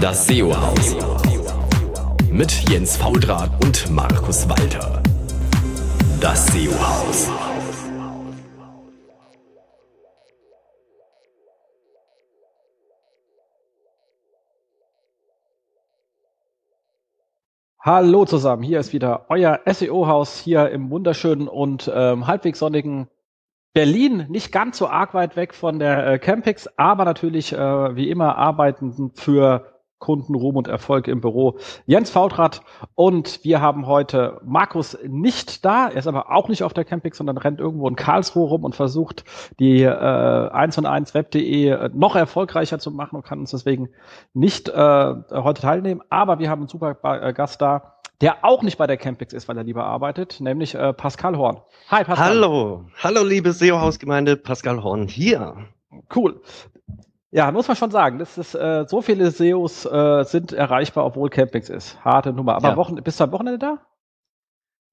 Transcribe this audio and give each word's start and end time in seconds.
Das 0.00 0.26
SEO-Haus. 0.26 0.94
Mit 2.30 2.68
Jens 2.68 2.96
Faudrat 2.98 3.50
und 3.64 3.90
Markus 3.90 4.46
Walter. 4.48 5.02
Das 6.20 6.48
SEO-Haus. 6.48 7.30
Hallo 17.80 18.24
zusammen, 18.26 18.64
hier 18.64 18.80
ist 18.80 18.92
wieder 18.92 19.26
euer 19.30 19.60
SEO-Haus 19.64 20.38
hier 20.38 20.68
im 20.70 20.90
wunderschönen 20.90 21.48
und 21.48 21.90
ähm, 21.94 22.26
halbwegs 22.26 22.58
sonnigen 22.58 23.08
Berlin, 23.72 24.26
nicht 24.28 24.52
ganz 24.52 24.76
so 24.78 24.88
arg 24.88 25.14
weit 25.14 25.36
weg 25.36 25.54
von 25.54 25.78
der 25.78 26.06
äh, 26.06 26.18
Campix, 26.18 26.66
aber 26.76 27.04
natürlich 27.04 27.52
äh, 27.52 27.96
wie 27.96 28.10
immer 28.10 28.36
arbeiten 28.36 29.12
für 29.14 29.75
Kunden, 29.98 30.34
Ruhm 30.34 30.56
und 30.56 30.68
Erfolg 30.68 31.08
im 31.08 31.20
Büro. 31.20 31.58
Jens 31.86 32.10
Fautrat 32.10 32.60
und 32.94 33.40
wir 33.44 33.60
haben 33.60 33.86
heute 33.86 34.40
Markus 34.44 34.96
nicht 35.06 35.64
da. 35.64 35.88
Er 35.88 35.96
ist 35.96 36.06
aber 36.06 36.30
auch 36.30 36.48
nicht 36.48 36.62
auf 36.62 36.74
der 36.74 36.84
Campix, 36.84 37.18
sondern 37.18 37.38
rennt 37.38 37.60
irgendwo 37.60 37.88
in 37.88 37.96
Karlsruhe 37.96 38.48
rum 38.48 38.64
und 38.64 38.74
versucht 38.74 39.24
die 39.58 39.82
äh, 39.82 39.88
1 39.88 40.78
und 40.78 40.86
1 40.86 41.14
web.de 41.14 41.68
äh, 41.68 41.90
noch 41.94 42.14
erfolgreicher 42.14 42.78
zu 42.78 42.90
machen 42.90 43.16
und 43.16 43.24
kann 43.24 43.40
uns 43.40 43.50
deswegen 43.50 43.88
nicht 44.34 44.68
äh, 44.68 44.72
heute 44.74 45.62
teilnehmen. 45.62 46.02
Aber 46.10 46.38
wir 46.38 46.50
haben 46.50 46.62
einen 46.62 46.68
super 46.68 46.96
äh, 47.02 47.32
Gast 47.32 47.62
da, 47.62 47.94
der 48.20 48.44
auch 48.44 48.62
nicht 48.62 48.78
bei 48.78 48.86
der 48.86 48.96
Campix 48.96 49.32
ist, 49.32 49.48
weil 49.48 49.56
er 49.56 49.64
lieber 49.64 49.84
arbeitet, 49.84 50.40
nämlich 50.40 50.74
äh, 50.74 50.92
Pascal 50.92 51.36
Horn. 51.36 51.60
Hi 51.90 52.04
Pascal. 52.04 52.28
Hallo, 52.28 52.84
hallo 53.02 53.24
liebe 53.24 53.52
SEO-Hausgemeinde, 53.52 54.36
Pascal 54.36 54.82
Horn 54.82 55.08
hier. 55.08 55.56
Cool. 56.14 56.40
Ja, 57.30 57.50
muss 57.50 57.68
man 57.68 57.76
schon 57.76 57.90
sagen, 57.90 58.18
das 58.18 58.38
ist, 58.38 58.54
äh, 58.54 58.84
so 58.88 59.02
viele 59.02 59.30
SEOs 59.30 59.84
äh, 59.84 60.24
sind 60.24 60.52
erreichbar, 60.52 61.04
obwohl 61.04 61.28
Campings 61.28 61.68
ist. 61.68 62.02
Harte 62.04 62.32
Nummer. 62.32 62.54
Aber 62.54 62.70
ja. 62.70 62.76
Wochen, 62.76 62.96
bist 62.96 63.18
du 63.20 63.24
am 63.24 63.32
Wochenende 63.32 63.58
da? 63.58 63.78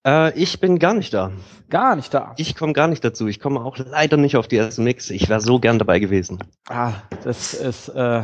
Äh, 0.05 0.37
ich 0.37 0.59
bin 0.59 0.79
gar 0.79 0.93
nicht 0.93 1.13
da. 1.13 1.31
Gar 1.69 1.95
nicht 1.95 2.13
da. 2.13 2.33
Ich 2.37 2.55
komme 2.55 2.73
gar 2.73 2.87
nicht 2.87 3.03
dazu. 3.03 3.27
Ich 3.27 3.39
komme 3.39 3.63
auch 3.63 3.77
leider 3.77 4.17
nicht 4.17 4.35
auf 4.35 4.47
die 4.47 4.57
SMX. 4.57 5.11
Ich 5.11 5.29
wäre 5.29 5.41
so 5.41 5.59
gern 5.59 5.79
dabei 5.79 5.99
gewesen. 5.99 6.39
Ah, 6.67 6.93
das 7.23 7.53
ist 7.53 7.89
äh, 7.89 8.23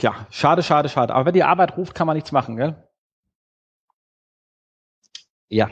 ja 0.00 0.26
schade, 0.30 0.62
schade, 0.62 0.88
schade. 0.88 1.14
Aber 1.14 1.26
wenn 1.26 1.34
die 1.34 1.44
Arbeit 1.44 1.76
ruft, 1.76 1.94
kann 1.94 2.06
man 2.06 2.16
nichts 2.16 2.32
machen, 2.32 2.56
gell? 2.56 2.76
Ja. 5.48 5.68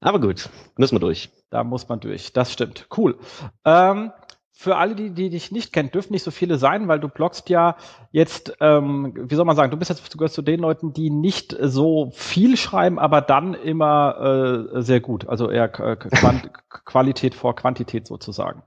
Aber 0.00 0.20
gut, 0.20 0.50
müssen 0.76 0.96
wir 0.96 1.00
durch. 1.00 1.30
Da 1.48 1.64
muss 1.64 1.88
man 1.88 2.00
durch. 2.00 2.32
Das 2.32 2.52
stimmt. 2.52 2.86
Cool. 2.96 3.18
Ähm, 3.64 4.12
für 4.60 4.76
alle, 4.76 4.94
die, 4.94 5.08
die 5.08 5.30
dich 5.30 5.52
nicht 5.52 5.72
kennen, 5.72 5.90
dürfen 5.90 6.12
nicht 6.12 6.22
so 6.22 6.30
viele 6.30 6.58
sein, 6.58 6.86
weil 6.86 7.00
du 7.00 7.08
bloggst 7.08 7.48
ja 7.48 7.76
jetzt, 8.12 8.58
ähm, 8.60 9.14
wie 9.16 9.34
soll 9.34 9.46
man 9.46 9.56
sagen, 9.56 9.70
du 9.70 9.78
bist 9.78 9.88
jetzt 9.88 10.18
gehörst 10.18 10.34
zu 10.34 10.42
den 10.42 10.60
Leuten, 10.60 10.92
die 10.92 11.08
nicht 11.08 11.56
so 11.58 12.10
viel 12.12 12.58
schreiben, 12.58 12.98
aber 12.98 13.22
dann 13.22 13.54
immer 13.54 14.68
äh, 14.76 14.82
sehr 14.82 15.00
gut. 15.00 15.26
Also 15.26 15.48
eher 15.48 15.70
Quant 15.70 16.50
Qualität 16.84 17.34
vor 17.34 17.56
Quantität 17.56 18.06
sozusagen. 18.06 18.62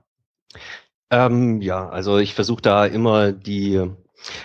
Ähm, 1.10 1.60
ja, 1.60 1.88
also 1.88 2.18
ich 2.18 2.34
versuche 2.34 2.62
da 2.62 2.86
immer 2.86 3.30
die 3.30 3.88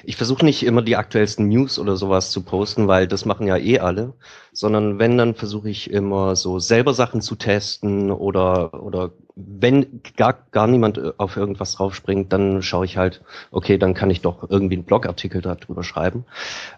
ich 0.03 0.15
versuche 0.15 0.45
nicht 0.45 0.63
immer 0.63 0.81
die 0.81 0.95
aktuellsten 0.97 1.47
News 1.47 1.79
oder 1.79 1.95
sowas 1.95 2.31
zu 2.31 2.43
posten, 2.43 2.87
weil 2.87 3.07
das 3.07 3.25
machen 3.25 3.47
ja 3.47 3.57
eh 3.57 3.79
alle, 3.79 4.13
sondern 4.51 4.99
wenn, 4.99 5.17
dann 5.17 5.35
versuche 5.35 5.69
ich 5.69 5.89
immer 5.89 6.35
so 6.35 6.59
selber 6.59 6.93
Sachen 6.93 7.21
zu 7.21 7.35
testen 7.35 8.11
oder, 8.11 8.83
oder 8.83 9.11
wenn 9.35 10.01
gar, 10.17 10.33
gar 10.51 10.67
niemand 10.67 10.97
äh, 10.97 11.13
auf 11.17 11.37
irgendwas 11.37 11.73
draufspringt, 11.75 12.33
dann 12.33 12.61
schaue 12.61 12.85
ich 12.85 12.97
halt, 12.97 13.21
okay, 13.51 13.77
dann 13.77 13.93
kann 13.93 14.09
ich 14.11 14.21
doch 14.21 14.49
irgendwie 14.49 14.75
einen 14.75 14.83
Blogartikel 14.83 15.41
darüber 15.41 15.83
schreiben. 15.83 16.25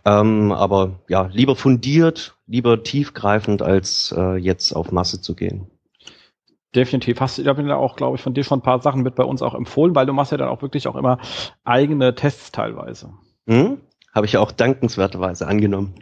Ähm, 0.05 0.51
aber 0.51 0.99
ja, 1.07 1.29
lieber 1.31 1.55
fundiert, 1.55 2.35
lieber 2.45 2.83
tiefgreifend, 2.83 3.61
als 3.61 4.13
äh, 4.15 4.35
jetzt 4.35 4.73
auf 4.73 4.91
Masse 4.91 5.21
zu 5.21 5.35
gehen. 5.35 5.70
Definitiv. 6.75 7.19
Hast 7.19 7.37
du, 7.37 7.41
ich 7.41 7.47
habe 7.47 7.75
auch, 7.75 7.95
glaube 7.95 8.15
ich, 8.15 8.21
von 8.21 8.33
dir 8.33 8.43
schon 8.43 8.59
ein 8.59 8.63
paar 8.63 8.81
Sachen 8.81 9.01
mit 9.01 9.15
bei 9.15 9.23
uns 9.23 9.41
auch 9.41 9.53
empfohlen, 9.53 9.93
weil 9.93 10.05
du 10.05 10.13
machst 10.13 10.31
ja 10.31 10.37
dann 10.37 10.47
auch 10.47 10.61
wirklich 10.61 10.87
auch 10.87 10.95
immer 10.95 11.17
eigene 11.65 12.15
Tests 12.15 12.51
teilweise. 12.51 13.13
Hm? 13.47 13.81
Habe 14.13 14.25
ich 14.25 14.37
auch 14.37 14.51
dankenswerterweise 14.51 15.47
angenommen. 15.47 15.95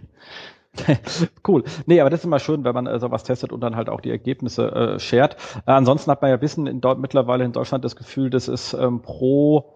cool. 1.48 1.64
Nee, 1.88 2.00
aber 2.00 2.12
das 2.12 2.22
ist 2.22 2.26
immer 2.26 2.40
schön, 2.40 2.64
wenn 2.64 2.76
man 2.76 2.86
äh, 2.86 3.00
sowas 3.00 3.24
testet 3.24 3.52
und 3.52 3.62
dann 3.62 3.76
halt 3.76 3.90
auch 3.90 4.02
die 4.02 4.12
Ergebnisse 4.12 4.72
äh, 4.72 5.00
shared. 5.00 5.36
Äh, 5.66 5.72
ansonsten 5.72 6.12
hat 6.12 6.22
man 6.22 6.30
ja 6.30 6.42
wissen 6.42 6.68
in 6.68 6.82
mittlerweile 6.98 7.44
in 7.44 7.52
Deutschland 7.52 7.84
das 7.84 7.96
Gefühl, 7.96 8.30
dass 8.30 8.48
es 8.48 8.74
ähm, 8.74 9.02
pro 9.02 9.74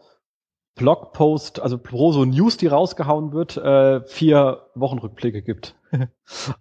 Blogpost, 0.75 1.61
also 1.61 1.78
pro 1.78 2.11
so 2.11 2.25
News, 2.25 2.57
die 2.57 2.67
rausgehauen 2.67 3.31
wird, 3.31 3.57
äh, 3.57 4.01
vier 4.07 4.69
Wochenrückblicke 4.73 5.44
gibt. 5.44 5.75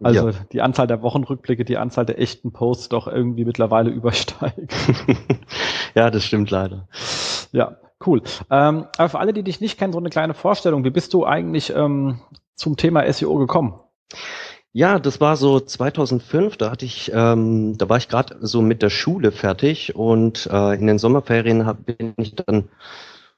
also 0.02 0.28
ja. 0.28 0.34
die 0.52 0.60
Anzahl 0.60 0.86
der 0.86 1.02
Wochenrückblicke, 1.02 1.64
die 1.64 1.78
Anzahl 1.78 2.04
der 2.04 2.20
echten 2.20 2.52
Posts 2.52 2.90
doch 2.90 3.06
irgendwie 3.06 3.44
mittlerweile 3.44 3.90
übersteigt. 3.90 4.74
ja, 5.94 6.10
das 6.10 6.24
stimmt 6.24 6.50
leider. 6.50 6.88
Ja, 7.52 7.76
cool. 8.06 8.22
Ähm, 8.50 8.86
aber 8.98 9.08
für 9.08 9.18
alle, 9.18 9.32
die 9.32 9.42
dich 9.42 9.60
nicht 9.60 9.78
kennen, 9.78 9.92
so 9.92 9.98
eine 9.98 10.10
kleine 10.10 10.34
Vorstellung. 10.34 10.84
Wie 10.84 10.90
bist 10.90 11.14
du 11.14 11.24
eigentlich 11.24 11.74
ähm, 11.74 12.20
zum 12.54 12.76
Thema 12.76 13.10
SEO 13.10 13.36
gekommen? 13.36 13.80
Ja, 14.74 14.98
das 14.98 15.20
war 15.20 15.36
so 15.36 15.60
2005, 15.60 16.56
da 16.56 16.70
hatte 16.70 16.86
ich, 16.86 17.12
ähm, 17.14 17.76
da 17.76 17.90
war 17.90 17.98
ich 17.98 18.08
gerade 18.08 18.38
so 18.40 18.62
mit 18.62 18.80
der 18.80 18.88
Schule 18.88 19.30
fertig 19.30 19.94
und 19.94 20.48
äh, 20.50 20.74
in 20.74 20.86
den 20.86 20.98
Sommerferien 20.98 21.66
hab, 21.66 21.84
bin 21.84 22.14
ich 22.16 22.34
dann 22.34 22.70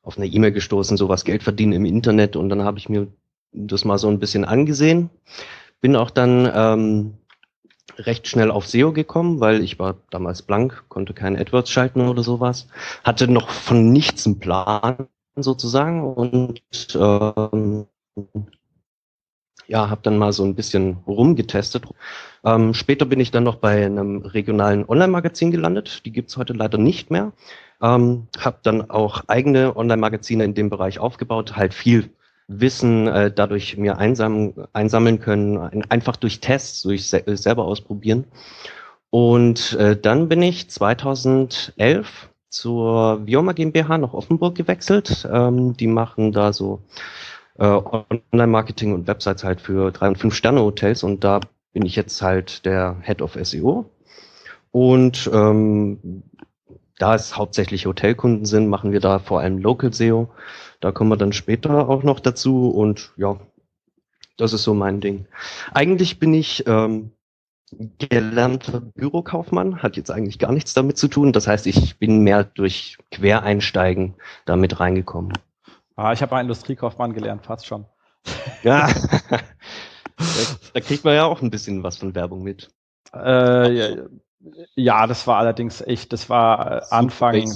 auf 0.05 0.17
eine 0.17 0.27
E-Mail 0.27 0.53
gestoßen, 0.53 0.97
sowas 0.97 1.25
Geld 1.25 1.43
verdienen 1.43 1.73
im 1.73 1.85
Internet 1.85 2.37
und 2.37 2.49
dann 2.49 2.63
habe 2.63 2.79
ich 2.79 2.89
mir 2.89 3.09
das 3.53 3.85
mal 3.85 3.99
so 3.99 4.09
ein 4.09 4.19
bisschen 4.19 4.45
angesehen. 4.45 5.11
Bin 5.81 5.97
auch 5.97 6.11
dann 6.11 6.51
ähm, 6.55 7.15
recht 7.99 8.29
schnell 8.29 8.51
auf 8.51 8.67
SEO 8.67 8.93
gekommen, 8.93 9.41
weil 9.41 9.63
ich 9.63 9.79
war 9.79 9.97
damals 10.11 10.43
blank, 10.43 10.85
konnte 10.89 11.15
kein 11.15 11.37
AdWords 11.37 11.71
schalten 11.71 12.03
oder 12.03 12.23
sowas, 12.23 12.69
hatte 13.03 13.29
noch 13.29 13.51
von 13.51 13.93
nichts 13.93 14.27
einen 14.27 14.39
Plan 14.39 15.09
sozusagen 15.37 16.03
und 16.03 16.63
ähm, 16.95 17.87
ja, 19.67 19.89
habe 19.89 20.03
dann 20.03 20.19
mal 20.19 20.33
so 20.33 20.45
ein 20.45 20.55
bisschen 20.55 20.99
rumgetestet. 21.07 21.87
Ähm, 22.45 22.75
später 22.75 23.07
bin 23.07 23.21
ich 23.21 23.31
dann 23.31 23.45
noch 23.45 23.57
bei 23.57 23.87
einem 23.87 24.19
regionalen 24.19 24.85
Online-Magazin 24.87 25.51
gelandet. 25.51 26.05
Die 26.05 26.13
gibt's 26.13 26.37
heute 26.37 26.53
leider 26.53 26.77
nicht 26.77 27.11
mehr. 27.11 27.33
Ähm, 27.83 28.29
habe 28.39 28.59
dann 28.62 28.91
auch 28.91 29.25
eigene 29.27 29.77
Online-Magazine 29.77 30.45
in 30.45 30.55
dem 30.55 30.71
Bereich 30.71 30.99
aufgebaut, 30.99 31.57
halt 31.57 31.75
viel 31.75 32.11
Wissen 32.47 33.09
äh, 33.09 33.33
dadurch 33.33 33.77
mir 33.77 33.99
einsam, 33.99 34.55
einsammeln 34.73 35.19
können, 35.21 35.85
einfach 35.89 36.17
durch 36.17 36.41
Tests, 36.41 36.83
durch 36.83 37.09
se 37.09 37.23
selber 37.37 37.65
ausprobieren. 37.65 38.25
Und 39.11 39.75
äh, 39.75 39.97
dann 39.97 40.29
bin 40.29 40.43
ich 40.43 40.69
2011 40.71 42.29
zur 42.49 43.27
Vioma 43.27 43.53
GmbH 43.53 43.99
nach 43.99 44.12
Offenburg 44.12 44.55
gewechselt. 44.55 45.29
Ähm, 45.31 45.77
die 45.77 45.87
machen 45.87 46.33
da 46.33 46.53
so 46.53 46.83
äh, 47.59 47.81
Online-Marketing 48.33 48.95
und 48.95 49.06
Websites 49.06 49.45
halt 49.45 49.61
für 49.61 49.91
drei 49.91 50.09
und 50.09 50.19
fünf 50.19 50.35
Sterne 50.35 50.61
Hotels 50.61 51.03
und 51.03 51.25
da 51.25 51.41
bin 51.73 51.87
ich 51.87 51.97
jetzt 51.97 52.21
halt 52.23 52.65
der 52.65 52.97
Head 53.03 53.23
of 53.23 53.39
SEO. 53.41 53.91
Und 54.71 55.31
ähm, 55.33 56.25
da 56.99 57.15
es 57.15 57.37
hauptsächlich 57.37 57.87
Hotelkunden 57.87 58.47
sind, 58.47 58.69
machen 58.69 58.93
wir 58.93 59.00
da 59.00 59.19
vor 59.19 59.41
allem 59.41 59.59
Local 59.59 59.93
SEO. 59.93 60.32
Da 60.81 60.93
kommen 60.93 61.10
wir 61.10 61.16
dann 61.16 61.32
später 61.32 61.88
auch 61.88 62.03
noch 62.03 62.21
dazu 62.21 62.69
und 62.71 63.12
ja, 63.16 63.38
das 64.37 64.53
ist 64.53 64.65
so 64.65 64.75
mein 64.75 65.00
Ding. 65.00 65.27
Eigentlich 65.72 66.19
bin 66.19 66.34
ich 66.34 66.66
ähm, 66.66 67.12
gelernter 67.99 68.81
Bürokaufmann, 68.81 69.82
hat 69.82 69.97
jetzt 69.97 70.10
eigentlich 70.10 70.38
gar 70.38 70.53
nichts 70.53 70.75
damit 70.75 70.99
zu 70.99 71.09
tun. 71.09 71.32
Das 71.32 71.47
heißt, 71.47 71.66
ich 71.66 71.99
bin 71.99 72.21
mehr 72.21 72.44
durch 72.44 72.99
Quereinsteigen 73.11 74.15
damit 74.44 74.81
reingekommen. 74.81 75.32
Ah, 75.97 76.12
ich 76.12 76.22
habe 76.22 76.34
mal 76.34 76.41
Industriekaufmann 76.41 77.12
gelernt, 77.12 77.44
fast 77.47 77.66
schon. 77.66 77.87
Ja, 78.62 78.88
da 80.73 80.81
kriegt 80.81 81.05
man 81.05 81.14
ja 81.14 81.25
auch 81.25 81.43
ein 81.43 81.50
bisschen 81.50 81.82
was 81.82 81.99
von 81.99 82.14
Werbung 82.14 82.43
mit. 82.43 82.70
Äh, 83.14 83.73
ja, 83.73 84.05
ja, 84.75 85.06
das 85.06 85.26
war 85.26 85.38
allerdings 85.38 85.81
echt, 85.81 86.12
das 86.12 86.29
war 86.29 86.73
äh, 86.73 86.81
Anfang, 86.91 87.50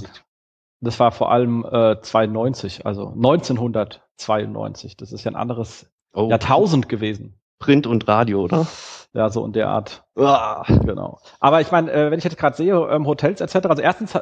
das 0.80 1.00
war 1.00 1.12
vor 1.12 1.30
allem 1.30 1.64
äh, 1.64 2.00
92, 2.00 2.86
also 2.86 3.08
1992. 3.08 4.96
Das 4.96 5.12
ist 5.12 5.24
ja 5.24 5.32
ein 5.32 5.36
anderes 5.36 5.90
oh. 6.14 6.28
Jahrtausend 6.28 6.88
gewesen. 6.88 7.40
Print 7.58 7.86
und 7.86 8.06
Radio, 8.06 8.42
oder? 8.42 8.66
Ja, 9.12 9.30
so 9.30 9.44
in 9.44 9.52
der 9.52 9.68
Art. 9.68 10.04
Ah. 10.16 10.62
Genau. 10.68 11.18
Aber 11.40 11.60
ich 11.60 11.72
meine, 11.72 11.90
äh, 11.90 12.10
wenn 12.10 12.18
ich 12.18 12.24
jetzt 12.24 12.38
gerade 12.38 12.56
sehe, 12.56 12.74
ähm, 12.74 13.06
Hotels 13.06 13.40
etc., 13.40 13.66
also 13.66 13.82
erstens 13.82 14.16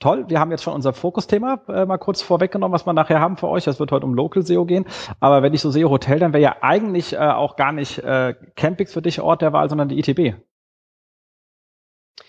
toll, 0.00 0.24
wir 0.28 0.40
haben 0.40 0.50
jetzt 0.50 0.64
schon 0.64 0.74
unser 0.74 0.92
Fokusthema 0.92 1.60
äh, 1.68 1.86
mal 1.86 1.96
kurz 1.96 2.20
vorweggenommen, 2.20 2.74
was 2.74 2.84
wir 2.84 2.92
nachher 2.92 3.20
haben 3.20 3.36
für 3.36 3.48
euch. 3.48 3.66
Es 3.66 3.80
wird 3.80 3.92
heute 3.92 4.04
um 4.04 4.14
Local 4.14 4.42
SEO 4.42 4.66
gehen. 4.66 4.84
Aber 5.20 5.42
wenn 5.42 5.54
ich 5.54 5.60
so 5.62 5.70
sehe, 5.70 5.88
Hotel, 5.88 6.18
dann 6.18 6.32
wäre 6.32 6.42
ja 6.42 6.56
eigentlich 6.60 7.14
äh, 7.14 7.18
auch 7.18 7.56
gar 7.56 7.72
nicht 7.72 7.98
äh, 8.00 8.34
Campix 8.56 8.92
für 8.92 9.00
dich 9.00 9.20
Ort 9.20 9.40
der 9.40 9.52
Wahl, 9.52 9.70
sondern 9.70 9.88
die 9.88 9.98
ITB 9.98 10.36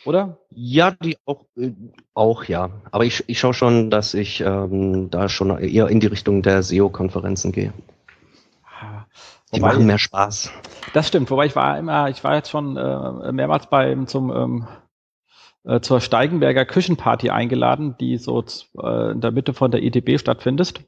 oder? 0.05 0.37
Ja, 0.49 0.91
die 0.91 1.17
auch, 1.25 1.45
äh, 1.57 1.71
auch 2.13 2.45
ja. 2.45 2.69
Aber 2.91 3.05
ich, 3.05 3.23
ich 3.27 3.39
schaue 3.39 3.53
schon, 3.53 3.89
dass 3.89 4.13
ich 4.13 4.41
ähm, 4.41 5.09
da 5.09 5.29
schon 5.29 5.57
eher 5.57 5.87
in 5.87 5.99
die 5.99 6.07
Richtung 6.07 6.41
der 6.41 6.63
SEO-Konferenzen 6.63 7.51
gehe. 7.51 7.73
Die 9.53 9.61
wobei, 9.61 9.73
machen 9.73 9.85
mehr 9.85 9.99
Spaß. 9.99 10.51
Das 10.93 11.07
stimmt, 11.07 11.29
wobei 11.29 11.45
ich 11.45 11.55
war 11.55 11.77
immer, 11.77 12.09
ich 12.09 12.23
war 12.23 12.35
jetzt 12.35 12.49
schon 12.49 12.75
äh, 12.75 13.31
mehrmals 13.31 13.67
beim 13.67 14.07
zum 14.07 14.31
ähm, 14.31 14.67
äh, 15.63 15.79
zur 15.79 16.01
Steigenberger 16.01 16.65
Küchenparty 16.65 17.29
eingeladen, 17.29 17.95
die 17.99 18.17
so 18.17 18.43
äh, 18.81 19.11
in 19.11 19.21
der 19.21 19.31
Mitte 19.31 19.53
von 19.53 19.71
der 19.71 19.81
EDB 19.81 20.17
stattfindet. 20.17 20.81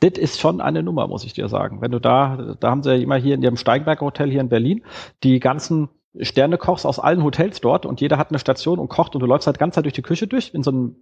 Das 0.00 0.12
ist 0.18 0.40
schon 0.40 0.60
eine 0.60 0.82
Nummer, 0.82 1.08
muss 1.08 1.24
ich 1.24 1.32
dir 1.32 1.48
sagen. 1.48 1.80
Wenn 1.80 1.92
du 1.92 2.00
da, 2.00 2.56
da 2.60 2.70
haben 2.70 2.82
sie 2.82 2.90
ja 2.94 3.02
immer 3.02 3.16
hier 3.16 3.34
in 3.34 3.42
ihrem 3.42 3.56
Steigenberger 3.56 4.04
Hotel 4.04 4.30
hier 4.30 4.40
in 4.40 4.48
Berlin 4.48 4.84
die 5.22 5.40
ganzen 5.40 5.88
Sternekochs 6.20 6.86
aus 6.86 6.98
allen 6.98 7.22
Hotels 7.22 7.60
dort 7.60 7.86
und 7.86 8.00
jeder 8.00 8.18
hat 8.18 8.30
eine 8.30 8.38
Station 8.38 8.78
und 8.78 8.88
kocht 8.88 9.14
und 9.14 9.20
du 9.20 9.26
läufst 9.26 9.46
halt 9.46 9.58
ganz 9.58 9.74
Zeit 9.74 9.84
durch 9.84 9.94
die 9.94 10.02
Küche 10.02 10.26
durch 10.26 10.54
in 10.54 10.62
so 10.62 10.70
einem 10.70 10.96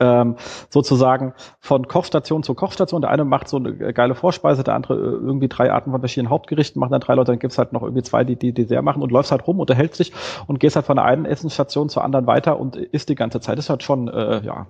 ähm, 0.00 0.36
sozusagen 0.70 1.34
von 1.60 1.86
Kochstation 1.86 2.42
zu 2.42 2.54
Kochstation. 2.54 3.00
Der 3.00 3.10
eine 3.10 3.24
macht 3.24 3.48
so 3.48 3.58
eine 3.58 3.74
geile 3.92 4.14
Vorspeise, 4.14 4.64
der 4.64 4.74
andere 4.74 4.94
äh, 4.94 4.98
irgendwie 4.98 5.48
drei 5.48 5.72
Arten 5.72 5.92
von 5.92 6.00
verschiedenen 6.00 6.30
Hauptgerichten, 6.30 6.80
machen 6.80 6.92
dann 6.92 7.00
drei 7.00 7.14
Leute, 7.14 7.32
dann 7.32 7.38
gibt's 7.38 7.58
halt 7.58 7.72
noch 7.72 7.82
irgendwie 7.82 8.02
zwei, 8.02 8.24
die 8.24 8.36
die 8.36 8.52
Dessert 8.52 8.82
machen 8.82 9.02
und 9.02 9.12
läufst 9.12 9.30
halt 9.30 9.46
rum, 9.46 9.60
unterhältst 9.60 10.00
dich 10.00 10.12
und 10.46 10.58
gehst 10.58 10.76
halt 10.76 10.86
von 10.86 10.96
der 10.96 11.04
einen 11.04 11.26
Essensstation 11.26 11.88
zur 11.88 12.02
anderen 12.04 12.26
weiter 12.26 12.58
und 12.58 12.76
isst 12.76 13.08
die 13.08 13.14
ganze 13.14 13.40
Zeit. 13.40 13.58
Das 13.58 13.66
ist 13.66 13.70
halt 13.70 13.82
schon, 13.82 14.08
äh, 14.08 14.44
ja, 14.44 14.66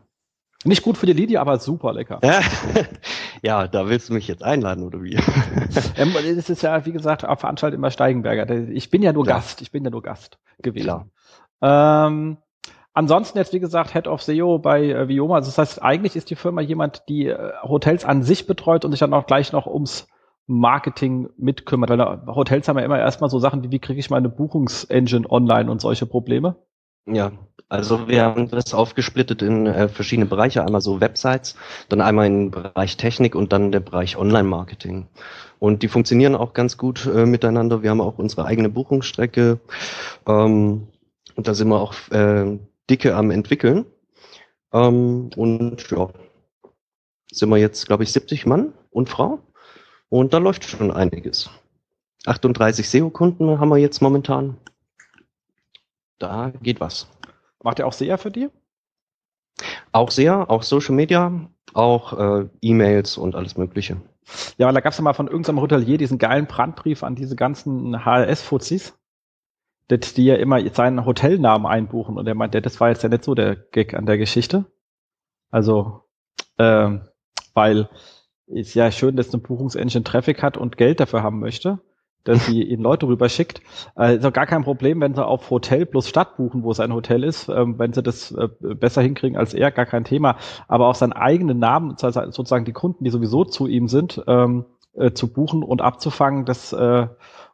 nicht 0.64 0.82
gut 0.82 0.96
für 0.96 1.06
die 1.06 1.12
Linie, 1.12 1.40
aber 1.40 1.58
super 1.58 1.92
lecker. 1.92 2.20
Ja, 3.42 3.66
da 3.68 3.88
willst 3.88 4.08
du 4.08 4.14
mich 4.14 4.28
jetzt 4.28 4.42
einladen, 4.42 4.84
oder 4.84 5.02
wie? 5.02 5.14
ähm, 5.96 6.14
das 6.36 6.50
ist 6.50 6.62
ja, 6.62 6.84
wie 6.86 6.92
gesagt, 6.92 7.22
Veranstaltung 7.22 7.78
immer 7.78 7.90
Steigenberger. 7.90 8.50
Ich 8.70 8.90
bin 8.90 9.02
ja 9.02 9.12
nur 9.12 9.26
ja. 9.26 9.34
Gast, 9.34 9.62
ich 9.62 9.70
bin 9.70 9.84
ja 9.84 9.90
nur 9.90 10.02
Gast 10.02 10.38
gewesen. 10.62 10.84
Klar. 10.84 12.06
Ähm, 12.06 12.38
Ansonsten 12.96 13.38
jetzt, 13.38 13.52
wie 13.52 13.58
gesagt, 13.58 13.92
Head 13.92 14.06
of 14.06 14.22
SEO 14.22 14.60
bei 14.60 14.84
äh, 14.84 15.08
Vioma. 15.08 15.34
Also 15.34 15.48
das 15.48 15.58
heißt, 15.58 15.82
eigentlich 15.82 16.14
ist 16.14 16.30
die 16.30 16.36
Firma 16.36 16.60
jemand, 16.60 17.02
die 17.08 17.26
äh, 17.26 17.52
Hotels 17.64 18.04
an 18.04 18.22
sich 18.22 18.46
betreut 18.46 18.84
und 18.84 18.92
sich 18.92 19.00
dann 19.00 19.12
auch 19.12 19.26
gleich 19.26 19.52
noch 19.52 19.66
ums 19.66 20.06
Marketing 20.46 21.28
mitkümmert. 21.36 21.90
Weil 21.90 21.98
äh, 21.98 22.18
Hotels 22.28 22.68
haben 22.68 22.78
ja 22.78 22.84
immer 22.84 23.00
erstmal 23.00 23.30
so 23.30 23.40
Sachen 23.40 23.64
wie, 23.64 23.72
wie 23.72 23.80
kriege 23.80 23.98
ich 23.98 24.10
meine 24.10 24.28
Buchungsengine 24.28 25.28
online 25.28 25.72
und 25.72 25.80
solche 25.80 26.06
Probleme. 26.06 26.54
Ja, 27.06 27.32
also 27.68 28.08
wir 28.08 28.22
haben 28.22 28.48
das 28.48 28.74
aufgesplittet 28.74 29.42
in 29.42 29.66
äh, 29.66 29.88
verschiedene 29.88 30.26
Bereiche. 30.26 30.64
Einmal 30.64 30.80
so 30.80 31.00
Websites, 31.00 31.56
dann 31.88 32.00
einmal 32.00 32.26
in 32.26 32.38
den 32.38 32.50
Bereich 32.50 32.96
Technik 32.96 33.34
und 33.34 33.52
dann 33.52 33.72
der 33.72 33.80
Bereich 33.80 34.16
Online-Marketing. 34.16 35.08
Und 35.58 35.82
die 35.82 35.88
funktionieren 35.88 36.34
auch 36.34 36.52
ganz 36.52 36.76
gut 36.76 37.06
äh, 37.06 37.26
miteinander. 37.26 37.82
Wir 37.82 37.90
haben 37.90 38.00
auch 38.00 38.18
unsere 38.18 38.44
eigene 38.44 38.68
Buchungsstrecke. 38.68 39.60
Ähm, 40.26 40.88
und 41.36 41.48
da 41.48 41.54
sind 41.54 41.68
wir 41.68 41.80
auch 41.80 41.94
äh, 42.10 42.58
dicke 42.90 43.16
am 43.16 43.30
entwickeln. 43.30 43.86
Ähm, 44.72 45.30
und 45.36 45.90
ja, 45.90 46.10
sind 47.32 47.48
wir 47.48 47.56
jetzt, 47.56 47.86
glaube 47.86 48.04
ich, 48.04 48.12
70 48.12 48.46
Mann 48.46 48.72
und 48.90 49.08
Frau. 49.08 49.40
Und 50.08 50.34
da 50.34 50.38
läuft 50.38 50.64
schon 50.64 50.90
einiges. 50.90 51.50
38 52.26 52.88
SEO-Kunden 52.88 53.58
haben 53.58 53.68
wir 53.68 53.78
jetzt 53.78 54.00
momentan. 54.00 54.56
Da 56.18 56.52
geht 56.62 56.80
was. 56.80 57.08
Macht 57.64 57.80
ihr 57.80 57.86
auch 57.86 57.92
SEA 57.92 58.16
für 58.16 58.30
die? 58.30 58.48
Auch 59.90 60.12
SEA, 60.12 60.44
auch 60.44 60.62
Social 60.62 60.94
Media, 60.94 61.48
auch 61.72 62.12
äh, 62.12 62.48
E-Mails 62.60 63.18
und 63.18 63.34
alles 63.34 63.56
Mögliche. 63.56 63.96
Ja, 64.56 64.66
weil 64.66 64.74
da 64.74 64.80
gab 64.80 64.92
es 64.92 64.98
ja 64.98 65.04
mal 65.04 65.12
von 65.14 65.26
irgendeinem 65.26 65.60
Hotelier 65.60 65.98
diesen 65.98 66.18
geilen 66.18 66.46
Brandbrief 66.46 67.02
an 67.02 67.16
diese 67.16 67.34
ganzen 67.34 68.04
HRS-Fuzis 68.04 68.94
dass 69.88 70.14
die 70.14 70.24
ja 70.24 70.36
immer 70.36 70.66
seinen 70.70 71.04
Hotelnamen 71.04 71.66
einbuchen 71.66 72.16
und 72.16 72.26
er 72.26 72.34
meinte, 72.34 72.62
das 72.62 72.80
war 72.80 72.88
jetzt 72.88 73.02
ja 73.02 73.08
nicht 73.08 73.24
so 73.24 73.34
der 73.34 73.56
Gag 73.56 73.94
an 73.94 74.06
der 74.06 74.18
Geschichte. 74.18 74.64
Also, 75.50 76.04
ähm, 76.58 77.02
weil 77.52 77.88
ist 78.46 78.74
ja 78.74 78.90
schön, 78.90 79.16
dass 79.16 79.32
eine 79.32 79.42
Buchungsengine 79.42 80.04
Traffic 80.04 80.42
hat 80.42 80.56
und 80.56 80.76
Geld 80.76 81.00
dafür 81.00 81.22
haben 81.22 81.40
möchte, 81.40 81.80
dass 82.24 82.46
sie 82.46 82.62
ihnen 82.62 82.82
Leute 82.82 83.06
rüberschickt. 83.06 83.62
Äh, 83.96 84.16
ist 84.16 84.26
auch 84.26 84.32
gar 84.32 84.46
kein 84.46 84.64
Problem, 84.64 85.00
wenn 85.00 85.14
sie 85.14 85.24
auf 85.24 85.50
Hotel 85.50 85.86
plus 85.86 86.08
Stadt 86.08 86.36
buchen, 86.36 86.62
wo 86.62 86.72
sein 86.72 86.92
Hotel 86.92 87.22
ist, 87.22 87.48
ähm, 87.48 87.78
wenn 87.78 87.92
sie 87.92 88.02
das 88.02 88.32
äh, 88.32 88.48
besser 88.74 89.02
hinkriegen 89.02 89.38
als 89.38 89.54
er, 89.54 89.70
gar 89.70 89.86
kein 89.86 90.04
Thema. 90.04 90.36
Aber 90.66 90.88
auf 90.88 90.96
seinen 90.96 91.12
eigenen 91.12 91.58
Namen, 91.58 91.96
sozusagen 91.96 92.64
die 92.64 92.72
Kunden, 92.72 93.04
die 93.04 93.10
sowieso 93.10 93.44
zu 93.44 93.66
ihm 93.66 93.88
sind, 93.88 94.22
ähm, 94.26 94.64
äh, 94.94 95.12
zu 95.12 95.32
buchen 95.32 95.62
und 95.62 95.82
abzufangen, 95.82 96.44
das 96.44 96.72
äh, 96.72 97.06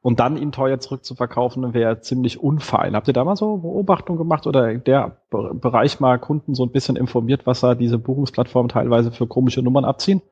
und 0.02 0.18
dann 0.20 0.36
ihn 0.36 0.52
teuer 0.52 0.78
zurückzuverkaufen, 0.78 1.74
wäre 1.74 2.00
ziemlich 2.00 2.40
unfein. 2.42 2.94
Habt 2.94 3.08
ihr 3.08 3.14
da 3.14 3.24
mal 3.24 3.36
so 3.36 3.58
Beobachtungen 3.58 4.18
gemacht 4.18 4.46
oder 4.46 4.74
der 4.74 5.18
Bereich 5.30 6.00
mal 6.00 6.18
Kunden 6.18 6.54
so 6.54 6.64
ein 6.64 6.70
bisschen 6.70 6.96
informiert, 6.96 7.46
was 7.46 7.60
da 7.60 7.74
diese 7.74 7.98
Buchungsplattformen 7.98 8.70
teilweise 8.70 9.12
für 9.12 9.26
komische 9.26 9.62
Nummern 9.62 9.84
abziehen? 9.84 10.22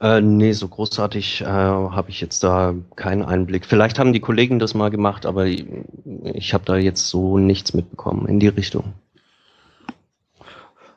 Äh, 0.00 0.20
nee, 0.20 0.52
so 0.52 0.68
großartig 0.68 1.42
äh, 1.42 1.46
habe 1.46 2.10
ich 2.10 2.20
jetzt 2.20 2.42
da 2.42 2.74
keinen 2.96 3.22
Einblick. 3.22 3.64
Vielleicht 3.64 3.98
haben 3.98 4.12
die 4.12 4.20
Kollegen 4.20 4.58
das 4.58 4.74
mal 4.74 4.90
gemacht, 4.90 5.24
aber 5.24 5.46
ich, 5.46 5.66
ich 6.24 6.52
habe 6.52 6.64
da 6.64 6.76
jetzt 6.76 7.08
so 7.08 7.38
nichts 7.38 7.74
mitbekommen 7.74 8.26
in 8.26 8.40
die 8.40 8.48
Richtung. 8.48 8.94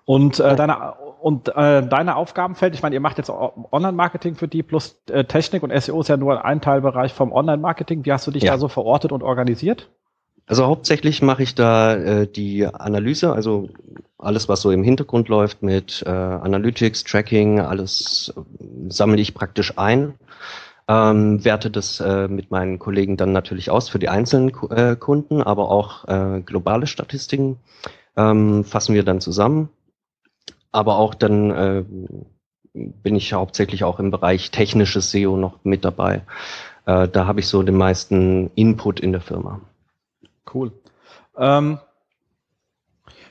Und 0.06 0.40
äh, 0.40 0.56
deine 0.56 0.94
und 1.20 1.50
äh, 1.50 1.86
deine 1.86 2.16
Aufgabenfeld, 2.16 2.76
ich 2.76 2.82
meine, 2.82 2.96
ihr 2.96 3.02
macht 3.02 3.18
jetzt 3.18 3.30
Online-Marketing 3.30 4.36
für 4.36 4.48
die 4.48 4.64
plus 4.64 5.02
äh, 5.10 5.26
Technik 5.26 5.64
und 5.64 5.78
SEO 5.82 6.00
ist 6.00 6.08
ja 6.08 6.18
nur 6.18 6.46
ein 6.46 6.62
Teilbereich 6.62 7.14
vom 7.14 7.32
Online-Marketing. 7.32 8.06
Wie 8.06 8.12
hast 8.12 8.28
du 8.28 8.32
dich 8.32 8.44
ja. 8.44 8.54
da 8.54 8.58
so 8.58 8.68
verortet 8.68 9.12
und 9.12 9.24
organisiert? 9.24 9.90
Also 10.48 10.66
hauptsächlich 10.66 11.22
mache 11.22 11.44
ich 11.44 11.56
da 11.56 11.96
äh, 11.96 12.28
die 12.28 12.66
Analyse, 12.66 13.34
also 13.34 13.70
alles, 14.18 14.50
was 14.50 14.62
so 14.62 14.72
im 14.72 14.84
Hintergrund 14.84 15.28
läuft 15.28 15.62
mit 15.62 16.04
äh, 16.06 16.10
Analytics, 16.10 17.04
Tracking, 17.04 17.60
alles 17.60 18.34
äh, 18.36 18.42
sammle 18.90 19.22
ich 19.22 19.36
praktisch 19.36 19.78
ein, 19.78 20.16
ähm, 20.88 21.44
werte 21.46 21.70
das 21.70 22.00
äh, 22.00 22.28
mit 22.28 22.50
meinen 22.50 22.80
Kollegen 22.80 23.18
dann 23.18 23.34
natürlich 23.34 23.70
aus 23.70 23.90
für 23.90 24.00
die 24.00 24.10
einzelnen 24.10 24.52
äh, 24.72 24.96
Kunden, 24.96 25.44
aber 25.44 25.70
auch 25.70 26.08
äh, 26.08 26.42
globale 26.42 26.88
Statistiken 26.88 27.58
ähm, 28.16 28.64
fassen 28.64 28.96
wir 28.96 29.04
dann 29.04 29.22
zusammen 29.22 29.70
aber 30.78 30.98
auch 30.98 31.16
dann 31.16 31.52
äh, 31.52 31.84
bin 32.74 33.16
ich 33.16 33.34
hauptsächlich 33.34 33.84
auch 33.84 34.00
im 34.00 34.12
Bereich 34.12 34.52
technisches 34.52 35.12
SEO 35.12 35.38
noch 35.38 35.64
mit 35.64 35.84
dabei. 35.84 36.22
Äh, 36.86 37.08
da 37.08 37.26
habe 37.26 37.40
ich 37.40 37.48
so 37.48 37.64
den 37.64 37.78
meisten 37.78 38.52
Input 38.56 39.00
in 39.00 39.12
der 39.12 39.22
Firma. 39.22 39.62
Cool. 40.54 40.72
Ähm, 41.38 41.80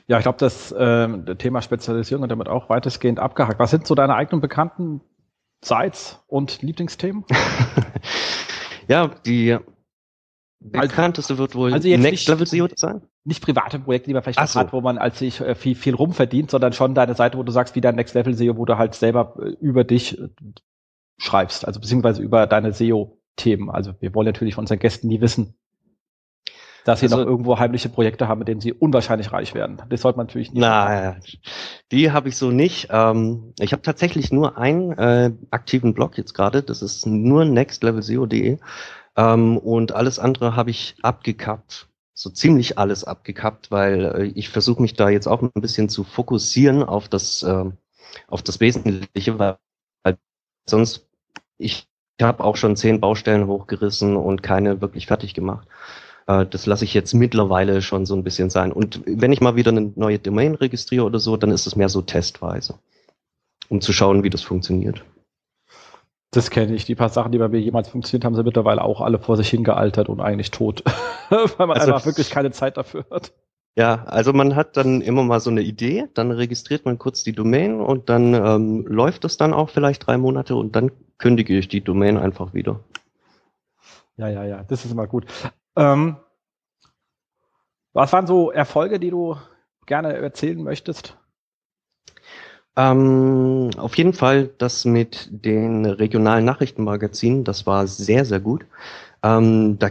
ja, 0.07 0.17
ich 0.17 0.23
glaube, 0.23 0.37
das 0.39 0.71
äh, 0.71 1.35
Thema 1.35 1.61
Spezialisierung 1.61 2.23
und 2.23 2.29
damit 2.29 2.47
auch 2.47 2.69
weitestgehend 2.69 3.19
abgehakt. 3.19 3.59
Was 3.59 3.71
sind 3.71 3.85
so 3.87 3.95
deine 3.95 4.15
eigenen 4.15 4.41
bekannten 4.41 5.01
Sites 5.63 6.23
und 6.27 6.61
Lieblingsthemen? 6.61 7.25
ja, 8.87 9.07
die 9.25 9.57
bekannteste 10.59 11.37
wird 11.37 11.55
wohl 11.55 11.73
also 11.73 11.87
Next 11.87 12.27
Level 12.27 12.47
SEO 12.47 12.67
sein 12.75 13.01
nicht 13.27 13.43
private 13.43 13.79
Projekte, 13.79 14.07
die 14.07 14.13
man 14.13 14.23
vielleicht 14.23 14.47
so. 14.47 14.59
hat, 14.59 14.71
wo 14.71 14.79
man 14.79 14.97
als 14.97 15.19
sich 15.19 15.41
äh, 15.41 15.53
viel, 15.53 15.75
viel 15.75 15.93
rumverdient, 15.93 16.49
sondern 16.49 16.71
schon 16.71 16.95
deine 16.95 17.13
Seite, 17.13 17.37
wo 17.37 17.43
du 17.43 17.51
sagst, 17.51 17.75
wie 17.75 17.81
dein 17.81 17.95
Next 17.95 18.15
Level 18.15 18.33
SEO, 18.33 18.55
wo 18.55 18.63
du 18.63 18.77
halt 18.77 18.95
selber 18.95 19.35
äh, 19.39 19.49
über 19.59 19.83
dich 19.83 20.17
äh, 20.17 20.29
schreibst, 21.17 21.67
also 21.67 21.81
beziehungsweise 21.81 22.21
über 22.21 22.47
deine 22.47 22.71
SEO-Themen. 22.71 23.69
Also 23.69 23.93
wir 23.99 24.15
wollen 24.15 24.27
natürlich 24.27 24.55
von 24.55 24.63
unseren 24.63 24.79
Gästen 24.79 25.09
nie 25.09 25.19
wissen, 25.19 25.55
dass 26.87 27.01
sie 27.01 27.07
also, 27.07 27.17
noch 27.17 27.25
irgendwo 27.25 27.59
heimliche 27.59 27.89
Projekte 27.89 28.29
haben, 28.29 28.39
mit 28.39 28.47
denen 28.47 28.61
sie 28.61 28.71
unwahrscheinlich 28.71 29.33
reich 29.33 29.53
werden. 29.53 29.81
Das 29.89 30.01
sollte 30.01 30.17
man 30.17 30.27
natürlich 30.27 30.53
nicht. 30.53 30.61
Na, 30.61 31.17
die 31.91 32.11
habe 32.11 32.29
ich 32.29 32.37
so 32.37 32.49
nicht. 32.49 32.87
Ähm, 32.91 33.53
ich 33.59 33.73
habe 33.73 33.81
tatsächlich 33.81 34.31
nur 34.31 34.57
einen 34.57 34.93
äh, 34.93 35.31
aktiven 35.51 35.93
Blog 35.93 36.17
jetzt 36.17 36.33
gerade. 36.33 36.63
Das 36.63 36.81
ist 36.81 37.05
nur 37.05 37.43
nextlevelseo.de. 37.43 38.57
Ähm, 39.17 39.57
und 39.57 39.91
alles 39.91 40.17
andere 40.17 40.55
habe 40.55 40.69
ich 40.69 40.95
abgekappt 41.01 41.87
so 42.13 42.31
ziemlich 42.31 42.79
alles 42.79 43.03
abgekappt, 43.03 43.69
weil 43.69 44.05
äh, 44.05 44.23
ich 44.33 44.49
versuche 44.49 44.81
mich 44.81 44.95
da 44.95 45.09
jetzt 45.09 45.27
auch 45.27 45.43
ein 45.43 45.51
bisschen 45.53 45.87
zu 45.87 46.03
fokussieren 46.03 46.81
auf 46.81 47.07
das, 47.09 47.43
äh, 47.43 47.65
auf 48.27 48.41
das 48.41 48.59
Wesentliche, 48.59 49.37
weil, 49.37 49.57
weil 50.01 50.17
sonst 50.67 51.07
ich 51.59 51.87
habe 52.19 52.43
auch 52.43 52.55
schon 52.55 52.75
zehn 52.75 52.99
Baustellen 52.99 53.45
hochgerissen 53.45 54.15
und 54.15 54.41
keine 54.41 54.81
wirklich 54.81 55.05
fertig 55.05 55.35
gemacht. 55.35 55.67
Äh, 56.27 56.45
das 56.45 56.65
lasse 56.65 56.85
ich 56.85 56.93
jetzt 56.93 57.13
mittlerweile 57.13 57.81
schon 57.81 58.05
so 58.05 58.15
ein 58.15 58.23
bisschen 58.23 58.49
sein. 58.49 58.71
Und 58.71 59.01
wenn 59.05 59.31
ich 59.31 59.41
mal 59.41 59.55
wieder 59.55 59.71
eine 59.71 59.91
neue 59.95 60.19
Domain 60.19 60.55
registriere 60.55 61.05
oder 61.05 61.19
so, 61.19 61.37
dann 61.37 61.51
ist 61.51 61.65
es 61.65 61.75
mehr 61.75 61.89
so 61.89 62.01
testweise, 62.01 62.75
um 63.69 63.81
zu 63.81 63.93
schauen, 63.93 64.23
wie 64.23 64.29
das 64.29 64.43
funktioniert. 64.43 65.03
Das 66.31 66.51
kenne 66.51 66.75
ich. 66.75 66.85
Die 66.85 66.95
paar 66.95 67.09
Sachen, 67.09 67.31
die 67.31 67.37
bei 67.37 67.47
mir 67.47 67.61
jemals 67.61 67.87
funktioniert 67.87 68.25
haben, 68.25 68.35
sind 68.35 68.45
mittlerweile 68.45 68.83
auch 68.83 69.01
alle 69.01 69.17
vor 69.17 69.37
sich 69.37 69.49
hingealtert 69.49 70.09
und 70.09 70.19
eigentlich 70.19 70.51
tot. 70.51 70.83
Weil 71.29 71.67
man 71.67 71.77
also, 71.77 71.93
einfach 71.93 72.05
wirklich 72.05 72.29
keine 72.29 72.51
Zeit 72.51 72.77
dafür 72.77 73.05
hat. 73.09 73.31
Ja, 73.77 74.03
also 74.05 74.33
man 74.33 74.55
hat 74.55 74.75
dann 74.75 75.01
immer 75.01 75.23
mal 75.23 75.39
so 75.39 75.51
eine 75.51 75.61
Idee, 75.61 76.07
dann 76.15 76.31
registriert 76.31 76.85
man 76.85 76.97
kurz 76.97 77.23
die 77.23 77.33
Domain 77.33 77.79
und 77.79 78.09
dann 78.09 78.33
ähm, 78.33 78.85
läuft 78.87 79.23
es 79.23 79.37
dann 79.37 79.53
auch 79.53 79.69
vielleicht 79.69 80.07
drei 80.07 80.17
Monate 80.17 80.55
und 80.55 80.75
dann 80.75 80.91
kündige 81.19 81.55
ich 81.55 81.67
die 81.67 81.81
Domain 81.81 82.17
einfach 82.17 82.55
wieder. 82.55 82.79
Ja, 84.17 84.29
ja, 84.29 84.43
ja, 84.45 84.63
das 84.63 84.83
ist 84.83 84.91
immer 84.91 85.05
gut. 85.05 85.27
Ähm, 85.77 86.17
was 87.93 88.11
waren 88.11 88.27
so 88.27 88.51
Erfolge, 88.51 88.99
die 88.99 89.11
du 89.11 89.37
gerne 89.85 90.13
erzählen 90.13 90.61
möchtest? 90.61 91.17
Ähm, 92.75 93.71
auf 93.77 93.97
jeden 93.97 94.13
Fall 94.13 94.49
das 94.59 94.85
mit 94.85 95.29
den 95.31 95.85
regionalen 95.85 96.45
Nachrichtenmagazinen, 96.45 97.43
das 97.43 97.65
war 97.65 97.87
sehr, 97.87 98.25
sehr 98.25 98.39
gut. 98.39 98.65
Ähm, 99.23 99.79
da, 99.79 99.89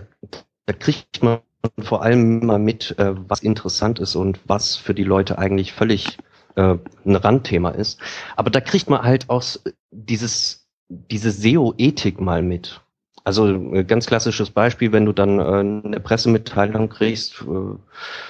da 0.67 0.73
kriegt 0.73 1.23
man 1.23 1.41
vor 1.81 2.03
allem 2.03 2.43
immer 2.43 2.59
mit, 2.59 2.97
äh, 2.99 3.15
was 3.29 3.43
interessant 3.43 3.99
ist 3.99 4.15
und 4.15 4.39
was 4.47 4.77
für 4.77 4.95
die 4.95 5.03
Leute 5.03 5.39
eigentlich 5.39 5.73
völlig 5.73 6.19
äh, 6.55 6.77
ein 7.05 7.17
Randthema 7.17 7.71
ist. 7.71 8.01
Aber 8.37 8.51
da 8.51 8.61
kriegt 8.61 8.89
man 8.89 9.03
halt 9.03 9.29
auch 9.31 9.43
dieses, 9.91 10.69
diese 10.89 11.33
SEO-Ethik 11.33 12.21
mal 12.21 12.43
mit. 12.43 12.81
Also 13.27 13.49
äh, 13.75 13.83
ganz 13.83 14.07
klassisches 14.07 14.51
Beispiel, 14.51 14.93
wenn 14.93 15.05
du 15.05 15.13
dann 15.13 15.41
äh, 15.41 15.43
eine 15.43 15.99
Pressemitteilung 15.99 16.89
kriegst 16.89 17.43
äh, 17.43 17.77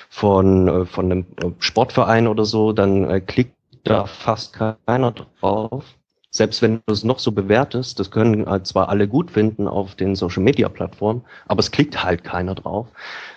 von, 0.09 0.87
von 0.87 1.13
einem 1.13 1.27
Sportverein 1.59 2.27
oder 2.27 2.47
so, 2.47 2.73
dann 2.73 3.27
klickt 3.27 3.55
da 3.85 4.07
fast 4.07 4.55
keiner 4.55 5.13
drauf. 5.13 5.85
Selbst 6.31 6.63
wenn 6.63 6.81
du 6.87 6.95
es 6.95 7.05
noch 7.05 7.19
so 7.19 7.33
bewertest, 7.33 8.01
das 8.01 8.11
können 8.11 8.47
zwar 8.65 8.89
alle 8.89 9.07
gut 9.07 9.31
finden 9.31 9.69
auf 9.69 9.97
den 9.97 10.17
Social 10.17 10.43
Media 10.43 10.71
Plattformen, 10.71 11.23
aber 11.47 11.61
es 11.61 11.71
klickt 11.71 12.03
halt 12.03 12.25
keiner 12.25 12.55
drauf. 12.55 12.89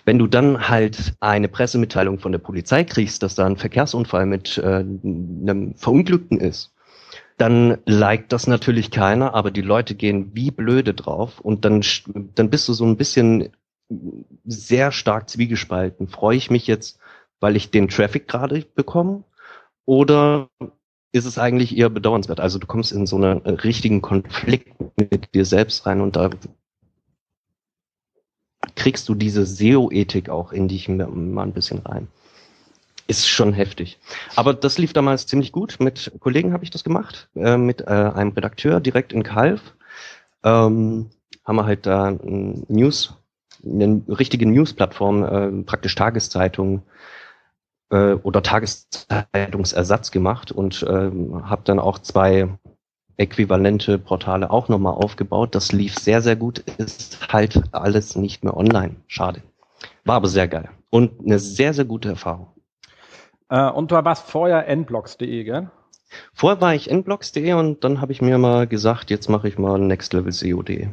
Wenn 0.06 0.18
du 0.18 0.28
dann 0.28 0.70
halt 0.70 1.13
eine 1.20 1.50
Pressemitteilung 1.50 2.20
von 2.20 2.32
der 2.32 2.39
Polizei 2.39 2.86
kriegst, 2.86 3.22
dass 3.22 3.36
da 3.36 3.46
ein 3.46 3.58
Verkehrsunfall 3.58 4.25
mit 4.25 4.62
einem 4.63 5.75
Verunglückten 5.75 6.39
ist, 6.39 6.72
dann 7.39 7.77
liked 7.86 8.34
das 8.34 8.48
natürlich 8.48 8.91
keiner, 8.91 9.34
aber 9.34 9.50
die 9.50 9.62
Leute 9.62 9.96
gehen 9.96 10.31
wie 10.36 10.51
blöde 10.51 10.93
drauf 10.93 11.39
und 11.39 11.63
dann, 11.63 11.84
dann 12.36 12.50
bist 12.50 12.67
du 12.67 12.74
so 12.74 12.86
ein 12.86 12.98
bisschen 12.98 13.50
sehr 14.43 14.91
stark 14.91 15.29
zwiegespalten. 15.29 16.10
Freue 16.10 16.36
ich 16.36 16.51
mich 16.51 16.67
jetzt, 16.67 17.00
weil 17.39 17.55
ich 17.55 17.72
den 17.72 17.88
Traffic 17.88 18.27
gerade 18.27 18.65
bekomme 18.75 19.24
oder 19.86 20.50
ist 21.13 21.25
es 21.25 21.38
eigentlich 21.38 21.77
eher 21.77 21.89
bedauernswert. 21.89 22.41
Also 22.41 22.60
du 22.60 22.67
kommst 22.67 22.91
in 22.91 23.08
so 23.08 23.15
einen 23.15 23.39
richtigen 23.46 24.01
Konflikt 24.01 24.75
mit 24.98 25.34
dir 25.34 25.46
selbst 25.46 25.86
rein 25.86 26.01
und 26.01 26.17
da 26.17 26.29
kriegst 28.75 29.08
du 29.08 29.15
diese 29.15 29.46
SEO-Ethik 29.46 30.29
auch 30.29 30.51
in 30.51 30.67
dich 30.67 30.89
mal 30.89 31.08
ein 31.08 31.53
bisschen 31.53 31.79
rein. 31.79 32.10
Ist 33.10 33.28
schon 33.28 33.54
heftig. 33.54 33.98
Aber 34.36 34.54
das 34.54 34.78
lief 34.78 34.94
damals 34.94 35.25
ziemlich 35.25 35.51
gut. 35.51 35.78
Mit 35.80 36.12
Kollegen 36.20 36.54
habe 36.54 36.63
ich 36.63 36.70
das 36.70 36.84
gemacht, 36.84 37.28
äh, 37.36 37.58
mit 37.58 37.82
äh, 37.82 37.86
einem 37.86 38.34
Redakteur 38.34 38.80
direkt 38.80 39.13
in 39.13 39.24
Kalf. 39.24 39.74
Ähm, 40.44 41.10
haben 41.44 41.56
wir 41.56 41.66
halt 41.66 41.88
da 41.88 42.10
ein 42.10 42.66
News, 42.68 43.16
eine 43.66 44.04
richtige 44.08 44.46
News-Plattform, 44.46 45.24
äh, 45.24 45.63
praktisch 45.63 45.96
Tageszeitungen 45.96 46.84
äh, 47.89 48.13
oder 48.13 48.44
Tageszeitungsersatz 48.44 50.12
gemacht 50.12 50.51
und 50.51 50.86
ähm, 50.88 51.50
habe 51.50 51.63
dann 51.66 51.80
auch 51.80 51.98
zwei 51.98 52.48
äquivalente 53.18 53.98
Portale 53.98 54.51
auch 54.51 54.70
nochmal 54.70 54.94
aufgebaut. 54.94 55.56
Das 55.56 55.72
lief 55.72 55.96
sehr, 55.96 56.22
sehr 56.22 56.36
gut, 56.36 56.60
ist 56.78 57.34
halt 57.34 57.60
alles 57.72 58.16
nicht 58.16 58.44
mehr 58.44 58.56
online. 58.56 58.98
Schade. 59.08 59.42
War 60.06 60.18
aber 60.18 60.28
sehr 60.28 60.48
geil 60.48 60.70
und 60.92 61.20
eine 61.25 61.39
sehr, 61.39 61.74
sehr 61.74 61.86
gute 61.86 62.10
Erfahrung. 62.10 62.50
Äh, 63.50 63.70
und 63.70 63.91
du 63.91 63.96
warst 63.96 64.29
vorher 64.29 64.68
nblocks.de, 64.68 65.44
gell? 65.44 65.70
Vorher 66.34 66.62
war 66.62 66.74
ich 66.74 66.89
nblocks.de 66.89 67.53
und 67.53 67.84
dann 67.84 68.01
habe 68.01 68.12
ich 68.12 68.22
mir 68.22 68.38
mal 68.38 68.68
gesagt, 68.68 69.10
jetzt 69.10 69.29
mache 69.29 69.48
ich 69.48 69.58
mal 69.58 69.79
Next 69.79 70.13
Level 70.13 70.32
SEO.de. 70.32 70.88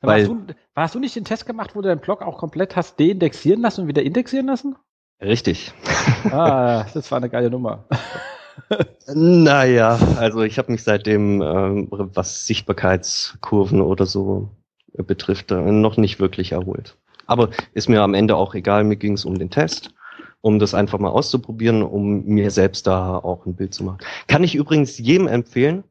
Warst 0.00 0.26
du, 0.26 0.46
hast 0.74 0.94
du 0.94 1.00
nicht 1.00 1.16
den 1.16 1.24
Test 1.24 1.46
gemacht, 1.46 1.74
wo 1.74 1.82
du 1.82 1.88
deinen 1.88 2.00
Blog 2.00 2.22
auch 2.22 2.38
komplett 2.38 2.76
hast 2.76 2.98
deindexieren 3.00 3.60
lassen 3.60 3.82
und 3.82 3.88
wieder 3.88 4.02
indexieren 4.02 4.46
lassen? 4.46 4.76
Richtig. 5.20 5.72
Ah, 6.30 6.84
das 6.94 7.10
war 7.10 7.18
eine 7.18 7.30
geile 7.30 7.50
Nummer. 7.50 7.84
naja, 9.06 9.98
also 10.18 10.42
ich 10.42 10.58
habe 10.58 10.72
mich 10.72 10.82
seitdem, 10.82 11.42
ähm, 11.42 11.88
was 11.90 12.46
Sichtbarkeitskurven 12.46 13.80
oder 13.80 14.06
so 14.06 14.50
betrifft, 14.92 15.50
äh, 15.50 15.60
noch 15.60 15.96
nicht 15.96 16.20
wirklich 16.20 16.52
erholt. 16.52 16.96
Aber 17.26 17.50
ist 17.72 17.88
mir 17.88 18.02
am 18.02 18.14
Ende 18.14 18.36
auch 18.36 18.54
egal, 18.54 18.84
mir 18.84 18.96
ging 18.96 19.14
es 19.14 19.24
um 19.24 19.38
den 19.38 19.50
Test, 19.50 19.94
um 20.44 20.58
das 20.58 20.74
einfach 20.74 20.98
mal 20.98 21.08
auszuprobieren, 21.08 21.82
um 21.82 22.22
mir 22.26 22.50
selbst 22.50 22.86
da 22.86 23.16
auch 23.16 23.46
ein 23.46 23.54
Bild 23.54 23.72
zu 23.72 23.82
machen. 23.82 24.00
Kann 24.28 24.44
ich 24.44 24.54
übrigens 24.54 24.98
jedem 24.98 25.26
empfehlen, 25.26 25.84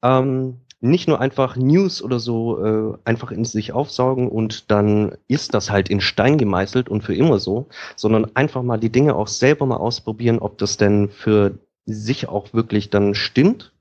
ähm, 0.00 0.60
nicht 0.80 1.08
nur 1.08 1.20
einfach 1.20 1.56
News 1.56 2.00
oder 2.00 2.20
so 2.20 2.64
äh, 2.64 2.98
einfach 3.04 3.32
in 3.32 3.44
sich 3.44 3.72
aufsaugen 3.72 4.28
und 4.28 4.70
dann 4.70 5.16
ist 5.26 5.54
das 5.54 5.70
halt 5.70 5.88
in 5.88 6.00
Stein 6.00 6.38
gemeißelt 6.38 6.88
und 6.88 7.02
für 7.02 7.16
immer 7.16 7.40
so, 7.40 7.66
sondern 7.96 8.30
einfach 8.36 8.62
mal 8.62 8.78
die 8.78 8.92
Dinge 8.92 9.16
auch 9.16 9.26
selber 9.26 9.66
mal 9.66 9.78
ausprobieren, 9.78 10.38
ob 10.38 10.56
das 10.58 10.76
denn 10.76 11.08
für 11.08 11.58
sich 11.84 12.28
auch 12.28 12.54
wirklich 12.54 12.90
dann 12.90 13.16
stimmt 13.16 13.72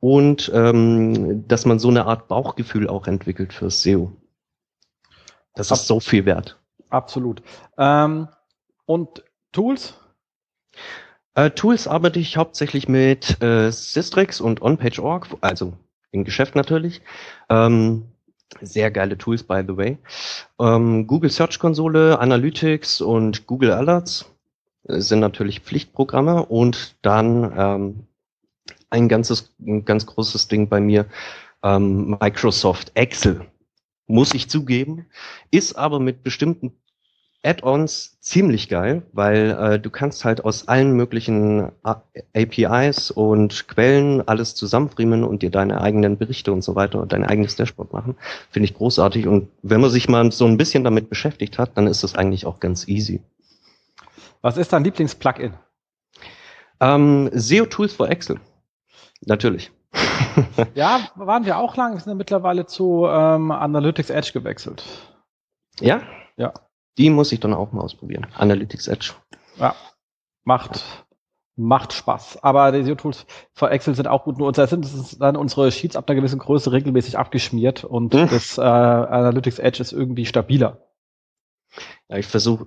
und 0.00 0.50
ähm, 0.54 1.46
dass 1.46 1.66
man 1.66 1.78
so 1.78 1.88
eine 1.88 2.06
Art 2.06 2.26
Bauchgefühl 2.28 2.88
auch 2.88 3.06
entwickelt 3.06 3.52
fürs 3.52 3.82
SEO. 3.82 4.12
Das 5.54 5.70
ist 5.70 5.86
so 5.86 6.00
viel 6.00 6.24
wert. 6.24 6.58
Absolut. 6.88 7.42
Ähm, 7.76 8.28
und 8.86 9.22
Tools? 9.52 9.94
Äh, 11.34 11.50
Tools 11.50 11.86
arbeite 11.86 12.18
ich 12.18 12.36
hauptsächlich 12.36 12.88
mit 12.88 13.42
äh, 13.42 13.70
Systrix 13.70 14.40
und 14.40 14.60
OnPage.org, 14.60 15.28
also 15.40 15.72
im 16.10 16.24
Geschäft 16.24 16.54
natürlich. 16.56 17.02
Ähm, 17.48 18.06
sehr 18.60 18.90
geile 18.90 19.18
Tools, 19.18 19.42
by 19.42 19.62
the 19.66 19.76
way. 19.76 19.98
Ähm, 20.58 21.06
Google 21.06 21.30
Search 21.30 21.58
Konsole, 21.58 22.18
Analytics 22.18 23.00
und 23.00 23.46
Google 23.46 23.72
Alerts 23.72 24.26
sind 24.84 25.20
natürlich 25.20 25.60
Pflichtprogramme 25.60 26.46
und 26.46 26.96
dann 27.02 27.52
ähm, 27.56 28.06
ein 28.90 29.08
ganzes, 29.08 29.52
ein 29.60 29.84
ganz 29.84 30.06
großes 30.06 30.48
Ding 30.48 30.68
bei 30.68 30.80
mir, 30.80 31.06
ähm, 31.62 32.16
Microsoft 32.20 32.92
Excel. 32.94 33.46
Muss 34.06 34.32
ich 34.32 34.48
zugeben, 34.48 35.06
ist 35.50 35.74
aber 35.76 36.00
mit 36.00 36.22
bestimmten 36.22 36.72
Add-ons 37.44 38.18
ziemlich 38.20 38.68
geil, 38.68 39.02
weil 39.12 39.50
äh, 39.50 39.78
du 39.78 39.90
kannst 39.90 40.24
halt 40.24 40.44
aus 40.44 40.66
allen 40.66 40.92
möglichen 40.92 41.70
APIs 41.84 43.12
und 43.12 43.68
Quellen 43.68 44.26
alles 44.26 44.56
zusammenfriemen 44.56 45.22
und 45.22 45.42
dir 45.42 45.50
deine 45.50 45.80
eigenen 45.80 46.18
Berichte 46.18 46.52
und 46.52 46.62
so 46.62 46.74
weiter 46.74 47.00
und 47.00 47.12
dein 47.12 47.24
eigenes 47.24 47.54
Dashboard 47.54 47.92
machen. 47.92 48.16
Finde 48.50 48.64
ich 48.64 48.74
großartig. 48.74 49.28
Und 49.28 49.48
wenn 49.62 49.80
man 49.80 49.90
sich 49.90 50.08
mal 50.08 50.32
so 50.32 50.46
ein 50.46 50.56
bisschen 50.56 50.82
damit 50.82 51.08
beschäftigt 51.08 51.58
hat, 51.58 51.76
dann 51.76 51.86
ist 51.86 52.02
das 52.02 52.16
eigentlich 52.16 52.44
auch 52.44 52.58
ganz 52.58 52.88
easy. 52.88 53.22
Was 54.42 54.56
ist 54.56 54.72
dein 54.72 54.82
Lieblings-Plugin? 54.84 55.54
Ähm, 56.80 57.30
SEO 57.32 57.66
Tools 57.66 57.92
for 57.92 58.08
Excel. 58.10 58.40
Natürlich. 59.26 59.70
ja, 60.74 61.08
waren 61.14 61.44
wir 61.44 61.58
auch 61.58 61.76
lang. 61.76 61.94
Wir 61.94 62.00
sind 62.00 62.10
ja 62.10 62.14
mittlerweile 62.14 62.66
zu 62.66 63.06
ähm, 63.08 63.50
Analytics 63.50 64.10
Edge 64.10 64.32
gewechselt. 64.32 64.84
Ja? 65.80 66.02
Ja. 66.36 66.52
Die 66.98 67.10
muss 67.10 67.32
ich 67.32 67.40
dann 67.40 67.54
auch 67.54 67.72
mal 67.72 67.80
ausprobieren. 67.82 68.26
Analytics 68.34 68.88
Edge. 68.88 69.12
Ja, 69.56 69.74
macht, 70.44 71.06
macht 71.56 71.92
Spaß. 71.92 72.42
Aber 72.42 72.72
die 72.72 72.82
SEO-Tools 72.82 73.26
für 73.52 73.70
Excel 73.70 73.94
sind 73.94 74.08
auch 74.08 74.24
gut. 74.24 74.38
Nur 74.38 74.52
da 74.52 74.66
sind 74.66 74.86
dann 75.20 75.36
unsere 75.36 75.70
Sheets 75.70 75.96
ab 75.96 76.08
einer 76.08 76.16
gewissen 76.16 76.38
Größe 76.38 76.72
regelmäßig 76.72 77.16
abgeschmiert 77.16 77.84
und 77.84 78.14
hm. 78.14 78.28
das 78.28 78.58
äh, 78.58 78.62
Analytics 78.62 79.58
Edge 79.58 79.80
ist 79.80 79.92
irgendwie 79.92 80.26
stabiler. 80.26 80.82
Ja, 82.08 82.16
ich 82.16 82.26
versuche, 82.26 82.66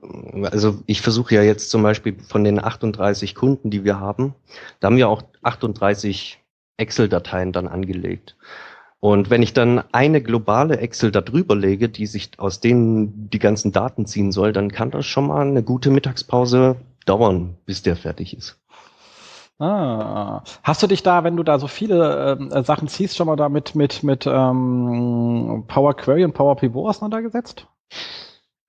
also 0.51 0.79
ich 0.85 1.01
versuche 1.01 1.35
ja 1.35 1.41
jetzt 1.41 1.69
zum 1.71 1.81
Beispiel 1.81 2.17
von 2.19 2.43
den 2.43 2.63
38 2.63 3.33
Kunden, 3.35 3.71
die 3.71 3.83
wir 3.83 3.99
haben, 3.99 4.35
da 4.79 4.87
haben 4.87 4.97
wir 4.97 5.09
auch 5.09 5.23
38 5.41 6.39
Excel-Dateien 6.77 7.51
dann 7.51 7.67
angelegt. 7.67 8.37
Und 9.01 9.31
wenn 9.31 9.41
ich 9.41 9.53
dann 9.53 9.83
eine 9.91 10.21
globale 10.21 10.77
Excel 10.77 11.11
da 11.11 11.21
drüber 11.21 11.55
lege, 11.55 11.89
die 11.89 12.05
sich 12.05 12.29
aus 12.37 12.59
denen 12.59 13.31
die 13.31 13.39
ganzen 13.39 13.71
Daten 13.71 14.05
ziehen 14.05 14.31
soll, 14.31 14.53
dann 14.53 14.71
kann 14.71 14.91
das 14.91 15.07
schon 15.07 15.27
mal 15.27 15.41
eine 15.41 15.63
gute 15.63 15.89
Mittagspause 15.89 16.75
dauern, 17.07 17.57
bis 17.65 17.81
der 17.81 17.95
fertig 17.95 18.37
ist. 18.37 18.59
Ah. 19.57 20.43
Hast 20.61 20.83
du 20.83 20.87
dich 20.87 21.01
da, 21.01 21.23
wenn 21.23 21.35
du 21.35 21.41
da 21.41 21.57
so 21.57 21.67
viele 21.67 22.37
äh, 22.51 22.63
Sachen 22.63 22.87
ziehst, 22.87 23.17
schon 23.17 23.25
mal 23.25 23.35
da 23.35 23.49
mit, 23.49 23.73
mit, 23.73 24.03
mit 24.03 24.27
ähm, 24.27 25.65
Power 25.67 25.95
Query 25.95 26.23
und 26.23 26.33
Power 26.33 26.55
Pivot 26.55 26.89
auseinandergesetzt? 26.89 27.65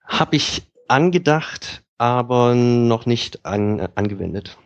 Habe 0.07 0.37
ich 0.37 0.63
angedacht, 0.89 1.83
aber 1.99 2.55
noch 2.55 3.05
nicht 3.05 3.45
an, 3.45 3.87
angewendet. 3.97 4.57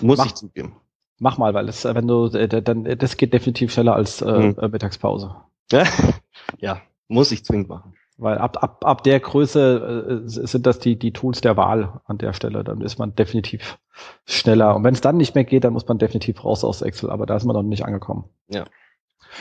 Muss 0.00 0.18
Mach. 0.18 0.26
ich 0.26 0.34
zugeben. 0.34 0.74
Mach 1.18 1.38
mal, 1.38 1.54
weil 1.54 1.66
das, 1.66 1.84
äh, 1.84 1.94
wenn 1.94 2.06
du, 2.06 2.26
äh, 2.26 2.48
dann, 2.62 2.86
äh, 2.86 2.96
das 2.96 3.16
geht 3.16 3.32
definitiv 3.32 3.72
schneller 3.72 3.94
als 3.94 4.22
äh, 4.22 4.54
hm. 4.56 4.70
Mittagspause. 4.70 5.34
ja, 6.58 6.80
muss 7.08 7.32
ich 7.32 7.44
zwingend 7.44 7.68
machen. 7.68 7.94
Weil 8.16 8.38
ab, 8.38 8.62
ab, 8.62 8.84
ab 8.84 9.04
der 9.04 9.20
Größe 9.20 10.24
äh, 10.24 10.28
sind 10.28 10.66
das 10.66 10.80
die, 10.80 10.98
die 10.98 11.12
Tools 11.12 11.40
der 11.40 11.56
Wahl 11.56 12.00
an 12.04 12.18
der 12.18 12.32
Stelle. 12.32 12.64
Dann 12.64 12.80
ist 12.80 12.98
man 12.98 13.14
definitiv 13.14 13.78
schneller. 14.26 14.74
Und 14.74 14.82
wenn 14.82 14.94
es 14.94 15.00
dann 15.00 15.16
nicht 15.16 15.36
mehr 15.36 15.44
geht, 15.44 15.62
dann 15.62 15.72
muss 15.72 15.86
man 15.86 15.98
definitiv 15.98 16.44
raus 16.44 16.64
aus 16.64 16.82
Excel. 16.82 17.10
Aber 17.10 17.26
da 17.26 17.36
ist 17.36 17.44
man 17.44 17.54
noch 17.54 17.62
nicht 17.62 17.84
angekommen. 17.84 18.24
Ja. 18.48 18.64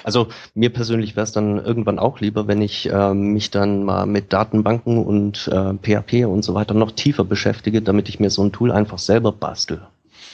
Also 0.04 0.28
mir 0.54 0.72
persönlich 0.72 1.16
wäre 1.16 1.24
es 1.24 1.32
dann 1.32 1.58
irgendwann 1.58 1.98
auch 1.98 2.20
lieber, 2.20 2.48
wenn 2.48 2.62
ich 2.62 2.88
äh, 2.88 3.14
mich 3.16 3.50
dann 3.50 3.84
mal 3.84 4.06
mit 4.06 4.32
Datenbanken 4.32 5.04
und 5.04 5.48
äh, 5.48 5.74
PHP 5.74 6.26
und 6.26 6.44
so 6.44 6.54
weiter 6.54 6.76
noch 6.76 6.92
tiefer 6.92 7.24
beschäftige, 7.24 7.82
damit 7.82 8.10
ich 8.10 8.20
mir 8.20 8.30
so 8.30 8.44
ein 8.44 8.52
Tool 8.52 8.72
einfach 8.72 9.00
selber 9.00 9.32
bastel. 9.32 9.88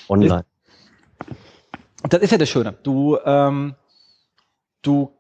Online. 0.10 0.44
Das 2.10 2.22
ist 2.22 2.32
ja 2.32 2.38
das 2.38 2.50
Schöne. 2.50 2.76
Du, 2.84 3.18
ähm, 3.26 3.76
du 4.82 5.12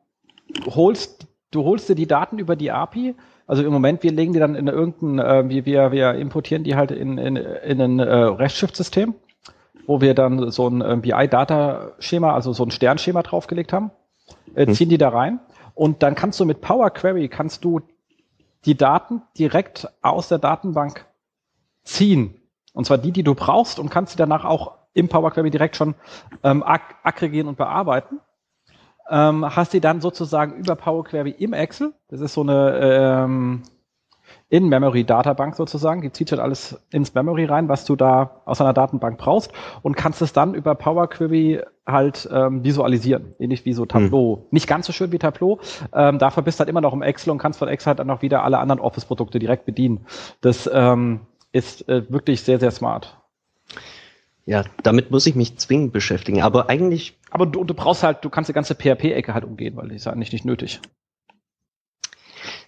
holst, 0.65 1.27
du 1.51 1.63
holst 1.63 1.89
dir 1.89 1.95
die 1.95 2.07
Daten 2.07 2.39
über 2.39 2.55
die 2.55 2.71
API. 2.71 3.15
Also 3.47 3.63
im 3.63 3.71
Moment, 3.71 4.03
wir 4.03 4.11
legen 4.11 4.33
die 4.33 4.39
dann 4.39 4.55
in 4.55 4.67
irgendein, 4.67 5.19
äh, 5.19 5.49
wir, 5.49 5.65
wir, 5.65 5.91
wir 5.91 6.13
importieren 6.15 6.63
die 6.63 6.75
halt 6.75 6.91
in, 6.91 7.17
in, 7.17 7.35
in 7.35 7.81
ein 7.81 7.99
äh, 7.99 8.03
Rechtsschiff-System, 8.03 9.15
wo 9.85 10.01
wir 10.01 10.13
dann 10.13 10.51
so 10.51 10.67
ein 10.67 10.81
äh, 10.81 10.97
BI-Data-Schema, 10.97 12.33
also 12.33 12.53
so 12.53 12.63
ein 12.63 12.71
Sternschema 12.71 13.21
draufgelegt 13.21 13.73
haben, 13.73 13.91
äh, 14.55 14.65
hm. 14.65 14.73
ziehen 14.73 14.89
die 14.89 14.97
da 14.97 15.09
rein 15.09 15.39
und 15.75 16.03
dann 16.03 16.15
kannst 16.15 16.39
du 16.39 16.45
mit 16.45 16.61
Power 16.61 16.89
Query 16.91 17.27
kannst 17.29 17.63
du 17.63 17.81
die 18.65 18.77
Daten 18.77 19.21
direkt 19.37 19.89
aus 20.01 20.29
der 20.29 20.39
Datenbank 20.39 21.05
ziehen. 21.83 22.39
Und 22.73 22.85
zwar 22.85 22.97
die, 22.97 23.11
die 23.11 23.23
du 23.23 23.35
brauchst 23.35 23.79
und 23.79 23.89
kannst 23.89 24.13
sie 24.13 24.17
danach 24.17 24.45
auch 24.45 24.77
im 24.93 25.09
Power 25.09 25.31
Query 25.31 25.49
direkt 25.49 25.75
schon 25.75 25.95
ähm, 26.43 26.63
ag 26.63 26.81
aggregieren 27.03 27.47
und 27.47 27.57
bearbeiten. 27.57 28.19
Ähm, 29.09 29.45
hast 29.55 29.73
die 29.73 29.81
dann 29.81 30.01
sozusagen 30.01 30.53
über 30.55 30.75
Power 30.75 31.03
Query 31.03 31.31
im 31.31 31.53
Excel. 31.53 31.93
Das 32.07 32.21
ist 32.21 32.33
so 32.33 32.41
eine 32.41 32.79
ähm, 32.79 33.63
In-Memory-Datenbank 34.49 35.55
sozusagen. 35.55 36.01
Die 36.01 36.11
zieht 36.11 36.29
schon 36.29 36.39
alles 36.39 36.79
ins 36.91 37.13
Memory 37.13 37.45
rein, 37.45 37.67
was 37.67 37.83
du 37.83 37.95
da 37.95 38.41
aus 38.45 38.61
einer 38.61 38.73
Datenbank 38.73 39.17
brauchst 39.17 39.51
und 39.81 39.97
kannst 39.97 40.21
es 40.21 40.31
dann 40.31 40.53
über 40.53 40.75
Power 40.75 41.09
Query 41.09 41.61
halt 41.85 42.29
ähm, 42.31 42.63
visualisieren. 42.63 43.35
Ähnlich 43.39 43.65
wie 43.65 43.73
so 43.73 43.85
Tableau. 43.85 44.37
Hm. 44.37 44.43
Nicht 44.51 44.67
ganz 44.67 44.85
so 44.85 44.93
schön 44.93 45.11
wie 45.11 45.19
Tableau. 45.19 45.59
Ähm, 45.93 46.17
dafür 46.17 46.43
bist 46.43 46.59
du 46.59 46.61
halt 46.61 46.69
immer 46.69 46.81
noch 46.81 46.93
im 46.93 47.01
Excel 47.01 47.31
und 47.31 47.39
kannst 47.39 47.59
von 47.59 47.67
Excel 47.67 47.87
halt 47.87 47.99
dann 47.99 48.09
auch 48.09 48.21
wieder 48.21 48.43
alle 48.43 48.59
anderen 48.59 48.79
Office-Produkte 48.79 49.37
direkt 49.37 49.65
bedienen. 49.65 50.05
Das 50.39 50.69
ähm, 50.71 51.21
ist 51.51 51.87
äh, 51.89 52.09
wirklich 52.09 52.41
sehr, 52.43 52.59
sehr 52.59 52.71
smart. 52.71 53.17
Ja, 54.45 54.65
damit 54.83 55.09
muss 55.09 55.25
ich 55.25 55.35
mich 55.35 55.57
zwingend 55.57 55.93
beschäftigen. 55.93 56.41
Aber 56.41 56.69
eigentlich. 56.69 57.17
Aber 57.31 57.45
du, 57.45 57.63
du 57.63 57.73
brauchst 57.73 58.03
halt, 58.03 58.25
du 58.25 58.29
kannst 58.29 58.49
die 58.49 58.53
ganze 58.53 58.75
PHP-Ecke 58.75 59.33
halt 59.33 59.45
umgehen, 59.45 59.75
weil 59.75 59.89
die 59.89 59.95
ist 59.95 60.07
eigentlich 60.07 60.33
nicht 60.33 60.45
nötig. 60.45 60.81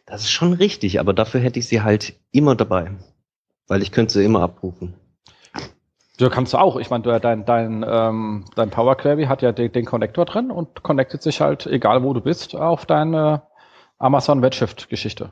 Das 0.05 0.21
ist 0.21 0.31
schon 0.31 0.53
richtig, 0.53 0.99
aber 0.99 1.13
dafür 1.13 1.41
hätte 1.41 1.59
ich 1.59 1.67
sie 1.67 1.81
halt 1.81 2.13
immer 2.31 2.55
dabei. 2.55 2.91
Weil 3.67 3.81
ich 3.81 3.91
könnte 3.91 4.13
sie 4.13 4.23
immer 4.23 4.41
abrufen. 4.41 4.93
Ja, 6.17 6.29
kannst 6.29 6.53
du 6.53 6.57
auch. 6.57 6.77
Ich 6.77 6.89
meine, 6.89 7.19
dein, 7.19 7.45
dein, 7.45 7.85
ähm, 7.87 8.45
dein 8.55 8.69
Power 8.69 8.95
Query 8.95 9.25
hat 9.25 9.41
ja 9.41 9.51
den, 9.51 9.71
den 9.71 9.85
Connector 9.85 10.25
drin 10.25 10.51
und 10.51 10.81
connectet 10.81 11.21
sich 11.21 11.41
halt, 11.41 11.65
egal 11.65 12.03
wo 12.03 12.13
du 12.13 12.21
bist, 12.21 12.55
auf 12.55 12.85
deine 12.85 13.41
Amazon 13.97 14.41
Redshift-Geschichte. 14.41 15.31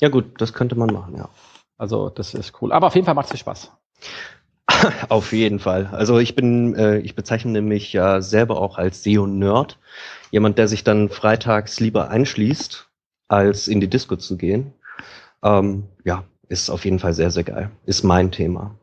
Ja 0.00 0.08
gut, 0.08 0.40
das 0.40 0.54
könnte 0.54 0.76
man 0.76 0.92
machen, 0.92 1.16
ja. 1.16 1.28
Also 1.76 2.08
das 2.08 2.32
ist 2.32 2.62
cool. 2.62 2.72
Aber 2.72 2.86
auf 2.86 2.94
jeden 2.94 3.04
Fall 3.04 3.14
macht 3.14 3.32
es 3.34 3.40
Spaß. 3.40 3.72
Auf 5.08 5.32
jeden 5.32 5.58
Fall. 5.58 5.86
Also 5.92 6.18
ich 6.18 6.34
bin, 6.34 6.74
äh, 6.74 6.98
ich 6.98 7.14
bezeichne 7.14 7.62
mich 7.62 7.92
ja 7.92 8.20
selber 8.20 8.60
auch 8.60 8.78
als 8.78 9.02
SEO-Nerd. 9.02 9.78
Jemand, 10.30 10.58
der 10.58 10.68
sich 10.68 10.84
dann 10.84 11.08
freitags 11.08 11.80
lieber 11.80 12.08
einschließt, 12.08 12.88
als 13.28 13.68
in 13.68 13.80
die 13.80 13.88
Disco 13.88 14.16
zu 14.16 14.36
gehen. 14.36 14.72
Ähm, 15.42 15.84
ja, 16.04 16.24
ist 16.48 16.70
auf 16.70 16.84
jeden 16.84 16.98
Fall 16.98 17.14
sehr, 17.14 17.30
sehr 17.30 17.44
geil. 17.44 17.70
Ist 17.86 18.02
mein 18.02 18.30
Thema. 18.30 18.76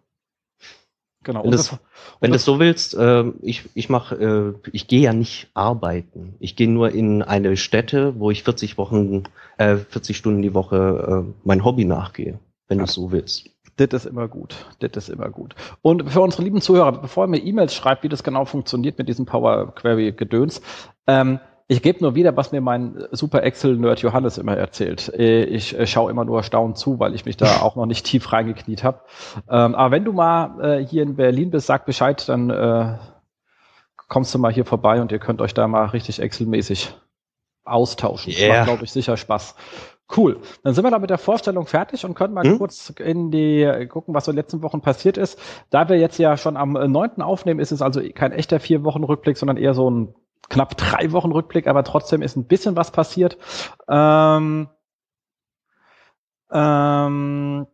Genau. 1.24 1.43
Wenn, 1.43 1.51
das, 1.51 1.77
wenn 2.21 2.31
das 2.31 2.45
so 2.45 2.59
willst, 2.59 2.95
äh, 2.95 3.25
ich, 3.41 3.69
ich 3.74 3.89
mach, 3.89 4.13
äh, 4.13 4.53
ich 4.71 4.88
gehe 4.88 5.01
ja 5.01 5.13
nicht 5.13 5.50
arbeiten. 5.53 6.36
Ich 6.39 6.55
gehe 6.55 6.69
nur 6.69 6.91
in 6.91 7.21
eine 7.21 7.57
Stätte, 7.57 8.19
wo 8.19 8.31
ich 8.31 8.43
40 8.43 8.77
Wochen, 8.77 9.24
äh, 9.57 9.75
40 9.75 10.15
Stunden 10.15 10.41
die 10.41 10.53
Woche 10.53 11.25
äh, 11.27 11.33
mein 11.43 11.65
Hobby 11.65 11.83
nachgehe, 11.83 12.39
wenn 12.67 12.77
ja. 12.77 12.86
du 12.86 12.89
es 12.89 12.95
so 12.95 13.12
willst. 13.12 13.50
Das 13.88 14.05
ist 14.05 14.12
immer 14.12 14.27
gut. 14.27 14.55
Das 14.79 14.91
ist 14.95 15.09
immer 15.09 15.29
gut. 15.29 15.55
Und 15.81 16.09
für 16.09 16.21
unsere 16.21 16.43
lieben 16.43 16.62
Zuhörer, 16.62 16.91
bevor 16.91 17.25
ihr 17.25 17.29
mir 17.29 17.43
E-Mails 17.43 17.74
schreibt, 17.74 18.03
wie 18.03 18.09
das 18.09 18.24
genau 18.24 18.45
funktioniert 18.45 18.98
mit 18.98 19.07
diesem 19.07 19.25
Power 19.25 19.74
Query 19.75 20.12
Gedöns, 20.12 20.62
ähm, 21.07 21.39
ich 21.71 21.83
gebe 21.83 22.00
nur 22.01 22.15
wieder, 22.15 22.36
was 22.36 22.51
mir 22.51 22.62
mein 22.62 23.05
Super 23.12 23.43
Excel-Nerd 23.43 24.01
Johannes 24.01 24.39
immer 24.39 24.57
erzählt. 24.57 25.13
Äh, 25.13 25.43
ich 25.43 25.77
äh, 25.77 25.86
schaue 25.86 26.09
immer 26.09 26.25
nur 26.25 26.38
erstaunt 26.38 26.79
zu, 26.79 27.00
weil 27.00 27.13
ich 27.13 27.25
mich 27.25 27.37
da 27.37 27.46
auch 27.61 27.75
noch 27.75 27.85
nicht 27.85 28.05
tief 28.07 28.33
reingekniet 28.33 28.83
habe. 28.83 29.01
Ähm, 29.48 29.75
aber 29.75 29.92
wenn 29.92 30.03
du 30.03 30.11
mal 30.11 30.79
äh, 30.79 30.85
hier 30.85 31.03
in 31.03 31.15
Berlin 31.15 31.51
bist, 31.51 31.68
sag 31.68 31.85
Bescheid, 31.85 32.27
dann 32.27 32.50
äh, 32.50 32.98
kommst 34.07 34.33
du 34.33 34.39
mal 34.39 34.51
hier 34.51 34.65
vorbei 34.65 35.00
und 35.00 35.11
ihr 35.11 35.20
könnt 35.20 35.42
euch 35.42 35.53
da 35.53 35.68
mal 35.68 35.85
richtig 35.85 36.20
Excel-mäßig 36.20 36.92
austauschen. 37.65 38.33
Yeah. 38.33 38.48
Das 38.48 38.57
macht, 38.57 38.68
glaube 38.68 38.83
ich, 38.85 38.92
sicher 38.92 39.15
Spaß. 39.15 39.55
Cool. 40.15 40.39
Dann 40.63 40.74
sind 40.74 40.83
wir 40.83 40.91
da 40.91 41.00
mit 41.00 41.11
der 41.11 41.19
Vorstellung 41.19 41.67
fertig 41.67 42.03
und 42.03 42.15
können 42.15 42.33
mal 42.33 42.43
hm? 42.43 42.57
kurz 42.57 42.89
in 42.89 43.29
die 43.29 43.87
gucken, 43.89 44.13
was 44.15 44.25
so 44.25 44.31
in 44.31 44.35
den 44.35 44.43
letzten 44.43 44.63
Wochen 44.63 44.81
passiert 44.81 45.17
ist. 45.17 45.39
Da 45.69 45.87
wir 45.87 45.98
jetzt 45.98 46.17
ja 46.17 46.35
schon 46.35 46.57
am 46.57 46.74
9. 46.74 47.22
aufnehmen, 47.22 47.59
ist 47.59 47.72
es 47.72 47.81
also 47.81 48.01
kein 48.15 48.31
echter 48.31 48.59
vier 48.59 48.83
Wochen 48.83 49.03
Rückblick, 49.03 49.37
sondern 49.37 49.57
eher 49.57 49.74
so 49.74 49.89
ein 49.89 50.15
knapp 50.50 50.75
drei 50.77 51.11
Wochen 51.11 51.31
Rückblick, 51.31 51.67
aber 51.67 51.83
trotzdem 51.83 52.22
ist 52.22 52.35
ein 52.35 52.45
bisschen 52.45 52.75
was 52.75 52.91
passiert. 52.91 53.37
Ähm, 53.87 54.67
ähm, 56.51 57.67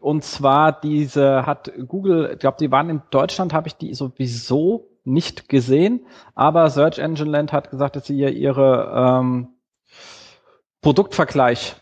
und 0.00 0.24
zwar 0.24 0.80
diese 0.80 1.44
hat 1.44 1.72
Google, 1.88 2.30
ich 2.34 2.38
glaube, 2.38 2.56
die 2.60 2.70
waren 2.70 2.88
in 2.88 3.02
Deutschland, 3.10 3.52
habe 3.52 3.66
ich 3.66 3.76
die 3.76 3.94
sowieso 3.94 4.88
nicht 5.04 5.48
gesehen, 5.48 6.06
aber 6.34 6.70
Search 6.70 6.98
Engine 6.98 7.30
Land 7.30 7.52
hat 7.52 7.70
gesagt, 7.70 7.96
dass 7.96 8.06
sie 8.06 8.14
hier 8.14 8.30
ihre 8.30 8.92
ähm, 8.94 9.48
Produktvergleich 10.82 11.76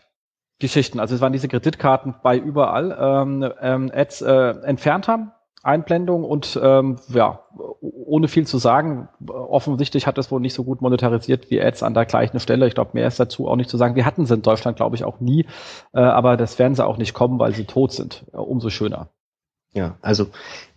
Geschichten, 0.59 0.99
also 0.99 1.13
es 1.13 1.21
waren 1.21 1.33
diese 1.33 1.47
Kreditkarten 1.47 2.15
bei 2.23 2.37
überall 2.37 2.97
ähm, 2.99 3.51
ähm, 3.61 3.91
Ads 3.93 4.21
äh, 4.21 4.49
entfernt 4.63 5.07
haben, 5.07 5.31
Einblendung 5.61 6.23
und 6.23 6.59
ähm, 6.63 6.95
ja, 7.09 7.41
ohne 7.81 8.27
viel 8.27 8.47
zu 8.47 8.57
sagen, 8.57 9.07
offensichtlich 9.27 10.07
hat 10.07 10.17
das 10.17 10.31
wohl 10.31 10.41
nicht 10.41 10.55
so 10.55 10.63
gut 10.63 10.81
monetarisiert 10.81 11.51
wie 11.51 11.61
Ads 11.61 11.83
an 11.83 11.93
der 11.93 12.05
gleichen 12.05 12.39
Stelle. 12.39 12.67
Ich 12.67 12.73
glaube, 12.73 12.91
mehr 12.93 13.07
ist 13.07 13.19
dazu 13.19 13.47
auch 13.47 13.55
nicht 13.55 13.69
zu 13.69 13.77
sagen. 13.77 13.95
Wir 13.95 14.05
hatten 14.05 14.25
sie 14.25 14.33
in 14.33 14.41
Deutschland, 14.41 14.77
glaube 14.77 14.95
ich, 14.95 15.03
auch 15.03 15.19
nie, 15.19 15.45
äh, 15.93 15.99
aber 15.99 16.37
das 16.37 16.57
werden 16.57 16.73
sie 16.73 16.85
auch 16.85 16.97
nicht 16.97 17.13
kommen, 17.13 17.37
weil 17.37 17.53
sie 17.53 17.65
tot 17.65 17.91
sind. 17.91 18.25
Äh, 18.33 18.37
umso 18.37 18.69
schöner. 18.71 19.09
Ja, 19.73 19.97
also 20.01 20.27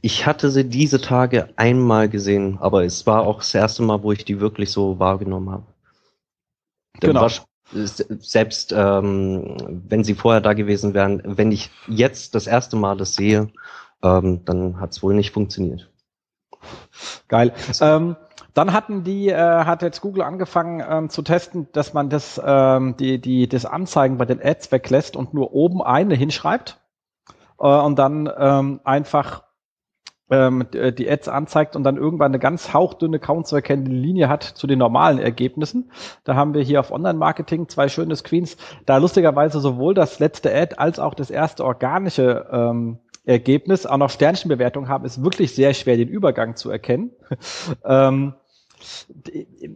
ich 0.02 0.26
hatte 0.26 0.50
sie 0.50 0.68
diese 0.68 1.00
Tage 1.00 1.48
einmal 1.56 2.10
gesehen, 2.10 2.58
aber 2.60 2.84
es 2.84 3.06
war 3.06 3.22
auch 3.26 3.38
das 3.38 3.54
erste 3.54 3.82
Mal, 3.82 4.02
wo 4.02 4.12
ich 4.12 4.26
die 4.26 4.40
wirklich 4.40 4.72
so 4.72 4.98
wahrgenommen 4.98 5.50
habe. 5.50 5.66
Dann 7.00 7.12
genau 7.12 7.28
selbst 7.72 8.72
ähm, 8.72 9.82
wenn 9.88 10.04
sie 10.04 10.14
vorher 10.14 10.40
da 10.40 10.54
gewesen 10.54 10.94
wären, 10.94 11.22
wenn 11.24 11.52
ich 11.52 11.70
jetzt 11.86 12.34
das 12.34 12.46
erste 12.46 12.76
Mal 12.76 12.96
das 12.96 13.14
sehe, 13.14 13.50
ähm, 14.02 14.44
dann 14.44 14.80
hat 14.80 14.90
es 14.92 15.02
wohl 15.02 15.14
nicht 15.14 15.32
funktioniert. 15.32 15.90
Geil. 17.28 17.52
Ähm, 17.80 18.16
dann 18.54 18.72
hatten 18.72 19.04
die, 19.04 19.28
äh, 19.28 19.64
hat 19.64 19.82
jetzt 19.82 20.00
Google 20.00 20.22
angefangen 20.22 20.84
ähm, 20.88 21.08
zu 21.10 21.22
testen, 21.22 21.68
dass 21.72 21.94
man 21.94 22.10
das, 22.10 22.40
ähm, 22.44 22.96
die, 22.96 23.20
die, 23.20 23.48
das 23.48 23.64
Anzeigen 23.64 24.18
bei 24.18 24.24
den 24.24 24.42
Ads 24.42 24.72
weglässt 24.72 25.16
und 25.16 25.32
nur 25.34 25.52
oben 25.52 25.82
eine 25.82 26.14
hinschreibt 26.14 26.80
äh, 27.60 27.66
und 27.66 27.98
dann 27.98 28.30
ähm, 28.36 28.80
einfach 28.84 29.44
ähm, 30.30 30.66
äh, 30.72 30.92
die 30.92 31.10
Ads 31.10 31.28
anzeigt 31.28 31.76
und 31.76 31.84
dann 31.84 31.96
irgendwann 31.96 32.30
eine 32.30 32.38
ganz 32.38 32.72
hauchdünne, 32.72 33.18
kaum 33.18 33.44
zu 33.44 33.56
erkennende 33.56 33.90
Linie 33.90 34.28
hat 34.28 34.42
zu 34.44 34.66
den 34.66 34.78
normalen 34.78 35.18
Ergebnissen. 35.18 35.90
Da 36.24 36.34
haben 36.34 36.54
wir 36.54 36.62
hier 36.62 36.80
auf 36.80 36.90
Online-Marketing 36.90 37.68
zwei 37.68 37.88
schöne 37.88 38.16
Screens, 38.16 38.56
da 38.86 38.98
lustigerweise 38.98 39.60
sowohl 39.60 39.94
das 39.94 40.18
letzte 40.18 40.54
Ad 40.54 40.76
als 40.76 40.98
auch 40.98 41.14
das 41.14 41.30
erste 41.30 41.64
organische 41.64 42.46
ähm, 42.50 42.98
Ergebnis 43.24 43.86
auch 43.86 43.98
noch 43.98 44.10
Sternchenbewertung 44.10 44.88
haben, 44.88 45.04
ist 45.04 45.22
wirklich 45.22 45.54
sehr 45.54 45.74
schwer, 45.74 45.96
den 45.96 46.08
Übergang 46.08 46.56
zu 46.56 46.70
erkennen. 46.70 47.10
ähm, 47.84 48.34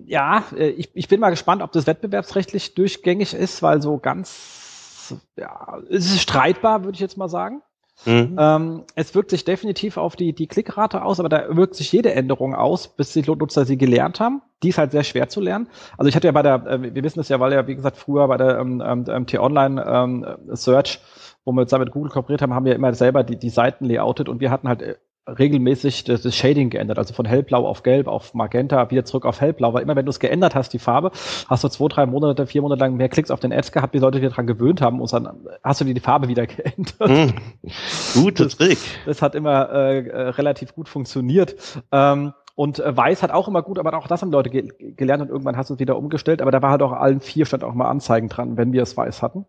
ja, 0.06 0.44
äh, 0.56 0.68
ich, 0.68 0.90
ich 0.94 1.08
bin 1.08 1.20
mal 1.20 1.30
gespannt, 1.30 1.62
ob 1.62 1.72
das 1.72 1.86
wettbewerbsrechtlich 1.86 2.74
durchgängig 2.74 3.34
ist, 3.34 3.62
weil 3.62 3.82
so 3.82 3.98
ganz, 3.98 5.14
ja, 5.36 5.78
es 5.90 6.06
ist 6.06 6.22
streitbar, 6.22 6.84
würde 6.84 6.94
ich 6.96 7.00
jetzt 7.00 7.18
mal 7.18 7.28
sagen. 7.28 7.62
Mhm. 8.06 8.36
Ähm, 8.38 8.84
es 8.96 9.14
wirkt 9.14 9.30
sich 9.30 9.44
definitiv 9.44 9.96
auf 9.96 10.16
die, 10.16 10.32
die 10.34 10.46
Klickrate 10.46 11.02
aus, 11.02 11.20
aber 11.20 11.28
da 11.28 11.56
wirkt 11.56 11.74
sich 11.74 11.90
jede 11.92 12.12
Änderung 12.12 12.54
aus, 12.54 12.88
bis 12.88 13.12
die 13.12 13.22
Nutzer 13.22 13.64
sie 13.64 13.78
gelernt 13.78 14.20
haben. 14.20 14.42
Die 14.62 14.70
ist 14.70 14.78
halt 14.78 14.90
sehr 14.90 15.04
schwer 15.04 15.28
zu 15.28 15.40
lernen. 15.40 15.68
Also 15.96 16.08
ich 16.08 16.16
hatte 16.16 16.26
ja 16.26 16.32
bei 16.32 16.42
der, 16.42 16.66
äh, 16.66 16.94
wir 16.94 17.04
wissen 17.04 17.20
es 17.20 17.28
ja, 17.28 17.40
weil 17.40 17.52
ja, 17.52 17.66
wie 17.66 17.76
gesagt, 17.76 17.96
früher 17.96 18.26
bei 18.28 18.36
der 18.36 18.58
ähm, 18.58 18.82
ähm, 18.82 19.26
T-Online 19.26 19.84
ähm, 19.86 20.26
Search, 20.54 21.00
wo 21.44 21.52
wir 21.52 21.66
zusammen 21.66 21.84
mit 21.84 21.92
Google 21.92 22.10
kooperiert 22.10 22.42
haben, 22.42 22.54
haben 22.54 22.66
wir 22.66 22.74
immer 22.74 22.92
selber 22.94 23.22
die, 23.22 23.36
die 23.36 23.50
Seiten 23.50 23.84
layoutet 23.84 24.28
und 24.28 24.40
wir 24.40 24.50
hatten 24.50 24.68
halt 24.68 24.82
äh, 24.82 24.96
regelmäßig 25.26 26.04
das, 26.04 26.22
das 26.22 26.36
Shading 26.36 26.70
geändert, 26.70 26.98
also 26.98 27.14
von 27.14 27.24
hellblau 27.24 27.66
auf 27.66 27.82
gelb, 27.82 28.08
auf 28.08 28.34
magenta, 28.34 28.90
wieder 28.90 29.04
zurück 29.04 29.24
auf 29.24 29.40
hellblau, 29.40 29.72
weil 29.72 29.82
immer 29.82 29.96
wenn 29.96 30.04
du 30.04 30.10
es 30.10 30.20
geändert 30.20 30.54
hast, 30.54 30.72
die 30.72 30.78
Farbe, 30.78 31.12
hast 31.48 31.64
du 31.64 31.68
zwei, 31.68 31.88
drei 31.88 32.06
Monate, 32.06 32.46
vier 32.46 32.62
Monate 32.62 32.80
lang 32.80 32.96
mehr 32.96 33.08
Klicks 33.08 33.30
auf 33.30 33.40
den 33.40 33.52
Ads 33.52 33.72
gehabt, 33.72 33.92
bis 33.92 34.02
Leute 34.02 34.20
wieder 34.20 34.30
dran 34.30 34.46
gewöhnt 34.46 34.82
haben 34.82 35.00
und 35.00 35.12
dann 35.12 35.46
hast 35.62 35.80
du 35.80 35.84
dir 35.84 35.94
die 35.94 36.00
Farbe 36.00 36.28
wieder 36.28 36.46
geändert. 36.46 37.32
Mm, 37.32 38.20
gute 38.20 38.48
Trick. 38.48 38.78
Das, 39.06 39.16
das 39.16 39.22
hat 39.22 39.34
immer 39.34 39.70
äh, 39.72 40.06
äh, 40.06 40.28
relativ 40.30 40.74
gut 40.74 40.88
funktioniert. 40.88 41.56
Ähm, 41.90 42.34
und 42.56 42.78
äh, 42.78 42.96
Weiß 42.96 43.22
hat 43.22 43.32
auch 43.32 43.48
immer 43.48 43.62
gut, 43.62 43.78
aber 43.78 43.96
auch 43.96 44.06
das 44.06 44.22
haben 44.22 44.30
Leute 44.30 44.50
ge 44.50 44.68
gelernt 44.78 45.22
und 45.22 45.28
irgendwann 45.28 45.56
hast 45.56 45.70
du 45.70 45.74
es 45.74 45.80
wieder 45.80 45.96
umgestellt. 45.96 46.40
Aber 46.40 46.52
da 46.52 46.62
war 46.62 46.70
halt 46.70 46.82
auch 46.82 46.92
allen 46.92 47.20
vier 47.20 47.46
stand 47.46 47.64
auch 47.64 47.74
mal 47.74 47.88
Anzeigen 47.88 48.28
dran, 48.28 48.56
wenn 48.56 48.72
wir 48.72 48.82
es 48.82 48.96
Weiß 48.96 49.22
hatten. 49.22 49.46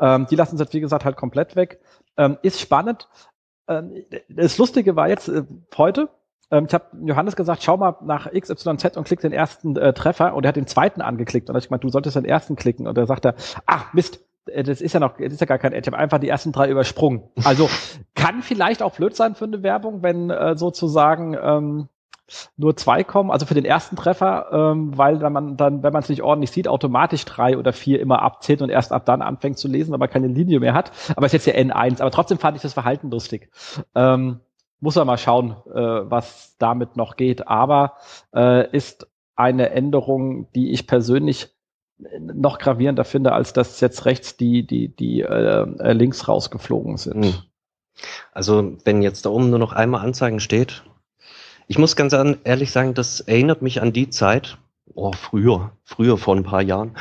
Ähm, 0.00 0.26
die 0.30 0.36
lassen 0.36 0.54
es 0.54 0.60
jetzt, 0.60 0.72
wie 0.72 0.80
gesagt, 0.80 1.04
halt 1.04 1.16
komplett 1.16 1.56
weg. 1.56 1.80
Ähm, 2.16 2.38
ist 2.42 2.60
spannend. 2.60 3.08
Ähm, 3.68 4.04
das 4.28 4.58
Lustige 4.58 4.96
war 4.96 5.08
jetzt 5.08 5.28
äh, 5.28 5.44
heute, 5.76 6.08
ähm, 6.50 6.66
ich 6.66 6.74
habe 6.74 6.84
Johannes 7.04 7.36
gesagt, 7.36 7.62
schau 7.62 7.76
mal 7.76 7.96
nach 8.02 8.30
XYZ 8.30 8.96
und 8.96 9.04
klick 9.04 9.20
den 9.20 9.32
ersten 9.32 9.76
äh, 9.76 9.92
Treffer 9.92 10.34
und 10.34 10.44
er 10.44 10.48
hat 10.48 10.56
den 10.56 10.66
zweiten 10.66 11.00
angeklickt 11.00 11.48
und 11.48 11.54
da 11.54 11.58
ich 11.58 11.68
gemeint, 11.68 11.84
du 11.84 11.90
solltest 11.90 12.16
den 12.16 12.24
ersten 12.24 12.56
klicken 12.56 12.86
und 12.86 12.96
da 12.96 13.06
sagt 13.06 13.24
er, 13.26 13.34
ach 13.66 13.92
Mist, 13.92 14.24
äh, 14.46 14.62
das 14.62 14.80
ist 14.80 14.94
ja 14.94 15.00
noch, 15.00 15.18
das 15.18 15.32
ist 15.32 15.40
ja 15.40 15.46
gar 15.46 15.58
kein 15.58 15.72
Ad, 15.72 15.80
ich 15.80 15.86
habe 15.86 15.98
einfach 15.98 16.18
die 16.18 16.28
ersten 16.28 16.52
drei 16.52 16.70
übersprungen. 16.70 17.24
Also 17.44 17.68
kann 18.14 18.42
vielleicht 18.42 18.82
auch 18.82 18.94
blöd 18.94 19.14
sein 19.14 19.34
für 19.34 19.44
eine 19.44 19.62
Werbung, 19.62 20.02
wenn 20.02 20.30
äh, 20.30 20.56
sozusagen 20.56 21.36
ähm, 21.40 21.88
nur 22.56 22.76
zwei 22.76 23.04
kommen, 23.04 23.30
also 23.30 23.46
für 23.46 23.54
den 23.54 23.64
ersten 23.64 23.96
Treffer, 23.96 24.48
ähm, 24.52 24.96
weil 24.96 25.20
wenn 25.20 25.32
man 25.32 25.56
dann, 25.56 25.82
wenn 25.82 25.92
man 25.92 26.02
es 26.02 26.08
nicht 26.08 26.22
ordentlich 26.22 26.50
sieht, 26.50 26.68
automatisch 26.68 27.24
drei 27.24 27.56
oder 27.56 27.72
vier 27.72 28.00
immer 28.00 28.22
abzählt 28.22 28.62
und 28.62 28.70
erst 28.70 28.92
ab 28.92 29.06
dann 29.06 29.22
anfängt 29.22 29.58
zu 29.58 29.68
lesen, 29.68 29.92
weil 29.92 29.98
man 29.98 30.10
keine 30.10 30.28
Linie 30.28 30.60
mehr 30.60 30.74
hat. 30.74 30.92
Aber 31.16 31.26
es 31.26 31.34
ist 31.34 31.46
jetzt 31.46 31.56
ja 31.56 31.62
N1, 31.62 32.00
aber 32.00 32.10
trotzdem 32.10 32.38
fand 32.38 32.56
ich 32.56 32.62
das 32.62 32.74
Verhalten 32.74 33.10
lustig. 33.10 33.50
Ähm, 33.94 34.40
muss 34.80 34.94
man 34.96 35.06
mal 35.06 35.18
schauen, 35.18 35.56
äh, 35.66 36.10
was 36.10 36.56
damit 36.58 36.96
noch 36.96 37.16
geht. 37.16 37.48
Aber 37.48 37.94
äh, 38.34 38.70
ist 38.76 39.08
eine 39.34 39.70
Änderung, 39.70 40.50
die 40.52 40.70
ich 40.70 40.86
persönlich 40.86 41.48
noch 42.20 42.58
gravierender 42.58 43.04
finde, 43.04 43.32
als 43.32 43.52
dass 43.52 43.80
jetzt 43.80 44.04
rechts 44.04 44.36
die, 44.36 44.66
die, 44.66 44.88
die 44.88 45.22
äh, 45.22 45.92
links 45.92 46.28
rausgeflogen 46.28 46.96
sind. 46.96 47.24
Hm. 47.24 47.34
Also 48.32 48.76
wenn 48.84 49.02
jetzt 49.02 49.26
da 49.26 49.30
oben 49.30 49.50
nur 49.50 49.58
noch 49.58 49.72
einmal 49.72 50.04
Anzeigen 50.04 50.38
steht, 50.38 50.84
ich 51.68 51.78
muss 51.78 51.96
ganz 51.96 52.14
ehrlich 52.44 52.72
sagen, 52.72 52.94
das 52.94 53.20
erinnert 53.20 53.62
mich 53.62 53.80
an 53.82 53.92
die 53.92 54.08
Zeit, 54.08 54.58
oh, 54.94 55.12
früher, 55.12 55.72
früher 55.84 56.16
vor 56.16 56.34
ein 56.34 56.42
paar 56.42 56.62
Jahren, 56.62 56.96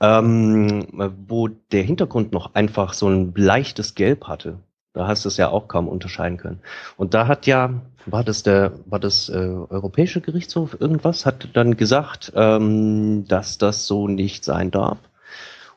ähm, 0.00 0.86
wo 1.26 1.48
der 1.48 1.82
Hintergrund 1.82 2.32
noch 2.32 2.54
einfach 2.54 2.92
so 2.92 3.08
ein 3.08 3.32
leichtes 3.34 3.94
Gelb 3.94 4.28
hatte. 4.28 4.58
Da 4.92 5.06
hast 5.06 5.24
du 5.24 5.28
es 5.28 5.36
ja 5.36 5.48
auch 5.48 5.68
kaum 5.68 5.88
unterscheiden 5.88 6.36
können. 6.36 6.60
Und 6.96 7.14
da 7.14 7.28
hat 7.28 7.46
ja, 7.46 7.80
war 8.06 8.22
das 8.22 8.42
der, 8.42 8.72
war 8.86 8.98
das 8.98 9.28
äh, 9.30 9.36
Europäische 9.36 10.20
Gerichtshof 10.20 10.78
irgendwas, 10.78 11.24
hat 11.24 11.48
dann 11.54 11.76
gesagt, 11.76 12.32
ähm, 12.34 13.26
dass 13.26 13.56
das 13.56 13.86
so 13.86 14.06
nicht 14.06 14.44
sein 14.44 14.70
darf. 14.70 14.98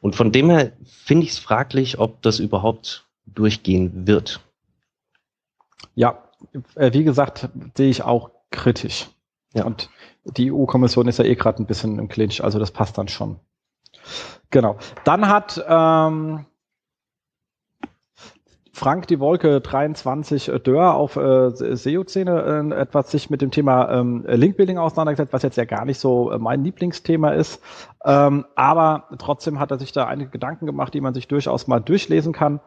Und 0.01 0.17
von 0.17 0.33
dem 0.33 0.49
her 0.49 0.73
finde 0.85 1.25
ich 1.25 1.31
es 1.31 1.39
fraglich, 1.39 1.97
ob 1.97 2.21
das 2.23 2.39
überhaupt 2.39 3.05
durchgehen 3.25 4.05
wird. 4.05 4.41
Ja, 5.95 6.23
äh, 6.75 6.91
wie 6.93 7.03
gesagt, 7.03 7.49
sehe 7.77 7.89
ich 7.89 8.03
auch 8.03 8.31
kritisch. 8.53 9.09
Ja. 9.53 9.65
Und 9.65 9.89
die 10.23 10.51
EU-Kommission 10.51 11.07
ist 11.07 11.19
ja 11.19 11.25
eh 11.25 11.35
gerade 11.35 11.61
ein 11.61 11.65
bisschen 11.65 11.99
im 11.99 12.07
Clinch, 12.07 12.41
also 12.43 12.59
das 12.59 12.71
passt 12.71 12.97
dann 12.97 13.09
schon. 13.09 13.39
Genau. 14.49 14.77
Dann 15.03 15.27
hat 15.27 15.63
ähm, 15.67 16.45
Frank 18.71 19.07
die 19.07 19.19
Wolke 19.19 19.61
23 19.61 20.49
äh, 20.49 20.59
Dörr 20.59 20.95
auf 20.95 21.15
äh, 21.15 21.51
SEO-Szene 21.51 22.71
äh, 22.71 22.81
etwas 22.81 23.11
sich 23.11 23.29
mit 23.29 23.41
dem 23.41 23.51
Thema 23.51 23.91
ähm, 23.91 24.25
Linkbuilding 24.27 24.77
auseinandergesetzt, 24.77 25.33
was 25.33 25.43
jetzt 25.43 25.57
ja 25.57 25.65
gar 25.65 25.85
nicht 25.85 25.99
so 25.99 26.31
äh, 26.31 26.39
mein 26.39 26.63
Lieblingsthema 26.63 27.31
ist. 27.31 27.61
Ähm, 28.03 28.45
aber 28.55 29.09
trotzdem 29.19 29.59
hat 29.59 29.71
er 29.71 29.79
sich 29.79 29.91
da 29.91 30.05
einige 30.05 30.31
Gedanken 30.31 30.65
gemacht, 30.65 30.93
die 30.93 31.01
man 31.01 31.13
sich 31.13 31.27
durchaus 31.27 31.67
mal 31.67 31.79
durchlesen 31.79 32.33
kann 32.33 32.61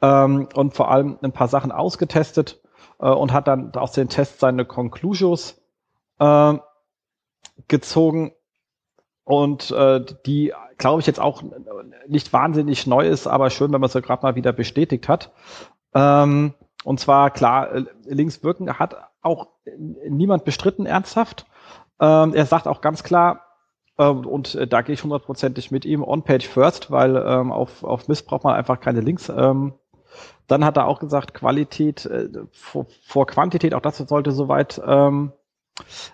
ähm, 0.00 0.48
und 0.54 0.74
vor 0.74 0.90
allem 0.90 1.18
ein 1.22 1.32
paar 1.32 1.48
Sachen 1.48 1.70
ausgetestet 1.70 2.60
äh, 3.02 3.10
und 3.10 3.32
hat 3.32 3.48
dann 3.48 3.74
aus 3.74 3.92
den 3.92 4.08
Tests 4.08 4.40
seine 4.40 4.64
Conclusions 4.64 5.60
äh, 6.18 6.54
gezogen 7.68 8.32
und 9.24 9.70
äh, 9.70 10.04
die, 10.26 10.52
glaube 10.78 11.00
ich, 11.00 11.06
jetzt 11.06 11.20
auch 11.20 11.42
nicht 12.08 12.32
wahnsinnig 12.32 12.86
neu 12.86 13.06
ist, 13.06 13.26
aber 13.26 13.50
schön, 13.50 13.72
wenn 13.72 13.80
man 13.80 13.86
es 13.86 13.92
so 13.92 14.00
gerade 14.00 14.22
mal 14.22 14.34
wieder 14.34 14.52
bestätigt 14.52 15.08
hat. 15.08 15.32
Ähm, 15.94 16.54
und 16.84 16.98
zwar, 16.98 17.30
klar, 17.30 17.72
äh, 17.72 17.84
links 18.04 18.42
wirken 18.42 18.78
hat 18.78 18.96
auch 19.20 19.48
niemand 19.76 20.44
bestritten 20.44 20.86
ernsthaft. 20.86 21.46
Ähm, 22.00 22.34
er 22.34 22.46
sagt 22.46 22.66
auch 22.66 22.80
ganz 22.80 23.04
klar, 23.04 23.42
ähm, 23.98 24.26
und 24.26 24.54
äh, 24.56 24.66
da 24.66 24.82
gehe 24.82 24.94
ich 24.94 25.04
hundertprozentig 25.04 25.70
mit 25.70 25.84
ihm, 25.84 26.02
on-page 26.02 26.48
first, 26.48 26.90
weil 26.90 27.16
ähm, 27.16 27.52
auf, 27.52 27.84
auf 27.84 28.08
Mist 28.08 28.26
braucht 28.26 28.42
man 28.42 28.54
einfach 28.54 28.80
keine 28.80 29.00
Links. 29.00 29.28
Ähm, 29.28 29.74
dann 30.52 30.64
hat 30.64 30.76
er 30.76 30.86
auch 30.86 31.00
gesagt, 31.00 31.34
Qualität 31.34 32.06
äh, 32.06 32.28
vor, 32.52 32.86
vor 33.02 33.26
Quantität, 33.26 33.74
auch 33.74 33.80
das 33.80 33.98
sollte 33.98 34.32
soweit 34.32 34.80
ähm, 34.86 35.32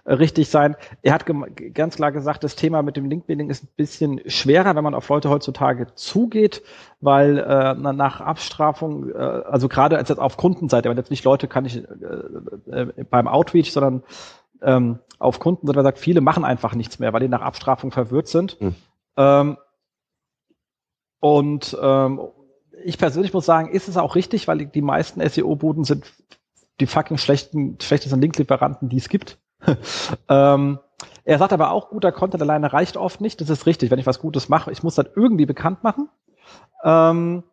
richtig 0.07 0.49
sein. 0.49 0.77
Er 1.03 1.13
hat 1.13 1.27
ganz 1.75 1.97
klar 1.97 2.13
gesagt, 2.13 2.45
das 2.45 2.55
Thema 2.55 2.83
mit 2.83 2.97
dem 2.97 3.07
Linkbuilding 3.07 3.51
ist 3.51 3.65
ein 3.65 3.71
bisschen 3.77 4.21
schwerer, 4.27 4.77
wenn 4.77 4.85
man 4.85 4.95
auf 4.95 5.09
Leute 5.09 5.29
heutzutage 5.29 5.95
zugeht, 5.95 6.63
weil 7.01 7.39
äh, 7.39 7.75
nach 7.75 8.21
Abstrafung, 8.21 9.11
äh, 9.11 9.17
also 9.17 9.69
gerade 9.69 9.99
als 9.99 10.09
jetzt 10.09 10.21
auf 10.21 10.37
Kundenseite, 10.37 10.89
wenn 10.89 10.97
jetzt 10.97 11.11
nicht 11.11 11.25
Leute 11.25 11.49
kann 11.49 11.65
ich 11.65 11.77
äh, 11.77 12.71
äh, 12.71 13.05
beim 13.11 13.27
Outreach, 13.27 13.73
sondern 13.73 14.05
ähm, 14.63 15.01
auf 15.19 15.41
Kundenseite, 15.41 15.83
sagt, 15.83 15.99
viele 15.99 16.21
machen 16.21 16.45
einfach 16.45 16.77
nichts 16.77 17.01
mehr, 17.01 17.13
weil 17.13 17.21
die 17.21 17.29
nach 17.29 17.43
Abstrafung 17.43 17.91
verwirrt 17.91 18.29
sind. 18.29 18.61
Mhm. 18.61 18.75
Ähm, 19.17 19.57
und 21.21 21.77
ähm, 21.83 22.21
ich 22.85 22.99
persönlich 22.99 23.33
muss 23.33 23.47
sagen, 23.47 23.71
ist 23.71 23.89
es 23.89 23.97
auch 23.97 24.15
richtig, 24.15 24.49
weil 24.49 24.67
die 24.67 24.83
meisten 24.83 25.27
SEO-Buden 25.27 25.85
sind 25.85 26.05
die 26.81 26.87
fucking 26.87 27.19
schlechten, 27.19 27.79
schlechtesten 27.81 28.21
Linklieferanten, 28.21 28.89
die 28.89 28.99
es 28.99 29.09
gibt. 29.09 29.39
ähm, 30.29 30.79
er 31.25 31.39
sagt 31.39 31.53
aber 31.53 31.73
auch, 31.73 31.91
guter 31.91 32.13
Content 32.13 32.43
alleine 32.43 32.73
reicht 32.73 32.97
oft 32.97 33.21
nicht. 33.21 33.41
Das 33.41 33.51
ist 33.51 33.67
richtig. 33.67 33.91
Wenn 33.91 33.99
ich 33.99 34.07
was 34.07 34.21
Gutes 34.21 34.49
mache, 34.49 34.71
ich 34.71 34.83
muss 34.83 34.95
das 34.95 35.07
irgendwie 35.15 35.47
bekannt 35.47 35.83
machen. 35.83 36.09
Ähm, 36.85 37.45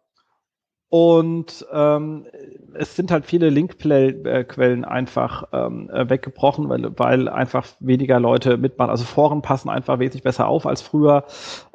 und 0.89 1.65
ähm, 1.73 2.25
es 2.73 2.95
sind 2.95 3.11
halt 3.11 3.25
viele 3.25 3.49
Linkquellen 3.49 4.85
einfach 4.85 5.45
ähm, 5.51 5.89
äh, 5.89 6.09
weggebrochen, 6.09 6.69
weil, 6.69 6.97
weil 6.97 7.27
einfach 7.27 7.65
weniger 7.79 8.19
Leute 8.19 8.57
mitmachen. 8.57 8.91
Also 8.91 9.03
Foren 9.03 9.41
passen 9.41 9.69
einfach 9.69 9.99
wesentlich 9.99 10.23
besser 10.23 10.47
auf 10.47 10.65
als 10.65 10.81
früher. 10.81 11.25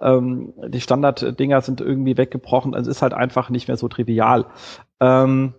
Ähm, 0.00 0.54
die 0.68 0.80
Standarddinger 0.80 1.60
sind 1.60 1.80
irgendwie 1.80 2.16
weggebrochen. 2.16 2.74
Also 2.74 2.90
es 2.90 2.98
ist 2.98 3.02
halt 3.02 3.14
einfach 3.14 3.50
nicht 3.50 3.68
mehr 3.68 3.76
so 3.76 3.88
trivial. 3.88 4.46
Ähm, 5.00 5.54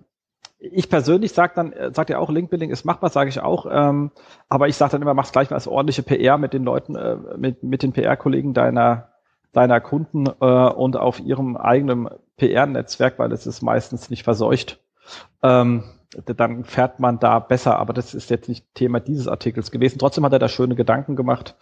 ich 0.60 0.90
persönlich 0.90 1.34
sage 1.34 1.54
dann, 1.56 1.74
äh, 1.74 1.92
sagt 1.94 2.12
ja 2.12 2.20
auch, 2.20 2.30
Linkbuilding 2.30 2.70
ist 2.70 2.86
machbar, 2.86 3.10
sage 3.10 3.30
ich 3.30 3.42
auch. 3.42 3.66
Ähm, 3.70 4.12
aber 4.48 4.68
ich 4.68 4.76
sage 4.76 4.92
dann 4.94 5.02
immer, 5.02 5.16
mach's 5.16 5.32
gleich 5.32 5.50
mal 5.50 5.56
als 5.56 5.68
ordentliche 5.68 6.04
PR 6.04 6.38
mit 6.38 6.54
den 6.54 6.64
Leuten, 6.64 6.96
äh, 6.96 7.18
mit, 7.36 7.64
mit 7.64 7.84
den 7.84 7.94
PR-Kollegen 7.94 8.54
deiner, 8.54 9.10
deiner 9.54 9.82
Kunden 9.82 10.28
äh, 10.28 10.46
und 10.46 10.98
auf 10.98 11.20
ihrem 11.20 11.58
eigenen 11.58 12.10
PR-Netzwerk, 12.38 13.20
weil 13.20 13.32
es 13.32 13.46
ist 13.46 13.62
meistens 13.62 14.10
nicht 14.10 14.24
verseucht. 14.24 14.80
Ähm, 15.44 15.84
dann 16.26 16.66
fährt 16.66 17.00
man 17.00 17.20
da 17.20 17.40
besser, 17.40 17.78
aber 17.78 17.94
das 17.94 18.14
ist 18.14 18.30
jetzt 18.30 18.50
nicht 18.50 18.66
Thema 18.74 19.00
dieses 19.00 19.28
Artikels 19.28 19.72
gewesen. 19.72 20.00
Trotzdem 20.00 20.26
hat 20.26 20.34
er 20.34 20.40
da 20.40 20.50
schöne 20.50 20.76
Gedanken 20.76 21.16
gemacht, 21.16 21.56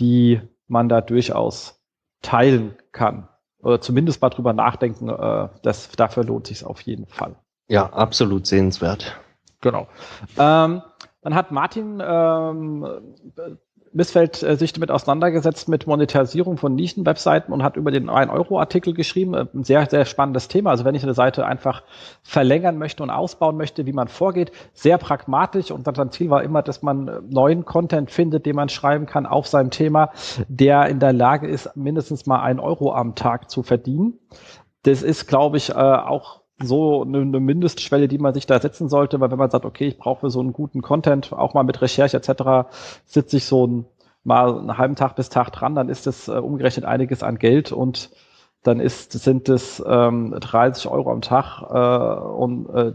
die 0.00 0.40
man 0.66 0.88
da 0.88 1.00
durchaus 1.00 1.82
teilen 2.22 2.76
kann. 2.92 3.28
Oder 3.58 3.80
zumindest 3.80 4.20
mal 4.20 4.30
drüber 4.30 4.52
nachdenken, 4.52 5.08
äh, 5.08 5.48
das, 5.62 5.90
dafür 5.90 6.24
lohnt 6.24 6.46
sich 6.46 6.64
auf 6.64 6.80
jeden 6.82 7.06
Fall. 7.06 7.36
Ja, 7.68 7.90
absolut 7.92 8.46
sehenswert. 8.46 9.18
Genau. 9.60 9.88
Ähm, 10.38 10.82
dann 11.22 11.34
hat 11.34 11.50
Martin 11.50 12.02
ähm, 12.04 12.86
Missfeld 13.94 14.42
äh, 14.42 14.56
sich 14.56 14.72
damit 14.72 14.90
auseinandergesetzt 14.90 15.68
mit 15.68 15.86
Monetarisierung 15.86 16.56
von 16.56 16.74
Nischen-Webseiten 16.74 17.52
und 17.52 17.62
hat 17.62 17.76
über 17.76 17.90
den 17.90 18.10
1-Euro-Artikel 18.10 18.92
geschrieben. 18.92 19.34
Äh, 19.34 19.46
ein 19.54 19.62
sehr, 19.62 19.86
sehr 19.88 20.04
spannendes 20.04 20.48
Thema. 20.48 20.70
Also 20.70 20.84
wenn 20.84 20.94
ich 20.94 21.04
eine 21.04 21.14
Seite 21.14 21.46
einfach 21.46 21.84
verlängern 22.22 22.76
möchte 22.76 23.02
und 23.02 23.10
ausbauen 23.10 23.56
möchte, 23.56 23.86
wie 23.86 23.92
man 23.92 24.08
vorgeht, 24.08 24.50
sehr 24.72 24.98
pragmatisch. 24.98 25.70
Und 25.70 25.84
sein 25.84 26.10
Ziel 26.10 26.28
war 26.28 26.42
immer, 26.42 26.62
dass 26.62 26.82
man 26.82 27.08
äh, 27.08 27.20
neuen 27.30 27.64
Content 27.64 28.10
findet, 28.10 28.46
den 28.46 28.56
man 28.56 28.68
schreiben 28.68 29.06
kann 29.06 29.26
auf 29.26 29.46
seinem 29.46 29.70
Thema, 29.70 30.10
der 30.48 30.86
in 30.86 30.98
der 30.98 31.12
Lage 31.12 31.46
ist, 31.46 31.76
mindestens 31.76 32.26
mal 32.26 32.42
ein 32.42 32.58
Euro 32.58 32.92
am 32.92 33.14
Tag 33.14 33.48
zu 33.48 33.62
verdienen. 33.62 34.18
Das 34.82 35.02
ist, 35.02 35.28
glaube 35.28 35.56
ich, 35.56 35.74
auch 35.74 36.43
so 36.58 37.02
eine, 37.02 37.18
eine 37.18 37.40
Mindestschwelle, 37.40 38.08
die 38.08 38.18
man 38.18 38.34
sich 38.34 38.46
da 38.46 38.60
setzen 38.60 38.88
sollte, 38.88 39.20
weil 39.20 39.30
wenn 39.30 39.38
man 39.38 39.50
sagt, 39.50 39.64
okay, 39.64 39.86
ich 39.86 39.98
brauche 39.98 40.20
für 40.20 40.30
so 40.30 40.40
einen 40.40 40.52
guten 40.52 40.82
Content, 40.82 41.32
auch 41.32 41.54
mal 41.54 41.64
mit 41.64 41.80
Recherche 41.82 42.16
etc., 42.16 42.68
sitze 43.06 43.38
ich 43.38 43.44
so 43.44 43.66
ein, 43.66 43.86
mal 44.22 44.58
einen 44.58 44.78
halben 44.78 44.94
Tag 44.94 45.16
bis 45.16 45.28
Tag 45.28 45.50
dran, 45.50 45.74
dann 45.74 45.88
ist 45.88 46.06
das 46.06 46.28
äh, 46.28 46.32
umgerechnet 46.32 46.84
einiges 46.84 47.22
an 47.22 47.38
Geld 47.38 47.72
und 47.72 48.10
dann 48.62 48.80
ist, 48.80 49.12
sind 49.12 49.48
es 49.50 49.82
ähm, 49.86 50.34
30 50.40 50.88
Euro 50.90 51.12
am 51.12 51.20
Tag 51.20 51.62
äh, 51.70 52.24
und 52.24 52.68
äh, 52.70 52.92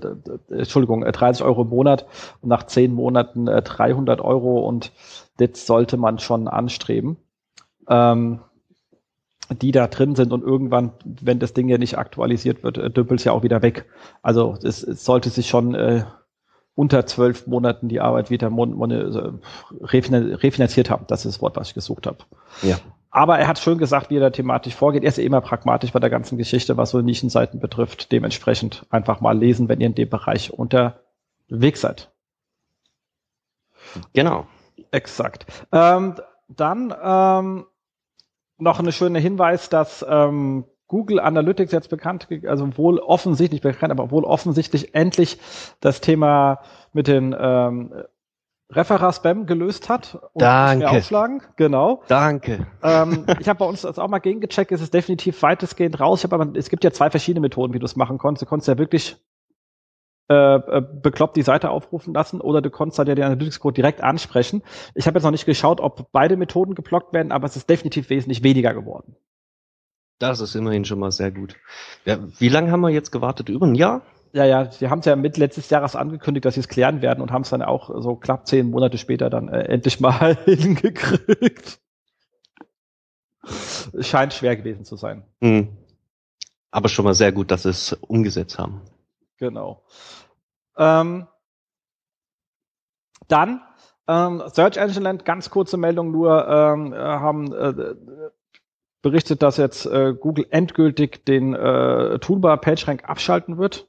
Entschuldigung, 0.57 1.01
30 1.01 1.41
äh, 1.41 1.45
Euro 1.47 1.61
im 1.61 1.69
Monat 1.69 2.07
und 2.41 2.49
nach 2.49 2.63
zehn 2.63 2.93
Monaten 2.93 3.47
äh, 3.47 3.61
300 3.61 4.19
Euro 4.21 4.67
und 4.67 4.91
das 5.37 5.67
sollte 5.67 5.97
man 5.97 6.17
schon 6.17 6.47
anstreben. 6.47 7.17
Ähm, 7.87 8.39
die 9.49 9.71
da 9.71 9.87
drin 9.87 10.15
sind 10.15 10.31
und 10.31 10.43
irgendwann, 10.43 10.91
wenn 11.03 11.39
das 11.39 11.53
Ding 11.53 11.69
ja 11.69 11.77
nicht 11.77 11.97
aktualisiert 11.97 12.63
wird, 12.63 12.77
äh, 12.77 12.89
dümpelt 12.89 13.19
es 13.19 13.23
ja 13.23 13.31
auch 13.31 13.43
wieder 13.43 13.61
weg. 13.61 13.85
Also 14.21 14.57
es, 14.63 14.83
es 14.83 15.03
sollte 15.03 15.29
sich 15.29 15.47
schon 15.47 15.75
äh, 15.75 16.03
unter 16.75 17.05
zwölf 17.05 17.47
Monaten 17.47 17.89
die 17.89 17.99
Arbeit 17.99 18.29
wieder 18.29 18.49
mon, 18.49 18.73
mon, 18.73 18.91
äh, 18.91 19.31
refinanziert 19.81 20.89
haben. 20.89 21.05
Das 21.07 21.25
ist 21.25 21.35
das 21.35 21.41
Wort, 21.41 21.57
was 21.57 21.69
ich 21.69 21.73
gesucht 21.73 22.07
habe. 22.07 22.19
Ja. 22.61 22.77
Aber 23.11 23.39
er 23.39 23.47
hat 23.47 23.57
schön 23.57 23.79
gesagt, 23.79 24.11
wie 24.11 24.17
er 24.17 24.21
da 24.21 24.29
thematisch 24.29 24.75
vorgeht. 24.75 25.03
Er 25.03 25.09
ist 25.09 25.17
ja 25.17 25.23
immer 25.23 25.41
pragmatisch 25.41 25.91
bei 25.91 25.99
der 25.99 26.11
ganzen 26.11 26.37
Geschichte, 26.37 26.77
was 26.77 26.91
so 26.91 27.01
Nischenseiten 27.01 27.59
betrifft. 27.59 28.11
Dementsprechend 28.11 28.85
einfach 28.91 29.19
mal 29.19 29.37
lesen, 29.37 29.67
wenn 29.67 29.81
ihr 29.81 29.87
in 29.87 29.95
dem 29.95 30.09
Bereich 30.09 30.53
unterwegs 30.53 31.81
seid. 31.81 32.11
Genau. 34.13 34.45
Exakt. 34.91 35.45
Ähm, 35.71 36.15
dann 36.47 36.93
ähm, 37.03 37.65
noch 38.59 38.79
eine 38.79 38.91
schöne 38.91 39.19
Hinweis, 39.19 39.69
dass 39.69 40.05
ähm, 40.07 40.65
Google 40.87 41.19
Analytics 41.19 41.71
jetzt 41.71 41.89
bekannt, 41.89 42.27
also 42.45 42.77
wohl 42.77 42.99
offensichtlich 42.99 43.61
bekannt, 43.61 43.91
aber 43.91 44.11
wohl 44.11 44.23
offensichtlich 44.23 44.95
endlich 44.95 45.37
das 45.81 46.01
Thema 46.01 46.61
mit 46.93 47.07
den 47.07 47.35
ähm, 47.39 47.93
Referer-Spam 48.71 49.45
gelöst 49.47 49.89
hat 49.89 50.15
und 50.33 50.41
Danke. 50.41 50.77
nicht 50.77 50.91
mehr 50.91 50.99
aufschlagen. 50.99 51.41
Genau. 51.55 52.03
Danke. 52.07 52.67
Ähm, 52.83 53.25
ich 53.39 53.49
habe 53.49 53.59
bei 53.59 53.65
uns 53.65 53.81
das 53.81 53.97
auch 53.97 54.07
mal 54.07 54.19
gegengecheckt, 54.19 54.71
es 54.71 54.81
ist 54.81 54.93
definitiv 54.93 55.41
weitestgehend 55.41 55.99
raus. 55.99 56.23
Ich 56.23 56.31
aber, 56.31 56.47
es 56.55 56.69
gibt 56.69 56.83
ja 56.83 56.91
zwei 56.91 57.09
verschiedene 57.09 57.41
Methoden, 57.41 57.73
wie 57.73 57.79
du 57.79 57.85
es 57.85 57.95
machen 57.95 58.17
konntest. 58.19 58.43
Du 58.43 58.45
konntest 58.45 58.67
ja 58.67 58.77
wirklich 58.77 59.17
äh, 60.29 60.55
äh, 60.55 60.81
bekloppt 60.81 61.35
die 61.37 61.41
Seite 61.41 61.71
aufrufen 61.71 62.13
lassen 62.13 62.39
oder 62.39 62.61
du 62.61 62.69
konntest 62.69 62.99
halt 62.99 63.07
ja 63.07 63.15
den 63.15 63.25
Analytics-Code 63.25 63.73
direkt 63.73 64.01
ansprechen. 64.01 64.61
Ich 64.93 65.07
habe 65.07 65.17
jetzt 65.17 65.23
noch 65.23 65.31
nicht 65.31 65.47
geschaut, 65.47 65.81
ob 65.81 66.11
beide 66.11 66.37
Methoden 66.37 66.75
geblockt 66.75 67.13
werden, 67.13 67.31
aber 67.31 67.47
es 67.47 67.55
ist 67.55 67.67
definitiv 67.67 68.11
wesentlich 68.11 68.43
weniger 68.43 68.75
geworden. 68.75 69.15
Das 70.19 70.39
ist 70.39 70.53
immerhin 70.53 70.85
schon 70.85 70.99
mal 70.99 71.11
sehr 71.11 71.31
gut. 71.31 71.55
Ja, 72.05 72.19
wie 72.37 72.49
lange 72.49 72.71
haben 72.71 72.81
wir 72.81 72.89
jetzt 72.89 73.11
gewartet? 73.11 73.49
Über 73.49 73.65
ein 73.65 73.73
Jahr? 73.73 74.03
Ja, 74.31 74.45
ja, 74.45 74.69
sie 74.69 74.89
haben 74.89 74.99
es 74.99 75.05
ja 75.05 75.15
mit 75.15 75.37
letztes 75.37 75.69
Jahres 75.71 75.95
angekündigt, 75.95 76.45
dass 76.45 76.53
sie 76.53 76.59
es 76.59 76.67
klären 76.67 77.01
werden 77.01 77.21
und 77.21 77.31
haben 77.31 77.41
es 77.41 77.49
dann 77.49 77.63
auch 77.63 77.89
so 77.99 78.15
knapp 78.15 78.45
zehn 78.45 78.69
Monate 78.69 78.99
später 78.99 79.31
dann 79.31 79.49
äh, 79.49 79.63
endlich 79.63 79.99
mal 79.99 80.37
hingekriegt. 80.45 81.79
Scheint 83.99 84.33
schwer 84.33 84.55
gewesen 84.55 84.85
zu 84.85 84.95
sein. 84.95 85.23
Hm. 85.41 85.69
Aber 86.69 86.89
schon 86.89 87.05
mal 87.05 87.15
sehr 87.15 87.31
gut, 87.31 87.49
dass 87.49 87.63
sie 87.63 87.69
es 87.69 87.93
umgesetzt 87.93 88.59
haben. 88.59 88.81
Genau. 89.39 89.83
Ähm, 90.77 91.27
dann 93.27 93.61
ähm, 94.09 94.41
Search 94.47 94.77
Engine 94.77 95.03
Land, 95.03 95.23
ganz 95.23 95.51
kurze 95.51 95.77
Meldung 95.77 96.11
nur, 96.11 96.47
ähm, 96.47 96.95
haben 96.95 97.53
äh, 97.53 97.95
berichtet, 99.03 99.43
dass 99.43 99.57
jetzt 99.57 99.85
äh, 99.85 100.13
Google 100.19 100.47
endgültig 100.49 101.25
den 101.25 101.53
äh, 101.53 102.17
Toolbar 102.19 102.57
PageRank 102.57 103.07
abschalten 103.07 103.59
wird. 103.59 103.87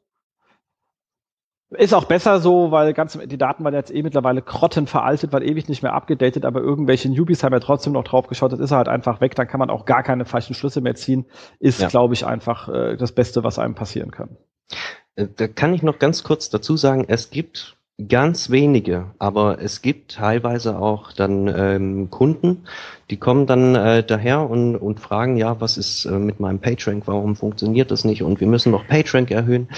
Ist 1.70 1.94
auch 1.94 2.04
besser 2.04 2.40
so, 2.40 2.72
weil 2.72 2.92
ganz, 2.92 3.16
die 3.16 3.38
Daten 3.38 3.64
waren 3.64 3.74
jetzt 3.74 3.94
eh 3.94 4.02
mittlerweile 4.02 4.42
krotten 4.42 4.88
veraltet, 4.88 5.32
weil 5.32 5.48
ewig 5.48 5.68
nicht 5.68 5.82
mehr 5.84 5.94
abgedatet, 5.94 6.44
aber 6.44 6.60
irgendwelche 6.60 7.08
Newbies 7.08 7.44
haben 7.44 7.52
ja 7.52 7.60
trotzdem 7.60 7.92
noch 7.92 8.02
drauf 8.02 8.26
geschaut, 8.26 8.52
das 8.52 8.58
ist 8.58 8.72
halt 8.72 8.88
einfach 8.88 9.20
weg, 9.20 9.36
dann 9.36 9.46
kann 9.46 9.60
man 9.60 9.70
auch 9.70 9.84
gar 9.84 10.02
keine 10.02 10.24
falschen 10.24 10.54
Schlüsse 10.54 10.80
mehr 10.80 10.96
ziehen. 10.96 11.26
Ist, 11.60 11.80
ja. 11.80 11.88
glaube 11.88 12.12
ich, 12.12 12.26
einfach 12.26 12.68
äh, 12.68 12.96
das 12.96 13.12
Beste, 13.12 13.44
was 13.44 13.60
einem 13.60 13.76
passieren 13.76 14.10
kann. 14.10 14.36
Äh, 15.16 15.26
da 15.36 15.48
kann 15.48 15.74
ich 15.74 15.82
noch 15.82 15.98
ganz 15.98 16.22
kurz 16.24 16.50
dazu 16.50 16.76
sagen, 16.76 17.04
es 17.08 17.30
gibt 17.30 17.76
Ganz 18.08 18.48
wenige, 18.48 19.10
aber 19.18 19.60
es 19.60 19.82
gibt 19.82 20.12
teilweise 20.12 20.78
auch 20.78 21.12
dann 21.12 21.48
ähm, 21.48 22.08
Kunden, 22.08 22.64
die 23.10 23.18
kommen 23.18 23.46
dann 23.46 23.74
äh, 23.74 24.02
daher 24.02 24.48
und, 24.48 24.76
und 24.76 25.00
fragen, 25.00 25.36
ja, 25.36 25.60
was 25.60 25.76
ist 25.76 26.06
äh, 26.06 26.12
mit 26.12 26.40
meinem 26.40 26.60
PageRank, 26.60 27.06
warum 27.06 27.36
funktioniert 27.36 27.90
das 27.90 28.04
nicht 28.04 28.22
und 28.22 28.40
wir 28.40 28.46
müssen 28.46 28.70
noch 28.72 28.86
PageRank 28.86 29.30
erhöhen. 29.30 29.68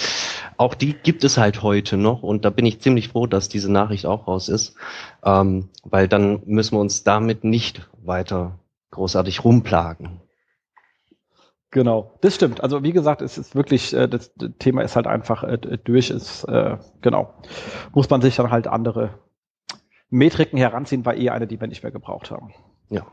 Auch 0.56 0.74
die 0.74 0.92
gibt 0.92 1.24
es 1.24 1.36
halt 1.36 1.62
heute 1.62 1.96
noch 1.96 2.22
und 2.22 2.44
da 2.44 2.50
bin 2.50 2.66
ich 2.66 2.80
ziemlich 2.80 3.08
froh, 3.08 3.26
dass 3.26 3.48
diese 3.48 3.72
Nachricht 3.72 4.06
auch 4.06 4.28
raus 4.28 4.48
ist, 4.48 4.76
ähm, 5.24 5.70
weil 5.82 6.06
dann 6.06 6.42
müssen 6.44 6.76
wir 6.76 6.80
uns 6.80 7.02
damit 7.02 7.42
nicht 7.42 7.88
weiter 8.04 8.60
großartig 8.92 9.42
rumplagen. 9.42 10.20
Genau, 11.72 12.12
das 12.20 12.34
stimmt. 12.34 12.62
Also 12.62 12.82
wie 12.82 12.92
gesagt, 12.92 13.22
es 13.22 13.38
ist 13.38 13.54
wirklich, 13.54 13.94
äh, 13.94 14.06
das, 14.06 14.30
Thema 14.58 14.82
ist 14.82 14.94
halt 14.94 15.06
einfach 15.06 15.42
äh, 15.42 15.56
durch, 15.56 16.10
ist, 16.10 16.44
äh, 16.44 16.76
genau. 17.00 17.32
Muss 17.94 18.10
man 18.10 18.20
sich 18.20 18.36
dann 18.36 18.50
halt 18.50 18.66
andere 18.66 19.18
Metriken 20.10 20.58
heranziehen, 20.58 21.06
war 21.06 21.16
eh 21.16 21.30
eine, 21.30 21.46
die 21.46 21.58
wir 21.58 21.68
nicht 21.68 21.82
mehr 21.82 21.90
gebraucht 21.90 22.30
haben. 22.30 22.52
Ja. 22.90 23.06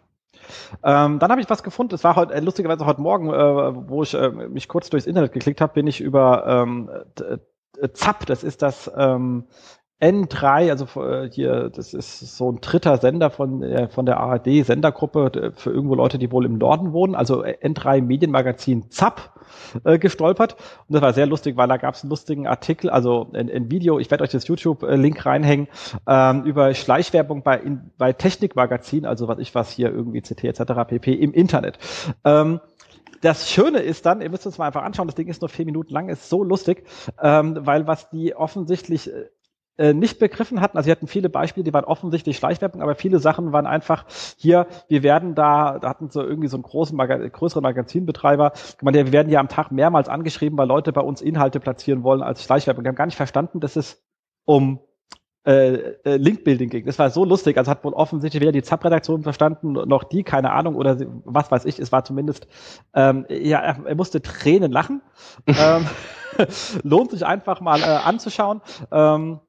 Ähm, 0.84 1.20
dann 1.20 1.32
habe 1.32 1.40
ich 1.40 1.50
was 1.50 1.64
gefunden. 1.64 1.96
Es 1.96 2.04
war 2.04 2.18
heute 2.18 2.34
äh, 2.34 2.42
lustigerweise 2.42 2.86
heute 2.86 3.00
Morgen, 3.00 3.30
äh, 3.30 3.90
wo 3.90 4.04
ich 4.04 4.14
äh, 4.14 4.30
mich 4.30 4.68
kurz 4.68 4.90
durchs 4.90 5.08
Internet 5.08 5.32
geklickt 5.32 5.62
habe, 5.62 5.74
bin 5.74 5.88
ich 5.88 6.02
über 6.02 6.46
ähm, 6.46 6.90
ZAP, 7.94 8.26
das 8.26 8.44
ist 8.44 8.62
das 8.62 8.92
ähm, 8.94 9.46
N3, 10.02 10.70
also 10.70 11.02
äh, 11.02 11.30
hier, 11.30 11.70
das 11.70 11.94
ist 11.94 12.38
so 12.38 12.52
ein 12.52 12.62
dritter 12.62 12.98
Sender 12.98 13.30
von, 13.30 13.62
äh, 13.62 13.90
von 13.90 14.06
der 14.06 14.18
ARD-Sendergruppe 14.20 15.54
für 15.56 15.72
irgendwo 15.72 15.96
Leute, 15.96 16.18
die 16.18 16.32
wohl 16.32 16.46
im 16.46 16.58
Norden 16.58 16.94
wohnen, 16.94 17.16
also 17.16 17.44
N3 17.44 18.02
Medienmagazin 18.02 18.90
ZAP 18.90 19.34
äh, 19.84 20.00
gestolpert. 20.00 20.56
Und 20.88 20.94
das 20.94 21.02
war 21.02 21.12
sehr 21.12 21.26
lustig, 21.26 21.58
weil 21.58 21.68
da 21.68 21.76
gab 21.76 21.96
es 21.96 22.04
einen 22.04 22.12
lustigen 22.12 22.48
Artikel, 22.48 22.90
also 22.90 23.28
ein, 23.34 23.52
ein 23.52 23.70
Video, 23.70 24.00
ich 24.00 24.10
werde 24.10 24.24
euch 24.24 24.30
das 24.30 24.48
YouTube-Link 24.48 25.26
reinhängen, 25.26 25.68
ähm, 26.08 26.44
über 26.44 26.74
Schleichwerbung 26.74 27.44
bei, 27.44 27.58
in, 27.58 27.92
bei 27.98 28.14
Technikmagazin, 28.14 29.06
also 29.06 29.28
was 29.28 29.40
ich 29.40 29.54
was 29.54 29.70
hier 29.70 29.92
irgendwie 29.92 30.22
CT 30.22 30.46
etc. 30.46 30.62
pp. 30.88 31.14
im 31.14 31.34
Internet. 31.34 31.78
Ähm, 32.24 32.62
das 33.22 33.52
Schöne 33.52 33.80
ist 33.80 34.06
dann, 34.06 34.22
ihr 34.22 34.30
müsst 34.30 34.46
es 34.46 34.58
mal 34.58 34.68
einfach 34.68 34.84
anschauen, 34.84 35.10
das 35.10 35.16
Ding 35.16 35.28
ist 35.28 35.42
nur 35.42 35.50
vier 35.50 35.66
Minuten 35.66 35.94
lang, 35.94 36.08
ist 36.08 36.30
so 36.30 36.42
lustig, 36.42 36.86
ähm, 37.22 37.58
weil 37.60 37.86
was 37.86 38.10
die 38.10 38.34
offensichtlich 38.34 39.12
äh, 39.12 39.12
äh, 39.14 39.26
nicht 39.94 40.20
begriffen 40.20 40.62
hatten. 40.62 40.78
Also 40.78 40.88
sie 40.88 40.92
hatten 40.92 41.08
viele 41.08 41.30
Beispiele, 41.30 41.64
die 41.64 41.74
waren 41.74 41.86
offensichtlich 41.86 42.38
Schleichwerbung, 42.38 42.82
aber 42.82 42.96
viele 42.96 43.20
Sachen 43.20 43.54
waren 43.54 43.66
einfach 43.66 44.06
hier, 44.38 44.68
wir 44.88 45.04
werden 45.04 45.36
da, 45.36 45.80
da 45.80 45.90
hatten 45.90 46.10
sie 46.10 46.22
irgendwie 46.22 46.50
so 46.50 46.58
einen 46.58 46.64
großen 46.64 46.96
Maga 46.96 47.16
größeren 47.28 47.64
Magazinbetreiber, 47.64 48.52
gemeint, 48.78 48.98
ja, 48.98 49.06
wir 49.06 49.14
werden 49.14 49.30
ja 49.30 49.40
am 49.40 49.48
Tag 49.48 49.72
mehrmals 49.72 50.10
angeschrieben, 50.10 50.58
weil 50.58 50.68
Leute 50.68 50.92
bei 50.92 51.02
uns 51.02 51.22
Inhalte 51.22 51.60
platzieren 51.60 52.04
wollen 52.04 52.22
als 52.22 52.44
Schleichwerbung. 52.44 52.84
Die 52.84 52.90
haben 52.90 52.96
gar 52.96 53.06
nicht 53.06 53.16
verstanden, 53.16 53.60
dass 53.60 53.76
es 53.76 54.04
um 54.46 54.80
äh, 55.46 55.96
äh, 56.04 56.18
Link-Building 56.18 56.70
ging. 56.70 56.86
Das 56.86 57.00
war 57.00 57.10
so 57.10 57.24
lustig, 57.24 57.58
also 57.58 57.72
hat 57.72 57.84
wohl 57.84 57.94
offensichtlich 57.94 58.42
weder 58.42 58.52
die 58.52 58.62
ZAP-Redaktion 58.62 59.24
verstanden, 59.24 59.72
noch 59.72 60.04
die, 60.04 60.24
keine 60.24 60.52
Ahnung, 60.52 60.76
oder 60.76 60.98
was 61.24 61.50
weiß 61.50 61.66
ich, 61.66 61.80
es 61.80 61.92
war 61.94 62.04
zumindest, 62.04 62.48
ähm, 62.94 63.26
ja, 63.30 63.60
er 63.60 63.96
musste 63.96 64.22
Tränen 64.22 64.72
lachen. 64.72 65.02
ähm, 65.48 65.88
lohnt 66.84 67.12
sich 67.12 67.26
einfach 67.26 67.62
mal 67.62 67.80
äh, 67.80 67.86
anzuschauen. 67.86 68.62
Ähm, 68.92 69.40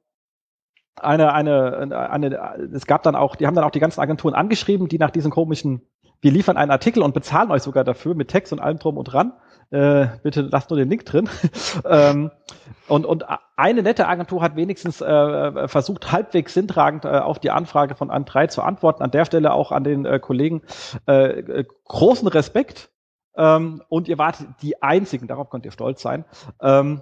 eine, 1.03 1.33
eine, 1.33 2.09
eine, 2.09 2.69
es 2.73 2.85
gab 2.85 3.03
dann 3.03 3.15
auch, 3.15 3.35
die 3.35 3.47
haben 3.47 3.55
dann 3.55 3.63
auch 3.63 3.71
die 3.71 3.79
ganzen 3.79 3.99
Agenturen 3.99 4.33
angeschrieben, 4.33 4.87
die 4.87 4.97
nach 4.97 5.11
diesen 5.11 5.31
komischen, 5.31 5.81
wir 6.21 6.31
liefern 6.31 6.57
einen 6.57 6.71
Artikel 6.71 7.03
und 7.03 7.13
bezahlen 7.13 7.51
euch 7.51 7.63
sogar 7.63 7.83
dafür 7.83 8.15
mit 8.15 8.29
Text 8.29 8.53
und 8.53 8.59
allem 8.59 8.79
drum 8.79 8.97
und 8.97 9.05
dran. 9.05 9.33
Äh, 9.71 10.07
bitte 10.21 10.41
lasst 10.41 10.69
nur 10.69 10.77
den 10.77 10.89
Link 10.89 11.05
drin. 11.05 11.29
ähm, 11.85 12.31
und, 12.87 13.05
und 13.05 13.25
eine 13.55 13.83
nette 13.83 14.07
Agentur 14.07 14.41
hat 14.41 14.55
wenigstens 14.55 15.01
äh, 15.01 15.67
versucht, 15.67 16.11
halbwegs 16.11 16.53
sinntragend 16.53 17.05
äh, 17.05 17.19
auf 17.19 17.39
die 17.39 17.51
Anfrage 17.51 17.95
von 17.95 18.11
An3 18.11 18.49
zu 18.49 18.61
antworten. 18.63 19.01
An 19.01 19.11
der 19.11 19.25
Stelle 19.25 19.53
auch 19.53 19.71
an 19.71 19.83
den 19.83 20.05
äh, 20.05 20.19
Kollegen 20.19 20.61
äh, 21.07 21.39
äh, 21.39 21.65
großen 21.85 22.27
Respekt. 22.27 22.91
Ähm, 23.35 23.81
und 23.87 24.09
ihr 24.09 24.17
wart 24.17 24.43
die 24.61 24.83
einzigen, 24.83 25.27
darauf 25.27 25.49
könnt 25.49 25.65
ihr 25.65 25.71
stolz 25.71 26.01
sein, 26.01 26.25
ähm, 26.61 27.01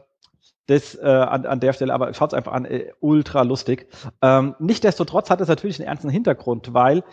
das 0.69 0.95
äh, 0.95 1.05
an, 1.05 1.45
an 1.45 1.59
der 1.59 1.73
Stelle, 1.73 1.93
aber 1.93 2.13
schaut's 2.13 2.33
einfach 2.33 2.53
an, 2.53 2.65
äh, 2.65 2.91
ultra 2.99 3.41
lustig. 3.41 3.87
Ähm, 4.21 4.55
Nichtsdestotrotz 4.59 5.29
hat 5.29 5.41
es 5.41 5.47
natürlich 5.47 5.79
einen 5.79 5.87
ernsten 5.87 6.09
Hintergrund, 6.09 6.73
weil 6.73 7.03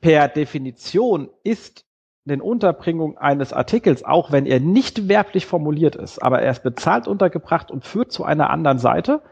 per 0.00 0.28
Definition 0.28 1.30
ist 1.42 1.86
den 2.24 2.40
Unterbringung 2.42 3.16
eines 3.16 3.52
Artikels, 3.52 4.04
auch 4.04 4.30
wenn 4.30 4.44
er 4.44 4.60
nicht 4.60 5.08
werblich 5.08 5.46
formuliert 5.46 5.96
ist, 5.96 6.22
aber 6.22 6.42
er 6.42 6.50
ist 6.50 6.62
bezahlt 6.62 7.08
untergebracht 7.08 7.70
und 7.70 7.86
führt 7.86 8.12
zu 8.12 8.24
einer 8.24 8.50
anderen 8.50 8.78
Seite, 8.78 9.22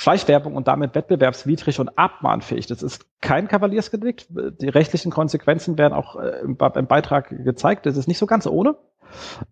Schleichwerbung 0.00 0.56
und 0.56 0.66
damit 0.66 0.94
wettbewerbswidrig 0.94 1.78
und 1.78 1.98
abmahnfähig. 1.98 2.66
Das 2.66 2.82
ist 2.82 3.04
kein 3.20 3.48
Kavaliersgedickt. 3.48 4.28
Die 4.30 4.68
rechtlichen 4.70 5.12
Konsequenzen 5.12 5.76
werden 5.76 5.92
auch 5.92 6.16
äh, 6.16 6.40
im, 6.40 6.56
Beitrag 6.56 7.28
gezeigt. 7.44 7.84
Das 7.84 7.98
ist 7.98 8.08
nicht 8.08 8.16
so 8.16 8.24
ganz 8.24 8.46
ohne. 8.46 8.76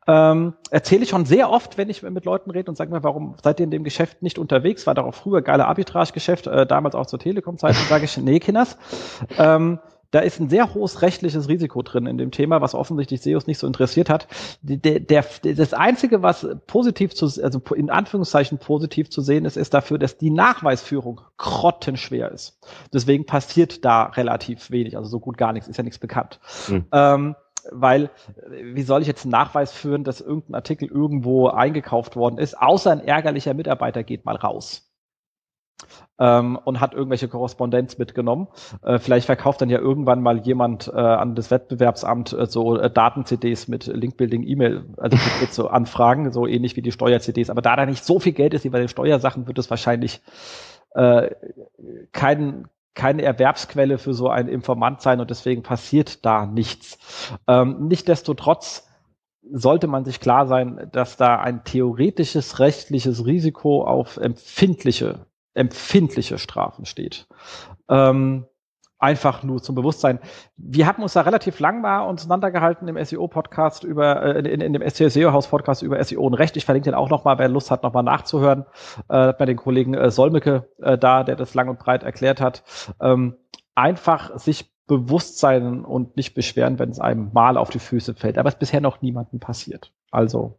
Ähm, 0.07 0.55
erzähle 0.71 1.03
ich 1.03 1.11
schon 1.11 1.27
sehr 1.27 1.51
oft, 1.51 1.77
wenn 1.77 1.91
ich 1.91 2.03
mit 2.03 2.25
Leuten 2.25 2.51
rede 2.51 2.71
und 2.71 2.77
sage 2.77 2.91
mir, 2.91 3.03
warum 3.03 3.35
seid 3.43 3.61
ihr 3.61 3.65
in 3.65 3.71
dem 3.71 3.85
Geschäft 3.85 4.23
nicht 4.23 4.39
unterwegs? 4.39 4.87
War 4.87 4.95
doch 4.95 5.05
auch 5.05 5.15
früher 5.15 5.43
geile 5.43 5.67
Arbitrage-Geschäft, 5.67 6.47
äh, 6.47 6.67
damals 6.67 6.95
auch 6.95 7.07
zur 7.07 7.19
Telekom-Zeit. 7.19 7.75
sage 7.75 8.07
ich, 8.07 8.17
nee, 8.17 8.41
Kinders. 8.41 8.79
Ähm, 9.37 9.81
da 10.11 10.21
ist 10.21 10.41
ein 10.41 10.49
sehr 10.49 10.75
hohes 10.75 11.03
rechtliches 11.03 11.49
Risiko 11.49 11.83
drin 11.83 12.07
in 12.07 12.17
dem 12.17 12.31
Thema, 12.31 12.61
was 12.61 12.75
offensichtlich 12.75 13.21
SEOs 13.21 13.47
nicht 13.47 13.59
so 13.59 13.67
interessiert 13.67 14.09
hat. 14.09 14.27
Der, 14.63 15.01
der, 15.01 15.25
das 15.43 15.75
Einzige, 15.75 16.23
was 16.23 16.47
positiv 16.67 17.15
zu, 17.15 17.27
also 17.43 17.61
in 17.75 17.91
Anführungszeichen 17.91 18.59
positiv 18.59 19.11
zu 19.11 19.21
sehen 19.21 19.45
ist, 19.45 19.57
ist 19.57 19.75
dafür, 19.75 19.99
dass 19.99 20.17
die 20.17 20.31
Nachweisführung 20.31 21.21
grottenschwer 21.37 22.33
ist. 22.33 22.59
Deswegen 22.93 23.27
passiert 23.27 23.85
da 23.85 24.05
relativ 24.05 24.71
wenig, 24.71 24.97
also 24.97 25.11
so 25.11 25.21
gut 25.21 25.37
gar 25.37 25.53
nichts, 25.53 25.69
ist 25.69 25.77
ja 25.77 25.85
nichts 25.85 25.99
bekannt. 25.99 26.41
Mhm. 26.69 26.87
Ähm, 26.93 27.37
weil 27.71 28.11
wie 28.49 28.83
soll 28.83 29.03
ich 29.03 29.09
jetzt 29.09 29.25
einen 29.25 29.33
Nachweis 29.33 29.73
führen, 29.73 30.05
dass 30.05 30.23
irgendein 30.23 30.55
Artikel 30.55 30.89
irgendwo 30.89 31.49
eingekauft 31.49 32.17
worden 32.17 32.39
ist, 32.39 32.59
außer 32.59 32.91
ein 32.91 33.01
ärgerlicher 33.01 33.53
Mitarbeiter 33.53 34.03
geht 34.05 34.25
mal 34.25 34.37
raus. 34.37 34.88
Ähm, 36.19 36.59
und 36.65 36.81
hat 36.81 36.95
irgendwelche 36.95 37.29
Korrespondenz 37.29 37.99
mitgenommen. 37.99 38.49
Äh, 38.83 38.99
vielleicht 38.99 39.27
verkauft 39.27 39.61
dann 39.61 39.71
ja 39.71 39.79
irgendwann 39.79 40.21
mal 40.21 40.39
jemand 40.39 40.89
äh, 40.89 40.99
an 40.99 41.37
das 41.37 41.53
Wettbewerbsamt 41.53 42.33
äh, 42.33 42.47
so 42.47 42.77
äh, 42.77 42.91
Daten-CDs 42.91 43.69
mit 43.69 43.87
Linkbuilding, 43.87 44.43
E-Mail, 44.43 44.85
also 44.97 45.17
mit 45.41 45.53
so 45.53 45.69
Anfragen, 45.69 46.33
so 46.33 46.47
ähnlich 46.47 46.75
wie 46.75 46.83
die 46.83 46.91
Steuer-CDs. 46.91 47.51
Aber 47.51 47.63
da 47.63 47.77
da 47.77 47.87
nicht 47.87 48.05
so 48.05 48.19
viel 48.19 48.33
Geld 48.33 48.55
ist 48.55 48.65
wie 48.65 48.71
bei 48.71 48.81
den 48.81 48.89
Steuersachen, 48.89 49.47
wird 49.47 49.59
es 49.59 49.71
wahrscheinlich 49.71 50.21
äh, 50.95 51.31
kein, 52.13 52.67
keine 52.95 53.23
Erwerbsquelle 53.23 53.99
für 53.99 54.15
so 54.15 54.29
einen 54.29 54.49
Informant 54.49 55.01
sein 55.01 55.21
und 55.21 55.31
deswegen 55.31 55.63
passiert 55.63 56.25
da 56.27 56.47
nichts. 56.47 56.99
Ähm, 57.47 57.87
Nichtsdestotrotz 57.87 58.89
sollte 59.51 59.87
man 59.87 60.05
sich 60.05 60.21
klar 60.21 60.47
sein, 60.47 60.89
dass 60.93 61.17
da 61.17 61.39
ein 61.39 61.65
theoretisches 61.65 62.59
rechtliches 62.59 63.25
Risiko 63.25 63.85
auf 63.85 64.17
empfindliche, 64.17 65.27
empfindliche 65.59 66.39
Strafen 66.39 66.87
steht. 66.87 67.27
Ähm, 67.89 68.47
einfach 68.99 69.43
nur 69.43 69.63
zum 69.63 69.75
Bewusstsein. 69.75 70.19
Wir 70.57 70.87
haben 70.87 71.03
uns 71.03 71.13
da 71.13 71.21
relativ 71.21 71.61
lang 71.61 71.81
mal 71.81 72.01
auseinandergehalten 72.01 72.89
im 72.89 73.03
SEO-Podcast 73.03 73.85
über, 73.85 74.23
äh, 74.23 74.39
in, 74.41 74.61
in 74.61 74.73
dem 74.73 74.83
SEO-Haus-Podcast 74.89 75.83
über 75.83 76.03
SEO 76.03 76.23
und 76.23 76.35
Recht. 76.35 76.57
Ich 76.57 76.65
verlinke 76.65 76.91
den 76.91 76.95
auch 76.95 77.09
nochmal, 77.09 77.39
wer 77.39 77.49
Lust 77.49 77.71
hat, 77.71 77.83
nochmal 77.83 78.03
nachzuhören, 78.03 78.67
äh, 79.09 79.33
bei 79.33 79.47
den 79.47 79.57
Kollegen 79.57 79.95
äh, 79.95 80.11
Solmecke 80.11 80.69
äh, 80.83 80.99
da, 80.99 81.23
der 81.23 81.37
das 81.37 81.55
lang 81.55 81.69
und 81.69 81.79
breit 81.79 82.03
erklärt 82.03 82.41
hat. 82.41 82.65
Ähm, 83.01 83.37
einfach 83.75 84.37
sich 84.39 84.73
bewusst 84.89 85.39
sein 85.39 85.85
und 85.85 86.17
nicht 86.17 86.35
beschweren, 86.35 86.79
wenn 86.79 86.91
es 86.91 86.99
einem 86.99 87.31
mal 87.33 87.57
auf 87.57 87.71
die 87.71 87.79
Füße 87.79 88.15
fällt. 88.15 88.39
Aber 88.39 88.49
es 88.49 88.55
ist 88.55 88.61
bisher 88.61 88.81
noch 88.81 89.03
niemandem 89.03 89.39
passiert. 89.39 89.93
Also 90.11 90.59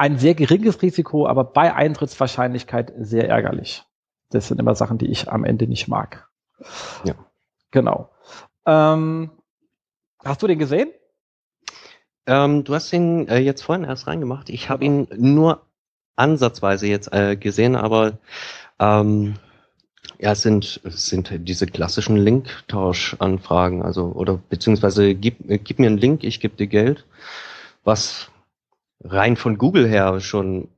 ein 0.00 0.18
sehr 0.18 0.34
geringes 0.34 0.80
Risiko, 0.80 1.26
aber 1.26 1.44
bei 1.44 1.74
Eintrittswahrscheinlichkeit 1.74 2.90
sehr 2.96 3.28
ärgerlich. 3.28 3.84
Das 4.30 4.48
sind 4.48 4.58
immer 4.58 4.74
Sachen, 4.74 4.96
die 4.96 5.10
ich 5.10 5.30
am 5.30 5.44
Ende 5.44 5.66
nicht 5.66 5.88
mag. 5.88 6.26
Ja. 7.04 7.14
Genau. 7.70 8.08
Ähm, 8.64 9.30
hast 10.24 10.42
du 10.42 10.46
den 10.46 10.58
gesehen? 10.58 10.90
Ähm, 12.26 12.64
du 12.64 12.74
hast 12.74 12.90
ihn 12.94 13.28
äh, 13.28 13.40
jetzt 13.40 13.60
vorhin 13.62 13.84
erst 13.84 14.06
reingemacht. 14.06 14.48
Ich 14.48 14.70
habe 14.70 14.86
ihn 14.86 15.06
nur 15.18 15.66
ansatzweise 16.16 16.86
jetzt 16.86 17.12
äh, 17.12 17.36
gesehen, 17.36 17.76
aber 17.76 18.18
ähm, 18.78 19.34
ja, 20.18 20.32
es 20.32 20.40
sind, 20.40 20.80
es 20.82 21.06
sind 21.08 21.30
diese 21.46 21.66
klassischen 21.66 22.16
Linktauschanfragen, 22.16 23.82
also 23.82 24.06
oder 24.12 24.40
beziehungsweise 24.48 25.14
gib, 25.14 25.50
äh, 25.50 25.58
gib 25.58 25.78
mir 25.78 25.88
einen 25.88 25.98
Link, 25.98 26.24
ich 26.24 26.40
gebe 26.40 26.56
dir 26.56 26.68
Geld, 26.68 27.04
was 27.84 28.30
rein 29.02 29.36
von 29.36 29.58
Google 29.58 29.88
her 29.88 30.20
schon 30.20 30.68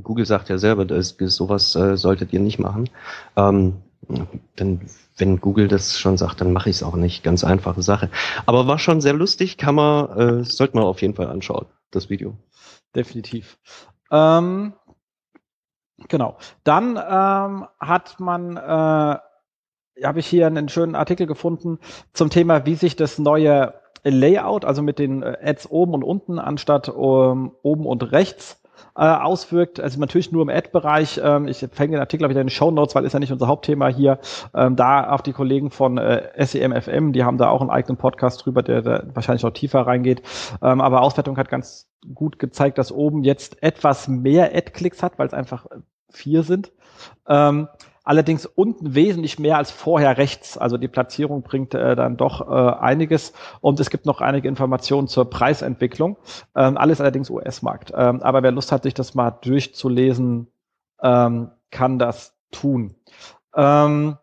Google 0.00 0.26
sagt 0.26 0.48
ja 0.48 0.58
selber, 0.58 0.84
das, 0.84 1.16
sowas 1.18 1.74
äh, 1.74 1.96
solltet 1.96 2.32
ihr 2.32 2.40
nicht 2.40 2.58
machen. 2.58 2.88
Ähm, 3.36 3.82
dann, 4.56 4.80
wenn 5.16 5.40
Google 5.40 5.68
das 5.68 5.98
schon 5.98 6.16
sagt, 6.16 6.40
dann 6.40 6.52
mache 6.52 6.70
ich 6.70 6.76
es 6.76 6.82
auch 6.82 6.96
nicht. 6.96 7.22
Ganz 7.22 7.44
einfache 7.44 7.82
Sache. 7.82 8.10
Aber 8.46 8.66
war 8.66 8.78
schon 8.78 9.00
sehr 9.00 9.12
lustig, 9.12 9.58
kann 9.58 9.74
man, 9.74 10.18
äh, 10.18 10.44
sollte 10.44 10.76
man 10.76 10.84
auf 10.84 11.02
jeden 11.02 11.14
Fall 11.14 11.28
anschauen, 11.28 11.66
das 11.90 12.08
Video. 12.08 12.36
Definitiv. 12.94 13.58
Ähm, 14.10 14.72
genau. 16.08 16.38
Dann 16.64 16.96
ähm, 16.96 17.66
hat 17.78 18.18
man, 18.20 18.56
äh, 18.56 19.18
habe 20.04 20.18
ich 20.18 20.26
hier 20.26 20.46
einen 20.46 20.68
schönen 20.68 20.94
Artikel 20.94 21.26
gefunden 21.26 21.78
zum 22.12 22.30
Thema, 22.30 22.64
wie 22.64 22.74
sich 22.74 22.96
das 22.96 23.18
neue 23.18 23.74
Layout, 24.04 24.64
also 24.64 24.82
mit 24.82 24.98
den 24.98 25.22
äh, 25.22 25.36
Ads 25.42 25.70
oben 25.70 25.94
und 25.94 26.04
unten 26.04 26.38
anstatt 26.38 26.88
um, 26.88 27.46
ähm, 27.46 27.52
oben 27.62 27.86
und 27.86 28.12
rechts, 28.12 28.60
äh, 28.96 29.04
auswirkt. 29.04 29.80
Also 29.80 30.00
natürlich 30.00 30.32
nur 30.32 30.42
im 30.42 30.48
Ad-Bereich. 30.48 31.20
Ähm, 31.22 31.48
ich 31.48 31.66
fänge 31.72 31.92
den 31.92 32.00
Artikel 32.00 32.28
wieder 32.28 32.40
in 32.40 32.46
den 32.46 32.50
Show 32.50 32.70
Notes, 32.70 32.94
weil 32.94 33.04
ist 33.04 33.12
ja 33.12 33.18
nicht 33.18 33.32
unser 33.32 33.46
Hauptthema 33.46 33.88
hier. 33.88 34.18
Ähm, 34.54 34.76
da 34.76 35.12
auch 35.12 35.20
die 35.20 35.32
Kollegen 35.32 35.70
von 35.70 35.98
äh, 35.98 36.30
SEMFM, 36.44 37.12
die 37.12 37.24
haben 37.24 37.38
da 37.38 37.48
auch 37.48 37.60
einen 37.60 37.70
eigenen 37.70 37.96
Podcast 37.96 38.44
drüber, 38.44 38.62
der, 38.62 38.82
der 38.82 39.06
wahrscheinlich 39.14 39.42
noch 39.42 39.52
tiefer 39.52 39.86
reingeht. 39.86 40.22
Ähm, 40.62 40.80
aber 40.80 41.02
Auswertung 41.02 41.36
hat 41.36 41.48
ganz 41.48 41.88
gut 42.14 42.38
gezeigt, 42.38 42.78
dass 42.78 42.92
oben 42.92 43.24
jetzt 43.24 43.62
etwas 43.62 44.08
mehr 44.08 44.54
Ad-Klicks 44.54 45.02
hat, 45.02 45.18
weil 45.18 45.26
es 45.26 45.34
einfach 45.34 45.66
vier 46.10 46.42
sind. 46.42 46.72
Ähm, 47.28 47.68
allerdings 48.10 48.44
unten 48.44 48.96
wesentlich 48.96 49.38
mehr 49.38 49.56
als 49.56 49.70
vorher 49.70 50.18
rechts. 50.18 50.58
Also 50.58 50.78
die 50.78 50.88
Platzierung 50.88 51.42
bringt 51.42 51.74
äh, 51.74 51.94
dann 51.94 52.16
doch 52.16 52.40
äh, 52.40 52.80
einiges 52.80 53.32
und 53.60 53.78
es 53.78 53.88
gibt 53.88 54.04
noch 54.04 54.20
einige 54.20 54.48
Informationen 54.48 55.06
zur 55.06 55.30
Preisentwicklung. 55.30 56.16
Ähm, 56.56 56.76
alles 56.76 57.00
allerdings 57.00 57.30
US-Markt. 57.30 57.92
Ähm, 57.94 58.20
aber 58.20 58.42
wer 58.42 58.50
Lust 58.50 58.72
hat, 58.72 58.82
sich 58.82 58.94
das 58.94 59.14
mal 59.14 59.30
durchzulesen, 59.30 60.48
ähm, 61.00 61.52
kann 61.70 62.00
das 62.00 62.36
tun. 62.50 62.96
Ähm, 63.54 64.16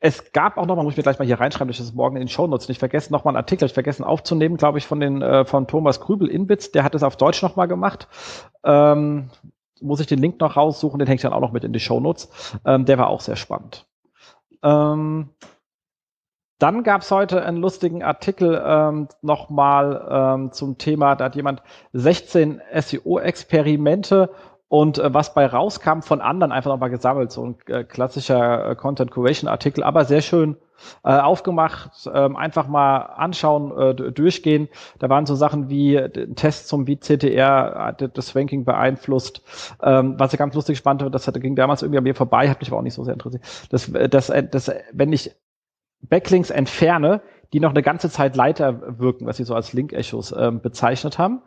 es 0.00 0.32
gab 0.32 0.58
auch 0.58 0.66
noch, 0.66 0.74
man 0.74 0.84
muss 0.84 0.96
mir 0.96 1.04
gleich 1.04 1.20
mal 1.20 1.24
hier 1.24 1.38
reinschreiben, 1.38 1.68
dass 1.68 1.78
ich 1.78 1.86
das 1.86 1.94
morgen 1.94 2.16
in 2.16 2.22
den 2.22 2.28
Shownotes 2.28 2.66
nicht 2.66 2.80
vergessen, 2.80 3.12
noch 3.12 3.22
mal 3.22 3.30
einen 3.30 3.36
Artikel, 3.36 3.66
ich 3.66 3.74
vergessen 3.74 4.02
aufzunehmen, 4.02 4.56
glaube 4.56 4.78
ich, 4.78 4.86
von 4.88 4.98
den 4.98 5.22
äh, 5.22 5.44
von 5.44 5.68
Thomas 5.68 6.00
Krübel 6.00 6.26
Inbitz, 6.26 6.72
der 6.72 6.82
hat 6.82 6.96
es 6.96 7.04
auf 7.04 7.16
Deutsch 7.16 7.42
noch 7.42 7.54
mal 7.54 7.66
gemacht. 7.66 8.08
Ähm, 8.64 9.30
muss 9.82 10.00
ich 10.00 10.06
den 10.06 10.18
Link 10.18 10.40
noch 10.40 10.56
raussuchen, 10.56 10.98
den 10.98 11.06
hänge 11.06 11.16
ich 11.16 11.22
dann 11.22 11.32
auch 11.32 11.40
noch 11.40 11.52
mit 11.52 11.64
in 11.64 11.72
die 11.72 11.80
Show 11.80 12.00
Notes. 12.00 12.30
Ähm, 12.64 12.84
der 12.84 12.98
war 12.98 13.08
auch 13.08 13.20
sehr 13.20 13.36
spannend. 13.36 13.86
Ähm, 14.62 15.30
dann 16.58 16.82
gab 16.82 17.02
es 17.02 17.10
heute 17.10 17.44
einen 17.44 17.58
lustigen 17.58 18.02
Artikel 18.02 18.60
ähm, 18.64 19.08
nochmal 19.22 20.08
ähm, 20.10 20.52
zum 20.52 20.76
Thema, 20.76 21.14
da 21.14 21.26
hat 21.26 21.36
jemand 21.36 21.62
16 21.92 22.60
SEO-Experimente 22.74 24.30
und 24.68 24.98
äh, 24.98 25.12
was 25.12 25.34
bei 25.34 25.46
rauskam 25.46 26.00
von 26.00 26.20
anderen 26.20 26.52
einfach 26.52 26.70
nochmal 26.70 26.90
gesammelt, 26.90 27.32
so 27.32 27.44
ein 27.44 27.56
äh, 27.66 27.84
klassischer 27.84 28.70
äh, 28.70 28.74
Content 28.76 29.10
Curation 29.10 29.48
Artikel, 29.48 29.82
aber 29.82 30.04
sehr 30.04 30.20
schön 30.20 30.56
äh, 31.04 31.18
aufgemacht, 31.18 32.08
ähm, 32.12 32.36
einfach 32.36 32.68
mal 32.68 32.98
anschauen, 32.98 33.76
äh, 33.76 33.94
durchgehen. 34.12 34.68
Da 34.98 35.08
waren 35.08 35.26
so 35.26 35.34
Sachen 35.34 35.70
wie 35.70 35.96
äh, 35.96 36.34
Tests 36.34 36.68
zum 36.68 36.86
wie 36.86 36.98
CTR 36.98 37.96
das 38.14 38.36
Ranking 38.36 38.64
beeinflusst. 38.64 39.42
Ähm, 39.82 40.14
was 40.18 40.32
ich 40.32 40.38
ganz 40.38 40.54
lustig 40.54 40.78
spannend 40.78 41.14
das 41.14 41.26
hatte, 41.26 41.40
ging 41.40 41.56
damals 41.56 41.82
irgendwie 41.82 41.98
an 41.98 42.04
mir 42.04 42.14
vorbei, 42.14 42.48
hat 42.48 42.60
mich 42.60 42.68
aber 42.68 42.78
auch 42.78 42.82
nicht 42.82 42.94
so 42.94 43.04
sehr 43.04 43.14
interessiert. 43.14 43.42
Das, 43.70 43.88
äh, 43.88 44.08
das, 44.08 44.28
äh, 44.28 44.46
das, 44.46 44.70
wenn 44.92 45.12
ich 45.12 45.32
Backlinks 46.02 46.50
entferne, 46.50 47.22
die 47.52 47.60
noch 47.60 47.70
eine 47.70 47.82
ganze 47.82 48.10
Zeit 48.10 48.36
Leiter 48.36 48.98
wirken, 48.98 49.26
was 49.26 49.38
sie 49.38 49.44
so 49.44 49.54
als 49.54 49.72
Link-Echos 49.72 50.34
ähm, 50.36 50.60
bezeichnet 50.60 51.18
haben. 51.18 51.42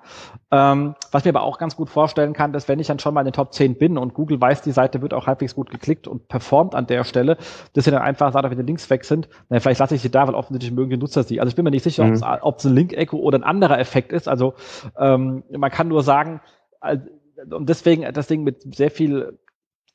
Ähm, 0.49 0.95
was 1.11 1.25
mir 1.25 1.29
aber 1.29 1.43
auch 1.43 1.59
ganz 1.59 1.75
gut 1.75 1.89
vorstellen 1.89 2.33
kann, 2.33 2.53
dass 2.53 2.67
wenn 2.67 2.79
ich 2.79 2.87
dann 2.87 2.99
schon 2.99 3.13
mal 3.13 3.21
in 3.21 3.25
den 3.25 3.33
Top 3.33 3.53
10 3.53 3.77
bin 3.77 3.97
und 3.97 4.13
Google 4.13 4.41
weiß, 4.41 4.61
die 4.61 4.71
Seite 4.71 5.01
wird 5.01 5.13
auch 5.13 5.27
halbwegs 5.27 5.53
gut 5.53 5.69
geklickt 5.69 6.07
und 6.07 6.27
performt 6.27 6.73
an 6.73 6.87
der 6.87 7.03
Stelle, 7.03 7.37
dass 7.73 7.85
sie 7.85 7.91
dann 7.91 8.01
einfach 8.01 8.33
sagt, 8.33 8.49
wenn 8.49 8.57
die 8.57 8.63
Links 8.63 8.89
weg 8.89 9.05
sind, 9.05 9.29
na, 9.49 9.59
vielleicht 9.59 9.79
lasse 9.79 9.95
ich 9.95 10.01
sie 10.01 10.09
da, 10.09 10.27
weil 10.27 10.35
offensichtlich 10.35 10.71
mögen 10.71 10.89
die 10.89 10.97
Nutzer 10.97 11.23
sie. 11.23 11.39
Also 11.39 11.49
ich 11.49 11.55
bin 11.55 11.63
mir 11.63 11.71
nicht 11.71 11.83
sicher, 11.83 12.05
mhm. 12.05 12.23
ob 12.41 12.57
es 12.57 12.65
ein 12.65 12.73
Link-Echo 12.73 13.17
oder 13.17 13.37
ein 13.37 13.43
anderer 13.43 13.77
Effekt 13.79 14.11
ist. 14.11 14.27
Also 14.27 14.55
ähm, 14.97 15.43
man 15.51 15.69
kann 15.69 15.87
nur 15.87 16.01
sagen, 16.01 16.41
und 16.81 17.69
deswegen 17.69 18.11
das 18.13 18.27
Ding 18.27 18.43
mit 18.43 18.75
sehr 18.75 18.91
viel 18.91 19.39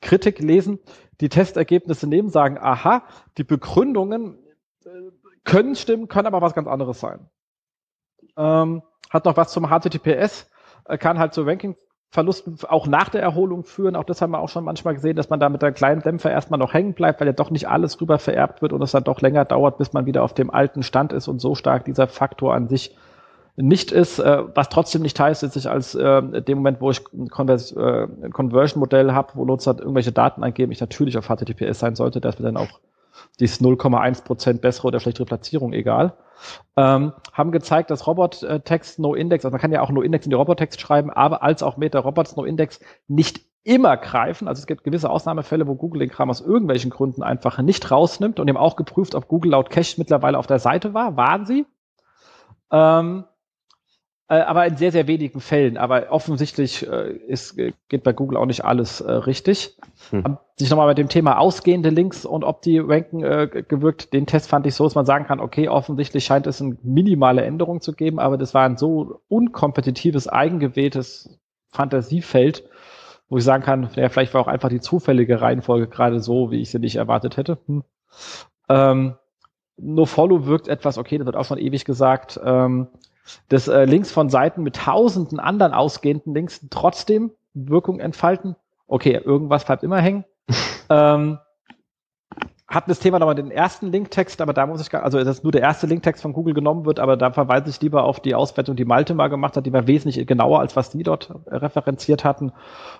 Kritik 0.01 0.39
lesen, 0.39 0.79
die 1.21 1.29
Testergebnisse 1.29 2.07
nehmen, 2.07 2.29
sagen, 2.29 2.57
aha, 2.59 3.03
die 3.37 3.43
Begründungen 3.43 4.37
äh, 4.85 4.89
können 5.47 5.75
stimmen, 5.75 6.07
können 6.07 6.27
aber 6.27 6.41
was 6.41 6.53
ganz 6.53 6.67
anderes 6.67 6.99
sein. 6.99 7.27
Ähm, 8.37 8.83
hat 9.09 9.25
noch 9.25 9.37
was 9.37 9.51
zum 9.51 9.67
HTTPS, 9.67 10.51
äh, 10.85 10.97
kann 10.97 11.17
halt 11.17 11.33
zu 11.33 11.43
Ranking-Verlusten 11.43 12.59
auch 12.67 12.85
nach 12.85 13.09
der 13.09 13.21
Erholung 13.21 13.63
führen. 13.63 13.95
Auch 13.95 14.03
das 14.03 14.21
haben 14.21 14.31
wir 14.31 14.39
auch 14.39 14.49
schon 14.49 14.65
manchmal 14.65 14.93
gesehen, 14.93 15.15
dass 15.15 15.29
man 15.29 15.39
da 15.39 15.49
mit 15.49 15.63
einem 15.63 15.73
kleinen 15.73 16.01
Dämpfer 16.01 16.29
erstmal 16.29 16.59
noch 16.59 16.73
hängen 16.73 16.93
bleibt, 16.93 17.19
weil 17.19 17.27
ja 17.27 17.33
doch 17.33 17.49
nicht 17.49 17.67
alles 17.67 17.99
rüber 18.01 18.19
vererbt 18.19 18.61
wird 18.61 18.73
und 18.73 18.81
es 18.81 18.91
dann 18.91 19.05
doch 19.05 19.21
länger 19.21 19.45
dauert, 19.45 19.77
bis 19.77 19.93
man 19.93 20.05
wieder 20.05 20.21
auf 20.21 20.33
dem 20.33 20.51
alten 20.51 20.83
Stand 20.83 21.13
ist 21.13 21.27
und 21.27 21.39
so 21.39 21.55
stark 21.55 21.85
dieser 21.85 22.07
Faktor 22.07 22.53
an 22.53 22.67
sich 22.67 22.95
nicht 23.55 23.91
ist, 23.91 24.19
äh, 24.19 24.43
was 24.53 24.69
trotzdem 24.69 25.01
nicht 25.01 25.19
heißt, 25.19 25.41
dass 25.41 25.55
ich 25.55 25.67
als 25.67 25.95
äh, 25.95 26.41
dem 26.43 26.59
Moment, 26.59 26.79
wo 26.79 26.91
ich 26.91 27.01
ein, 27.11 27.25
äh, 27.25 28.29
Conversion-Modell 28.29 29.13
habe, 29.13 29.31
wo 29.33 29.45
Nutzer 29.45 29.79
irgendwelche 29.79 30.11
Daten 30.11 30.43
eingeben, 30.43 30.71
ich 30.71 30.79
natürlich 30.79 31.17
auf 31.17 31.27
HTTPS 31.27 31.79
sein 31.79 31.95
sollte, 31.95 32.21
dass 32.21 32.37
wir 32.37 32.45
dann 32.45 32.57
auch 32.57 32.79
dies 33.39 33.61
0,1 33.61 34.23
Prozent 34.23 34.61
bessere 34.61 34.87
oder 34.87 34.99
schlechtere 34.99 35.25
Platzierung 35.25 35.73
egal, 35.73 36.17
ähm, 36.75 37.13
haben 37.33 37.51
gezeigt, 37.51 37.89
dass 37.89 38.07
Robot-Text 38.07 38.99
No-Index, 38.99 39.45
also 39.45 39.53
man 39.53 39.61
kann 39.61 39.71
ja 39.71 39.81
auch 39.81 39.89
No-Index 39.89 40.25
in 40.25 40.29
die 40.31 40.35
Robot-Text 40.35 40.79
schreiben, 40.81 41.09
aber 41.09 41.43
als 41.43 41.63
auch 41.63 41.77
Meta-Robots 41.77 42.35
No-Index 42.35 42.79
nicht 43.07 43.41
immer 43.63 43.97
greifen. 43.97 44.47
Also 44.47 44.61
es 44.61 44.67
gibt 44.67 44.85
gewisse 44.85 45.09
Ausnahmefälle, 45.09 45.67
wo 45.67 45.75
Google 45.75 45.99
den 45.99 46.09
Kram 46.09 46.29
aus 46.29 46.39
irgendwelchen 46.39 46.89
Gründen 46.89 47.21
einfach 47.21 47.59
nicht 47.61 47.91
rausnimmt 47.91 48.39
und 48.39 48.47
eben 48.47 48.57
auch 48.57 48.77
geprüft, 48.77 49.13
ob 49.13 49.27
Google 49.27 49.51
laut 49.51 49.69
Cache 49.69 49.95
mittlerweile 49.97 50.37
auf 50.37 50.47
der 50.47 50.59
Seite 50.59 50.93
war. 50.93 51.17
Waren 51.17 51.45
sie? 51.45 51.65
Ähm, 52.71 53.25
äh, 53.25 53.36
aber 54.35 54.65
in 54.65 54.75
sehr, 54.75 54.91
sehr 54.91 55.07
wenigen 55.07 55.39
Fällen. 55.39 55.77
Aber 55.77 56.11
offensichtlich 56.11 56.85
äh, 56.85 57.11
ist, 57.11 57.57
äh, 57.57 57.71
geht 57.87 58.03
bei 58.03 58.11
Google 58.11 58.37
auch 58.37 58.45
nicht 58.45 58.65
alles 58.65 58.99
äh, 58.99 59.09
richtig. 59.09 59.77
Hm. 60.09 60.37
Sich 60.57 60.69
nochmal 60.69 60.89
mit 60.89 60.97
dem 60.97 61.07
Thema 61.07 61.37
ausgehende 61.37 61.89
Links 61.89 62.25
und 62.25 62.43
ob 62.43 62.61
die 62.61 62.79
ranken 62.79 63.23
äh, 63.23 63.63
gewirkt, 63.67 64.11
den 64.11 64.25
Test 64.25 64.49
fand 64.49 64.65
ich 64.65 64.75
so, 64.75 64.83
dass 64.83 64.95
man 64.95 65.05
sagen 65.05 65.25
kann, 65.25 65.39
okay, 65.39 65.69
offensichtlich 65.69 66.25
scheint 66.25 66.45
es 66.45 66.61
eine 66.61 66.77
minimale 66.83 67.43
Änderung 67.43 67.79
zu 67.79 67.93
geben, 67.93 68.19
aber 68.19 68.37
das 68.37 68.53
war 68.53 68.65
ein 68.65 68.77
so 68.77 69.21
unkompetitives, 69.29 70.27
eigengewähltes 70.27 71.39
Fantasiefeld, 71.71 72.63
wo 73.29 73.37
ich 73.37 73.43
sagen 73.45 73.63
kann, 73.63 73.89
ja, 73.95 74.09
vielleicht 74.09 74.33
war 74.33 74.41
auch 74.41 74.47
einfach 74.47 74.69
die 74.69 74.81
zufällige 74.81 75.39
Reihenfolge 75.39 75.87
gerade 75.87 76.19
so, 76.19 76.51
wie 76.51 76.61
ich 76.61 76.69
sie 76.69 76.79
nicht 76.79 76.97
erwartet 76.97 77.37
hätte. 77.37 77.59
Hm. 77.67 77.83
Ähm, 78.67 79.15
NoFollow 79.77 80.47
wirkt 80.47 80.67
etwas, 80.67 80.97
okay, 80.97 81.17
das 81.17 81.25
wird 81.25 81.35
auch 81.35 81.45
schon 81.45 81.59
ewig 81.59 81.85
gesagt, 81.85 82.39
ähm, 82.43 82.87
dass 83.49 83.67
äh, 83.67 83.85
Links 83.85 84.11
von 84.11 84.29
Seiten 84.29 84.63
mit 84.63 84.75
tausenden 84.75 85.39
anderen 85.39 85.73
ausgehenden 85.73 86.33
Links 86.33 86.65
trotzdem 86.69 87.31
Wirkung 87.53 87.99
entfalten. 87.99 88.55
Okay, 88.87 89.19
irgendwas 89.23 89.65
bleibt 89.65 89.83
immer 89.83 90.01
hängen. 90.01 90.25
Ähm, 90.89 91.37
hat 92.67 92.89
das 92.89 92.99
Thema 92.99 93.17
nochmal 93.17 93.35
den 93.35 93.49
ersten 93.49 93.93
Linktext, 93.93 94.41
aber 94.41 94.51
da 94.51 94.67
muss 94.67 94.81
ich 94.81 94.89
gar, 94.89 95.03
also 95.03 95.17
das 95.17 95.37
ist 95.37 95.43
nur 95.43 95.53
der 95.53 95.61
erste 95.61 95.87
Linktext 95.87 96.21
von 96.21 96.33
Google 96.33 96.53
genommen 96.53 96.85
wird, 96.85 96.99
aber 96.99 97.15
da 97.15 97.31
verweise 97.31 97.69
ich 97.69 97.79
lieber 97.79 98.03
auf 98.03 98.19
die 98.19 98.35
Auswertung, 98.35 98.75
die 98.75 98.83
Malte 98.83 99.13
mal 99.13 99.29
gemacht 99.29 99.55
hat, 99.55 99.65
die 99.65 99.71
war 99.71 99.87
wesentlich 99.87 100.27
genauer, 100.27 100.59
als 100.59 100.75
was 100.75 100.89
die 100.89 101.01
dort 101.03 101.33
referenziert 101.47 102.25
hatten 102.25 102.51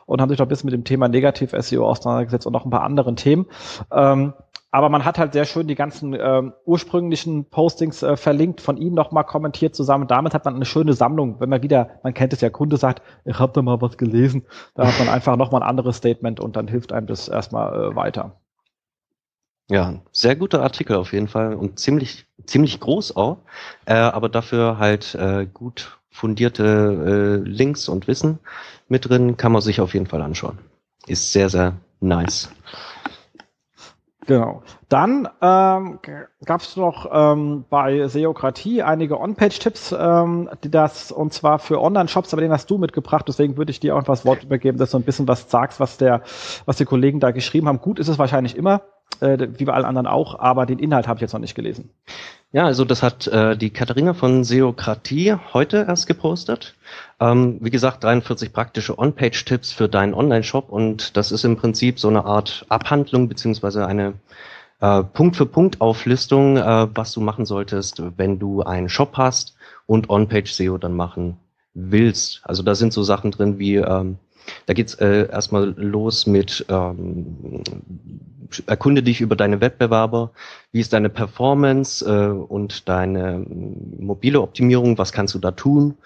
und 0.05 0.21
haben 0.21 0.29
sich 0.29 0.37
doch 0.37 0.45
ein 0.45 0.47
bisschen 0.47 0.67
mit 0.67 0.73
dem 0.73 0.85
Thema 0.85 1.09
Negativ-SEO 1.09 1.85
auseinandergesetzt 1.85 2.47
und 2.47 2.53
noch 2.53 2.63
ein 2.63 2.71
paar 2.71 2.83
anderen 2.83 3.17
Themen. 3.17 3.45
Ähm, 3.91 4.33
aber 4.71 4.89
man 4.89 5.05
hat 5.05 5.17
halt 5.17 5.33
sehr 5.33 5.45
schön 5.45 5.67
die 5.67 5.75
ganzen 5.75 6.13
ähm, 6.13 6.53
ursprünglichen 6.65 7.45
Postings 7.45 8.03
äh, 8.03 8.17
verlinkt, 8.17 8.61
von 8.61 8.77
ihnen 8.77 8.95
nochmal 8.95 9.23
kommentiert 9.23 9.75
zusammen. 9.75 10.07
Damit 10.07 10.33
hat 10.33 10.45
man 10.45 10.55
eine 10.55 10.65
schöne 10.65 10.93
Sammlung. 10.93 11.39
Wenn 11.39 11.49
man 11.49 11.63
wieder, 11.63 11.99
man 12.03 12.13
kennt 12.13 12.33
es 12.33 12.41
ja, 12.41 12.49
Kunde 12.49 12.77
sagt, 12.77 13.01
ich 13.25 13.39
habe 13.39 13.53
da 13.53 13.61
mal 13.61 13.81
was 13.81 13.97
gelesen, 13.97 14.45
da 14.75 14.87
hat 14.87 14.99
man 14.99 15.09
einfach 15.09 15.37
nochmal 15.37 15.63
ein 15.63 15.69
anderes 15.69 15.97
Statement 15.97 16.39
und 16.39 16.55
dann 16.55 16.67
hilft 16.67 16.91
einem 16.91 17.07
das 17.07 17.29
erstmal 17.29 17.91
äh, 17.91 17.95
weiter. 17.95 18.39
Ja, 19.69 19.95
sehr 20.11 20.35
guter 20.35 20.61
Artikel 20.63 20.95
auf 20.95 21.11
jeden 21.11 21.27
Fall 21.27 21.53
und 21.53 21.77
ziemlich, 21.79 22.25
ziemlich 22.45 22.79
groß 22.79 23.17
auch, 23.17 23.39
äh, 23.85 23.95
aber 23.95 24.29
dafür 24.29 24.79
halt 24.79 25.13
äh, 25.15 25.45
gut 25.45 25.99
fundierte 26.09 27.43
äh, 27.45 27.49
Links 27.49 27.89
und 27.89 28.07
Wissen 28.07 28.39
mit 28.87 29.09
drin, 29.09 29.37
kann 29.37 29.51
man 29.51 29.61
sich 29.61 29.81
auf 29.81 29.93
jeden 29.93 30.07
Fall 30.07 30.21
anschauen. 30.21 30.57
Ist 31.05 31.31
sehr, 31.31 31.49
sehr 31.49 31.73
nice. 31.99 32.49
Genau. 34.27 34.61
Dann 34.89 35.29
ähm, 35.41 35.99
gab 36.45 36.59
es 36.59 36.75
noch 36.75 37.09
ähm, 37.11 37.63
bei 37.69 38.09
Seokratie 38.09 38.83
einige 38.83 39.19
On-Page-Tipps, 39.19 39.95
ähm, 39.97 40.49
die 40.65 40.69
das 40.69 41.13
und 41.13 41.31
zwar 41.31 41.59
für 41.59 41.81
Online-Shops, 41.81 42.33
aber 42.33 42.41
den 42.41 42.51
hast 42.51 42.69
du 42.69 42.77
mitgebracht, 42.77 43.25
deswegen 43.25 43.55
würde 43.55 43.71
ich 43.71 43.79
dir 43.79 43.95
auch 43.95 44.03
das 44.03 44.25
Wort 44.25 44.43
übergeben, 44.43 44.77
dass 44.77 44.91
du 44.91 44.97
ein 44.97 45.03
bisschen 45.03 45.29
was 45.29 45.49
sagst, 45.49 45.79
was 45.79 45.95
der, 45.95 46.23
was 46.65 46.75
die 46.75 46.83
Kollegen 46.83 47.21
da 47.21 47.31
geschrieben 47.31 47.69
haben. 47.69 47.79
Gut 47.79 47.99
ist 47.99 48.09
es 48.09 48.19
wahrscheinlich 48.19 48.57
immer, 48.57 48.81
äh, 49.19 49.47
wie 49.57 49.65
bei 49.65 49.73
allen 49.73 49.85
anderen 49.85 50.07
auch, 50.07 50.39
aber 50.39 50.65
den 50.65 50.79
Inhalt 50.79 51.07
habe 51.07 51.17
ich 51.17 51.21
jetzt 51.21 51.33
noch 51.33 51.39
nicht 51.39 51.55
gelesen. 51.55 51.89
Ja, 52.53 52.65
also 52.65 52.85
das 52.85 53.03
hat 53.03 53.27
äh, 53.27 53.57
die 53.57 53.71
Katharina 53.71 54.13
von 54.13 54.45
Seokratie 54.45 55.35
heute 55.53 55.85
erst 55.87 56.07
gepostet. 56.07 56.75
Ähm, 57.19 57.57
wie 57.59 57.69
gesagt, 57.69 58.03
43 58.05 58.53
praktische 58.53 58.97
On-Page-Tipps 58.97 59.73
für 59.73 59.89
deinen 59.89 60.13
Online-Shop 60.13 60.69
und 60.69 61.17
das 61.17 61.33
ist 61.33 61.43
im 61.43 61.57
Prinzip 61.57 61.99
so 61.99 62.07
eine 62.07 62.23
Art 62.23 62.65
Abhandlung 62.69 63.27
beziehungsweise 63.27 63.85
eine 63.85 64.13
äh, 64.79 65.03
Punkt-für-Punkt-Auflistung, 65.03 66.57
äh, 66.57 66.87
was 66.95 67.11
du 67.11 67.19
machen 67.19 67.45
solltest, 67.45 68.01
wenn 68.17 68.39
du 68.39 68.61
einen 68.63 68.87
Shop 68.87 69.17
hast 69.17 69.55
und 69.85 70.09
On-Page-SEO 70.09 70.77
dann 70.77 70.95
machen 70.95 71.37
willst. 71.73 72.41
Also 72.43 72.63
da 72.63 72.75
sind 72.75 72.93
so 72.93 73.03
Sachen 73.03 73.31
drin 73.31 73.59
wie, 73.59 73.75
ähm, 73.75 74.17
da 74.65 74.73
geht's 74.73 74.95
äh, 74.95 75.29
erstmal 75.29 75.73
los 75.77 76.27
mit 76.27 76.65
ähm, 76.69 77.63
erkunde 78.65 79.03
dich 79.03 79.21
über 79.21 79.35
deine 79.35 79.61
Wettbewerber, 79.61 80.31
wie 80.71 80.79
ist 80.79 80.93
deine 80.93 81.09
Performance 81.09 82.05
äh, 82.05 82.29
und 82.29 82.87
deine 82.87 83.35
ähm, 83.35 83.95
mobile 83.99 84.41
Optimierung, 84.41 84.97
was 84.97 85.11
kannst 85.11 85.35
du 85.35 85.39
da 85.39 85.51
tun, 85.51 85.97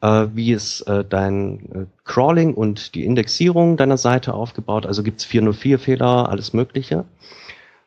äh, 0.00 0.26
wie 0.34 0.52
ist 0.52 0.82
äh, 0.82 1.04
dein 1.04 1.72
äh, 1.72 1.86
Crawling 2.04 2.54
und 2.54 2.94
die 2.94 3.04
Indexierung 3.04 3.76
deiner 3.76 3.98
Seite 3.98 4.34
aufgebaut, 4.34 4.86
also 4.86 5.02
gibt's 5.02 5.24
404-Fehler, 5.26 6.28
alles 6.28 6.52
Mögliche. 6.52 7.04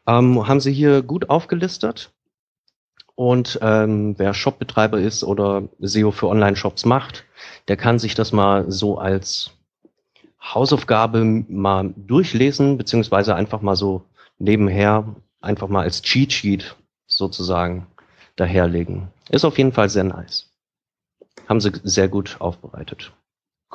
Ähm, 0.08 0.48
haben 0.48 0.62
sie 0.62 0.72
hier 0.72 1.02
gut 1.02 1.30
aufgelistet. 1.30 2.12
Und 3.16 3.58
ähm, 3.64 4.14
wer 4.20 4.36
Shopbetreiber 4.36 5.00
ist 5.00 5.24
oder 5.24 5.64
SEO 5.80 6.12
für 6.12 6.28
Online-Shops 6.28 6.86
macht, 6.86 7.26
der 7.68 7.76
kann 7.76 7.98
sich 7.98 8.14
das 8.14 8.32
mal 8.32 8.72
so 8.72 9.00
als 9.00 9.57
Hausaufgabe 10.42 11.24
mal 11.24 11.94
durchlesen, 11.96 12.78
beziehungsweise 12.78 13.36
einfach 13.36 13.62
mal 13.62 13.76
so 13.76 14.04
nebenher, 14.38 15.16
einfach 15.42 15.68
mal 15.68 15.82
als 15.82 16.02
Cheat 16.02 16.32
Sheet 16.32 16.76
sozusagen 17.08 17.88
daherlegen. 18.36 19.10
Ist 19.30 19.46
auf 19.46 19.58
jeden 19.58 19.74
Fall 19.74 19.90
sehr 19.90 20.04
nice. 20.04 20.52
Haben 21.48 21.62
sie 21.62 21.72
sehr 21.84 22.08
gut 22.08 22.38
aufbereitet. 22.40 23.14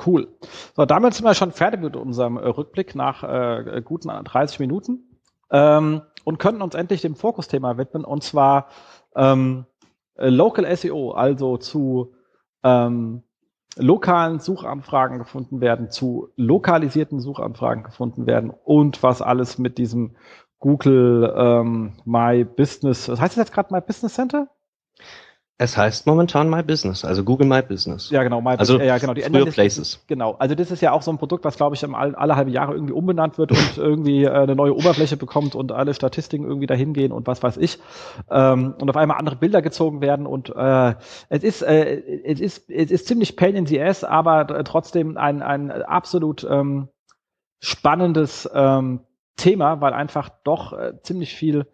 Cool. 0.05 0.27
So, 0.75 0.85
damit 0.85 1.13
sind 1.13 1.25
wir 1.25 1.35
schon 1.35 1.51
fertig 1.51 1.81
mit 1.81 1.95
unserem 1.95 2.37
äh, 2.37 2.47
Rückblick 2.47 2.95
nach 2.95 3.23
äh, 3.23 3.81
guten 3.83 4.09
30 4.09 4.59
Minuten 4.59 5.19
ähm, 5.51 6.01
und 6.23 6.39
könnten 6.39 6.61
uns 6.61 6.73
endlich 6.73 7.01
dem 7.01 7.15
Fokusthema 7.15 7.77
widmen 7.77 8.03
und 8.03 8.23
zwar 8.23 8.69
ähm, 9.15 9.65
äh, 10.15 10.29
Local 10.29 10.75
SEO, 10.75 11.11
also 11.11 11.57
zu 11.57 12.15
ähm, 12.63 13.23
lokalen 13.77 14.39
Suchanfragen 14.39 15.19
gefunden 15.19 15.61
werden, 15.61 15.89
zu 15.89 16.29
lokalisierten 16.35 17.19
Suchanfragen 17.19 17.83
gefunden 17.83 18.27
werden 18.27 18.51
und 18.63 19.01
was 19.03 19.21
alles 19.21 19.57
mit 19.57 19.77
diesem 19.77 20.15
Google 20.59 21.33
ähm, 21.35 21.93
My 22.05 22.45
Business, 22.45 23.09
was 23.09 23.19
heißt 23.19 23.37
das 23.37 23.47
jetzt 23.47 23.53
gerade 23.53 23.73
My 23.73 23.81
Business 23.81 24.13
Center? 24.13 24.47
Es 25.63 25.77
heißt 25.77 26.07
momentan 26.07 26.49
My 26.49 26.61
Business, 26.61 27.05
also 27.05 27.23
Google 27.23 27.47
My 27.47 27.61
Business. 27.61 28.09
Ja, 28.09 28.21
genau, 28.23 28.41
My 28.41 28.55
also 28.57 28.81
ja, 28.81 28.97
genau, 28.97 29.13
die 29.13 29.21
früher 29.21 29.45
Places. 29.45 30.03
Genau, 30.07 30.35
also 30.37 30.55
das 30.55 30.71
ist 30.71 30.81
ja 30.81 30.91
auch 30.91 31.01
so 31.01 31.09
ein 31.09 31.17
Produkt, 31.17 31.45
was, 31.45 31.55
glaube 31.55 31.73
ich, 31.73 31.87
alle, 31.87 32.17
alle 32.17 32.35
halbe 32.35 32.51
Jahre 32.51 32.73
irgendwie 32.73 32.91
umbenannt 32.91 33.37
wird 33.37 33.51
und 33.51 33.77
irgendwie 33.77 34.25
äh, 34.25 34.29
eine 34.29 34.57
neue 34.57 34.75
Oberfläche 34.75 35.15
bekommt 35.15 35.55
und 35.55 35.71
alle 35.71 35.93
Statistiken 35.93 36.43
irgendwie 36.43 36.67
dahin 36.67 36.91
gehen 36.91 37.13
und 37.13 37.27
was 37.27 37.41
weiß 37.41 37.55
ich. 37.55 37.79
Ähm, 38.29 38.75
und 38.77 38.89
auf 38.89 38.97
einmal 38.97 39.17
andere 39.17 39.37
Bilder 39.37 39.61
gezogen 39.61 40.01
werden 40.01 40.27
und 40.27 40.53
äh, 40.53 40.95
es 41.29 41.43
ist, 41.43 41.61
äh, 41.61 42.01
es 42.25 42.41
ist, 42.41 42.69
es 42.69 42.91
ist 42.91 43.07
ziemlich 43.07 43.37
pain 43.37 43.55
in 43.55 43.65
the 43.65 43.81
ass, 43.81 44.03
aber 44.03 44.65
trotzdem 44.65 45.15
ein, 45.15 45.41
ein 45.41 45.71
absolut 45.71 46.43
ähm, 46.43 46.89
spannendes 47.61 48.49
ähm, 48.53 48.99
Thema, 49.37 49.79
weil 49.79 49.93
einfach 49.93 50.27
doch 50.43 50.73
äh, 50.73 51.01
ziemlich 51.03 51.33
viel 51.33 51.67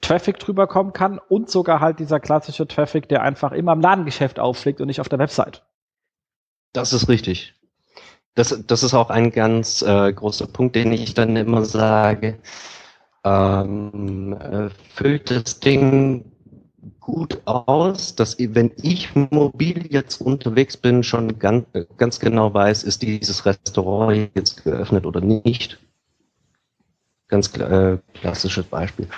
Traffic 0.00 0.38
drüber 0.38 0.66
kommen 0.66 0.92
kann 0.92 1.18
und 1.18 1.50
sogar 1.50 1.80
halt 1.80 1.98
dieser 1.98 2.20
klassische 2.20 2.66
Traffic, 2.66 3.08
der 3.08 3.22
einfach 3.22 3.52
immer 3.52 3.72
im 3.72 3.80
Ladengeschäft 3.80 4.38
auffliegt 4.38 4.80
und 4.80 4.86
nicht 4.88 5.00
auf 5.00 5.08
der 5.08 5.18
Website. 5.18 5.62
Das 6.72 6.92
ist 6.92 7.08
richtig. 7.08 7.54
Das, 8.34 8.64
das 8.66 8.82
ist 8.82 8.94
auch 8.94 9.10
ein 9.10 9.30
ganz 9.30 9.82
äh, 9.82 10.12
großer 10.12 10.48
Punkt, 10.48 10.74
den 10.74 10.92
ich 10.92 11.14
dann 11.14 11.36
immer 11.36 11.64
sage. 11.64 12.38
Ähm, 13.24 14.36
äh, 14.38 14.68
füllt 14.92 15.30
das 15.30 15.60
Ding 15.60 16.32
gut 17.00 17.40
aus, 17.44 18.14
dass 18.16 18.36
wenn 18.38 18.72
ich 18.82 19.14
mobil 19.14 19.86
jetzt 19.90 20.20
unterwegs 20.20 20.76
bin, 20.76 21.02
schon 21.02 21.38
ganz, 21.38 21.66
ganz 21.96 22.18
genau 22.18 22.52
weiß, 22.52 22.82
ist 22.82 23.02
dieses 23.02 23.46
Restaurant 23.46 24.30
jetzt 24.34 24.64
geöffnet 24.64 25.06
oder 25.06 25.20
nicht. 25.20 25.78
Ganz 27.28 27.54
äh, 27.56 27.98
klassisches 28.14 28.64
Beispiel. 28.66 29.08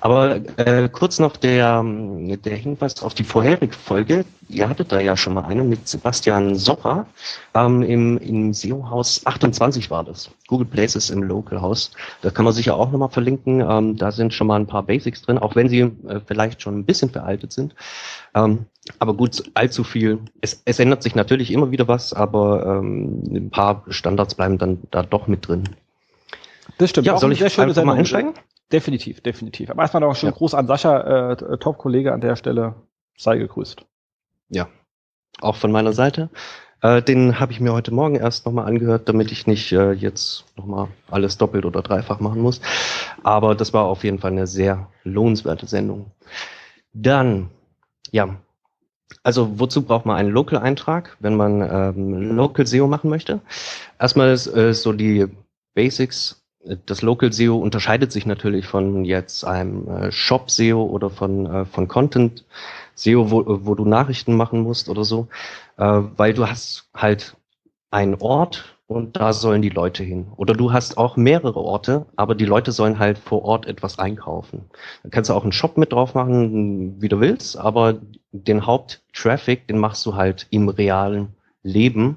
Aber 0.00 0.40
äh, 0.56 0.88
kurz 0.88 1.18
noch 1.18 1.36
der, 1.36 1.84
der 1.84 2.56
Hinweis 2.56 3.02
auf 3.02 3.14
die 3.14 3.24
vorherige 3.24 3.74
Folge. 3.74 4.24
Ihr 4.48 4.68
hattet 4.68 4.90
da 4.92 5.00
ja 5.00 5.16
schon 5.16 5.34
mal 5.34 5.44
eine 5.44 5.62
mit 5.62 5.86
Sebastian 5.86 6.56
Sopper 6.56 7.06
ähm, 7.54 7.82
im, 7.82 8.18
im 8.18 8.54
SEO-Haus 8.54 9.26
28 9.26 9.90
war 9.90 10.02
das. 10.02 10.30
Google 10.48 10.66
Places 10.66 11.10
im 11.10 11.22
Local 11.22 11.60
House. 11.60 11.90
Da 12.22 12.30
kann 12.30 12.46
man 12.46 12.54
sicher 12.54 12.76
auch 12.76 12.90
nochmal 12.90 13.10
verlinken. 13.10 13.60
Ähm, 13.60 13.96
da 13.96 14.10
sind 14.10 14.32
schon 14.32 14.46
mal 14.46 14.58
ein 14.58 14.66
paar 14.66 14.82
Basics 14.82 15.22
drin, 15.22 15.38
auch 15.38 15.54
wenn 15.54 15.68
sie 15.68 15.80
äh, 15.80 16.20
vielleicht 16.26 16.62
schon 16.62 16.78
ein 16.78 16.84
bisschen 16.84 17.10
veraltet 17.10 17.52
sind. 17.52 17.74
Ähm, 18.34 18.66
aber 18.98 19.14
gut, 19.14 19.42
allzu 19.54 19.84
viel. 19.84 20.20
Es, 20.40 20.62
es 20.64 20.78
ändert 20.78 21.02
sich 21.02 21.14
natürlich 21.14 21.52
immer 21.52 21.70
wieder 21.70 21.88
was, 21.88 22.14
aber 22.14 22.64
ähm, 22.64 23.22
ein 23.30 23.50
paar 23.50 23.84
Standards 23.88 24.34
bleiben 24.34 24.56
dann 24.56 24.78
da 24.90 25.02
doch 25.02 25.26
mit 25.26 25.46
drin. 25.46 25.64
Das 26.78 26.90
stimmt. 26.90 27.06
Ja, 27.06 27.18
soll 27.18 27.32
ich 27.32 27.40
sehr 27.40 27.50
schöne 27.50 27.74
mal 27.84 27.96
einsteigen? 27.96 28.32
Definitiv, 28.72 29.20
definitiv. 29.20 29.70
Aber 29.70 29.82
erstmal 29.82 30.00
noch 30.00 30.14
schön 30.14 30.30
ja. 30.30 30.34
Gruß 30.34 30.54
an 30.54 30.66
Sascha, 30.66 31.32
äh, 31.32 31.58
Top-Kollege 31.58 32.12
an 32.12 32.20
der 32.20 32.36
Stelle. 32.36 32.74
Sei 33.16 33.36
gegrüßt. 33.36 33.84
Ja, 34.48 34.68
auch 35.40 35.56
von 35.56 35.72
meiner 35.72 35.92
Seite. 35.92 36.30
Äh, 36.82 37.02
den 37.02 37.38
habe 37.38 37.52
ich 37.52 37.60
mir 37.60 37.72
heute 37.72 37.92
Morgen 37.92 38.14
erst 38.14 38.46
nochmal 38.46 38.66
angehört, 38.66 39.08
damit 39.08 39.32
ich 39.32 39.46
nicht 39.46 39.72
äh, 39.72 39.92
jetzt 39.92 40.44
nochmal 40.56 40.88
alles 41.10 41.36
doppelt 41.36 41.64
oder 41.64 41.82
dreifach 41.82 42.20
machen 42.20 42.40
muss. 42.40 42.60
Aber 43.22 43.54
das 43.54 43.74
war 43.74 43.84
auf 43.84 44.04
jeden 44.04 44.18
Fall 44.18 44.30
eine 44.30 44.46
sehr 44.46 44.88
lohnenswerte 45.04 45.66
Sendung. 45.66 46.12
Dann, 46.92 47.50
ja, 48.10 48.36
also 49.22 49.58
wozu 49.58 49.82
braucht 49.82 50.06
man 50.06 50.16
einen 50.16 50.30
Local-Eintrag, 50.30 51.16
wenn 51.20 51.36
man 51.36 51.60
ähm, 51.60 52.36
Local 52.36 52.66
SEO 52.66 52.86
machen 52.86 53.10
möchte? 53.10 53.40
Erstmal 53.98 54.32
ist 54.32 54.46
äh, 54.46 54.72
so 54.72 54.92
die 54.92 55.26
Basics 55.74 56.39
das 56.86 57.02
Local 57.02 57.32
SEO 57.32 57.56
unterscheidet 57.56 58.12
sich 58.12 58.26
natürlich 58.26 58.66
von 58.66 59.04
jetzt 59.04 59.44
einem 59.44 59.88
äh, 59.88 60.12
Shop 60.12 60.50
SEO 60.50 60.82
oder 60.84 61.10
von, 61.10 61.46
äh, 61.46 61.64
von 61.64 61.88
Content 61.88 62.44
SEO, 62.94 63.30
wo, 63.30 63.44
wo 63.64 63.74
du 63.74 63.84
Nachrichten 63.84 64.34
machen 64.36 64.60
musst 64.60 64.88
oder 64.88 65.04
so, 65.04 65.28
äh, 65.78 65.84
weil 66.16 66.34
du 66.34 66.46
hast 66.46 66.88
halt 66.94 67.36
einen 67.90 68.16
Ort 68.16 68.76
und 68.86 69.16
da 69.16 69.32
sollen 69.32 69.62
die 69.62 69.70
Leute 69.70 70.02
hin. 70.02 70.32
Oder 70.36 70.52
du 70.52 70.72
hast 70.72 70.98
auch 70.98 71.16
mehrere 71.16 71.60
Orte, 71.60 72.06
aber 72.16 72.34
die 72.34 72.44
Leute 72.44 72.72
sollen 72.72 72.98
halt 72.98 73.18
vor 73.18 73.44
Ort 73.44 73.66
etwas 73.66 73.98
einkaufen. 73.98 74.64
Da 75.02 75.10
kannst 75.10 75.30
du 75.30 75.34
auch 75.34 75.44
einen 75.44 75.52
Shop 75.52 75.78
mit 75.78 75.92
drauf 75.92 76.14
machen, 76.14 77.00
wie 77.00 77.08
du 77.08 77.20
willst, 77.20 77.56
aber 77.56 78.00
den 78.32 78.66
Haupttraffic, 78.66 79.66
den 79.68 79.78
machst 79.78 80.04
du 80.06 80.14
halt 80.14 80.46
im 80.50 80.68
realen 80.68 81.28
Leben. 81.62 82.16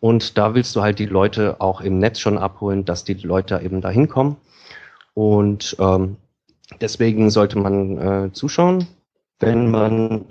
Und 0.00 0.38
da 0.38 0.54
willst 0.54 0.74
du 0.74 0.82
halt 0.82 0.98
die 0.98 1.06
Leute 1.06 1.60
auch 1.60 1.82
im 1.82 1.98
Netz 1.98 2.18
schon 2.18 2.38
abholen, 2.38 2.84
dass 2.84 3.04
die 3.04 3.14
Leute 3.14 3.60
eben 3.62 3.82
da 3.82 3.90
hinkommen. 3.90 4.36
Und 5.14 5.76
ähm, 5.78 6.16
deswegen 6.80 7.30
sollte 7.30 7.58
man 7.58 7.98
äh, 7.98 8.32
zuschauen, 8.32 8.86
wenn 9.38 9.70
man, 9.70 10.26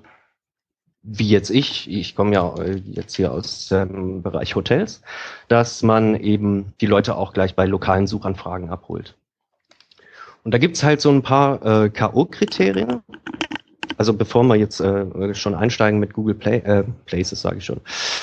wie 1.04 1.30
jetzt 1.30 1.52
ich, 1.52 1.90
ich 1.90 2.16
komme 2.16 2.34
ja 2.34 2.56
äh, 2.58 2.82
jetzt 2.86 3.16
hier 3.16 3.32
aus 3.32 3.68
dem 3.68 4.24
Bereich 4.24 4.56
Hotels, 4.56 5.02
dass 5.48 5.84
man 5.84 6.16
eben 6.16 6.74
die 6.82 6.88
Leute 6.88 7.16
auch 7.16 7.34
gleich 7.34 7.56
bei 7.56 7.66
lokalen 7.66 8.08
Suchanfragen 8.08 8.70
abholt. 8.70 9.16
Und 10.44 10.54
da 10.54 10.58
gibt's 10.58 10.84
halt 10.84 11.02
so 11.02 11.12
ein 11.12 11.22
paar 11.22 11.64
äh, 11.64 11.90
K.O.-Kriterien. 11.90 13.02
Also 14.00 14.14
bevor 14.14 14.44
wir 14.44 14.56
jetzt 14.56 14.80
äh, 14.80 15.36
schon 15.36 15.56
einsteigen 15.56 16.00
mit 16.00 16.14
Google 16.14 16.36
Play, 16.36 16.60
äh, 16.60 16.86
Places, 17.06 17.42
sage 17.42 17.58
ich 17.58 17.66
schon, 17.66 17.82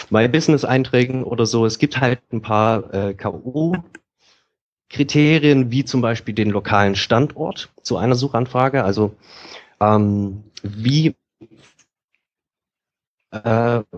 My 0.08 0.26
Business-Einträgen 0.26 1.22
oder 1.22 1.44
so, 1.44 1.66
es 1.66 1.78
gibt 1.78 2.00
halt 2.00 2.20
ein 2.32 2.40
paar 2.40 2.94
äh, 2.94 3.12
K.O.-Kriterien, 3.12 5.70
wie 5.70 5.84
zum 5.84 6.00
Beispiel 6.00 6.34
den 6.34 6.48
lokalen 6.48 6.96
Standort 6.96 7.68
zu 7.82 7.98
einer 7.98 8.14
Suchanfrage. 8.14 8.84
Also 8.84 9.16
ähm, 9.78 10.44
wie 10.62 11.14
äh, 13.44 13.96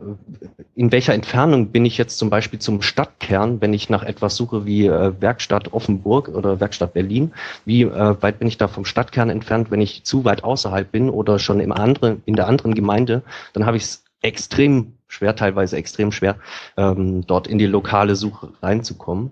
in 0.74 0.92
welcher 0.92 1.14
Entfernung 1.14 1.68
bin 1.68 1.84
ich 1.84 1.98
jetzt 1.98 2.18
zum 2.18 2.30
Beispiel 2.30 2.58
zum 2.58 2.82
Stadtkern, 2.82 3.60
wenn 3.60 3.72
ich 3.72 3.90
nach 3.90 4.02
etwas 4.02 4.36
suche 4.36 4.66
wie 4.66 4.86
äh, 4.86 5.12
Werkstatt 5.20 5.72
Offenburg 5.72 6.28
oder 6.28 6.60
Werkstatt 6.60 6.94
Berlin? 6.94 7.32
Wie 7.64 7.82
äh, 7.82 8.22
weit 8.22 8.38
bin 8.38 8.48
ich 8.48 8.58
da 8.58 8.68
vom 8.68 8.84
Stadtkern 8.84 9.30
entfernt, 9.30 9.70
wenn 9.70 9.80
ich 9.80 10.04
zu 10.04 10.24
weit 10.24 10.44
außerhalb 10.44 10.90
bin 10.90 11.10
oder 11.10 11.38
schon 11.38 11.60
im 11.60 11.72
anderen, 11.72 12.22
in 12.26 12.36
der 12.36 12.48
anderen 12.48 12.74
Gemeinde? 12.74 13.22
Dann 13.52 13.66
habe 13.66 13.76
ich 13.76 13.84
es 13.84 14.04
extrem 14.22 14.94
schwer, 15.08 15.34
teilweise 15.36 15.76
extrem 15.76 16.12
schwer, 16.12 16.36
ähm, 16.76 17.26
dort 17.26 17.46
in 17.46 17.58
die 17.58 17.66
lokale 17.66 18.16
Suche 18.16 18.50
reinzukommen. 18.62 19.30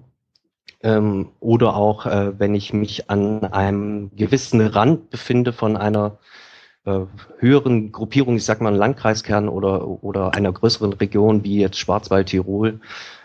Ähm, 0.82 1.28
oder 1.40 1.76
auch, 1.76 2.07
äh, 2.07 2.38
wenn 2.38 2.54
ich 2.54 2.72
mich 2.72 3.11
an 3.11 3.44
einem 3.44 4.11
gewissen 4.16 4.61
Rand 4.61 5.11
befinde 5.11 5.52
von 5.52 5.76
einer 5.76 6.18
höheren 7.39 7.93
Gruppierung, 7.93 8.37
ich 8.37 8.45
sag 8.45 8.61
mal 8.61 8.74
Landkreiskern 8.74 9.49
oder, 9.49 9.87
oder 10.05 10.34
einer 10.34 10.53
größeren 10.53 10.93
Region 10.93 11.45
wie 11.45 11.61
jetzt 11.61 11.78
Schwarzwald, 11.78 12.28
Tirol. 12.28 12.80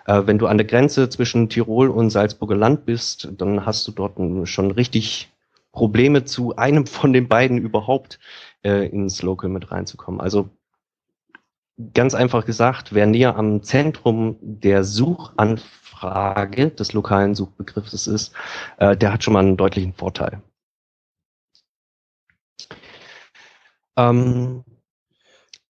Äh, 0.05 0.23
wenn 0.25 0.39
du 0.39 0.47
an 0.47 0.57
der 0.57 0.67
Grenze 0.67 1.09
zwischen 1.09 1.49
Tirol 1.49 1.89
und 1.89 2.09
Salzburger 2.09 2.55
Land 2.55 2.85
bist, 2.85 3.29
dann 3.37 3.65
hast 3.65 3.87
du 3.87 3.91
dort 3.91 4.17
schon 4.47 4.71
richtig 4.71 5.31
Probleme 5.71 6.25
zu 6.25 6.55
einem 6.55 6.85
von 6.85 7.13
den 7.13 7.27
beiden 7.27 7.57
überhaupt 7.57 8.19
äh, 8.63 8.87
ins 8.87 9.21
Local 9.21 9.49
mit 9.49 9.71
reinzukommen. 9.71 10.19
Also 10.19 10.49
ganz 11.93 12.13
einfach 12.13 12.45
gesagt, 12.45 12.93
wer 12.93 13.05
näher 13.05 13.35
am 13.35 13.63
Zentrum 13.63 14.37
der 14.41 14.83
Suchanfrage 14.83 16.71
des 16.71 16.93
lokalen 16.93 17.35
Suchbegriffes 17.35 18.07
ist, 18.07 18.33
äh, 18.77 18.97
der 18.97 19.13
hat 19.13 19.23
schon 19.23 19.33
mal 19.33 19.39
einen 19.39 19.57
deutlichen 19.57 19.93
Vorteil. 19.93 20.41
Ähm, 23.97 24.63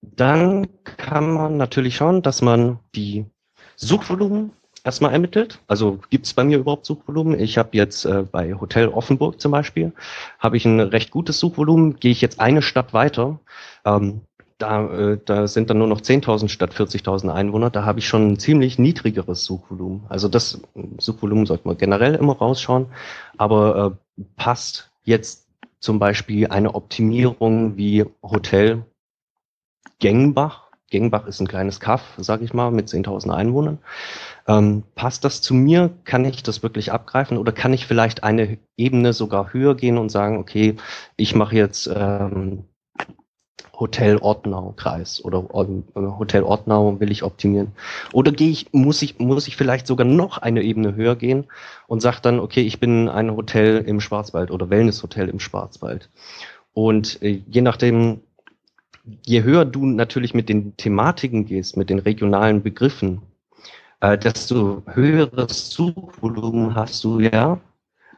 dann 0.02 0.68
kann 0.84 1.32
man 1.34 1.58
natürlich 1.58 1.96
schauen, 1.96 2.22
dass 2.22 2.42
man 2.42 2.80
die 2.96 3.26
Suchvolumen 3.76 4.52
erstmal 4.84 5.14
ermittelt. 5.14 5.60
Also 5.68 6.00
gibt 6.10 6.26
es 6.26 6.34
bei 6.34 6.44
mir 6.44 6.58
überhaupt 6.58 6.86
Suchvolumen? 6.86 7.40
Ich 7.40 7.58
habe 7.58 7.70
jetzt 7.74 8.06
äh, 8.06 8.24
bei 8.24 8.54
Hotel 8.56 8.88
Offenburg 8.90 9.40
zum 9.40 9.52
Beispiel, 9.52 9.94
habe 10.40 10.58
ich 10.58 10.66
ein 10.66 10.80
recht 10.80 11.12
gutes 11.12 11.40
Suchvolumen. 11.40 11.98
Gehe 12.00 12.12
ich 12.12 12.22
jetzt 12.22 12.40
eine 12.40 12.62
Stadt 12.62 12.94
weiter, 12.94 13.40
ähm, 13.86 14.22
da, 14.62 14.86
äh, 14.92 15.20
da 15.24 15.48
sind 15.48 15.70
dann 15.70 15.80
nur 15.80 15.88
noch 15.88 16.02
10.000 16.02 16.50
statt 16.50 16.74
40.000 16.74 17.30
Einwohner. 17.30 17.70
Da 17.70 17.84
habe 17.84 18.00
ich 18.00 18.08
schon 18.08 18.32
ein 18.32 18.40
ziemlich 18.40 18.78
niedrigeres 18.78 19.44
Suchvolumen. 19.44 20.04
Also 20.10 20.28
das 20.28 20.62
Suchvolumen 21.00 21.46
sollte 21.46 21.68
man 21.68 21.78
generell 21.78 22.16
immer 22.16 22.38
rausschauen, 22.38 22.88
aber 23.38 23.98
äh, 24.18 24.24
passt 24.36 24.92
jetzt 25.04 25.48
zum 25.82 26.00
Beispiel 26.00 26.48
eine 26.48 26.76
Optimierung 26.76 27.76
wie 27.76 28.06
Hotel 28.24 28.86
Gengbach. 30.00 30.70
Gengbach 30.90 31.26
ist 31.26 31.40
ein 31.40 31.48
kleines 31.48 31.80
Kaff, 31.80 32.14
sage 32.18 32.44
ich 32.44 32.54
mal, 32.54 32.72
mit 32.72 32.88
10.000 32.88 33.34
Einwohnern. 33.34 33.80
Ähm, 34.48 34.84
passt 34.96 35.26
das 35.26 35.42
zu 35.42 35.54
mir? 35.54 35.92
Kann 36.04 36.26
ich 36.26 36.44
das 36.44 36.64
wirklich 36.64 36.92
abgreifen? 36.92 37.38
Oder 37.38 37.52
kann 37.52 37.74
ich 37.74 37.88
vielleicht 37.88 38.24
eine 38.24 38.58
Ebene 38.78 39.14
sogar 39.14 39.54
höher 39.54 39.76
gehen 39.76 39.98
und 39.98 40.10
sagen, 40.10 40.38
okay, 40.38 40.76
ich 41.18 41.34
mache 41.34 41.56
jetzt 41.56 41.90
ähm, 41.94 42.66
Hotel 43.82 44.18
Ortnau 44.20 44.74
Kreis 44.78 45.26
oder 45.26 45.40
äh, 45.40 46.02
Hotel 46.20 46.44
Ortnau 46.44 47.00
will 47.00 47.12
ich 47.12 47.24
optimieren. 47.24 47.74
Oder 48.14 48.32
gehe 48.32 48.52
ich, 48.52 48.72
muss 48.72 49.02
ich, 49.02 49.18
muss 49.18 49.48
ich 49.48 49.58
vielleicht 49.58 49.88
sogar 49.88 50.06
noch 50.06 50.38
eine 50.38 50.62
Ebene 50.62 50.96
höher 50.96 51.16
gehen 51.16 51.48
und 51.88 52.00
sage 52.00 52.20
dann, 52.22 52.40
okay, 52.40 52.62
ich 52.62 52.80
bin 52.80 53.10
ein 53.10 53.36
Hotel 53.36 53.80
im 53.80 54.00
Schwarzwald 54.00 54.52
oder 54.52 54.70
Wellnesshotel 54.70 55.28
im 55.28 55.40
Schwarzwald. 55.40 56.10
Und 56.74 57.22
äh, 57.24 57.42
je 57.48 57.62
nachdem, 57.62 58.22
je 59.26 59.42
höher 59.42 59.66
du 59.66 59.88
natürlich 59.88 60.36
mit 60.36 60.48
den 60.48 60.78
Thematiken 60.78 61.46
gehst, 61.46 61.76
mit 61.76 61.90
den 61.90 62.00
regionalen 62.00 62.62
Begriffen, 62.62 63.24
äh, 64.00 64.16
desto 64.16 64.84
höheres 64.94 65.72
Suchvolumen 65.72 66.76
hast 66.76 67.04
du 67.04 67.20
ja, 67.20 67.60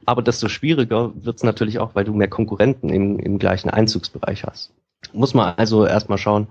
aber 0.05 0.21
desto 0.21 0.49
schwieriger 0.49 1.13
wird 1.15 1.37
es 1.37 1.43
natürlich 1.43 1.79
auch, 1.79 1.95
weil 1.95 2.03
du 2.03 2.13
mehr 2.13 2.27
Konkurrenten 2.27 2.89
im, 2.89 3.17
im 3.17 3.39
gleichen 3.39 3.69
Einzugsbereich 3.69 4.43
hast. 4.43 4.73
Muss 5.11 5.33
man 5.33 5.55
also 5.55 5.85
erstmal 5.85 6.17
schauen, 6.17 6.47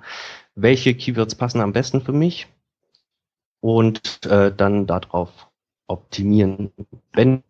welche 0.55 0.95
Keywords 0.95 1.35
passen 1.35 1.61
am 1.61 1.73
besten 1.73 2.03
für 2.03 2.13
mich 2.13 2.47
und 3.61 4.27
äh, 4.27 4.53
dann 4.55 4.87
darauf 4.87 5.31
optimieren. 5.87 6.71
Wenn 7.13 7.43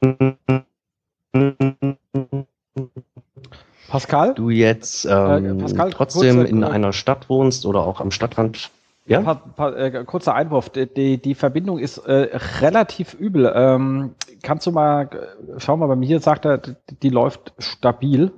Pascal? 3.89 4.35
du 4.35 4.51
jetzt 4.51 5.05
ähm, 5.05 5.59
äh, 5.59 5.63
Pascal, 5.63 5.91
trotzdem 5.91 6.37
kurze, 6.37 6.51
in 6.51 6.65
einer 6.65 6.93
Stadt 6.93 7.29
wohnst 7.29 7.67
oder 7.67 7.81
auch 7.81 8.01
am 8.01 8.11
Stadtrand 8.11 8.71
ja? 9.07 9.21
Pa, 9.21 9.35
pa, 9.35 9.71
äh, 9.73 10.05
kurzer 10.05 10.35
Einwurf. 10.35 10.71
Die, 10.71 11.19
die, 11.19 11.35
Verbindung 11.35 11.79
ist 11.79 11.99
äh, 11.99 12.39
relativ 12.61 13.15
übel. 13.15 13.53
Ähm, 13.55 14.15
kannst 14.43 14.67
du 14.67 14.71
mal, 14.71 15.11
schau 15.59 15.77
mal, 15.77 15.89
bei 15.89 15.97
mir 15.97 16.21
sagt 16.21 16.45
er, 16.45 16.59
die 16.59 17.09
läuft 17.09 17.53
stabil. 17.59 18.33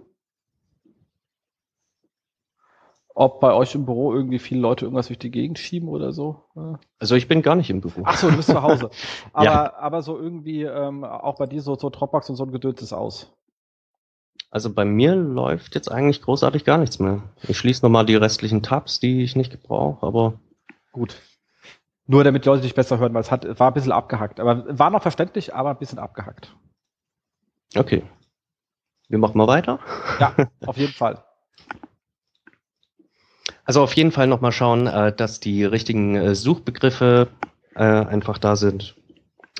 Ob 3.15 3.41
bei 3.41 3.53
euch 3.53 3.75
im 3.75 3.87
Büro 3.87 4.13
irgendwie 4.13 4.41
viele 4.41 4.61
Leute 4.61 4.85
irgendwas 4.85 5.07
durch 5.07 5.19
die 5.19 5.31
Gegend 5.31 5.59
schieben 5.59 5.89
oder 5.89 6.13
so. 6.13 6.43
Also 6.99 7.15
ich 7.15 7.29
bin 7.29 7.43
gar 7.43 7.55
nicht 7.55 7.71
im 7.71 7.81
Büro. 7.81 8.03
Ach 8.05 8.19
so, 8.19 8.29
du 8.29 8.37
bist 8.37 8.51
zu 8.51 8.61
Hause. 8.63 8.91
Aber, 9.33 9.45
ja. 9.45 9.75
aber 9.75 10.03
so 10.03 10.19
irgendwie 10.19 10.63
ähm, 10.63 11.05
auch 11.05 11.37
bei 11.37 11.47
dir 11.47 11.63
so, 11.63 11.77
so 11.77 11.91
Dropbox 11.91 12.31
und 12.31 12.37
so 12.37 12.45
ein 12.45 12.53
Gedöns 12.53 12.83
ist 12.83 12.93
aus. 12.93 13.33
Also 14.51 14.73
bei 14.73 14.85
mir 14.85 15.17
läuft 15.17 15.75
jetzt 15.75 15.91
eigentlich 15.91 16.23
großartig 16.23 16.65
gar 16.65 16.79
nichts 16.79 16.99
mehr. 16.99 17.23
Ich 17.43 17.59
schließe 17.59 17.85
nochmal 17.85 18.07
die 18.07 18.17
restlichen 18.17 18.63
Tabs, 18.63 19.01
die 19.01 19.23
ich 19.23 19.37
nicht 19.37 19.51
gebrauche, 19.51 20.07
aber. 20.07 20.35
Gut. 20.93 21.21
Nur 22.07 22.23
damit 22.23 22.45
die 22.45 22.49
Leute 22.49 22.63
dich 22.63 22.75
besser 22.75 22.99
hören, 22.99 23.15
weil 23.15 23.23
es 23.23 23.31
hat, 23.31 23.59
war 23.59 23.69
ein 23.69 23.75
bisschen 23.75 23.93
abgehackt. 23.93 24.39
Aber 24.39 24.65
war 24.79 24.91
noch 24.91 25.03
verständlich, 25.03 25.55
aber 25.55 25.71
ein 25.71 25.79
bisschen 25.79 25.99
abgehackt. 25.99 26.55
Okay. 27.75 28.03
Wir 29.09 29.19
machen 29.19 29.39
mal 29.39 29.49
weiter. 29.49 29.81
Ja, 30.21 30.35
auf 30.67 30.77
jeden 30.77 30.93
Fall. 30.93 31.25
Also 33.65 33.83
auf 33.83 33.95
jeden 33.95 34.13
Fall 34.13 34.27
nochmal 34.27 34.53
schauen, 34.53 34.87
äh, 34.87 35.13
dass 35.15 35.41
die 35.41 35.65
richtigen 35.65 36.17
äh, 36.17 36.35
Suchbegriffe 36.35 37.29
äh, 37.75 37.83
einfach 37.83 38.39
da 38.39 38.57
sind 38.57 38.95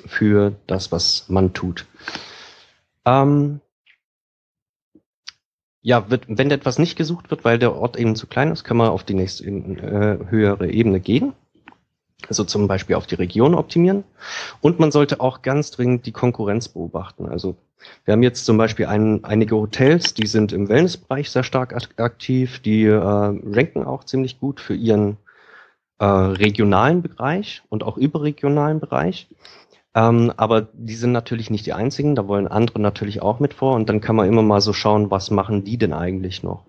für 0.05 0.53
das, 0.67 0.91
was 0.91 1.27
man 1.29 1.53
tut. 1.53 1.85
Ähm, 3.05 3.61
ja, 5.81 6.09
wird, 6.09 6.25
wenn 6.27 6.51
etwas 6.51 6.79
nicht 6.79 6.95
gesucht 6.95 7.29
wird, 7.29 7.45
weil 7.45 7.59
der 7.59 7.75
Ort 7.75 7.97
eben 7.97 8.15
zu 8.15 8.27
klein 8.27 8.51
ist, 8.51 8.63
kann 8.63 8.77
man 8.77 8.89
auf 8.89 9.03
die 9.03 9.13
nächste 9.13 9.45
äh, 9.45 10.29
höhere 10.29 10.69
Ebene 10.69 10.99
gehen 10.99 11.33
also 12.27 12.43
zum 12.43 12.67
Beispiel 12.67 12.95
auf 12.95 13.07
die 13.07 13.15
Region 13.15 13.55
optimieren. 13.55 14.03
Und 14.61 14.79
man 14.79 14.91
sollte 14.91 15.19
auch 15.19 15.41
ganz 15.41 15.71
dringend 15.71 16.05
die 16.05 16.11
Konkurrenz 16.11 16.69
beobachten. 16.69 17.27
Also 17.27 17.55
wir 18.03 18.13
haben 18.13 18.23
jetzt 18.23 18.45
zum 18.45 18.57
Beispiel 18.57 18.87
ein, 18.87 19.23
einige 19.23 19.55
Hotels, 19.55 20.13
die 20.13 20.27
sind 20.27 20.51
im 20.51 20.69
Wellnessbereich 20.69 21.29
sehr 21.29 21.43
stark 21.43 21.75
aktiv, 21.97 22.59
die 22.59 22.85
äh, 22.85 22.95
ranken 22.95 23.83
auch 23.83 24.03
ziemlich 24.03 24.39
gut 24.39 24.59
für 24.59 24.75
ihren 24.75 25.17
äh, 25.99 26.05
regionalen 26.05 27.01
Bereich 27.01 27.63
und 27.69 27.83
auch 27.83 27.97
überregionalen 27.97 28.79
Bereich. 28.79 29.27
Ähm, 29.93 30.33
aber 30.35 30.67
die 30.73 30.95
sind 30.95 31.13
natürlich 31.13 31.49
nicht 31.49 31.65
die 31.65 31.73
einzigen, 31.73 32.15
da 32.15 32.27
wollen 32.27 32.47
andere 32.47 32.79
natürlich 32.79 33.21
auch 33.21 33.39
mit 33.39 33.53
vor 33.53 33.75
und 33.75 33.87
dann 33.87 34.01
kann 34.01 34.15
man 34.15 34.27
immer 34.27 34.41
mal 34.41 34.59
so 34.59 34.73
schauen, 34.73 35.09
was 35.09 35.31
machen 35.31 35.63
die 35.63 35.77
denn 35.77 35.93
eigentlich 35.93 36.43
noch. 36.43 36.65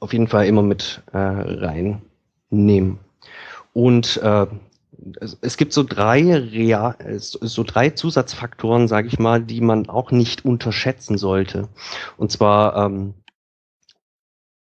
Auf 0.00 0.12
jeden 0.12 0.28
Fall 0.28 0.46
immer 0.46 0.62
mit 0.62 1.02
äh, 1.12 1.18
reinnehmen. 1.18 2.98
Und 3.72 4.16
äh, 4.18 4.46
es 5.40 5.56
gibt 5.56 5.72
so 5.72 5.82
drei, 5.82 6.34
Rea 6.36 6.96
so 7.16 7.64
drei 7.64 7.90
Zusatzfaktoren, 7.90 8.88
sage 8.88 9.08
ich 9.08 9.18
mal, 9.18 9.42
die 9.42 9.60
man 9.60 9.88
auch 9.88 10.10
nicht 10.10 10.44
unterschätzen 10.44 11.18
sollte. 11.18 11.68
Und 12.16 12.30
zwar, 12.32 12.76
ähm, 12.76 13.14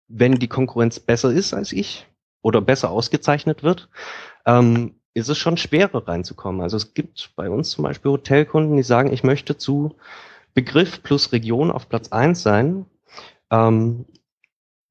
wenn 0.08 0.36
die 0.36 0.48
Konkurrenz 0.48 1.00
besser 1.00 1.32
ist 1.32 1.54
als 1.54 1.72
ich 1.72 2.08
oder 2.42 2.62
besser 2.62 2.90
ausgezeichnet 2.90 3.64
wird, 3.64 3.90
ähm, 4.46 4.96
ist 5.14 5.30
es 5.30 5.38
schon 5.38 5.58
schwerer 5.58 6.08
reinzukommen. 6.08 6.62
Also 6.62 6.78
es 6.78 6.94
gibt 6.94 7.32
bei 7.36 7.50
uns 7.50 7.72
zum 7.72 7.84
Beispiel 7.84 8.12
Hotelkunden, 8.12 8.78
die 8.78 8.84
sagen, 8.84 9.12
ich 9.12 9.24
möchte 9.24 9.58
zu 9.58 9.96
Begriff 10.54 11.04
plus 11.04 11.32
Region 11.32 11.72
auf 11.72 11.90
Platz 11.90 12.12
eins 12.12 12.42
sein, 12.42 12.86
ähm, 13.52 14.06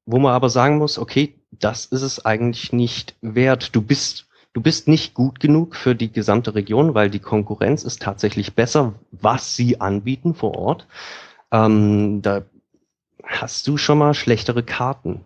wo 0.07 0.19
man 0.19 0.33
aber 0.33 0.51
sagen 0.51 0.79
muss, 0.79 0.99
okay, 0.99 1.38
das 1.51 1.87
ist 1.87 2.03
es 2.03 2.25
eigentlich 2.25 2.73
nicht 2.73 3.17
wert. 3.21 3.75
Du 3.75 3.83
bist, 3.83 4.27
du 4.53 4.61
bist 4.61 4.89
nicht 4.89 5.15
gut 5.15 5.41
genug 5.41 5.77
für 5.77 5.95
die 5.95 6.13
gesamte 6.13 6.55
Region, 6.55 6.95
weil 6.95 7.11
die 7.11 7.21
Konkurrenz 7.21 7.85
ist 7.85 8.03
tatsächlich 8.03 8.55
besser, 8.55 8.95
was 9.11 9.57
sie 9.57 9.81
anbieten 9.81 10.35
vor 10.35 10.57
Ort. 10.57 10.87
Ähm, 11.51 12.23
da 12.23 12.43
hast 13.25 13.67
du 13.67 13.77
schon 13.77 13.99
mal 13.99 14.15
schlechtere 14.15 14.63
Karten. 14.63 15.25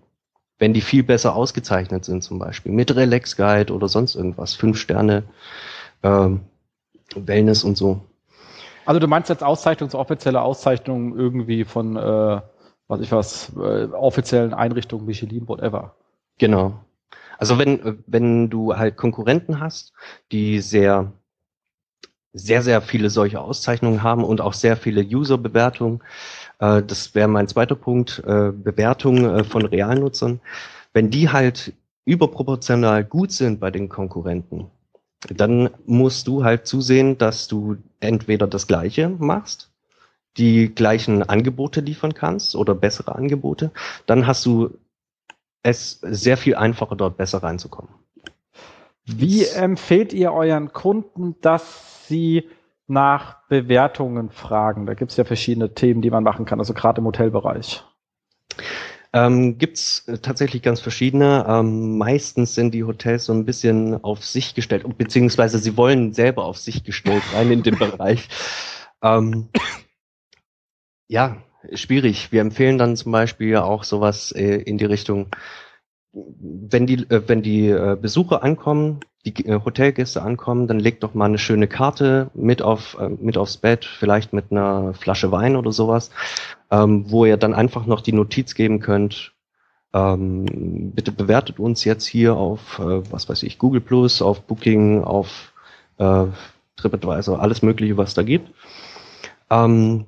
Wenn 0.58 0.74
die 0.74 0.80
viel 0.80 1.02
besser 1.02 1.34
ausgezeichnet 1.34 2.04
sind, 2.04 2.22
zum 2.22 2.38
Beispiel 2.38 2.70
mit 2.70 2.94
Relax 2.94 3.36
Guide 3.36 3.72
oder 3.72 3.88
sonst 3.88 4.14
irgendwas, 4.14 4.54
fünf 4.54 4.78
Sterne, 4.78 5.24
ähm, 6.04 6.42
Wellness 7.14 7.64
und 7.64 7.76
so. 7.76 8.00
Also 8.84 9.00
du 9.00 9.06
meinst 9.06 9.28
jetzt 9.28 9.42
Auszeichnung, 9.42 9.90
so 9.90 9.98
offizielle 9.98 10.40
Auszeichnung 10.40 11.16
irgendwie 11.16 11.64
von, 11.64 11.96
äh, 11.96 12.40
was 12.88 13.00
ich 13.00 13.10
was, 13.12 13.52
äh, 13.56 13.86
offiziellen 13.92 14.54
Einrichtungen, 14.54 15.06
Michelin, 15.06 15.46
whatever. 15.48 15.94
Genau. 16.38 16.84
Also 17.38 17.58
wenn, 17.58 18.02
wenn 18.06 18.50
du 18.50 18.76
halt 18.76 18.96
Konkurrenten 18.96 19.60
hast, 19.60 19.92
die 20.30 20.60
sehr, 20.60 21.12
sehr, 22.32 22.62
sehr 22.62 22.80
viele 22.80 23.10
solche 23.10 23.40
Auszeichnungen 23.40 24.02
haben 24.02 24.24
und 24.24 24.40
auch 24.40 24.54
sehr 24.54 24.76
viele 24.76 25.02
User-Bewertungen, 25.02 26.00
äh, 26.60 26.82
das 26.82 27.14
wäre 27.14 27.28
mein 27.28 27.48
zweiter 27.48 27.74
Punkt, 27.76 28.20
äh, 28.26 28.52
Bewertungen 28.52 29.24
äh, 29.24 29.44
von 29.44 29.66
Realnutzern, 29.66 30.40
wenn 30.94 31.10
die 31.10 31.30
halt 31.30 31.74
überproportional 32.06 33.04
gut 33.04 33.32
sind 33.32 33.60
bei 33.60 33.70
den 33.70 33.88
Konkurrenten, 33.88 34.66
dann 35.28 35.70
musst 35.86 36.28
du 36.28 36.44
halt 36.44 36.66
zusehen, 36.66 37.18
dass 37.18 37.48
du 37.48 37.76
entweder 38.00 38.46
das 38.46 38.66
Gleiche 38.66 39.08
machst, 39.08 39.70
die 40.38 40.74
gleichen 40.74 41.22
Angebote 41.22 41.80
liefern 41.80 42.14
kannst 42.14 42.56
oder 42.56 42.74
bessere 42.74 43.14
Angebote, 43.16 43.72
dann 44.06 44.26
hast 44.26 44.46
du 44.46 44.70
es 45.62 46.00
sehr 46.02 46.36
viel 46.36 46.54
einfacher, 46.54 46.96
dort 46.96 47.16
besser 47.16 47.42
reinzukommen. 47.42 47.92
Wie 49.04 49.44
empfehlt 49.44 50.12
ihr 50.12 50.32
euren 50.32 50.72
Kunden, 50.72 51.36
dass 51.40 52.06
sie 52.06 52.48
nach 52.86 53.46
Bewertungen 53.48 54.30
fragen? 54.30 54.86
Da 54.86 54.94
gibt 54.94 55.10
es 55.10 55.16
ja 55.16 55.24
verschiedene 55.24 55.74
Themen, 55.74 56.02
die 56.02 56.10
man 56.10 56.24
machen 56.24 56.44
kann, 56.44 56.60
also 56.60 56.74
gerade 56.74 57.00
im 57.00 57.06
Hotelbereich. 57.06 57.84
Ähm, 59.14 59.58
Gibt 59.58 59.76
es 59.76 60.08
äh, 60.08 60.18
tatsächlich 60.18 60.62
ganz 60.62 60.80
verschiedene. 60.80 61.44
Ähm, 61.46 61.98
meistens 61.98 62.54
sind 62.54 62.72
die 62.72 62.84
Hotels 62.84 63.26
so 63.26 63.34
ein 63.34 63.44
bisschen 63.44 64.02
auf 64.02 64.24
sich 64.24 64.54
gestellt, 64.54 64.86
beziehungsweise 64.96 65.58
sie 65.58 65.76
wollen 65.76 66.14
selber 66.14 66.44
auf 66.44 66.56
sich 66.56 66.82
gestellt 66.82 67.22
sein 67.32 67.50
in 67.50 67.62
dem 67.62 67.78
Bereich. 67.78 68.28
Ähm, 69.02 69.48
ja, 71.08 71.36
schwierig. 71.72 72.32
Wir 72.32 72.40
empfehlen 72.40 72.78
dann 72.78 72.96
zum 72.96 73.12
Beispiel 73.12 73.56
auch 73.56 73.84
sowas 73.84 74.32
äh, 74.32 74.56
in 74.56 74.78
die 74.78 74.84
Richtung, 74.84 75.28
wenn 76.12 76.86
die, 76.86 77.08
äh, 77.10 77.22
wenn 77.26 77.42
die 77.42 77.68
äh, 77.68 77.96
Besucher 78.00 78.42
ankommen, 78.42 79.00
die 79.24 79.46
äh, 79.46 79.60
Hotelgäste 79.64 80.22
ankommen, 80.22 80.66
dann 80.66 80.80
legt 80.80 81.02
doch 81.02 81.14
mal 81.14 81.26
eine 81.26 81.38
schöne 81.38 81.68
Karte 81.68 82.30
mit 82.34 82.62
auf 82.62 82.96
äh, 83.00 83.08
mit 83.08 83.38
aufs 83.38 83.56
Bett, 83.56 83.84
vielleicht 83.84 84.32
mit 84.32 84.50
einer 84.50 84.94
Flasche 84.94 85.30
Wein 85.30 85.56
oder 85.56 85.72
sowas, 85.72 86.10
ähm, 86.70 87.10
wo 87.10 87.24
ihr 87.24 87.36
dann 87.36 87.54
einfach 87.54 87.86
noch 87.86 88.00
die 88.00 88.12
Notiz 88.12 88.54
geben 88.54 88.80
könnt. 88.80 89.32
Ähm, 89.94 90.92
bitte 90.94 91.12
bewertet 91.12 91.58
uns 91.60 91.84
jetzt 91.84 92.06
hier 92.06 92.34
auf, 92.36 92.78
äh, 92.78 93.12
was 93.12 93.28
weiß 93.28 93.42
ich, 93.44 93.58
Google 93.58 93.80
Plus, 93.80 94.22
auf 94.22 94.42
Booking, 94.42 95.04
auf 95.04 95.48
TripAdvisor, 96.76 97.40
alles 97.40 97.62
Mögliche, 97.62 97.96
was 97.96 98.14
da 98.14 98.24
gibt. 98.24 98.50
Ähm, 99.50 100.06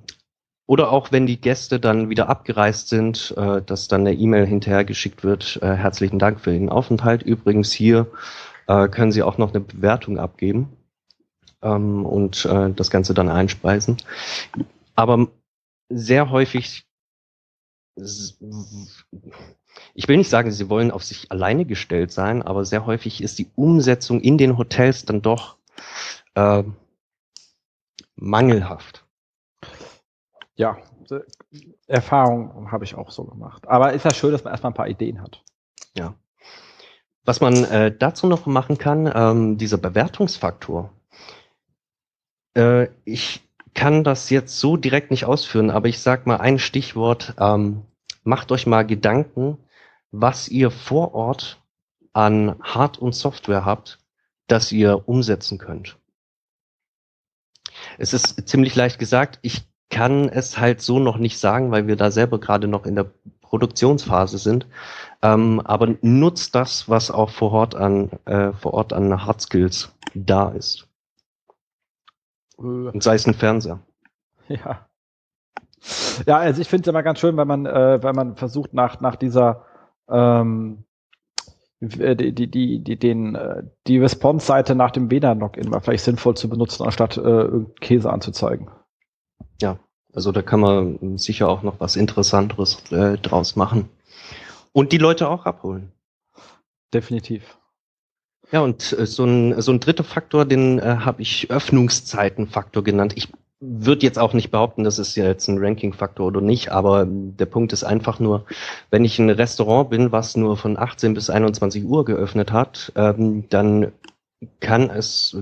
oder 0.66 0.90
auch 0.90 1.12
wenn 1.12 1.26
die 1.26 1.40
Gäste 1.40 1.78
dann 1.78 2.08
wieder 2.08 2.28
abgereist 2.28 2.88
sind, 2.88 3.34
äh, 3.36 3.62
dass 3.62 3.88
dann 3.88 4.02
eine 4.02 4.14
E-Mail 4.14 4.46
hinterher 4.46 4.84
geschickt 4.84 5.22
wird. 5.22 5.58
Äh, 5.62 5.74
herzlichen 5.74 6.18
Dank 6.18 6.40
für 6.40 6.52
den 6.52 6.70
Aufenthalt. 6.70 7.22
Übrigens 7.22 7.72
hier 7.72 8.06
äh, 8.66 8.88
können 8.88 9.12
Sie 9.12 9.22
auch 9.22 9.38
noch 9.38 9.50
eine 9.50 9.60
Bewertung 9.60 10.18
abgeben 10.18 10.76
ähm, 11.62 12.06
und 12.06 12.44
äh, 12.46 12.70
das 12.70 12.90
Ganze 12.90 13.14
dann 13.14 13.28
einspeisen. 13.28 13.98
Aber 14.94 15.28
sehr 15.88 16.30
häufig, 16.30 16.86
ich 17.96 20.08
will 20.08 20.16
nicht 20.16 20.30
sagen, 20.30 20.50
sie 20.50 20.68
wollen 20.68 20.90
auf 20.90 21.04
sich 21.04 21.30
alleine 21.30 21.64
gestellt 21.64 22.10
sein, 22.10 22.42
aber 22.42 22.64
sehr 22.64 22.86
häufig 22.86 23.22
ist 23.22 23.38
die 23.38 23.50
Umsetzung 23.54 24.20
in 24.20 24.38
den 24.38 24.56
Hotels 24.56 25.04
dann 25.04 25.22
doch 25.22 25.58
äh, 26.34 26.64
mangelhaft. 28.16 29.03
Ja, 30.56 30.78
Erfahrung 31.86 32.70
habe 32.70 32.84
ich 32.84 32.94
auch 32.94 33.10
so 33.10 33.24
gemacht. 33.24 33.66
Aber 33.68 33.92
ist 33.92 34.04
ja 34.04 34.14
schön, 34.14 34.32
dass 34.32 34.44
man 34.44 34.52
erstmal 34.52 34.72
ein 34.72 34.76
paar 34.76 34.88
Ideen 34.88 35.20
hat. 35.20 35.42
Ja. 35.96 36.14
Was 37.24 37.40
man 37.40 37.64
äh, 37.64 37.96
dazu 37.96 38.26
noch 38.26 38.46
machen 38.46 38.78
kann, 38.78 39.10
ähm, 39.12 39.58
dieser 39.58 39.78
Bewertungsfaktor. 39.78 40.92
Äh, 42.54 42.88
ich 43.04 43.42
kann 43.74 44.04
das 44.04 44.30
jetzt 44.30 44.60
so 44.60 44.76
direkt 44.76 45.10
nicht 45.10 45.24
ausführen, 45.24 45.70
aber 45.70 45.88
ich 45.88 45.98
sag 45.98 46.26
mal 46.26 46.36
ein 46.36 46.58
Stichwort. 46.58 47.34
Ähm, 47.38 47.82
macht 48.22 48.52
euch 48.52 48.66
mal 48.66 48.86
Gedanken, 48.86 49.58
was 50.12 50.48
ihr 50.48 50.70
vor 50.70 51.14
Ort 51.14 51.60
an 52.12 52.56
Hard- 52.62 52.98
und 52.98 53.14
Software 53.14 53.64
habt, 53.64 53.98
das 54.46 54.70
ihr 54.70 55.08
umsetzen 55.08 55.58
könnt. 55.58 55.98
Es 57.98 58.12
ist 58.12 58.48
ziemlich 58.48 58.76
leicht 58.76 58.98
gesagt. 58.98 59.40
Ich 59.42 59.64
kann 59.94 60.28
es 60.28 60.58
halt 60.58 60.80
so 60.80 60.98
noch 60.98 61.18
nicht 61.18 61.38
sagen, 61.38 61.70
weil 61.70 61.86
wir 61.86 61.94
da 61.94 62.10
selber 62.10 62.40
gerade 62.40 62.66
noch 62.66 62.84
in 62.84 62.96
der 62.96 63.06
Produktionsphase 63.42 64.38
sind. 64.38 64.66
Ähm, 65.22 65.60
aber 65.64 65.94
nutzt 66.02 66.56
das, 66.56 66.88
was 66.88 67.12
auch 67.12 67.30
vor 67.30 67.52
Ort 67.52 67.76
an, 67.76 68.10
äh, 68.24 68.52
vor 68.52 68.74
Ort 68.74 68.92
an 68.92 69.24
Hard 69.24 69.40
Skills 69.40 69.94
da 70.14 70.48
ist. 70.48 70.88
Und 72.56 73.04
sei 73.04 73.14
es 73.14 73.26
ein 73.26 73.34
Fernseher. 73.34 73.78
Ja. 74.48 74.88
Ja, 76.26 76.38
also 76.38 76.60
ich 76.60 76.68
finde 76.68 76.82
es 76.82 76.88
immer 76.88 77.02
ganz 77.02 77.20
schön, 77.20 77.36
wenn 77.36 77.46
man, 77.46 77.66
äh, 77.66 78.02
wenn 78.02 78.16
man 78.16 78.36
versucht, 78.36 78.74
nach, 78.74 79.00
nach 79.00 79.16
dieser 79.16 79.64
ähm, 80.08 80.84
äh, 81.80 82.16
die, 82.16 82.32
die, 82.34 82.50
die, 82.50 82.82
die, 82.82 82.98
den, 82.98 83.36
äh, 83.36 83.62
die 83.86 83.98
Response-Seite 83.98 84.74
nach 84.74 84.90
dem 84.90 85.10
WLAN-Login 85.10 85.68
mal 85.70 85.80
vielleicht 85.80 86.04
sinnvoll 86.04 86.36
zu 86.36 86.48
benutzen, 86.48 86.84
anstatt 86.84 87.16
äh, 87.16 87.48
Käse 87.80 88.12
anzuzeigen. 88.12 88.68
Also 90.14 90.32
da 90.32 90.42
kann 90.42 90.60
man 90.60 91.18
sicher 91.18 91.48
auch 91.48 91.62
noch 91.62 91.80
was 91.80 91.96
Interessanteres 91.96 92.90
äh, 92.92 93.18
draus 93.18 93.56
machen. 93.56 93.88
Und 94.72 94.92
die 94.92 94.98
Leute 94.98 95.28
auch 95.28 95.44
abholen. 95.44 95.92
Definitiv. 96.92 97.58
Ja, 98.52 98.60
und 98.60 98.96
äh, 98.98 99.06
so, 99.06 99.24
ein, 99.24 99.60
so 99.60 99.72
ein 99.72 99.80
dritter 99.80 100.04
Faktor, 100.04 100.44
den 100.44 100.78
äh, 100.78 100.98
habe 101.00 101.22
ich 101.22 101.50
Öffnungszeitenfaktor 101.50 102.84
genannt. 102.84 103.14
Ich 103.16 103.28
würde 103.60 104.02
jetzt 104.06 104.18
auch 104.18 104.32
nicht 104.34 104.50
behaupten, 104.50 104.84
das 104.84 104.98
ist 104.98 105.16
ja 105.16 105.24
jetzt 105.24 105.48
ein 105.48 105.58
Ranking-Faktor 105.58 106.26
oder 106.26 106.40
nicht, 106.40 106.70
aber 106.70 107.06
der 107.08 107.46
Punkt 107.46 107.72
ist 107.72 107.82
einfach 107.82 108.20
nur, 108.20 108.44
wenn 108.90 109.04
ich 109.04 109.18
ein 109.18 109.30
Restaurant 109.30 109.90
bin, 109.90 110.12
was 110.12 110.36
nur 110.36 110.56
von 110.56 110.76
18 110.76 111.14
bis 111.14 111.30
21 111.30 111.84
Uhr 111.84 112.04
geöffnet 112.04 112.52
hat, 112.52 112.92
ähm, 112.94 113.48
dann 113.48 113.92
kann 114.60 114.90
es 114.90 115.36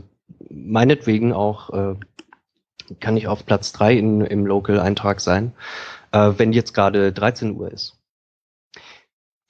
meinetwegen 0.49 1.33
auch, 1.33 1.71
äh, 1.71 1.95
kann 3.01 3.17
ich 3.17 3.29
auf 3.29 3.47
Platz 3.47 3.73
3 3.73 3.95
in, 3.95 4.21
im 4.23 4.47
Local-Eintrag 4.47 5.21
sein, 5.21 5.53
äh, 6.13 6.33
wenn 6.37 6.53
jetzt 6.53 6.75
gerade 6.75 7.13
13 7.13 7.57
Uhr 7.57 7.71
ist 7.71 7.99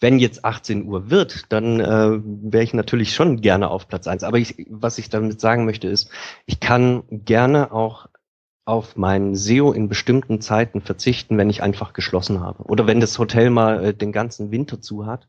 wenn 0.03 0.19
jetzt 0.19 0.45
18 0.45 0.85
Uhr 0.85 1.11
wird, 1.11 1.53
dann 1.53 1.79
äh, 1.79 2.21
wäre 2.25 2.65
ich 2.65 2.75
natürlich 2.75 3.15
schon 3.15 3.41
gerne 3.41 3.71
auf 3.71 3.87
Platz 3.87 4.09
eins. 4.09 4.25
Aber 4.25 4.37
ich, 4.37 4.67
was 4.69 4.99
ich 4.99 5.09
damit 5.09 5.41
sagen 5.41 5.65
möchte, 5.65 5.87
ist, 5.87 6.11
ich 6.45 6.59
kann 6.59 7.05
gerne 7.09 7.73
auch 7.73 8.09
auf 8.65 8.97
mein 8.97 9.35
SEO 9.37 9.73
in 9.73 9.89
bestimmten 9.89 10.41
Zeiten 10.41 10.81
verzichten, 10.81 11.39
wenn 11.39 11.51
ich 11.51 11.63
einfach 11.63 11.93
geschlossen 11.93 12.41
habe. 12.41 12.65
Oder 12.65 12.87
wenn 12.87 13.01
das 13.01 13.19
Hotel 13.19 13.51
mal 13.51 13.85
äh, 13.85 13.95
den 13.95 14.13
ganzen 14.13 14.51
Winter 14.51 14.81
zu 14.81 15.07
hat. 15.07 15.29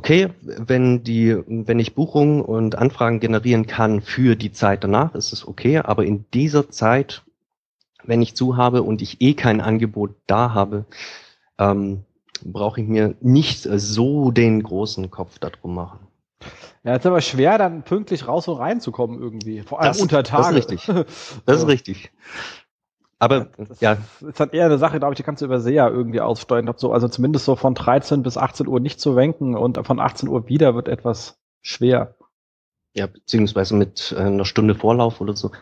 Okay, 0.00 0.30
wenn 0.40 1.04
die, 1.04 1.36
wenn 1.46 1.78
ich 1.78 1.94
Buchungen 1.94 2.40
und 2.40 2.74
Anfragen 2.74 3.20
generieren 3.20 3.66
kann 3.66 4.00
für 4.00 4.34
die 4.34 4.50
Zeit 4.50 4.82
danach, 4.82 5.14
ist 5.14 5.34
es 5.34 5.46
okay. 5.46 5.76
Aber 5.76 6.06
in 6.06 6.24
dieser 6.32 6.70
Zeit, 6.70 7.22
wenn 8.04 8.22
ich 8.22 8.34
zu 8.34 8.56
habe 8.56 8.82
und 8.82 9.02
ich 9.02 9.20
eh 9.20 9.34
kein 9.34 9.60
Angebot 9.60 10.14
da 10.26 10.54
habe, 10.54 10.86
ähm, 11.58 12.04
brauche 12.42 12.80
ich 12.80 12.88
mir 12.88 13.14
nicht 13.20 13.68
so 13.70 14.30
den 14.30 14.62
großen 14.62 15.10
Kopf 15.10 15.38
darum 15.38 15.74
machen. 15.74 15.98
Ja, 16.82 16.96
ist 16.96 17.04
aber 17.04 17.20
schwer, 17.20 17.58
dann 17.58 17.82
pünktlich 17.82 18.26
raus 18.26 18.48
und 18.48 18.56
reinzukommen 18.56 19.20
irgendwie. 19.20 19.60
Vor 19.60 19.82
allem 19.82 19.88
das, 19.88 20.00
unter 20.00 20.24
Tage. 20.24 20.54
Das 20.54 20.64
ist 20.64 20.70
richtig. 20.70 21.04
Das 21.44 21.58
ist 21.58 21.66
richtig. 21.68 22.10
Aber 23.20 23.48
das 23.58 23.80
ja. 23.80 23.98
ist 24.26 24.40
dann 24.40 24.50
eher 24.50 24.64
eine 24.64 24.78
Sache, 24.78 24.98
glaube 24.98 25.12
ich, 25.12 25.18
die 25.18 25.22
kannst 25.22 25.42
du 25.42 25.46
über 25.46 25.60
SEA 25.60 25.88
irgendwie 25.88 26.22
aussteuern. 26.22 26.72
So, 26.76 26.92
also 26.92 27.06
zumindest 27.06 27.44
so 27.44 27.54
von 27.54 27.74
13 27.74 28.22
bis 28.22 28.38
18 28.38 28.66
Uhr 28.66 28.80
nicht 28.80 28.98
zu 28.98 29.14
wenken 29.14 29.54
und 29.54 29.78
von 29.86 30.00
18 30.00 30.28
Uhr 30.28 30.48
wieder 30.48 30.74
wird 30.74 30.88
etwas 30.88 31.38
schwer. 31.60 32.16
Ja, 32.94 33.06
beziehungsweise 33.06 33.76
mit 33.76 34.14
äh, 34.16 34.22
einer 34.22 34.46
Stunde 34.46 34.74
Vorlauf 34.74 35.20
oder 35.20 35.36
so. 35.36 35.52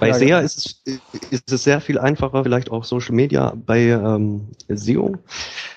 Bei 0.00 0.08
ja, 0.08 0.14
SEA 0.14 0.26
genau. 0.26 0.40
ist, 0.40 0.82
es, 0.86 1.00
ist 1.30 1.52
es 1.52 1.64
sehr 1.64 1.82
viel 1.82 1.98
einfacher, 1.98 2.42
vielleicht 2.42 2.70
auch 2.70 2.84
Social 2.84 3.14
Media. 3.14 3.52
Bei 3.54 3.80
ähm, 3.80 4.48
SEO 4.68 5.16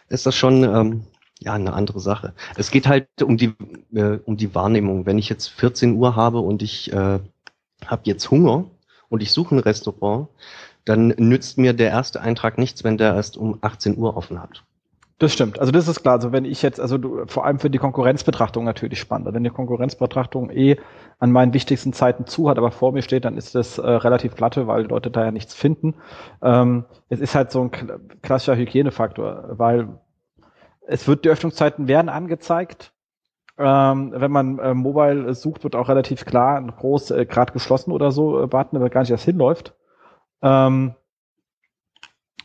ist 0.07 0.25
das 0.25 0.35
schon 0.35 0.63
ähm, 0.63 1.03
ja 1.37 1.53
eine 1.53 1.73
andere 1.73 1.99
Sache. 1.99 2.33
Es 2.55 2.71
geht 2.71 2.87
halt 2.87 3.07
um 3.21 3.35
die 3.35 3.53
äh, 3.93 4.19
um 4.23 4.37
die 4.37 4.55
Wahrnehmung. 4.55 5.05
Wenn 5.05 5.19
ich 5.19 5.27
jetzt 5.27 5.47
14 5.49 5.95
Uhr 5.97 6.15
habe 6.15 6.39
und 6.39 6.63
ich 6.63 6.93
äh, 6.93 7.19
habe 7.85 8.01
jetzt 8.05 8.31
Hunger 8.31 8.65
und 9.09 9.21
ich 9.21 9.33
suche 9.33 9.55
ein 9.55 9.59
Restaurant, 9.59 10.29
dann 10.85 11.09
nützt 11.17 11.57
mir 11.57 11.73
der 11.73 11.89
erste 11.89 12.21
Eintrag 12.21 12.57
nichts, 12.57 12.83
wenn 12.83 12.97
der 12.97 13.15
erst 13.15 13.37
um 13.37 13.57
18 13.61 13.97
Uhr 13.97 14.17
offen 14.17 14.41
hat. 14.41 14.63
Das 15.19 15.33
stimmt. 15.33 15.59
Also 15.59 15.73
das 15.73 15.89
ist 15.89 16.01
klar. 16.01 16.15
Also 16.15 16.31
wenn 16.31 16.45
ich 16.45 16.61
jetzt, 16.61 16.79
also 16.79 16.97
du, 16.97 17.25
vor 17.27 17.45
allem 17.45 17.59
für 17.59 17.69
die 17.69 17.77
Konkurrenzbetrachtung 17.77 18.63
natürlich 18.63 18.99
spannend. 18.99 19.33
Wenn 19.33 19.43
die 19.43 19.49
Konkurrenzbetrachtung 19.49 20.49
eh 20.49 20.77
an 21.19 21.31
meinen 21.33 21.53
wichtigsten 21.53 21.91
Zeiten 21.91 22.25
zu 22.25 22.49
hat, 22.49 22.57
aber 22.57 22.71
vor 22.71 22.93
mir 22.93 23.01
steht, 23.01 23.25
dann 23.25 23.35
ist 23.35 23.53
das 23.53 23.77
äh, 23.77 23.85
relativ 23.85 24.35
glatte, 24.35 24.65
weil 24.65 24.85
Leute 24.85 25.11
da 25.11 25.25
ja 25.25 25.31
nichts 25.31 25.53
finden. 25.53 25.95
Ähm, 26.41 26.85
es 27.09 27.19
ist 27.19 27.35
halt 27.35 27.51
so 27.51 27.63
ein 27.63 27.71
klassischer 28.21 28.55
Hygienefaktor, 28.55 29.49
weil 29.57 29.89
es 30.87 31.05
wird, 31.05 31.25
die 31.25 31.29
Öffnungszeiten 31.29 31.89
werden 31.89 32.07
angezeigt. 32.07 32.93
Ähm, 33.57 34.13
wenn 34.15 34.31
man 34.31 34.57
äh, 34.59 34.73
Mobile 34.73 35.33
sucht, 35.33 35.65
wird 35.65 35.75
auch 35.75 35.89
relativ 35.89 36.23
klar 36.23 36.61
groß, 36.61 37.11
äh, 37.11 37.25
gerade 37.25 37.51
geschlossen 37.51 37.91
oder 37.91 38.11
so, 38.11 38.41
äh, 38.41 38.53
warten, 38.53 38.77
aber 38.77 38.89
gar 38.89 39.01
nicht 39.01 39.11
erst 39.11 39.25
hinläuft. 39.25 39.75
Ähm, 40.41 40.95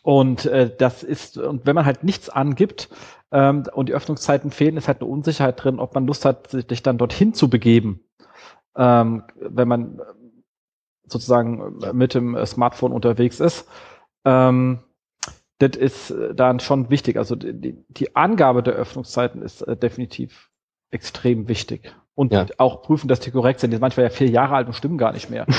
und 0.02 0.46
äh, 0.46 0.74
das 0.76 1.02
ist, 1.02 1.38
und 1.38 1.66
wenn 1.66 1.74
man 1.74 1.86
halt 1.86 2.04
nichts 2.04 2.28
angibt 2.28 2.88
ähm, 3.32 3.64
und 3.72 3.88
die 3.88 3.94
Öffnungszeiten 3.94 4.50
fehlen, 4.50 4.76
ist 4.76 4.88
halt 4.88 5.00
eine 5.00 5.10
Unsicherheit 5.10 5.62
drin, 5.62 5.78
ob 5.78 5.94
man 5.94 6.06
Lust 6.06 6.24
hat, 6.24 6.50
sich 6.50 6.82
dann 6.82 6.98
dorthin 6.98 7.32
zu 7.32 7.48
begeben. 7.48 8.00
Ähm, 8.76 9.24
wenn 9.36 9.68
man 9.68 10.00
sozusagen 11.06 11.78
mit 11.92 12.14
dem 12.14 12.44
Smartphone 12.46 12.92
unterwegs 12.92 13.40
ist. 13.40 13.68
Ähm, 14.24 14.80
das 15.58 15.76
ist 15.76 16.14
dann 16.34 16.60
schon 16.60 16.90
wichtig. 16.90 17.16
Also 17.16 17.36
die, 17.36 17.76
die 17.88 18.16
Angabe 18.16 18.62
der 18.62 18.74
Öffnungszeiten 18.74 19.42
ist 19.42 19.62
äh, 19.62 19.76
definitiv 19.76 20.50
extrem 20.90 21.48
wichtig. 21.48 21.94
Und 22.14 22.32
ja. 22.32 22.46
auch 22.58 22.82
prüfen, 22.82 23.08
dass 23.08 23.20
die 23.20 23.30
korrekt 23.30 23.60
sind. 23.60 23.70
Die 23.70 23.76
sind 23.76 23.80
manchmal 23.80 24.04
ja 24.04 24.10
vier 24.10 24.28
Jahre 24.28 24.54
alt 24.54 24.66
und 24.66 24.74
stimmen 24.74 24.98
gar 24.98 25.12
nicht 25.12 25.30
mehr. 25.30 25.46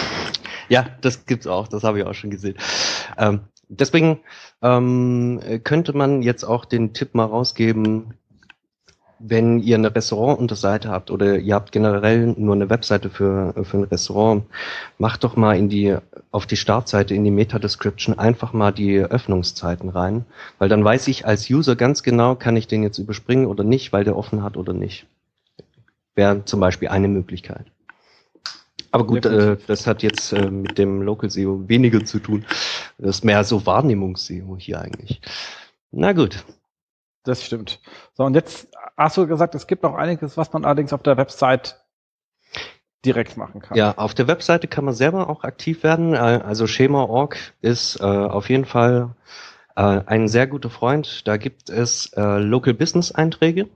ja, 0.69 0.85
das 1.01 1.25
gibt's 1.25 1.47
auch. 1.47 1.67
Das 1.67 1.83
habe 1.83 1.99
ich 1.99 2.05
auch 2.05 2.13
schon 2.13 2.29
gesehen. 2.29 2.55
Ähm, 3.17 3.41
deswegen 3.69 4.19
ähm, 4.61 5.39
könnte 5.63 5.95
man 5.95 6.21
jetzt 6.21 6.43
auch 6.43 6.65
den 6.65 6.93
Tipp 6.93 7.15
mal 7.15 7.25
rausgeben, 7.25 8.13
wenn 9.19 9.59
ihr 9.59 9.77
eine 9.77 9.95
Restaurant-Unterseite 9.95 10.89
habt 10.89 11.09
oder 11.09 11.37
ihr 11.37 11.55
habt 11.55 11.71
generell 11.71 12.35
nur 12.37 12.53
eine 12.53 12.69
Webseite 12.69 13.09
für, 13.09 13.53
für 13.63 13.77
ein 13.77 13.83
Restaurant, 13.85 14.45
macht 14.97 15.23
doch 15.23 15.35
mal 15.35 15.57
in 15.57 15.69
die, 15.69 15.97
auf 16.31 16.45
die 16.45 16.57
Startseite, 16.57 17.15
in 17.15 17.23
die 17.23 17.31
Meta-Description 17.31 18.19
einfach 18.19 18.53
mal 18.53 18.71
die 18.71 18.99
Öffnungszeiten 18.99 19.89
rein, 19.89 20.25
weil 20.59 20.69
dann 20.69 20.83
weiß 20.83 21.07
ich 21.07 21.25
als 21.25 21.49
User 21.49 21.75
ganz 21.75 22.03
genau, 22.03 22.35
kann 22.35 22.57
ich 22.57 22.67
den 22.67 22.83
jetzt 22.83 22.97
überspringen 22.97 23.47
oder 23.47 23.63
nicht, 23.63 23.93
weil 23.93 24.03
der 24.03 24.17
offen 24.17 24.43
hat 24.43 24.57
oder 24.57 24.73
nicht. 24.73 25.07
Wäre 26.15 26.45
zum 26.45 26.59
Beispiel 26.59 26.89
eine 26.89 27.07
Möglichkeit. 27.07 27.65
Aber 28.95 29.05
gut, 29.05 29.25
äh, 29.25 29.57
das 29.67 29.87
hat 29.87 30.03
jetzt 30.03 30.31
äh, 30.31 30.49
mit 30.49 30.77
dem 30.77 31.01
Local 31.01 31.29
SEO 31.29 31.67
weniger 31.67 32.05
zu 32.05 32.19
tun. 32.19 32.45
Das 32.97 33.17
ist 33.17 33.25
mehr 33.25 33.43
so 33.43 33.65
Wahrnehmungs-SEO 33.65 34.55
hier 34.57 34.79
eigentlich. 34.79 35.19
Na 35.91 36.13
gut. 36.13 36.45
Das 37.25 37.43
stimmt. 37.43 37.81
So, 38.13 38.23
und 38.23 38.35
jetzt 38.35 38.69
hast 38.95 39.17
du 39.17 39.27
gesagt, 39.27 39.53
es 39.53 39.67
gibt 39.67 39.83
noch 39.83 39.95
einiges, 39.95 40.37
was 40.37 40.53
man 40.53 40.63
allerdings 40.63 40.93
auf 40.93 41.03
der 41.03 41.17
Website 41.17 41.83
direkt 43.03 43.35
machen 43.35 43.61
kann. 43.61 43.77
Ja, 43.77 43.97
auf 43.97 44.13
der 44.13 44.29
Webseite 44.29 44.69
kann 44.69 44.85
man 44.85 44.93
selber 44.93 45.29
auch 45.29 45.43
aktiv 45.43 45.83
werden. 45.83 46.13
Äh, 46.13 46.17
also 46.17 46.65
Schema.org 46.65 47.35
ist 47.59 47.99
äh, 47.99 48.03
auf 48.05 48.49
jeden 48.49 48.65
Fall 48.65 49.13
äh, 49.75 49.81
ein 50.05 50.29
sehr 50.29 50.47
guter 50.47 50.69
Freund. 50.69 51.27
Da 51.27 51.35
gibt 51.35 51.69
es 51.69 52.13
äh, 52.13 52.37
Local 52.37 52.73
Business 52.73 53.11
Einträge 53.11 53.67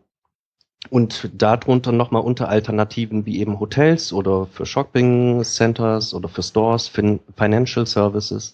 und 0.89 1.29
darunter 1.33 1.91
nochmal 1.91 2.21
unter 2.21 2.49
Alternativen 2.49 3.25
wie 3.25 3.39
eben 3.39 3.59
Hotels 3.59 4.13
oder 4.13 4.47
für 4.47 4.65
Shopping 4.65 5.43
Centers 5.43 6.13
oder 6.13 6.29
für 6.29 6.41
Stores, 6.41 6.87
fin 6.87 7.19
Financial 7.37 7.85
Services, 7.85 8.53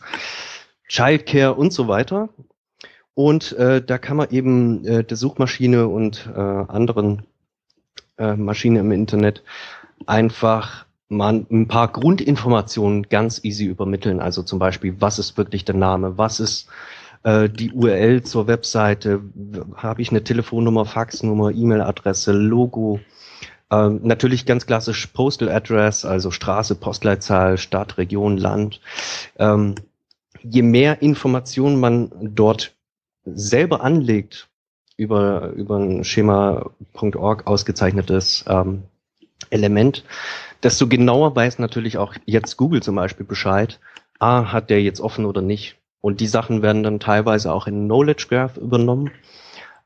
Childcare 0.88 1.54
und 1.54 1.72
so 1.72 1.88
weiter. 1.88 2.30
Und 3.14 3.54
äh, 3.54 3.82
da 3.82 3.98
kann 3.98 4.18
man 4.18 4.30
eben 4.32 4.86
äh, 4.86 5.04
der 5.04 5.16
Suchmaschine 5.16 5.88
und 5.88 6.30
äh, 6.36 6.40
anderen 6.40 7.24
äh, 8.18 8.36
Maschinen 8.36 8.78
im 8.78 8.92
Internet 8.92 9.44
einfach 10.06 10.86
mal 11.08 11.46
ein 11.50 11.68
paar 11.68 11.88
Grundinformationen 11.90 13.04
ganz 13.04 13.44
easy 13.44 13.66
übermitteln. 13.66 14.20
Also 14.20 14.44
zum 14.44 14.60
Beispiel, 14.60 14.96
was 15.00 15.20
ist 15.20 15.38
wirklich 15.38 15.64
der 15.64 15.76
Name, 15.76 16.18
was 16.18 16.40
ist 16.40 16.68
äh, 17.26 17.50
die 17.50 17.72
URL 17.72 18.22
zur 18.22 18.48
Webseite, 18.48 19.22
habe 19.76 20.02
ich 20.02 20.12
eine 20.12 20.24
Telefonnummer, 20.24 20.86
Faxnummer, 20.86 21.52
E-Mail-Adresse, 21.52 22.32
Logo. 22.32 23.00
Ähm, 23.72 24.02
natürlich 24.04 24.46
ganz 24.46 24.68
klassisch 24.68 25.08
Postal 25.08 25.50
Address, 25.50 26.06
also 26.06 26.30
Straße, 26.30 26.76
Postleitzahl, 26.76 27.58
Stadt, 27.58 27.98
Region, 27.98 28.38
Land. 28.38 28.80
Ähm, 29.40 29.74
je 30.44 30.62
mehr 30.62 31.02
Informationen 31.02 31.80
man 31.80 32.12
dort 32.22 32.76
selber 33.26 33.82
anlegt 33.82 34.48
über, 34.96 35.50
über 35.50 35.78
ein 35.78 36.04
Schema.org 36.04 37.48
ausgezeichnetes 37.48 38.46
ähm, 38.48 38.84
Element, 39.50 40.04
desto 40.62 40.88
genauer 40.88 41.36
weiß 41.36 41.58
natürlich 41.58 41.98
auch 41.98 42.14
jetzt 42.26 42.56
Google 42.56 42.84
zum 42.84 42.96
Beispiel 42.96 43.26
Bescheid, 43.26 43.80
ah, 44.20 44.52
hat 44.52 44.70
der 44.70 44.84
jetzt 44.84 45.02
offen 45.02 45.26
oder 45.26 45.42
nicht. 45.42 45.78
Und 46.02 46.20
die 46.20 46.28
Sachen 46.28 46.62
werden 46.62 46.84
dann 46.84 47.00
teilweise 47.00 47.52
auch 47.52 47.68
in 47.68 47.86
Knowledge 47.86 48.28
Graph 48.30 48.58
übernommen. 48.58 49.12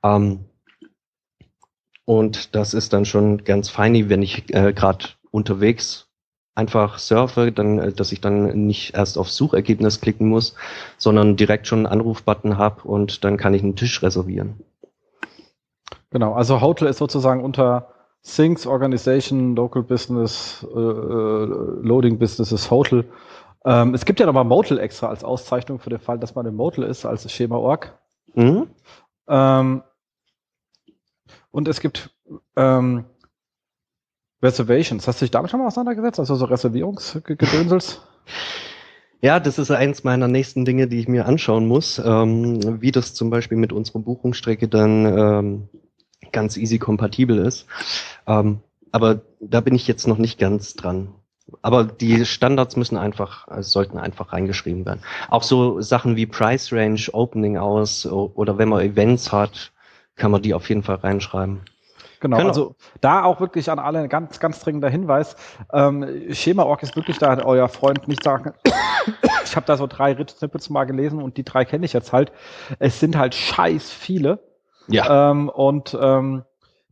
Ähm, 0.04 0.46
und 2.06 2.56
das 2.56 2.74
ist 2.74 2.94
dann 2.94 3.06
schon 3.06 3.44
ganz 3.44 3.70
fein, 3.70 4.10
wenn 4.10 4.22
ich 4.22 4.54
äh, 4.54 4.74
gerade 4.74 5.06
unterwegs 5.32 6.10
einfach 6.56 6.98
surfe, 6.98 7.52
dann, 7.52 7.80
äh, 7.80 7.94
dass 7.94 8.12
ich 8.12 8.22
dann 8.22 8.66
nicht 8.66 8.94
erst 8.94 9.18
aufs 9.18 9.36
Suchergebnis 9.36 10.02
klicken 10.02 10.28
muss, 10.28 10.56
sondern 10.98 11.36
direkt 11.36 11.68
schon 11.68 11.86
einen 11.86 12.02
Anrufbutton 12.02 12.58
habe 12.58 12.84
und 12.84 13.24
dann 13.24 13.38
kann 13.38 13.54
ich 13.54 13.64
einen 13.64 13.76
Tisch 13.76 14.04
reservieren. 14.04 14.60
Genau, 16.12 16.34
also 16.34 16.62
Hotel 16.62 16.88
ist 16.88 16.98
sozusagen 16.98 17.44
unter 17.44 17.90
Things, 18.24 18.68
Organization, 18.68 19.56
Local 19.56 19.84
Business, 19.84 20.66
äh, 20.76 20.80
äh 20.80 21.46
Loading 21.82 22.20
Businesses, 22.20 22.70
Hotel 22.70 23.06
ähm, 23.66 23.94
es 23.94 24.06
gibt 24.06 24.20
ja 24.20 24.26
nochmal 24.26 24.46
Motel 24.46 24.80
extra 24.80 25.08
als 25.08 25.24
Auszeichnung 25.24 25.80
für 25.80 25.90
den 25.90 26.00
Fall, 26.00 26.20
dass 26.20 26.36
man 26.36 26.46
im 26.46 26.56
Motel 26.56 26.84
ist, 26.84 27.06
als 27.06 27.30
Schema-Org. 27.32 27.98
Mhm. 28.34 28.68
Ähm, 29.28 29.84
und 31.52 31.68
es 31.68 31.80
gibt 31.80 32.12
ähm, 32.56 33.06
Reservations. 34.42 35.08
Hast 35.08 35.22
du 35.22 35.26
dich 35.26 35.32
damit 35.32 35.52
schon 35.52 35.60
mal 35.60 35.68
auseinandergesetzt? 35.68 36.20
Also 36.20 36.36
so 36.36 36.46
Reservierungsgedönsels? 36.46 38.02
Ja, 39.22 39.42
das 39.42 39.60
ist 39.60 39.70
eins 39.70 40.06
meiner 40.06 40.30
nächsten 40.30 40.64
Dinge, 40.64 40.88
die 40.88 41.00
ich 41.00 41.10
mir 41.10 41.26
anschauen 41.26 41.68
muss, 41.68 42.00
ähm, 42.00 42.82
wie 42.82 42.92
das 42.92 43.14
zum 43.14 43.30
Beispiel 43.30 43.58
mit 43.58 43.74
unserer 43.74 44.00
Buchungsstrecke 44.00 44.70
dann 44.70 45.06
ähm, 45.06 45.70
ganz 46.32 46.56
easy 46.56 46.80
kompatibel 46.80 47.38
ist. 47.38 47.66
Ähm, 48.28 48.62
aber 48.94 49.22
da 49.42 49.60
bin 49.60 49.76
ich 49.76 49.88
jetzt 49.88 50.08
noch 50.08 50.20
nicht 50.20 50.40
ganz 50.40 50.74
dran 50.74 51.14
aber 51.62 51.84
die 51.84 52.26
Standards 52.26 52.76
müssen 52.76 52.98
einfach, 52.98 53.48
also 53.48 53.70
sollten 53.70 53.98
einfach 53.98 54.34
reingeschrieben 54.34 54.86
werden. 54.86 55.02
Auch 55.30 55.44
so 55.44 55.82
Sachen 55.82 56.16
wie 56.16 56.26
Price 56.26 56.72
Range, 56.72 57.02
Opening 57.14 57.58
aus 57.58 58.06
oder 58.06 58.58
wenn 58.58 58.70
man 58.70 58.82
Events 58.82 59.32
hat, 59.32 59.72
kann 60.16 60.32
man 60.32 60.42
die 60.42 60.54
auf 60.54 60.70
jeden 60.70 60.84
Fall 60.84 60.98
reinschreiben. 60.98 61.62
Genau, 62.20 62.38
genau, 62.38 62.50
also 62.50 62.76
da 63.00 63.24
auch 63.24 63.40
wirklich 63.40 63.72
an 63.72 63.80
alle 63.80 64.00
ein 64.00 64.10
ganz, 64.10 64.40
ganz 64.40 64.60
dringender 64.60 64.90
Hinweis. 64.90 65.38
Ähm, 65.72 66.34
Schema.org 66.34 66.84
ist 66.84 66.96
wirklich 66.96 67.18
da, 67.18 67.38
euer 67.44 67.70
Freund 67.70 68.08
nicht 68.10 68.24
sagen, 68.24 68.54
ich 69.44 69.56
habe 69.56 69.66
da 69.66 69.78
so 69.78 69.88
drei 69.88 70.16
Snippets 70.28 70.70
mal 70.70 70.84
gelesen 70.84 71.22
und 71.22 71.38
die 71.38 71.44
drei 71.44 71.64
kenne 71.64 71.86
ich 71.86 71.94
jetzt 71.94 72.12
halt. 72.12 72.32
Es 72.80 73.00
sind 73.00 73.18
halt 73.18 73.36
scheiß 73.36 73.90
viele. 73.90 74.40
Ja. 74.88 75.32
Ähm, 75.32 75.50
und 75.50 75.98
ähm, 76.00 76.44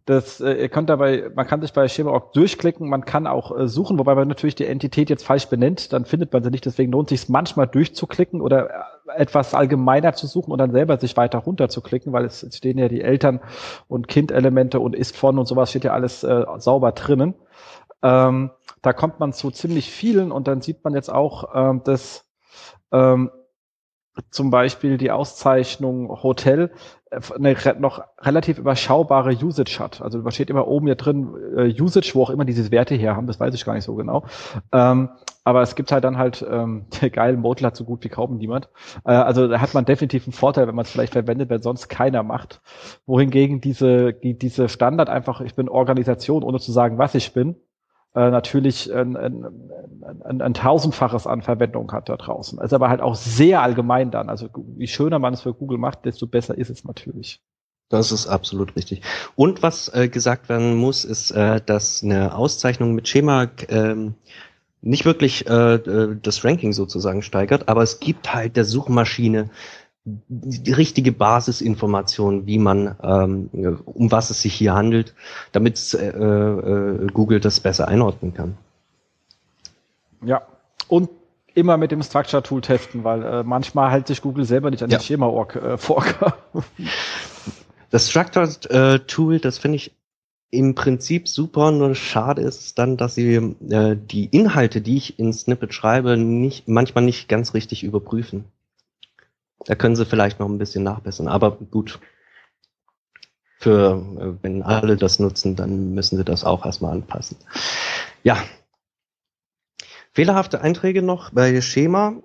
das, 0.08 0.40
äh, 0.40 0.54
ihr 0.54 0.70
könnt 0.70 0.90
dabei, 0.90 1.30
man 1.36 1.46
kann 1.46 1.62
sich 1.62 1.74
bei 1.74 1.86
Schema.org 1.90 2.32
durchklicken, 2.32 2.88
man 2.88 3.04
kann 3.04 3.28
auch 3.28 3.56
äh, 3.56 3.68
suchen, 3.68 4.00
wobei 4.00 4.16
man 4.16 4.30
natürlich 4.30 4.56
die 4.56 4.66
Entität 4.66 5.10
jetzt 5.10 5.26
falsch 5.26 5.48
benennt, 5.48 5.92
dann 5.92 6.06
findet 6.06 6.32
man 6.32 6.42
sie 6.44 6.50
nicht. 6.50 6.66
Deswegen 6.66 6.94
lohnt 6.94 7.10
sich 7.10 7.28
manchmal 7.28 7.68
durchzuklicken 7.68 8.40
oder 8.40 8.70
äh, 8.70 8.74
etwas 9.18 9.54
allgemeiner 9.54 10.14
zu 10.14 10.26
suchen 10.26 10.54
und 10.54 10.60
dann 10.60 10.72
selber 10.72 10.98
sich 10.98 11.18
weiter 11.18 11.40
runterzuklicken, 11.40 12.14
weil 12.14 12.24
es 12.24 12.48
stehen 12.56 12.78
ja 12.78 12.88
die 12.88 13.02
Eltern- 13.02 13.42
und 13.90 14.08
Kindelemente 14.08 14.80
und 14.80 14.96
ist 14.96 15.18
von 15.18 15.38
und 15.38 15.46
sowas 15.46 15.72
steht 15.72 15.84
ja 15.84 15.92
alles 15.92 16.24
äh, 16.24 16.46
sauber 16.58 16.94
drinnen. 16.94 17.34
Ähm, 18.02 18.52
da 18.82 18.94
kommt 18.94 19.20
man 19.20 19.34
zu 19.34 19.52
ziemlich 19.52 19.92
vielen 19.92 20.32
und 20.32 20.48
dann 20.48 20.62
sieht 20.62 20.86
man 20.86 20.94
jetzt 20.94 21.12
auch, 21.12 21.50
ähm, 21.54 21.82
dass 21.84 22.26
ähm, 22.94 23.30
zum 24.30 24.50
Beispiel 24.50 24.98
die 24.98 25.12
Auszeichnung 25.12 26.10
Hotel 26.24 26.72
äh, 27.10 27.20
eine 27.36 27.56
noch 27.80 28.02
relativ 28.20 28.58
überschaubare 28.58 29.32
Usage 29.32 29.80
hat. 29.80 30.02
Also 30.02 30.22
da 30.22 30.32
steht 30.32 30.50
immer 30.50 30.68
oben 30.68 30.88
hier 30.88 30.96
drin 30.96 31.36
äh, 31.56 31.82
Usage, 31.82 32.12
wo 32.14 32.24
auch 32.24 32.30
immer 32.30 32.46
diese 32.46 32.72
Werte 32.72 32.96
her 32.96 33.16
haben, 33.16 33.28
das 33.28 33.40
weiß 33.40 33.54
ich 33.54 33.66
gar 33.66 33.74
nicht 33.74 33.84
so 33.84 33.96
genau. 33.96 34.26
Ähm, 34.72 35.10
aber 35.44 35.62
es 35.62 35.76
gibt 35.76 35.94
halt 35.94 36.04
dann 36.04 36.18
halt, 36.18 36.46
ähm, 36.50 36.88
der 37.02 37.10
geile 37.10 37.38
Model 37.38 37.68
hat 37.68 37.78
so 37.78 37.86
gut 37.86 38.04
wie 38.04 38.10
kaum 38.10 38.38
niemand. 38.38 38.68
Äh, 39.06 39.12
also 39.12 39.48
da 39.48 39.62
hat 39.62 39.74
man 39.74 39.86
definitiv 39.86 40.26
einen 40.26 40.34
Vorteil, 40.34 40.68
wenn 40.68 40.76
man 40.76 40.84
es 40.84 40.92
vielleicht 40.92 41.14
verwendet, 41.14 41.50
wenn 41.50 41.62
sonst 41.62 41.88
keiner 41.88 42.22
macht. 42.22 42.62
Wohingegen 43.06 43.62
diese, 43.62 44.12
die, 44.12 44.38
diese 44.38 44.68
Standard 44.68 45.10
einfach, 45.10 45.40
ich 45.40 45.56
bin 45.56 45.70
Organisation, 45.70 46.44
ohne 46.44 46.60
zu 46.60 46.74
sagen, 46.74 46.98
was 46.98 47.16
ich 47.16 47.32
bin, 47.32 47.56
natürlich 48.14 48.92
ein, 48.94 49.16
ein, 49.16 49.46
ein, 50.24 50.42
ein, 50.42 50.54
tausendfaches 50.54 51.28
an 51.28 51.44
Verwendung 51.44 51.92
hat 51.92 52.10
da 52.10 52.18
draußen. 52.18 52.60
Ist 52.60 52.74
aber 52.74 52.90
halt 52.90 53.02
auch 53.02 53.16
sehr 53.16 53.62
allgemein 53.62 54.10
dann. 54.10 54.30
Also 54.30 54.50
wie 54.76 54.88
schöner 54.88 55.20
man 55.20 55.34
es 55.34 55.42
für 55.42 55.54
Google 55.54 55.78
macht, 55.78 56.06
desto 56.06 56.26
besser 56.26 56.58
ist 56.58 56.72
es 56.72 56.84
natürlich. 56.84 57.42
Das 57.90 58.12
ist 58.12 58.28
absolut 58.28 58.76
richtig. 58.76 59.02
Und 59.36 59.64
was 59.64 59.94
äh, 59.94 60.10
gesagt 60.10 60.50
werden 60.50 60.76
muss, 60.76 61.06
ist, 61.06 61.32
äh, 61.32 61.62
dass 61.66 62.04
eine 62.04 62.36
Auszeichnung 62.36 62.94
mit 62.96 63.08
Schema 63.08 63.48
ähm, 63.70 64.16
nicht 64.82 65.06
wirklich 65.06 65.48
äh, 65.48 65.76
äh 65.76 66.18
das 66.22 66.44
Ranking 66.44 66.74
sozusagen 66.74 67.22
steigert, 67.22 67.70
aber 67.70 67.84
es 67.84 68.00
gibt 68.00 68.34
halt 68.34 68.58
der 68.58 68.66
Suchmaschine 68.66 69.50
die 70.30 70.72
richtige 70.72 71.12
Basisinformation, 71.12 72.46
wie 72.48 72.60
man, 72.60 72.96
ähm, 73.04 73.50
um 73.86 74.12
was 74.12 74.30
es 74.30 74.42
sich 74.42 74.54
hier 74.54 74.74
handelt, 74.74 75.14
damit 75.52 75.94
äh, 75.94 76.08
äh, 76.08 77.08
Google 77.08 77.42
das 77.42 77.60
besser 77.60 77.88
einordnen 77.90 78.34
kann. 78.34 78.58
Ja, 80.24 80.44
und 80.88 81.10
immer 81.54 81.76
mit 81.76 81.92
dem 81.92 82.02
Structure 82.04 82.42
Tool 82.42 82.62
testen, 82.62 83.04
weil 83.04 83.24
äh, 83.24 83.44
manchmal 83.44 83.92
hält 83.92 84.08
sich 84.08 84.22
Google 84.22 84.46
selber 84.46 84.70
nicht 84.70 84.82
an 84.82 84.90
ja. 84.90 84.98
die 84.98 85.04
Schema-Org 85.04 85.56
äh. 85.56 85.78
Das 87.90 88.10
Structure 88.10 88.48
äh, 88.70 89.00
Tool, 89.00 89.40
das 89.40 89.58
finde 89.58 89.78
ich 89.78 89.92
im 90.52 90.76
Prinzip 90.76 91.28
super, 91.28 91.72
nur 91.72 91.96
schade 91.96 92.42
ist 92.42 92.80
dann, 92.80 92.96
dass 92.96 93.16
sie 93.16 93.36
äh, 93.36 93.98
die 93.98 94.26
Inhalte, 94.26 94.80
die 94.82 94.98
ich 94.98 95.20
in 95.20 95.34
Snippet 95.34 95.74
schreibe, 95.74 96.16
nicht, 96.16 96.68
manchmal 96.68 97.04
nicht 97.04 97.28
ganz 97.28 97.54
richtig 97.54 97.84
überprüfen. 97.84 98.46
Da 99.68 99.76
können 99.76 99.98
sie 99.98 100.06
vielleicht 100.06 100.40
noch 100.40 100.48
ein 100.48 100.58
bisschen 100.58 100.84
nachbessern. 100.84 101.28
Aber 101.28 101.52
gut, 101.52 102.00
für 103.60 104.02
äh, 104.20 104.44
wenn 104.44 104.64
alle 104.64 104.96
das 104.96 105.20
nutzen, 105.20 105.56
dann 105.56 105.94
müssen 105.94 106.18
sie 106.18 106.24
das 106.24 106.46
auch 106.46 106.66
erstmal 106.66 106.94
anpassen. 106.94 107.38
Ja. 108.24 108.38
Fehlerhafte 110.14 110.62
Einträge 110.62 111.02
noch 111.02 111.32
bei 111.32 111.62
Schema 111.62 112.16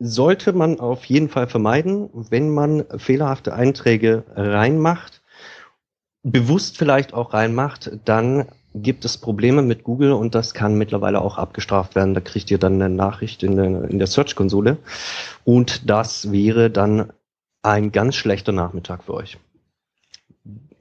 sollte 0.00 0.52
man 0.52 0.80
auf 0.80 1.04
jeden 1.04 1.28
Fall 1.28 1.46
vermeiden, 1.46 2.10
wenn 2.12 2.50
man 2.50 2.84
fehlerhafte 2.98 3.54
Einträge 3.54 4.24
reinmacht, 4.34 5.22
bewusst 6.24 6.76
vielleicht 6.76 7.14
auch 7.14 7.32
reinmacht, 7.34 7.92
dann 8.04 8.48
gibt 8.74 9.04
es 9.04 9.18
Probleme 9.18 9.62
mit 9.62 9.84
Google 9.84 10.12
und 10.12 10.34
das 10.34 10.54
kann 10.54 10.76
mittlerweile 10.76 11.20
auch 11.20 11.38
abgestraft 11.38 11.94
werden. 11.94 12.14
Da 12.14 12.20
kriegt 12.20 12.50
ihr 12.50 12.58
dann 12.58 12.74
eine 12.74 12.88
Nachricht 12.88 13.42
in 13.42 13.56
der, 13.56 13.84
in 13.84 13.98
der 13.98 14.06
Search-Konsole 14.06 14.78
und 15.44 15.88
das 15.88 16.32
wäre 16.32 16.70
dann 16.70 17.12
ein 17.62 17.92
ganz 17.92 18.16
schlechter 18.16 18.52
Nachmittag 18.52 19.04
für 19.04 19.14
euch. 19.14 19.38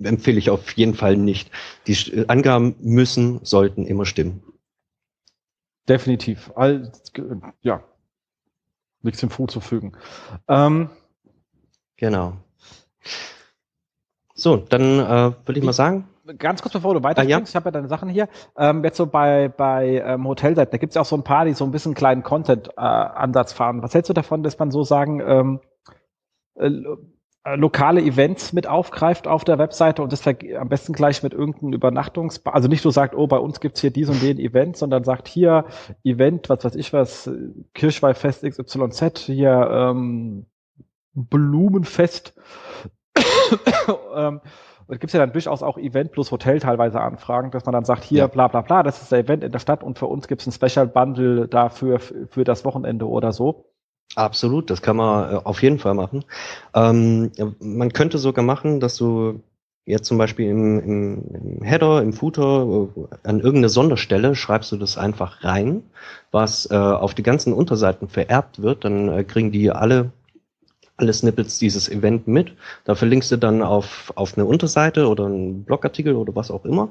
Empfehle 0.01 0.39
ich 0.39 0.49
auf 0.49 0.71
jeden 0.71 0.95
Fall 0.95 1.15
nicht. 1.15 1.51
Die 1.85 2.27
Angaben 2.27 2.75
müssen, 2.79 3.39
sollten 3.43 3.85
immer 3.85 4.05
stimmen. 4.05 4.41
Definitiv. 5.87 6.51
All, 6.55 6.91
ja, 7.61 7.83
nichts 9.01 9.19
hinzuzufügen. 9.19 9.93
Ähm, 10.47 10.89
genau. 11.97 12.37
So, 14.33 14.57
dann 14.57 14.99
äh, 14.99 15.33
würde 15.45 15.59
ich 15.59 15.63
mal 15.63 15.73
sagen, 15.73 16.07
ganz 16.37 16.61
kurz 16.61 16.73
bevor 16.73 16.93
du 16.93 17.03
weiterspringst, 17.03 17.35
ah, 17.35 17.39
ja? 17.39 17.43
ich 17.43 17.55
habe 17.55 17.65
ja 17.65 17.71
deine 17.71 17.87
Sachen 17.87 18.09
hier, 18.09 18.27
ähm, 18.57 18.83
jetzt 18.83 18.97
so 18.97 19.05
bei, 19.05 19.49
bei 19.49 20.03
ähm, 20.05 20.27
Hotelseiten, 20.27 20.71
da 20.71 20.77
gibt 20.77 20.91
es 20.91 20.95
ja 20.95 21.01
auch 21.01 21.05
so 21.05 21.15
ein 21.15 21.23
paar, 21.23 21.45
die 21.45 21.53
so 21.53 21.65
ein 21.65 21.71
bisschen 21.71 21.93
kleinen 21.93 22.23
Content-Ansatz 22.23 23.51
äh, 23.51 23.55
fahren. 23.55 23.81
Was 23.81 23.93
hältst 23.93 24.09
du 24.09 24.13
davon, 24.13 24.43
dass 24.43 24.57
man 24.59 24.71
so 24.71 24.83
sagen, 24.83 25.21
ähm, 25.25 25.59
äh, 26.55 26.67
äh 26.67 27.55
lokale 27.55 28.01
Events 28.01 28.53
mit 28.53 28.67
aufgreift 28.67 29.27
auf 29.27 29.43
der 29.43 29.57
Webseite 29.57 30.03
und 30.03 30.11
das 30.11 30.27
am 30.27 30.69
besten 30.69 30.93
gleich 30.93 31.23
mit 31.23 31.33
irgendeinem 31.33 31.73
Übernachtungs... 31.73 32.45
Also 32.45 32.67
nicht 32.67 32.83
so 32.83 32.91
sagt, 32.91 33.15
oh, 33.15 33.25
bei 33.25 33.37
uns 33.37 33.59
gibt's 33.59 33.81
hier 33.81 33.89
dies 33.89 34.09
und 34.09 34.21
den 34.21 34.37
Event, 34.37 34.77
sondern 34.77 35.03
sagt 35.03 35.27
hier 35.27 35.65
Event, 36.03 36.49
was 36.49 36.63
weiß 36.63 36.75
ich 36.75 36.93
was, 36.93 37.31
Kirchweihfest 37.73 38.43
XYZ, 38.43 39.17
hier 39.17 39.69
ähm, 39.71 40.45
Blumenfest 41.13 42.35
ähm, 44.15 44.41
und 44.91 44.99
gibt 44.99 45.09
es 45.09 45.13
ja 45.13 45.21
dann 45.21 45.31
durchaus 45.31 45.63
auch 45.63 45.77
Event 45.77 46.11
plus 46.11 46.31
Hotel 46.31 46.59
teilweise 46.59 46.99
Anfragen, 46.99 47.49
dass 47.51 47.65
man 47.65 47.71
dann 47.71 47.85
sagt, 47.85 48.03
hier, 48.03 48.19
ja. 48.19 48.27
bla 48.27 48.49
bla 48.49 48.59
bla, 48.59 48.83
das 48.83 49.01
ist 49.01 49.09
der 49.09 49.19
Event 49.19 49.41
in 49.41 49.53
der 49.53 49.59
Stadt 49.59 49.83
und 49.83 49.97
für 49.97 50.07
uns 50.07 50.27
gibt 50.27 50.41
es 50.41 50.47
ein 50.47 50.51
Special 50.51 50.85
Bundle 50.85 51.47
dafür 51.47 51.99
für 51.99 52.43
das 52.43 52.65
Wochenende 52.65 53.07
oder 53.07 53.31
so. 53.31 53.71
Absolut, 54.15 54.69
das 54.69 54.81
kann 54.81 54.97
man 54.97 55.33
äh, 55.33 55.37
auf 55.37 55.63
jeden 55.63 55.79
Fall 55.79 55.93
machen. 55.93 56.25
Ähm, 56.75 57.31
man 57.61 57.93
könnte 57.93 58.17
sogar 58.17 58.43
machen, 58.43 58.81
dass 58.81 58.97
du 58.97 59.41
jetzt 59.85 60.07
zum 60.07 60.17
Beispiel 60.17 60.49
im, 60.49 60.79
im, 60.81 61.23
im 61.33 61.63
Header, 61.63 62.01
im 62.01 62.11
Footer, 62.11 62.89
äh, 62.93 63.27
an 63.27 63.39
irgendeine 63.39 63.69
Sonderstelle 63.69 64.35
schreibst 64.35 64.73
du 64.73 64.75
das 64.75 64.97
einfach 64.97 65.45
rein, 65.45 65.83
was 66.31 66.69
äh, 66.69 66.75
auf 66.75 67.13
die 67.13 67.23
ganzen 67.23 67.53
Unterseiten 67.53 68.09
vererbt 68.09 68.61
wird. 68.61 68.83
Dann 68.83 69.07
äh, 69.07 69.23
kriegen 69.23 69.53
die 69.53 69.71
alle 69.71 70.11
alle 71.01 71.13
Snippets 71.13 71.59
dieses 71.59 71.89
Event 71.89 72.27
mit. 72.27 72.53
Da 72.85 72.95
verlinkst 72.95 73.31
du 73.31 73.37
dann 73.37 73.61
auf, 73.61 74.13
auf 74.15 74.37
eine 74.37 74.45
Unterseite 74.45 75.07
oder 75.07 75.25
einen 75.25 75.63
Blogartikel 75.63 76.15
oder 76.15 76.35
was 76.35 76.51
auch 76.51 76.63
immer, 76.63 76.89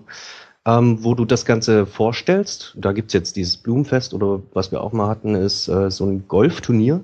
ähm, 0.66 1.02
wo 1.02 1.14
du 1.14 1.24
das 1.24 1.44
Ganze 1.46 1.86
vorstellst. 1.86 2.74
Da 2.76 2.92
gibt's 2.92 3.14
jetzt 3.14 3.36
dieses 3.36 3.56
Blumenfest 3.56 4.12
oder 4.12 4.42
was 4.52 4.72
wir 4.72 4.82
auch 4.82 4.92
mal 4.92 5.08
hatten, 5.08 5.34
ist 5.34 5.68
äh, 5.68 5.90
so 5.90 6.04
ein 6.04 6.26
Golfturnier 6.28 7.02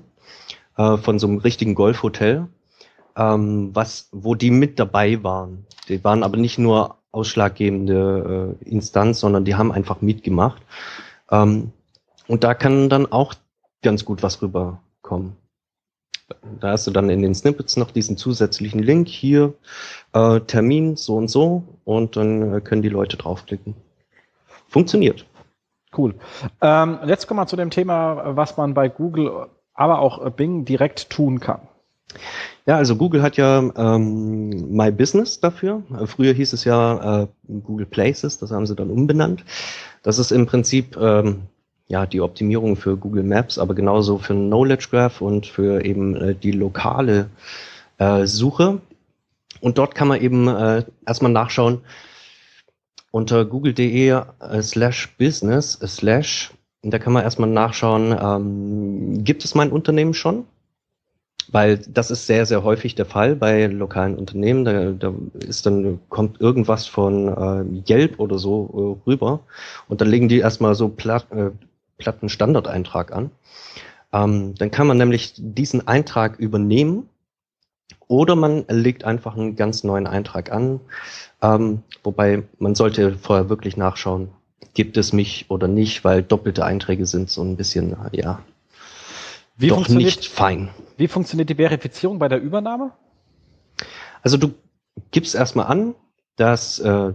äh, 0.77 0.97
von 0.97 1.17
so 1.17 1.27
einem 1.27 1.37
richtigen 1.37 1.75
Golfhotel, 1.75 2.47
ähm, 3.15 3.71
was, 3.73 4.09
wo 4.11 4.35
die 4.35 4.51
mit 4.51 4.77
dabei 4.77 5.23
waren. 5.23 5.65
Die 5.89 6.03
waren 6.03 6.23
aber 6.23 6.37
nicht 6.37 6.59
nur 6.59 6.97
ausschlaggebende 7.11 8.57
äh, 8.61 8.69
Instanz, 8.69 9.21
sondern 9.21 9.45
die 9.45 9.55
haben 9.55 9.71
einfach 9.71 10.01
mitgemacht. 10.01 10.61
Ähm, 11.31 11.71
und 12.27 12.43
da 12.43 12.53
kann 12.53 12.89
dann 12.89 13.11
auch 13.11 13.33
ganz 13.81 14.05
gut 14.05 14.21
was 14.21 14.41
rüberkommen. 14.41 15.37
Da 16.59 16.71
hast 16.71 16.87
du 16.87 16.91
dann 16.91 17.09
in 17.09 17.21
den 17.21 17.35
Snippets 17.35 17.77
noch 17.77 17.91
diesen 17.91 18.17
zusätzlichen 18.17 18.81
Link 18.81 19.07
hier, 19.07 19.53
äh, 20.13 20.39
Termin 20.41 20.97
so 20.97 21.15
und 21.15 21.29
so 21.29 21.63
und 21.85 22.15
dann 22.17 22.55
äh, 22.55 22.61
können 22.61 22.81
die 22.81 22.89
Leute 22.89 23.17
draufklicken. 23.17 23.75
Funktioniert. 24.67 25.25
Cool. 25.97 26.15
Ähm, 26.61 26.99
jetzt 27.07 27.27
kommen 27.27 27.39
wir 27.39 27.47
zu 27.47 27.55
dem 27.55 27.69
Thema, 27.69 28.35
was 28.35 28.57
man 28.57 28.73
bei 28.73 28.89
Google, 28.89 29.47
aber 29.73 29.99
auch 29.99 30.29
Bing 30.31 30.65
direkt 30.65 31.09
tun 31.09 31.39
kann. 31.39 31.61
Ja, 32.65 32.75
also 32.75 32.97
Google 32.97 33.21
hat 33.21 33.37
ja 33.37 33.59
ähm, 33.75 34.75
My 34.75 34.91
Business 34.91 35.39
dafür. 35.39 35.83
Früher 36.05 36.33
hieß 36.33 36.53
es 36.53 36.65
ja 36.65 37.23
äh, 37.23 37.27
Google 37.47 37.85
Places, 37.85 38.37
das 38.39 38.51
haben 38.51 38.65
sie 38.65 38.75
dann 38.75 38.89
umbenannt. 38.89 39.45
Das 40.03 40.19
ist 40.19 40.31
im 40.31 40.45
Prinzip 40.45 40.97
ähm, 40.97 41.43
ja, 41.87 42.05
die 42.05 42.21
Optimierung 42.21 42.75
für 42.75 42.97
Google 42.97 43.23
Maps, 43.23 43.57
aber 43.57 43.73
genauso 43.73 44.17
für 44.17 44.33
Knowledge 44.33 44.87
Graph 44.91 45.21
und 45.21 45.45
für 45.45 45.85
eben 45.85 46.15
äh, 46.15 46.35
die 46.35 46.51
lokale 46.51 47.29
äh, 47.97 48.25
Suche. 48.25 48.81
Und 49.61 49.77
dort 49.77 49.95
kann 49.95 50.07
man 50.07 50.21
eben 50.21 50.47
äh, 50.47 50.83
erstmal 51.05 51.31
nachschauen 51.31 51.81
unter 53.11 53.45
google.de 53.45 54.09
äh, 54.09 54.61
slash 54.61 55.15
business 55.17 55.81
äh, 55.81 55.87
slash, 55.87 56.51
da 56.83 56.99
kann 56.99 57.13
man 57.13 57.23
erstmal 57.23 57.49
nachschauen, 57.49 58.15
ähm, 58.19 59.23
gibt 59.23 59.43
es 59.43 59.55
mein 59.55 59.71
Unternehmen 59.71 60.13
schon? 60.13 60.45
Weil 61.49 61.77
das 61.77 62.11
ist 62.11 62.27
sehr, 62.27 62.45
sehr 62.45 62.63
häufig 62.63 62.95
der 62.95 63.05
Fall 63.05 63.37
bei 63.37 63.67
lokalen 63.67 64.15
Unternehmen. 64.15 64.65
Da, 64.65 64.91
da 64.91 65.13
ist 65.39 65.65
dann, 65.65 65.99
kommt 66.09 66.41
irgendwas 66.41 66.87
von 66.87 67.29
äh, 67.29 67.89
Yelp 67.89 68.19
oder 68.19 68.37
so 68.37 68.99
äh, 69.05 69.09
rüber 69.09 69.39
und 69.87 70.01
dann 70.01 70.09
legen 70.09 70.27
die 70.27 70.39
erstmal 70.39 70.75
so 70.75 70.89
platt, 70.89 71.25
äh, 71.31 71.51
platten 71.97 72.29
Standardeintrag 72.29 73.11
an. 73.11 73.31
Ähm, 74.13 74.55
dann 74.55 74.71
kann 74.71 74.87
man 74.87 74.97
nämlich 74.97 75.33
diesen 75.37 75.87
Eintrag 75.87 76.39
übernehmen 76.39 77.09
oder 78.07 78.35
man 78.35 78.65
legt 78.69 79.03
einfach 79.03 79.35
einen 79.35 79.55
ganz 79.55 79.83
neuen 79.83 80.07
Eintrag 80.07 80.51
an. 80.51 80.79
Ähm, 81.41 81.83
wobei 82.03 82.43
man 82.59 82.75
sollte 82.75 83.17
vorher 83.17 83.49
wirklich 83.49 83.77
nachschauen, 83.77 84.29
gibt 84.73 84.97
es 84.97 85.11
mich 85.11 85.45
oder 85.49 85.67
nicht, 85.67 86.03
weil 86.03 86.23
doppelte 86.23 86.63
Einträge 86.63 87.05
sind 87.05 87.29
so 87.29 87.41
ein 87.41 87.57
bisschen, 87.57 87.95
ja, 88.11 88.43
wie 89.57 89.69
doch 89.69 89.89
nicht 89.89 90.27
fein. 90.27 90.69
Wie 90.97 91.07
funktioniert 91.07 91.49
die 91.49 91.55
Verifizierung 91.55 92.19
bei 92.19 92.27
der 92.27 92.39
Übernahme? 92.39 92.91
Also 94.21 94.37
du 94.37 94.53
gibst 95.11 95.35
erstmal 95.35 95.65
an, 95.65 95.95
dass, 96.35 96.79
äh, 96.79 97.13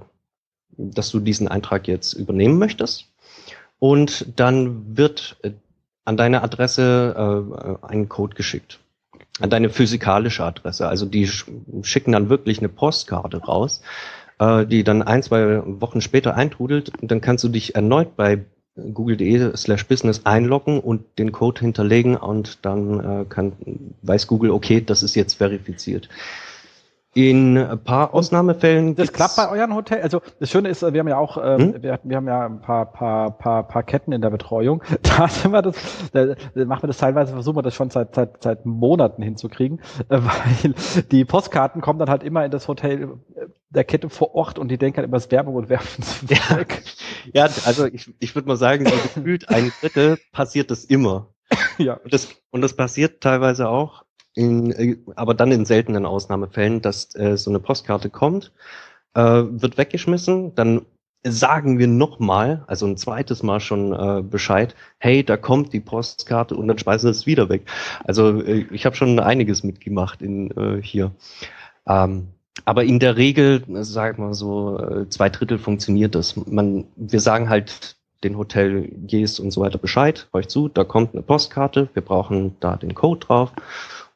dass 0.76 1.10
du 1.10 1.20
diesen 1.20 1.48
Eintrag 1.48 1.86
jetzt 1.86 2.14
übernehmen 2.14 2.58
möchtest 2.58 3.11
und 3.82 4.38
dann 4.38 4.96
wird 4.96 5.38
äh, 5.42 5.50
an 6.04 6.16
deine 6.16 6.44
Adresse 6.44 7.80
äh, 7.82 7.84
ein 7.84 8.08
Code 8.08 8.36
geschickt. 8.36 8.78
an 9.40 9.50
deine 9.50 9.70
physikalische 9.70 10.44
Adresse. 10.44 10.86
Also 10.86 11.04
die 11.04 11.28
schicken 11.82 12.12
dann 12.12 12.28
wirklich 12.28 12.58
eine 12.58 12.68
Postkarte 12.68 13.38
raus, 13.38 13.82
äh, 14.38 14.66
die 14.66 14.84
dann 14.84 15.02
ein, 15.02 15.24
zwei 15.24 15.62
Wochen 15.80 16.00
später 16.00 16.36
eintrudelt. 16.36 16.92
Und 17.00 17.10
dann 17.10 17.20
kannst 17.20 17.42
du 17.42 17.48
dich 17.48 17.74
erneut 17.74 18.14
bei 18.14 18.44
google.de 18.76 19.56
slash 19.56 19.88
business 19.88 20.24
einloggen 20.26 20.78
und 20.78 21.18
den 21.18 21.32
Code 21.32 21.60
hinterlegen 21.62 22.16
und 22.16 22.64
dann 22.64 23.00
äh, 23.00 23.24
kann, 23.24 23.52
weiß 24.02 24.28
Google, 24.28 24.52
okay, 24.52 24.80
das 24.80 25.02
ist 25.02 25.16
jetzt 25.16 25.34
verifiziert. 25.34 26.08
In 27.14 27.58
ein 27.58 27.84
paar 27.84 28.14
Ausnahmefällen. 28.14 28.94
Das 28.94 29.12
klappt 29.12 29.36
bei 29.36 29.50
euren 29.50 29.74
Hotel. 29.74 30.00
Also 30.00 30.22
das 30.40 30.50
Schöne 30.50 30.70
ist, 30.70 30.80
wir 30.80 30.98
haben 30.98 31.08
ja 31.08 31.18
auch, 31.18 31.36
ähm, 31.36 31.74
hm? 31.74 31.82
wir, 31.82 32.00
wir, 32.02 32.16
haben 32.16 32.26
ja 32.26 32.46
ein 32.46 32.60
paar, 32.62 32.90
paar, 32.90 33.36
paar, 33.36 33.68
paar 33.68 33.82
Ketten 33.82 34.12
in 34.12 34.22
der 34.22 34.30
Betreuung. 34.30 34.82
Da 35.02 35.28
sind 35.28 35.52
wir 35.52 35.60
das, 35.60 35.76
da, 36.12 36.34
machen 36.64 36.84
wir 36.84 36.86
das 36.86 36.96
teilweise, 36.96 37.34
versuchen 37.34 37.56
wir 37.56 37.62
das 37.62 37.74
schon 37.74 37.90
seit, 37.90 38.14
seit, 38.14 38.42
seit 38.42 38.64
Monaten 38.64 39.20
hinzukriegen, 39.22 39.80
äh, 40.08 40.20
weil 40.22 40.74
die 41.10 41.26
Postkarten 41.26 41.82
kommen 41.82 41.98
dann 41.98 42.08
halt 42.08 42.22
immer 42.22 42.46
in 42.46 42.50
das 42.50 42.66
Hotel 42.66 43.02
äh, 43.34 43.46
der 43.68 43.84
Kette 43.84 44.08
vor 44.08 44.34
Ort 44.34 44.58
und 44.58 44.68
die 44.68 44.78
denken 44.78 44.96
halt 44.96 45.06
immer, 45.06 45.18
es 45.18 45.30
Werbung 45.30 45.54
und 45.56 45.68
werfen 45.68 46.02
es 46.02 46.22
ja. 46.30 46.56
weg. 46.56 46.82
Ja, 47.34 47.44
also 47.66 47.86
ich, 47.86 48.12
ich 48.18 48.34
würde 48.34 48.48
mal 48.48 48.56
sagen, 48.56 48.84
so 48.84 48.90
gefühlt 48.90 49.48
ein 49.48 49.70
Drittel 49.80 50.18
passiert 50.32 50.72
das 50.72 50.84
immer. 50.84 51.28
Ja. 51.78 51.94
Und 51.94 52.12
das, 52.12 52.28
und 52.50 52.62
das 52.62 52.74
passiert 52.74 53.20
teilweise 53.20 53.68
auch 53.68 54.04
in, 54.34 54.70
äh, 54.72 54.96
aber 55.16 55.34
dann 55.34 55.52
in 55.52 55.64
seltenen 55.64 56.06
Ausnahmefällen, 56.06 56.80
dass 56.80 57.14
äh, 57.14 57.36
so 57.36 57.50
eine 57.50 57.60
Postkarte 57.60 58.10
kommt, 58.10 58.52
äh, 59.14 59.20
wird 59.20 59.78
weggeschmissen, 59.78 60.54
dann 60.54 60.82
sagen 61.24 61.78
wir 61.78 61.86
nochmal, 61.86 62.64
also 62.66 62.86
ein 62.86 62.96
zweites 62.96 63.42
Mal 63.42 63.60
schon 63.60 63.92
äh, 63.92 64.22
Bescheid, 64.22 64.74
hey, 64.98 65.22
da 65.22 65.36
kommt 65.36 65.72
die 65.72 65.80
Postkarte 65.80 66.56
und 66.56 66.66
dann 66.66 66.78
schmeißen 66.78 67.06
wir 67.06 67.12
es 67.12 67.26
wieder 67.26 67.48
weg. 67.48 67.62
Also 68.04 68.42
äh, 68.42 68.66
ich 68.72 68.86
habe 68.86 68.96
schon 68.96 69.20
einiges 69.20 69.62
mitgemacht 69.62 70.20
in 70.20 70.50
äh, 70.52 70.82
hier. 70.82 71.12
Ähm, 71.86 72.28
aber 72.64 72.84
in 72.84 72.98
der 72.98 73.16
Regel, 73.16 73.62
sag 73.82 74.18
mal 74.18 74.34
so, 74.34 74.78
äh, 74.78 75.08
zwei 75.08 75.30
Drittel 75.30 75.58
funktioniert 75.58 76.14
das. 76.14 76.36
Man, 76.36 76.86
wir 76.96 77.20
sagen 77.20 77.48
halt 77.48 77.96
den 78.24 78.36
Hoteliers 78.36 79.40
und 79.40 79.52
so 79.52 79.60
weiter 79.60 79.78
Bescheid, 79.78 80.28
euch 80.32 80.48
zu, 80.48 80.68
da 80.68 80.84
kommt 80.84 81.14
eine 81.14 81.22
Postkarte, 81.22 81.88
wir 81.94 82.02
brauchen 82.02 82.56
da 82.60 82.76
den 82.76 82.94
Code 82.94 83.26
drauf 83.26 83.52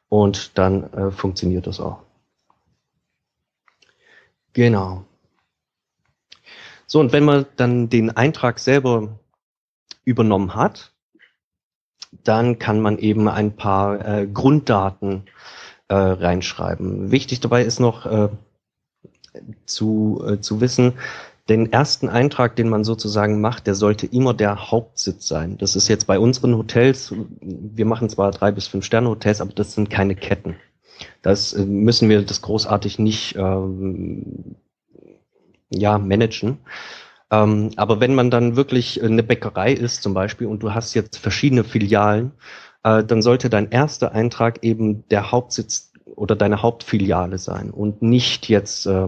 und 0.09 0.57
dann 0.57 0.91
äh, 0.93 1.11
funktioniert 1.11 1.67
das 1.67 1.79
auch. 1.79 2.03
Genau. 4.53 5.05
So, 6.87 6.99
und 6.99 7.11
wenn 7.11 7.25
man 7.25 7.45
dann 7.57 7.89
den 7.89 8.15
Eintrag 8.15 8.59
selber 8.59 9.19
übernommen 10.05 10.55
hat, 10.55 10.93
dann 12.23 12.57
kann 12.59 12.79
man 12.79 12.97
eben 12.97 13.27
ein 13.27 13.55
paar 13.55 14.05
äh, 14.05 14.27
Grunddaten 14.27 15.23
äh, 15.89 15.95
reinschreiben. 15.95 17.11
Wichtig 17.11 17.41
dabei 17.41 17.63
ist 17.63 17.79
noch 17.79 18.05
äh, 18.05 18.29
zu, 19.65 20.23
äh, 20.25 20.39
zu 20.39 20.61
wissen, 20.61 20.93
den 21.49 21.71
ersten 21.71 22.09
Eintrag, 22.09 22.55
den 22.55 22.69
man 22.69 22.83
sozusagen 22.83 23.39
macht, 23.39 23.67
der 23.67 23.75
sollte 23.75 24.05
immer 24.05 24.33
der 24.33 24.71
Hauptsitz 24.71 25.27
sein. 25.27 25.57
Das 25.57 25.75
ist 25.75 25.87
jetzt 25.87 26.05
bei 26.05 26.19
unseren 26.19 26.57
Hotels, 26.57 27.13
wir 27.41 27.85
machen 27.85 28.09
zwar 28.09 28.31
drei 28.31 28.51
bis 28.51 28.67
fünf 28.67 28.85
Sterne 28.85 29.09
Hotels, 29.09 29.39
aber 29.41 29.53
das 29.53 29.73
sind 29.73 29.89
keine 29.89 30.15
Ketten. 30.15 30.57
Das 31.21 31.53
äh, 31.53 31.65
müssen 31.65 32.09
wir 32.09 32.21
das 32.23 32.41
großartig 32.41 32.99
nicht 32.99 33.35
ähm, 33.37 34.55
ja, 35.69 35.97
managen. 35.97 36.59
Ähm, 37.31 37.71
aber 37.75 37.99
wenn 37.99 38.15
man 38.15 38.31
dann 38.31 38.55
wirklich 38.55 39.01
eine 39.03 39.23
Bäckerei 39.23 39.73
ist 39.73 40.01
zum 40.01 40.13
Beispiel 40.13 40.47
und 40.47 40.63
du 40.63 40.73
hast 40.73 40.93
jetzt 40.93 41.17
verschiedene 41.17 41.63
Filialen, 41.63 42.31
äh, 42.83 43.03
dann 43.03 43.21
sollte 43.21 43.49
dein 43.49 43.69
erster 43.71 44.11
Eintrag 44.13 44.63
eben 44.63 45.07
der 45.09 45.31
Hauptsitz 45.31 45.91
oder 46.15 46.35
deine 46.35 46.61
Hauptfiliale 46.61 47.37
sein 47.37 47.69
und 47.69 48.01
nicht 48.01 48.49
jetzt 48.49 48.85
äh, 48.87 49.07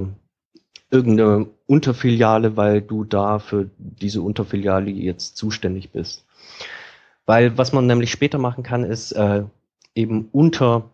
irgendeine 0.92 1.48
Unterfiliale, 1.68 2.58
weil 2.58 2.82
du 2.82 3.04
da 3.04 3.40
für 3.40 3.70
diese 3.78 4.22
Unterfiliale 4.22 4.90
jetzt 4.90 5.38
zuständig 5.38 5.92
bist. 5.92 6.26
Weil 7.26 7.58
was 7.58 7.74
man 7.74 7.86
nämlich 7.86 8.12
später 8.12 8.40
machen 8.40 8.64
kann, 8.64 8.84
ist 8.84 9.12
äh, 9.12 9.44
eben 9.94 10.30
unter 10.32 10.90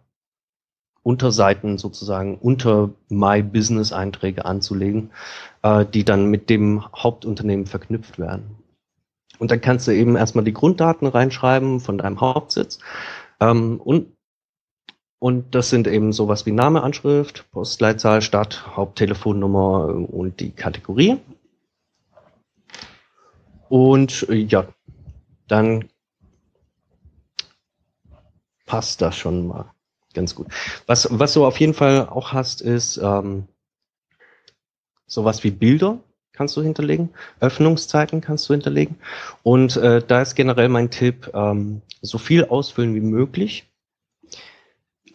Unterseiten 1.01 1.77
sozusagen 1.77 2.37
unter 2.39 2.89
My 3.09 3.43
Business 3.43 3.93
Einträge 3.93 4.43
anzulegen, 4.43 5.11
äh, 5.61 5.85
die 5.85 6.03
dann 6.03 6.31
mit 6.31 6.49
dem 6.49 6.83
Hauptunternehmen 6.93 7.67
verknüpft 7.67 8.17
werden. 8.17 8.57
Und 9.37 9.51
dann 9.51 9.61
kannst 9.61 9.87
du 9.87 9.91
eben 9.91 10.15
erstmal 10.15 10.45
die 10.45 10.53
Grunddaten 10.53 11.07
reinschreiben 11.07 11.79
von 11.79 11.99
deinem 11.99 12.21
Hauptsitz 12.21 12.79
ähm, 13.39 13.79
und 13.79 14.14
und 15.19 15.55
das 15.55 15.69
sind 15.69 15.87
eben 15.87 16.13
sowas 16.13 16.45
wie 16.45 16.51
Name, 16.51 16.83
Anschrift, 16.83 17.49
Postleitzahl, 17.51 18.21
Stadt, 18.21 18.75
Haupttelefonnummer 18.75 19.87
und 19.87 20.39
die 20.39 20.51
Kategorie. 20.51 21.17
Und 23.69 24.27
äh, 24.29 24.35
ja, 24.35 24.67
dann 25.47 25.89
passt 28.65 29.01
das 29.01 29.15
schon 29.15 29.47
mal 29.47 29.71
ganz 30.13 30.35
gut. 30.35 30.47
Was, 30.85 31.07
was 31.11 31.33
du 31.33 31.45
auf 31.45 31.59
jeden 31.59 31.73
Fall 31.73 32.07
auch 32.07 32.33
hast, 32.33 32.61
ist 32.61 32.97
ähm, 32.97 33.47
sowas 35.07 35.43
wie 35.43 35.51
Bilder 35.51 35.99
kannst 36.33 36.57
du 36.57 36.61
hinterlegen, 36.61 37.11
Öffnungszeiten 37.39 38.21
kannst 38.21 38.49
du 38.49 38.53
hinterlegen. 38.53 38.97
Und 39.43 39.77
äh, 39.77 40.03
da 40.05 40.21
ist 40.21 40.35
generell 40.35 40.67
mein 40.67 40.91
Tipp, 40.91 41.31
ähm, 41.33 41.81
so 42.01 42.17
viel 42.17 42.45
ausfüllen 42.45 42.93
wie 42.93 43.01
möglich 43.01 43.69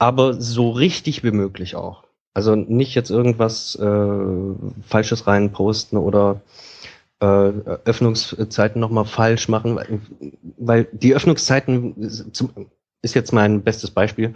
aber 0.01 0.41
so 0.41 0.71
richtig 0.71 1.23
wie 1.23 1.31
möglich 1.31 1.77
auch. 1.77 2.05
Also 2.33 2.57
nicht 2.57 2.95
jetzt 2.95 3.11
irgendwas 3.11 3.77
äh, 3.77 4.55
Falsches 4.83 5.27
reinposten 5.27 5.99
oder 5.99 6.41
äh, 7.21 7.27
Öffnungszeiten 7.27 8.81
nochmal 8.81 9.05
falsch 9.05 9.49
machen, 9.49 9.79
weil, 10.57 10.89
die 10.93 11.15
Öffnungszeiten 11.15 11.97
ist 12.01 13.15
jetzt 13.15 13.33
mein 13.33 13.63
bestes 13.63 13.91
Beispiel. 13.91 14.35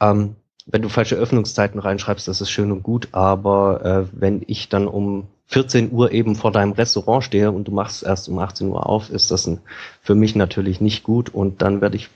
Ähm, 0.00 0.36
wenn 0.64 0.80
du 0.80 0.88
falsche 0.88 1.16
Öffnungszeiten 1.16 1.80
reinschreibst, 1.80 2.26
das 2.26 2.40
ist 2.40 2.50
schön 2.50 2.72
und 2.72 2.82
gut, 2.82 3.08
aber 3.12 3.84
äh, 3.84 4.06
wenn 4.18 4.42
ich 4.46 4.70
dann 4.70 4.88
um 4.88 5.26
14 5.46 5.92
Uhr 5.92 6.12
eben 6.12 6.36
vor 6.36 6.52
deinem 6.52 6.72
Restaurant 6.72 7.24
stehe 7.24 7.50
und 7.50 7.64
du 7.64 7.72
machst 7.72 8.02
erst 8.02 8.30
um 8.30 8.38
18 8.38 8.68
Uhr 8.68 8.88
auf, 8.88 9.10
ist 9.10 9.30
das 9.30 9.46
ein, 9.46 9.60
für 10.00 10.14
mich 10.14 10.36
natürlich 10.36 10.80
nicht 10.80 11.02
gut 11.02 11.28
und 11.28 11.60
dann 11.60 11.82
werde 11.82 11.96
ich 11.96 12.08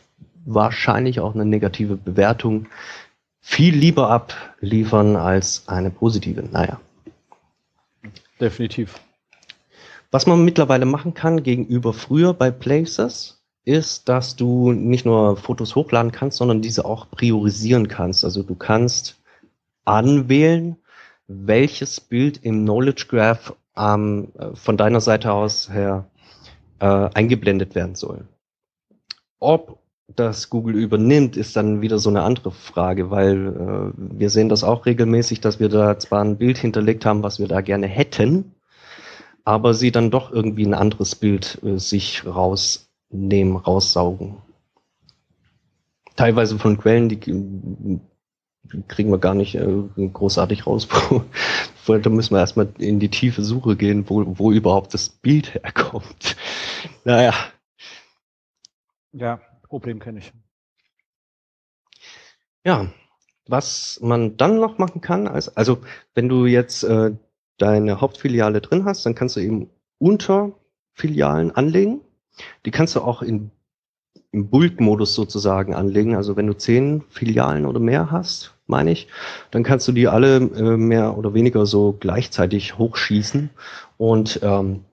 wahrscheinlich 0.47 1.21
auch 1.21 1.35
eine 1.35 1.45
negative 1.45 1.97
Bewertung 1.97 2.67
viel 3.41 3.75
lieber 3.77 4.11
abliefern 4.11 5.17
als 5.17 5.69
eine 5.69 5.91
positive. 5.91 6.43
Naja. 6.43 6.81
Definitiv. 8.41 8.99
Was 10.11 10.27
man 10.27 10.45
mittlerweile 10.45 10.87
machen 10.87 11.15
kann 11.15 11.43
gegenüber 11.43 11.93
früher 11.93 12.33
bei 12.33 12.51
Places, 12.51 13.37
ist, 13.67 14.09
dass 14.09 14.37
du 14.37 14.73
nicht 14.73 15.05
nur 15.05 15.37
Fotos 15.37 15.75
hochladen 15.75 16.13
kannst, 16.13 16.39
sondern 16.39 16.63
diese 16.63 16.85
auch 16.85 17.11
priorisieren 17.11 17.89
kannst. 17.89 18.25
Also 18.25 18.43
du 18.43 18.55
kannst 18.55 19.21
anwählen, 19.85 20.77
welches 21.27 22.01
Bild 22.01 22.39
im 22.45 22.63
Knowledge 22.63 23.07
Graph 23.09 23.55
ähm, 23.77 24.33
von 24.55 24.77
deiner 24.77 25.01
Seite 25.01 25.33
aus 25.33 25.69
her 25.69 26.09
äh, 26.79 26.87
eingeblendet 26.87 27.75
werden 27.75 27.97
soll. 27.97 28.27
Ob 29.41 29.81
das 30.09 30.51
Google 30.51 30.77
übernimmt, 30.77 31.37
ist 31.37 31.57
dann 31.57 31.81
wieder 31.81 31.99
so 31.99 32.11
eine 32.11 32.23
andere 32.23 32.53
Frage, 32.53 33.11
weil 33.11 33.47
äh, 33.49 34.19
wir 34.19 34.31
sehen 34.31 34.49
das 34.49 34.63
auch 34.63 34.87
regelmäßig, 34.87 35.41
dass 35.41 35.59
wir 35.59 35.69
da 35.69 35.99
zwar 35.99 36.23
ein 36.23 36.39
Bild 36.39 36.59
hinterlegt 36.59 37.05
haben, 37.05 37.23
was 37.23 37.39
wir 37.39 37.49
da 37.49 37.61
gerne 37.61 37.89
hätten, 37.89 38.55
aber 39.45 39.75
sie 39.75 39.91
dann 39.91 40.11
doch 40.11 40.31
irgendwie 40.31 40.65
ein 40.65 40.75
anderes 40.75 41.17
Bild 41.17 41.61
äh, 41.65 41.79
sich 41.79 42.25
rausnehmen, 42.25 43.57
raussaugen. 43.57 44.37
Teilweise 46.15 46.59
von 46.59 46.79
Quellen, 46.79 47.09
die 47.09 47.19
kriegen 48.89 49.11
wir 49.11 49.19
gar 49.19 49.35
nicht 49.35 49.57
äh, 49.57 49.85
großartig 49.97 50.67
raus. 50.67 50.89
da 51.87 52.11
müssen 52.11 52.35
wir 52.35 52.41
erstmal 52.41 52.69
in 52.79 53.01
die 53.01 53.11
tiefe 53.11 53.43
Suche 53.43 53.77
gehen, 53.77 54.09
wo, 54.09 54.25
wo 54.39 54.53
überhaupt 54.53 54.95
das 54.95 55.09
Bild 55.09 55.55
herkommt. 55.55 56.37
Naja. 57.05 57.35
Ja, 59.13 59.41
Problem 59.69 59.99
kenne 59.99 60.21
ich. 60.21 60.33
Ja, 62.65 62.89
was 63.47 64.01
man 64.03 64.37
dann 64.37 64.59
noch 64.59 64.79
machen 64.79 65.01
kann, 65.01 65.29
also, 65.29 65.53
also 65.55 65.79
wenn 66.15 66.29
du 66.29 66.47
jetzt 66.47 66.83
äh, 66.83 67.13
deine 67.59 68.01
Hauptfiliale 68.01 68.61
drin 68.61 68.85
hast, 68.85 69.07
dann 69.07 69.15
kannst 69.15 69.37
du 69.37 69.41
eben 69.41 69.71
Unterfilialen 69.99 71.53
anlegen. 71.53 72.01
Die 72.65 72.71
kannst 72.71 72.97
du 72.97 73.01
auch 73.01 73.23
in, 73.23 73.51
im 74.33 74.51
Bulk-Modus 74.51 75.15
sozusagen 75.15 75.75
anlegen. 75.75 76.17
Also 76.17 76.37
wenn 76.37 76.47
du 76.47 76.57
zehn 76.57 77.03
Filialen 77.09 77.67
oder 77.67 77.81
mehr 77.81 78.11
hast, 78.11 78.55
meine 78.67 78.91
ich, 78.91 79.09
dann 79.53 79.63
kannst 79.63 79.87
du 79.89 79.93
die 79.93 80.09
alle 80.09 80.37
äh, 80.37 80.77
mehr 80.77 81.17
oder 81.17 81.35
weniger 81.35 81.67
so 81.67 81.97
gleichzeitig 81.99 82.79
hochschießen 82.79 83.51
und 83.97 84.41
ähm, 84.43 84.85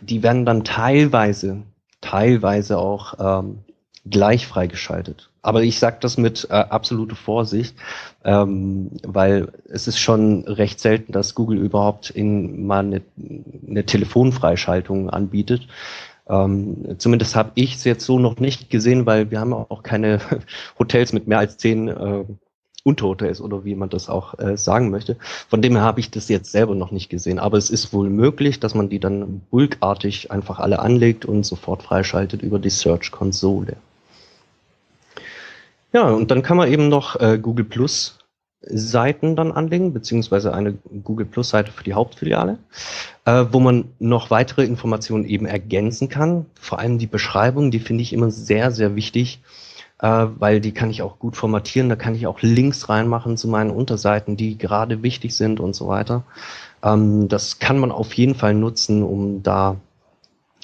die 0.00 0.22
werden 0.22 0.46
dann 0.46 0.64
teilweise, 0.64 1.62
teilweise 2.00 2.78
auch 2.78 3.14
ähm, 3.18 3.58
gleich 4.04 4.46
freigeschaltet. 4.46 5.30
Aber 5.42 5.62
ich 5.62 5.78
sage 5.78 5.98
das 6.00 6.18
mit 6.18 6.46
äh, 6.50 6.54
absoluter 6.54 7.16
Vorsicht, 7.16 7.76
ähm, 8.24 8.90
weil 9.02 9.52
es 9.68 9.88
ist 9.88 9.98
schon 9.98 10.44
recht 10.44 10.80
selten, 10.80 11.12
dass 11.12 11.34
Google 11.34 11.58
überhaupt 11.58 12.10
in 12.10 12.66
mal 12.66 12.84
eine, 12.84 13.02
eine 13.68 13.84
Telefonfreischaltung 13.84 15.10
anbietet. 15.10 15.66
Ähm, 16.28 16.96
zumindest 16.98 17.34
habe 17.34 17.52
ich 17.56 17.74
es 17.74 17.84
jetzt 17.84 18.04
so 18.04 18.18
noch 18.18 18.38
nicht 18.38 18.70
gesehen, 18.70 19.06
weil 19.06 19.30
wir 19.30 19.40
haben 19.40 19.52
auch 19.52 19.82
keine 19.82 20.20
Hotels 20.78 21.12
mit 21.12 21.26
mehr 21.26 21.38
als 21.38 21.58
zehn 21.58 21.88
äh, 21.88 22.24
Unterhotels 22.84 23.40
oder 23.40 23.64
wie 23.64 23.74
man 23.74 23.88
das 23.88 24.08
auch 24.08 24.38
äh, 24.38 24.56
sagen 24.56 24.90
möchte. 24.90 25.16
Von 25.48 25.62
dem 25.62 25.74
her 25.74 25.82
habe 25.82 26.00
ich 26.00 26.10
das 26.10 26.28
jetzt 26.28 26.50
selber 26.50 26.74
noch 26.74 26.90
nicht 26.90 27.08
gesehen. 27.08 27.38
Aber 27.38 27.58
es 27.58 27.70
ist 27.70 27.92
wohl 27.92 28.10
möglich, 28.10 28.60
dass 28.60 28.74
man 28.74 28.88
die 28.88 28.98
dann 28.98 29.42
bulkartig 29.50 30.30
einfach 30.30 30.58
alle 30.58 30.80
anlegt 30.80 31.24
und 31.24 31.44
sofort 31.44 31.82
freischaltet 31.82 32.42
über 32.42 32.58
die 32.58 32.70
Search-Konsole. 32.70 33.76
Ja, 35.92 36.08
und 36.08 36.30
dann 36.30 36.42
kann 36.42 36.56
man 36.56 36.70
eben 36.72 36.88
noch 36.88 37.20
äh, 37.20 37.38
Google 37.38 37.66
Plus 37.66 38.18
Seiten 38.64 39.34
dann 39.34 39.50
anlegen, 39.50 39.92
beziehungsweise 39.92 40.54
eine 40.54 40.74
Google 41.02 41.26
Plus 41.26 41.48
Seite 41.48 41.72
für 41.72 41.82
die 41.82 41.94
Hauptfiliale, 41.94 42.58
äh, 43.24 43.44
wo 43.50 43.58
man 43.58 43.86
noch 43.98 44.30
weitere 44.30 44.64
Informationen 44.64 45.24
eben 45.24 45.46
ergänzen 45.46 46.08
kann. 46.08 46.46
Vor 46.60 46.78
allem 46.78 46.98
die 46.98 47.08
Beschreibung, 47.08 47.70
die 47.70 47.80
finde 47.80 48.02
ich 48.02 48.12
immer 48.12 48.30
sehr, 48.30 48.70
sehr 48.70 48.94
wichtig, 48.94 49.42
äh, 49.98 50.26
weil 50.38 50.60
die 50.60 50.72
kann 50.72 50.90
ich 50.90 51.02
auch 51.02 51.18
gut 51.18 51.36
formatieren. 51.36 51.88
Da 51.88 51.96
kann 51.96 52.14
ich 52.14 52.26
auch 52.26 52.40
Links 52.40 52.88
reinmachen 52.88 53.36
zu 53.36 53.48
meinen 53.48 53.70
Unterseiten, 53.70 54.36
die 54.36 54.56
gerade 54.56 55.02
wichtig 55.02 55.34
sind 55.34 55.58
und 55.58 55.74
so 55.74 55.88
weiter. 55.88 56.22
Ähm, 56.84 57.28
das 57.28 57.58
kann 57.58 57.78
man 57.78 57.90
auf 57.90 58.14
jeden 58.14 58.36
Fall 58.36 58.54
nutzen, 58.54 59.02
um 59.02 59.42
da 59.42 59.76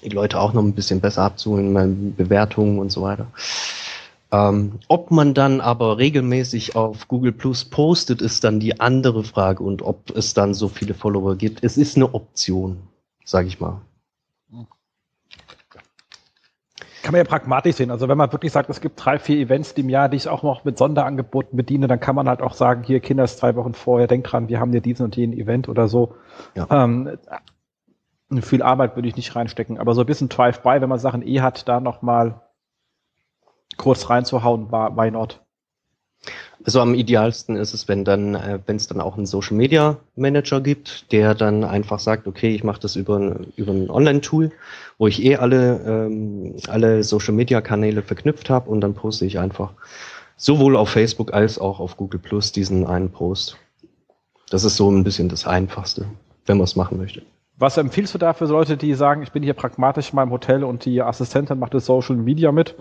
die 0.04 0.10
Leute 0.10 0.38
auch 0.38 0.52
noch 0.52 0.62
ein 0.62 0.74
bisschen 0.74 1.00
besser 1.00 1.22
abzuholen, 1.22 2.14
Bewertungen 2.16 2.78
und 2.78 2.92
so 2.92 3.02
weiter. 3.02 3.26
Ähm, 4.30 4.80
ob 4.88 5.10
man 5.10 5.32
dann 5.32 5.60
aber 5.60 5.96
regelmäßig 5.96 6.76
auf 6.76 7.08
Google 7.08 7.32
Plus 7.32 7.64
postet, 7.64 8.20
ist 8.20 8.44
dann 8.44 8.60
die 8.60 8.78
andere 8.78 9.24
Frage 9.24 9.62
und 9.64 9.80
ob 9.82 10.10
es 10.14 10.34
dann 10.34 10.52
so 10.52 10.68
viele 10.68 10.92
Follower 10.92 11.36
gibt. 11.36 11.64
Es 11.64 11.78
ist 11.78 11.96
eine 11.96 12.14
Option, 12.14 12.78
sage 13.24 13.48
ich 13.48 13.58
mal. 13.58 13.80
Kann 17.02 17.12
man 17.12 17.20
ja 17.20 17.24
pragmatisch 17.24 17.76
sehen. 17.76 17.90
Also 17.90 18.06
wenn 18.06 18.18
man 18.18 18.30
wirklich 18.32 18.52
sagt, 18.52 18.68
es 18.68 18.82
gibt 18.82 19.02
drei, 19.02 19.18
vier 19.18 19.38
Events 19.38 19.72
im 19.72 19.88
Jahr, 19.88 20.10
die 20.10 20.18
ich 20.18 20.28
auch 20.28 20.42
noch 20.42 20.64
mit 20.64 20.76
Sonderangeboten 20.76 21.56
bediene, 21.56 21.86
dann 21.86 22.00
kann 22.00 22.14
man 22.14 22.28
halt 22.28 22.42
auch 22.42 22.52
sagen, 22.52 22.82
hier 22.82 23.00
Kinder 23.00 23.24
ist 23.24 23.38
zwei 23.38 23.56
Wochen 23.56 23.72
vorher, 23.72 24.08
denk 24.08 24.24
dran, 24.24 24.50
wir 24.50 24.60
haben 24.60 24.72
hier 24.72 24.82
diesen 24.82 25.04
und 25.04 25.16
jenen 25.16 25.32
Event 25.32 25.70
oder 25.70 25.88
so. 25.88 26.16
Ja. 26.54 26.66
Ähm, 26.70 27.16
viel 28.42 28.62
Arbeit 28.62 28.94
würde 28.94 29.08
ich 29.08 29.16
nicht 29.16 29.34
reinstecken, 29.34 29.78
aber 29.78 29.94
so 29.94 30.02
ein 30.02 30.06
bisschen 30.06 30.28
Drive-by, 30.28 30.82
wenn 30.82 30.88
man 30.90 30.98
Sachen 30.98 31.26
eh 31.26 31.40
hat, 31.40 31.66
da 31.66 31.80
nochmal 31.80 32.42
kurz 33.78 34.10
reinzuhauen, 34.10 34.70
why 34.70 35.10
not? 35.10 35.40
Also 36.64 36.80
am 36.80 36.94
idealsten 36.94 37.56
ist 37.56 37.72
es, 37.72 37.88
wenn 37.88 38.04
dann, 38.04 38.34
äh, 38.34 38.58
wenn 38.66 38.76
es 38.76 38.88
dann 38.88 39.00
auch 39.00 39.16
einen 39.16 39.26
Social 39.26 39.56
Media 39.56 39.96
Manager 40.16 40.60
gibt, 40.60 41.12
der 41.12 41.34
dann 41.34 41.64
einfach 41.64 42.00
sagt, 42.00 42.26
okay, 42.26 42.54
ich 42.54 42.64
mache 42.64 42.80
das 42.80 42.96
über, 42.96 43.36
über 43.56 43.72
ein 43.72 43.88
Online-Tool, 43.88 44.50
wo 44.98 45.06
ich 45.06 45.24
eh 45.24 45.36
alle, 45.36 45.80
ähm, 45.86 46.56
alle 46.68 47.04
Social 47.04 47.32
Media 47.32 47.60
Kanäle 47.60 48.02
verknüpft 48.02 48.50
habe 48.50 48.68
und 48.68 48.80
dann 48.80 48.94
poste 48.94 49.24
ich 49.24 49.38
einfach 49.38 49.72
sowohl 50.36 50.76
auf 50.76 50.90
Facebook 50.90 51.32
als 51.32 51.58
auch 51.58 51.80
auf 51.80 51.96
Google 51.96 52.20
Plus 52.20 52.52
diesen 52.52 52.86
einen 52.86 53.10
Post. 53.10 53.56
Das 54.50 54.64
ist 54.64 54.76
so 54.76 54.90
ein 54.90 55.04
bisschen 55.04 55.28
das 55.28 55.46
Einfachste, 55.46 56.06
wenn 56.46 56.56
man 56.56 56.64
es 56.64 56.74
machen 56.74 56.98
möchte. 56.98 57.22
Was 57.56 57.76
empfiehlst 57.76 58.14
du 58.14 58.18
da 58.18 58.34
für 58.34 58.46
Leute, 58.46 58.76
die 58.76 58.94
sagen, 58.94 59.22
ich 59.22 59.32
bin 59.32 59.42
hier 59.42 59.54
pragmatisch 59.54 60.10
in 60.10 60.16
meinem 60.16 60.30
Hotel 60.30 60.64
und 60.64 60.84
die 60.84 61.02
Assistentin 61.02 61.58
macht 61.58 61.74
das 61.74 61.86
Social 61.86 62.16
Media 62.16 62.52
mit? 62.52 62.76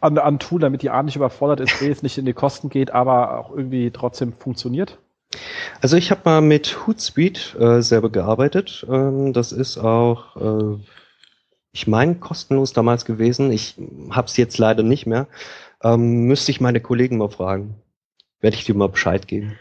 An, 0.00 0.18
an 0.18 0.38
Tool, 0.38 0.60
damit 0.60 0.82
die 0.82 0.90
A 0.90 1.02
nicht 1.02 1.16
überfordert 1.16 1.60
ist, 1.60 1.78
B 1.78 1.88
es 1.88 2.02
nicht 2.02 2.18
in 2.18 2.26
die 2.26 2.32
Kosten 2.32 2.68
geht, 2.68 2.90
aber 2.90 3.38
auch 3.38 3.50
irgendwie 3.50 3.90
trotzdem 3.90 4.32
funktioniert? 4.32 4.98
Also 5.80 5.96
ich 5.96 6.10
habe 6.10 6.22
mal 6.24 6.40
mit 6.40 6.86
Hootsuite 6.86 7.58
äh, 7.58 7.82
selber 7.82 8.10
gearbeitet. 8.10 8.86
Ähm, 8.88 9.32
das 9.32 9.52
ist 9.52 9.78
auch, 9.78 10.36
äh, 10.36 10.78
ich 11.72 11.86
meine, 11.86 12.16
kostenlos 12.16 12.72
damals 12.72 13.04
gewesen. 13.04 13.50
Ich 13.50 13.76
habe 14.10 14.26
es 14.26 14.36
jetzt 14.36 14.58
leider 14.58 14.82
nicht 14.82 15.06
mehr. 15.06 15.26
Ähm, 15.82 16.24
müsste 16.26 16.50
ich 16.50 16.60
meine 16.60 16.80
Kollegen 16.80 17.18
mal 17.18 17.30
fragen. 17.30 17.76
Werde 18.40 18.56
ich 18.56 18.64
dir 18.64 18.74
mal 18.74 18.88
Bescheid 18.88 19.26
geben. 19.26 19.58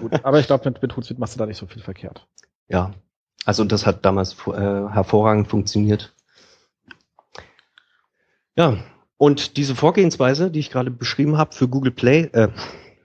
Gut, 0.00 0.24
aber 0.24 0.38
ich 0.40 0.46
glaube, 0.46 0.68
mit, 0.70 0.80
mit 0.80 0.96
Hootsuite 0.96 1.20
machst 1.20 1.34
du 1.34 1.38
da 1.38 1.46
nicht 1.46 1.58
so 1.58 1.66
viel 1.66 1.82
verkehrt. 1.82 2.26
Ja, 2.68 2.94
also 3.44 3.64
das 3.64 3.86
hat 3.86 4.04
damals 4.04 4.36
äh, 4.46 4.52
hervorragend 4.52 5.48
funktioniert. 5.48 6.14
Ja, 8.56 8.78
und 9.24 9.56
diese 9.56 9.74
Vorgehensweise, 9.74 10.50
die 10.50 10.58
ich 10.58 10.70
gerade 10.70 10.90
beschrieben 10.90 11.38
habe 11.38 11.54
für 11.54 11.66
Google 11.66 11.92
Play, 11.92 12.28
äh, 12.32 12.48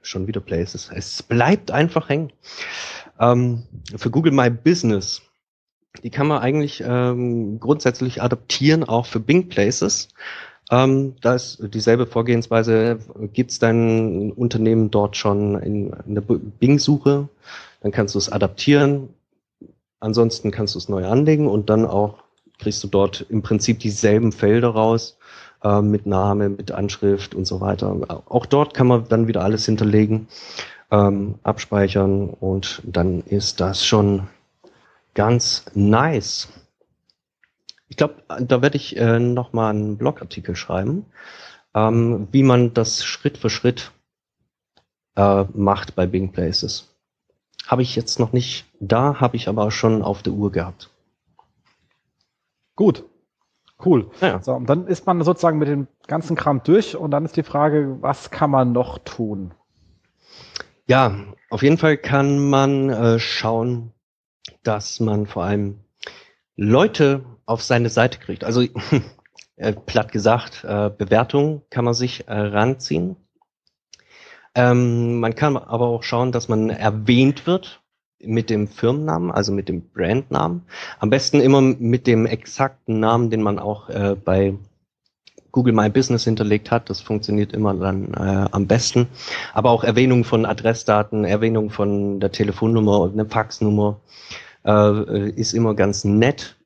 schon 0.01 0.27
wieder 0.27 0.41
Play, 0.41 0.61
es, 0.61 0.91
es 0.93 1.23
bleibt 1.23 1.71
einfach 1.71 2.09
hängen. 2.09 2.33
Ähm, 3.21 3.63
für 3.95 4.09
Google 4.09 4.33
My 4.33 4.49
Business, 4.49 5.21
die 6.03 6.09
kann 6.09 6.27
man 6.27 6.39
eigentlich 6.41 6.83
ähm, 6.85 7.61
grundsätzlich 7.61 8.21
adaptieren, 8.21 8.83
auch 8.83 9.05
für 9.05 9.21
Bing 9.21 9.47
Places. 9.47 10.09
Ähm, 10.69 11.15
da 11.21 11.35
ist 11.35 11.63
dieselbe 11.73 12.05
Vorgehensweise, 12.05 12.99
gibt 13.31 13.51
es 13.51 13.59
dein 13.59 14.33
Unternehmen 14.33 14.91
dort 14.91 15.15
schon 15.15 15.57
in, 15.61 15.93
in 16.05 16.15
der 16.15 16.21
Bing-Suche, 16.21 17.29
dann 17.79 17.91
kannst 17.93 18.15
du 18.15 18.19
es 18.19 18.29
adaptieren. 18.29 19.07
Ansonsten 20.01 20.51
kannst 20.51 20.75
du 20.75 20.79
es 20.79 20.89
neu 20.89 21.05
anlegen 21.05 21.47
und 21.47 21.69
dann 21.69 21.85
auch 21.85 22.23
kriegst 22.57 22.83
du 22.83 22.89
dort 22.89 23.25
im 23.29 23.41
Prinzip 23.41 23.79
dieselben 23.79 24.33
Felder 24.33 24.67
raus, 24.71 25.17
äh, 25.63 25.81
mit 25.81 26.05
Name, 26.05 26.49
mit 26.49 26.71
Anschrift 26.71 27.35
und 27.35 27.45
so 27.45 27.61
weiter. 27.61 28.23
Auch 28.29 28.45
dort 28.45 28.73
kann 28.73 28.87
man 28.87 29.07
dann 29.07 29.27
wieder 29.27 29.43
alles 29.43 29.65
hinterlegen, 29.65 30.27
ähm, 30.91 31.35
abspeichern 31.43 32.29
und 32.29 32.81
dann 32.85 33.21
ist 33.21 33.59
das 33.59 33.85
schon 33.85 34.27
ganz 35.13 35.65
nice. 35.73 36.47
Ich 37.87 37.97
glaube, 37.97 38.23
da 38.39 38.61
werde 38.61 38.77
ich 38.77 38.97
äh, 38.97 39.19
nochmal 39.19 39.71
einen 39.71 39.97
Blogartikel 39.97 40.55
schreiben, 40.55 41.05
ähm, 41.73 42.27
wie 42.31 42.43
man 42.43 42.73
das 42.73 43.03
Schritt 43.03 43.37
für 43.37 43.49
Schritt 43.49 43.91
äh, 45.15 45.45
macht 45.53 45.95
bei 45.95 46.05
Bing 46.05 46.31
Places. 46.31 46.95
Habe 47.67 47.81
ich 47.81 47.95
jetzt 47.95 48.19
noch 48.19 48.31
nicht 48.31 48.65
da, 48.79 49.19
habe 49.19 49.35
ich 49.35 49.47
aber 49.47 49.69
schon 49.71 50.01
auf 50.01 50.23
der 50.23 50.33
Uhr 50.33 50.51
gehabt. 50.51 50.89
Gut, 52.75 53.03
Cool. 53.83 54.11
Ja. 54.19 54.41
So, 54.41 54.53
und 54.53 54.69
dann 54.69 54.87
ist 54.87 55.05
man 55.05 55.23
sozusagen 55.23 55.57
mit 55.57 55.69
dem 55.69 55.87
ganzen 56.07 56.35
Kram 56.35 56.61
durch 56.63 56.95
und 56.95 57.11
dann 57.11 57.25
ist 57.25 57.37
die 57.37 57.43
Frage, 57.43 57.97
was 58.01 58.29
kann 58.29 58.49
man 58.49 58.73
noch 58.73 58.99
tun? 58.99 59.53
Ja, 60.85 61.15
auf 61.49 61.63
jeden 61.63 61.77
Fall 61.77 61.97
kann 61.97 62.49
man 62.49 62.89
äh, 62.89 63.19
schauen, 63.19 63.93
dass 64.63 64.99
man 64.99 65.27
vor 65.27 65.43
allem 65.43 65.79
Leute 66.55 67.23
auf 67.45 67.63
seine 67.63 67.89
Seite 67.89 68.19
kriegt. 68.19 68.43
Also 68.43 68.63
äh, 69.55 69.73
platt 69.73 70.11
gesagt, 70.11 70.65
äh, 70.65 70.89
Bewertungen 70.89 71.61
kann 71.69 71.85
man 71.85 71.93
sich 71.93 72.27
äh, 72.27 72.33
ranziehen. 72.33 73.15
Ähm, 74.55 75.19
man 75.19 75.35
kann 75.35 75.55
aber 75.55 75.87
auch 75.87 76.03
schauen, 76.03 76.31
dass 76.31 76.49
man 76.49 76.69
erwähnt 76.69 77.47
wird 77.47 77.78
mit 78.21 78.49
dem 78.49 78.67
Firmennamen, 78.67 79.31
also 79.31 79.51
mit 79.51 79.69
dem 79.69 79.89
Brandnamen. 79.89 80.63
Am 80.99 81.09
besten 81.09 81.39
immer 81.39 81.61
mit 81.61 82.07
dem 82.07 82.25
exakten 82.25 82.99
Namen, 82.99 83.29
den 83.29 83.41
man 83.41 83.59
auch 83.59 83.89
äh, 83.89 84.15
bei 84.15 84.55
Google 85.51 85.73
My 85.73 85.89
Business 85.89 86.23
hinterlegt 86.23 86.71
hat. 86.71 86.89
Das 86.89 87.01
funktioniert 87.01 87.53
immer 87.53 87.73
dann 87.73 88.13
äh, 88.13 88.47
am 88.51 88.67
besten. 88.67 89.07
Aber 89.53 89.71
auch 89.71 89.83
Erwähnung 89.83 90.23
von 90.23 90.45
Adressdaten, 90.45 91.25
Erwähnung 91.25 91.69
von 91.69 92.19
der 92.19 92.31
Telefonnummer 92.31 92.99
und 92.99 93.13
eine 93.13 93.25
Faxnummer 93.25 93.99
äh, 94.65 95.29
ist 95.31 95.53
immer 95.53 95.73
ganz 95.73 96.03
nett. 96.03 96.57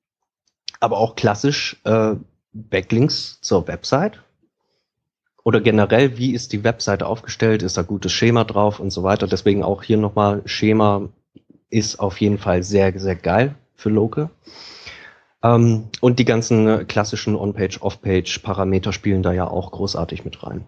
Aber 0.80 0.98
auch 0.98 1.16
klassisch 1.16 1.80
äh, 1.86 2.16
Backlinks 2.52 3.40
zur 3.42 3.68
Website. 3.68 4.22
Oder 5.46 5.60
generell, 5.60 6.18
wie 6.18 6.34
ist 6.34 6.54
die 6.54 6.64
Webseite 6.64 7.06
aufgestellt? 7.06 7.64
Ist 7.64 7.78
da 7.78 7.82
gutes 7.82 8.12
Schema 8.12 8.44
drauf 8.46 8.80
und 8.80 8.92
so 8.92 9.04
weiter? 9.04 9.28
Deswegen 9.28 9.64
auch 9.64 9.84
hier 9.84 9.98
nochmal 9.98 10.42
Schema 10.46 11.10
ist 11.74 12.00
auf 12.00 12.22
jeden 12.22 12.38
Fall 12.38 12.64
sehr, 12.64 12.98
sehr 13.00 13.16
geil 13.16 13.56
für 13.76 13.90
Local. 13.90 14.30
Ähm, 15.44 15.90
und 16.00 16.20
die 16.20 16.26
ganzen 16.26 16.68
äh, 16.68 16.86
klassischen 16.86 17.36
On-Page, 17.36 17.82
Off-Page 17.82 18.40
Parameter 18.40 18.94
spielen 18.94 19.24
da 19.24 19.34
ja 19.34 19.48
auch 19.48 19.72
großartig 19.72 20.24
mit 20.24 20.44
rein. 20.44 20.66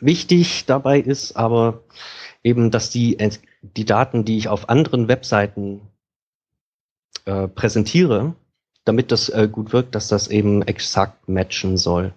Wichtig 0.00 0.66
dabei 0.66 1.00
ist 1.00 1.36
aber 1.36 1.82
eben, 2.44 2.70
dass 2.70 2.90
die, 2.90 3.16
die 3.62 3.84
Daten, 3.84 4.24
die 4.24 4.38
ich 4.38 4.48
auf 4.48 4.68
anderen 4.68 5.08
Webseiten 5.08 5.80
äh, 7.24 7.48
präsentiere, 7.48 8.34
damit 8.84 9.10
das 9.10 9.28
äh, 9.30 9.48
gut 9.50 9.72
wirkt, 9.72 9.94
dass 9.94 10.08
das 10.08 10.28
eben 10.28 10.62
exakt 10.62 11.28
matchen 11.28 11.76
soll. 11.76 12.12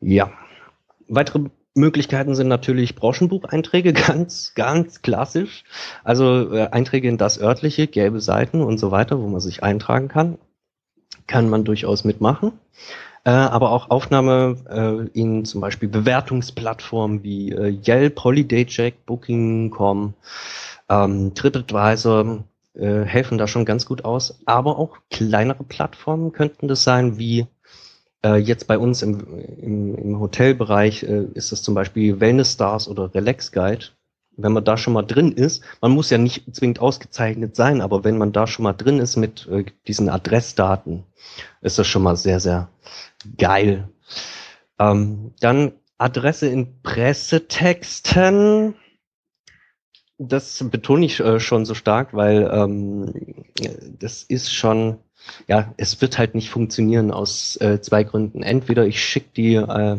Ja. 0.00 0.32
Weitere 1.08 1.50
Möglichkeiten 1.74 2.34
sind 2.34 2.48
natürlich 2.48 2.94
Branchenbucheinträge, 2.94 3.92
ganz, 3.92 4.54
ganz 4.54 5.02
klassisch. 5.02 5.64
Also 6.04 6.52
äh, 6.52 6.68
Einträge 6.68 7.08
in 7.08 7.18
das 7.18 7.40
örtliche, 7.40 7.86
gelbe 7.86 8.20
Seiten 8.20 8.62
und 8.62 8.78
so 8.78 8.90
weiter, 8.90 9.20
wo 9.20 9.28
man 9.28 9.40
sich 9.40 9.62
eintragen 9.62 10.08
kann. 10.08 10.38
kann 11.26 11.48
man 11.48 11.64
durchaus 11.64 12.04
mitmachen. 12.04 12.52
Äh, 13.24 13.30
aber 13.30 13.70
auch 13.70 13.90
Aufnahme 13.90 14.56
äh, 14.68 15.18
in 15.18 15.44
zum 15.44 15.60
Beispiel 15.60 15.88
Bewertungsplattformen 15.88 17.22
wie 17.22 17.52
äh, 17.52 17.78
Yelp, 17.86 18.24
HolidayCheck, 18.24 19.06
Booking.com, 19.06 20.14
ähm, 20.88 21.34
TripAdvisor 21.34 22.44
äh, 22.74 23.02
helfen 23.04 23.38
da 23.38 23.46
schon 23.46 23.64
ganz 23.64 23.86
gut 23.86 24.04
aus. 24.04 24.40
Aber 24.46 24.78
auch 24.78 24.98
kleinere 25.10 25.62
Plattformen 25.62 26.32
könnten 26.32 26.66
das 26.66 26.82
sein, 26.82 27.18
wie 27.18 27.46
äh, 28.24 28.36
jetzt 28.36 28.66
bei 28.66 28.78
uns 28.78 29.02
im, 29.02 29.20
im, 29.60 29.94
im 29.96 30.20
Hotelbereich 30.20 31.02
äh, 31.02 31.24
ist 31.34 31.52
das 31.52 31.62
zum 31.62 31.74
Beispiel 31.74 32.20
Wellness 32.20 32.52
Stars 32.52 32.88
oder 32.88 33.14
Relax 33.14 33.52
Guide 33.52 33.86
wenn 34.36 34.52
man 34.52 34.64
da 34.64 34.76
schon 34.76 34.92
mal 34.92 35.02
drin 35.02 35.32
ist, 35.32 35.62
man 35.80 35.92
muss 35.92 36.10
ja 36.10 36.18
nicht 36.18 36.54
zwingend 36.54 36.80
ausgezeichnet 36.80 37.56
sein, 37.56 37.80
aber 37.80 38.04
wenn 38.04 38.18
man 38.18 38.32
da 38.32 38.46
schon 38.46 38.62
mal 38.64 38.72
drin 38.72 38.98
ist 38.98 39.16
mit 39.16 39.46
äh, 39.48 39.64
diesen 39.86 40.08
Adressdaten, 40.08 41.04
ist 41.60 41.78
das 41.78 41.86
schon 41.86 42.02
mal 42.02 42.16
sehr, 42.16 42.40
sehr 42.40 42.68
geil. 43.36 43.88
Ähm, 44.78 45.34
dann 45.40 45.72
Adresse 45.98 46.48
in 46.48 46.82
Pressetexten. 46.82 48.74
Das 50.18 50.64
betone 50.70 51.06
ich 51.06 51.20
äh, 51.20 51.40
schon 51.40 51.64
so 51.64 51.74
stark, 51.74 52.14
weil 52.14 52.48
ähm, 52.52 53.44
das 53.98 54.22
ist 54.22 54.52
schon, 54.52 54.98
ja, 55.48 55.72
es 55.76 56.00
wird 56.00 56.18
halt 56.18 56.34
nicht 56.34 56.50
funktionieren 56.50 57.10
aus 57.10 57.56
äh, 57.56 57.80
zwei 57.80 58.04
Gründen. 58.04 58.42
Entweder 58.42 58.86
ich 58.86 59.02
schicke 59.02 59.30
die 59.36 59.54
äh, 59.54 59.98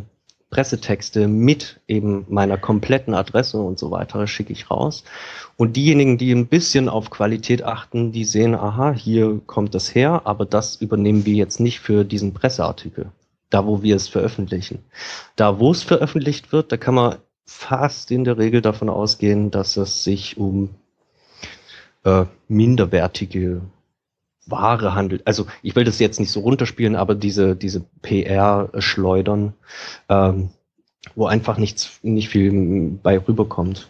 Pressetexte 0.54 1.28
mit 1.28 1.80
eben 1.88 2.26
meiner 2.30 2.58
kompletten 2.58 3.16
Adresse 3.16 3.58
und 3.60 3.80
so 3.80 3.90
weiter 3.90 4.28
schicke 4.28 4.54
ich 4.54 4.70
raus. 4.70 5.04
Und 5.58 5.76
diejenigen, 5.76 6.20
die 6.20 6.32
ein 6.32 6.48
bisschen 6.48 6.90
auf 6.90 7.10
Qualität 7.10 7.64
achten, 7.64 8.12
die 8.12 8.24
sehen, 8.24 8.54
aha, 8.54 8.94
hier 8.94 9.42
kommt 9.48 9.74
das 9.74 9.96
her, 9.96 10.22
aber 10.26 10.46
das 10.46 10.76
übernehmen 10.76 11.26
wir 11.26 11.34
jetzt 11.34 11.60
nicht 11.60 11.80
für 11.80 12.04
diesen 12.04 12.36
Presseartikel, 12.36 13.08
da 13.50 13.66
wo 13.66 13.82
wir 13.82 13.96
es 13.96 14.08
veröffentlichen. 14.08 14.80
Da 15.36 15.60
wo 15.60 15.72
es 15.72 15.82
veröffentlicht 15.82 16.52
wird, 16.52 16.72
da 16.72 16.78
kann 16.78 16.96
man 16.96 17.16
fast 17.46 18.12
in 18.12 18.24
der 18.24 18.38
Regel 18.38 18.62
davon 18.62 18.90
ausgehen, 18.90 19.50
dass 19.50 19.76
es 19.76 20.04
sich 20.04 20.38
um 20.38 20.70
äh, 22.04 22.26
minderwertige 22.48 23.62
Ware 24.46 24.96
handelt. 24.96 25.26
Also 25.26 25.48
ich 25.62 25.76
will 25.76 25.84
das 25.84 26.00
jetzt 26.00 26.20
nicht 26.20 26.32
so 26.32 26.42
runterspielen, 26.42 26.96
aber 26.96 27.16
diese, 27.16 27.56
diese 27.56 27.86
PR-Schleudern, 28.02 29.54
ähm, 30.10 30.50
wo 31.16 31.26
einfach 31.28 31.58
nichts, 31.58 32.00
nicht 32.02 32.30
viel 32.30 33.00
bei 33.02 33.18
rüberkommt. 33.20 33.90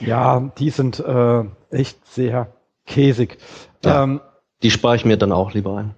Ja, 0.00 0.52
die 0.58 0.70
sind 0.70 0.98
äh, 1.00 1.44
echt 1.70 2.06
sehr 2.06 2.52
käsig. 2.86 3.38
Ja, 3.84 4.04
ähm, 4.04 4.20
die 4.62 4.70
spare 4.70 4.96
ich 4.96 5.04
mir 5.04 5.16
dann 5.16 5.32
auch 5.32 5.52
lieber 5.52 5.76
ein. 5.76 5.94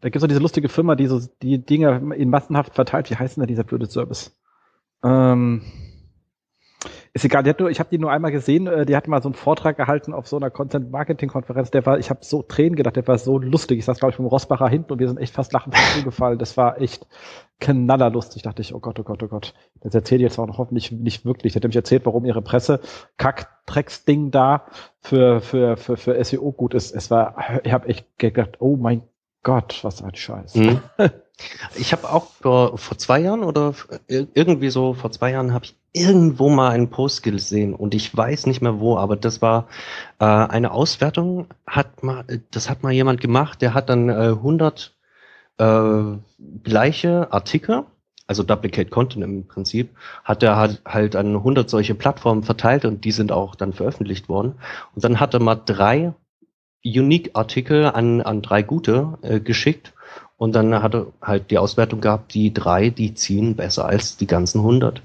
Da 0.00 0.08
gibt 0.10 0.16
es 0.16 0.20
so 0.20 0.26
diese 0.26 0.40
lustige 0.40 0.68
Firma, 0.68 0.96
die 0.96 1.06
so 1.06 1.20
die 1.40 1.58
Dinge 1.58 2.14
in 2.14 2.28
massenhaft 2.28 2.74
verteilt. 2.74 3.10
Wie 3.10 3.16
heißt 3.16 3.36
denn 3.36 3.42
da 3.42 3.46
dieser 3.46 3.64
blöde 3.64 3.86
Service? 3.86 4.36
Ähm, 5.02 5.62
ist 7.14 7.24
egal, 7.24 7.44
die 7.44 7.50
hat 7.50 7.60
nur, 7.60 7.70
ich 7.70 7.78
habe 7.78 7.88
die 7.90 7.98
nur 7.98 8.10
einmal 8.10 8.32
gesehen, 8.32 8.66
äh, 8.66 8.84
die 8.84 8.96
hat 8.96 9.06
mal 9.06 9.22
so 9.22 9.28
einen 9.28 9.36
Vortrag 9.36 9.76
gehalten 9.76 10.12
auf 10.12 10.26
so 10.26 10.36
einer 10.36 10.50
Content-Marketing-Konferenz, 10.50 11.70
der 11.70 11.86
war, 11.86 12.00
ich 12.00 12.10
habe 12.10 12.24
so 12.24 12.42
Tränen 12.42 12.74
gedacht, 12.74 12.96
der 12.96 13.06
war 13.06 13.18
so 13.18 13.38
lustig. 13.38 13.78
Ich 13.78 13.84
saß, 13.84 14.00
glaube 14.00 14.10
ich, 14.10 14.16
vom 14.16 14.26
Rossbacher 14.26 14.68
hinten 14.68 14.92
und 14.92 14.98
wir 14.98 15.06
sind 15.06 15.18
echt 15.18 15.32
fast 15.32 15.52
lachend 15.52 15.76
zugefallen. 15.94 16.40
Das 16.40 16.56
war 16.56 16.80
echt 16.80 17.06
knallerlustig, 17.60 18.42
dachte 18.42 18.62
ich, 18.62 18.74
oh 18.74 18.80
Gott, 18.80 18.98
oh 18.98 19.04
Gott, 19.04 19.22
oh 19.22 19.28
Gott. 19.28 19.54
Das 19.80 19.94
erzählt 19.94 20.22
jetzt 20.22 20.40
auch 20.40 20.46
noch 20.48 20.58
hoffentlich 20.58 20.90
nicht 20.90 21.24
wirklich. 21.24 21.52
Der 21.52 21.60
hat 21.60 21.62
nämlich 21.62 21.76
erzählt, 21.76 22.04
warum 22.04 22.24
ihre 22.24 22.42
Presse 22.42 22.80
Kack-Drecks-Ding 23.16 24.32
da 24.32 24.66
für, 25.00 25.40
für, 25.40 25.76
für, 25.76 25.96
für 25.96 26.24
SEO 26.24 26.50
gut 26.50 26.74
ist. 26.74 26.92
Es 26.92 27.12
war, 27.12 27.60
ich 27.62 27.72
habe 27.72 27.86
echt 27.88 28.18
gedacht, 28.18 28.56
oh 28.58 28.76
mein 28.76 29.02
Gott, 29.44 29.78
was 29.84 30.02
ein 30.02 30.16
Scheiß. 30.16 30.56
Mhm. 30.56 30.80
Ich 31.74 31.92
habe 31.92 32.10
auch 32.10 32.30
vor, 32.40 32.78
vor 32.78 32.98
zwei 32.98 33.20
Jahren 33.20 33.42
oder 33.42 33.74
irgendwie 34.08 34.70
so 34.70 34.94
vor 34.94 35.10
zwei 35.10 35.32
Jahren 35.32 35.52
habe 35.52 35.64
ich 35.64 35.76
irgendwo 35.92 36.48
mal 36.48 36.70
einen 36.70 36.90
Post 36.90 37.22
gesehen 37.22 37.74
und 37.74 37.94
ich 37.94 38.16
weiß 38.16 38.46
nicht 38.46 38.60
mehr 38.60 38.80
wo, 38.80 38.96
aber 38.96 39.16
das 39.16 39.42
war 39.42 39.68
äh, 40.18 40.24
eine 40.24 40.72
Auswertung, 40.72 41.46
hat 41.66 42.02
mal, 42.02 42.24
das 42.50 42.68
hat 42.68 42.82
mal 42.82 42.92
jemand 42.92 43.20
gemacht, 43.20 43.62
der 43.62 43.74
hat 43.74 43.88
dann 43.88 44.08
äh, 44.08 44.34
100 44.34 44.94
äh, 45.58 46.02
gleiche 46.62 47.32
Artikel, 47.32 47.84
also 48.26 48.42
Duplicate 48.42 48.90
Content 48.90 49.24
im 49.24 49.46
Prinzip, 49.46 49.96
hat 50.24 50.42
er 50.42 50.56
halt, 50.56 50.82
halt 50.84 51.14
an 51.16 51.36
100 51.36 51.70
solche 51.70 51.94
Plattformen 51.94 52.42
verteilt 52.42 52.84
und 52.84 53.04
die 53.04 53.12
sind 53.12 53.30
auch 53.30 53.54
dann 53.54 53.72
veröffentlicht 53.72 54.28
worden. 54.28 54.54
Und 54.94 55.04
dann 55.04 55.20
hat 55.20 55.34
er 55.34 55.40
mal 55.40 55.56
drei 55.56 56.14
Unique-Artikel 56.84 57.86
an, 57.86 58.20
an 58.20 58.42
drei 58.42 58.62
gute 58.62 59.18
äh, 59.22 59.40
geschickt 59.40 59.93
und 60.44 60.52
dann 60.52 60.82
hat 60.82 60.94
er 60.94 61.06
halt 61.22 61.50
die 61.50 61.56
Auswertung 61.56 62.02
gehabt, 62.02 62.34
die 62.34 62.52
drei, 62.52 62.90
die 62.90 63.14
ziehen 63.14 63.56
besser 63.56 63.86
als 63.86 64.18
die 64.18 64.26
ganzen 64.26 64.58
100. 64.58 65.00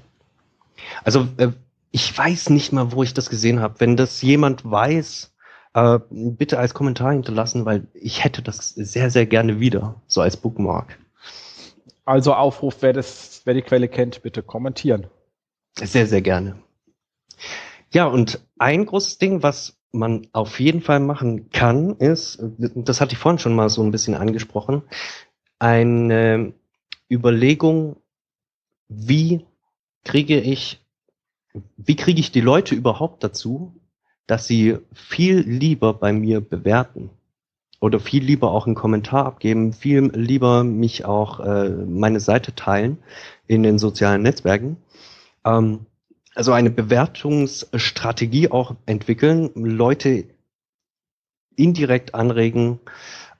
Also 1.02 1.28
äh, 1.38 1.48
ich 1.92 2.16
weiß 2.16 2.50
nicht 2.50 2.74
mal, 2.74 2.92
wo 2.92 3.02
ich 3.02 3.14
das 3.14 3.30
gesehen 3.30 3.60
habe. 3.60 3.76
Wenn 3.78 3.96
das 3.96 4.20
jemand 4.20 4.70
weiß, 4.70 5.32
äh, 5.72 5.98
bitte 6.10 6.58
als 6.58 6.74
Kommentar 6.74 7.12
hinterlassen, 7.12 7.64
weil 7.64 7.86
ich 7.94 8.22
hätte 8.22 8.42
das 8.42 8.74
sehr, 8.74 9.10
sehr 9.10 9.24
gerne 9.24 9.60
wieder, 9.60 9.94
so 10.08 10.20
als 10.20 10.36
Bookmark. 10.36 10.98
Also 12.04 12.34
Aufruf, 12.34 12.76
wer, 12.80 12.92
das, 12.92 13.40
wer 13.46 13.54
die 13.54 13.62
Quelle 13.62 13.88
kennt, 13.88 14.22
bitte 14.22 14.42
kommentieren. 14.42 15.06
Sehr, 15.78 16.06
sehr 16.06 16.20
gerne. 16.20 16.56
Ja, 17.92 18.04
und 18.04 18.44
ein 18.58 18.84
großes 18.84 19.16
Ding, 19.16 19.42
was 19.42 19.80
man 19.90 20.28
auf 20.32 20.60
jeden 20.60 20.82
Fall 20.82 21.00
machen 21.00 21.50
kann, 21.50 21.96
ist, 21.96 22.42
das 22.58 23.00
hatte 23.00 23.14
ich 23.14 23.18
vorhin 23.18 23.38
schon 23.38 23.54
mal 23.54 23.68
so 23.68 23.82
ein 23.82 23.90
bisschen 23.90 24.14
angesprochen, 24.14 24.82
eine 25.60 26.52
Überlegung, 27.08 27.96
wie 28.88 29.46
kriege 30.04 30.40
ich, 30.40 30.84
wie 31.76 31.96
kriege 31.96 32.18
ich 32.18 32.32
die 32.32 32.40
Leute 32.40 32.74
überhaupt 32.74 33.22
dazu, 33.22 33.76
dass 34.26 34.46
sie 34.46 34.78
viel 34.92 35.40
lieber 35.40 35.94
bei 35.94 36.12
mir 36.12 36.40
bewerten 36.40 37.10
oder 37.80 38.00
viel 38.00 38.24
lieber 38.24 38.50
auch 38.50 38.66
einen 38.66 38.74
Kommentar 38.74 39.26
abgeben, 39.26 39.72
viel 39.72 40.10
lieber 40.14 40.64
mich 40.64 41.04
auch 41.04 41.40
äh, 41.40 41.68
meine 41.68 42.20
Seite 42.20 42.54
teilen 42.54 42.98
in 43.46 43.62
den 43.62 43.78
sozialen 43.78 44.22
Netzwerken. 44.22 44.76
Ähm, 45.44 45.86
also 46.34 46.52
eine 46.52 46.70
Bewertungsstrategie 46.70 48.50
auch 48.50 48.76
entwickeln, 48.86 49.50
Leute 49.54 50.24
indirekt 51.56 52.14
anregen, 52.14 52.80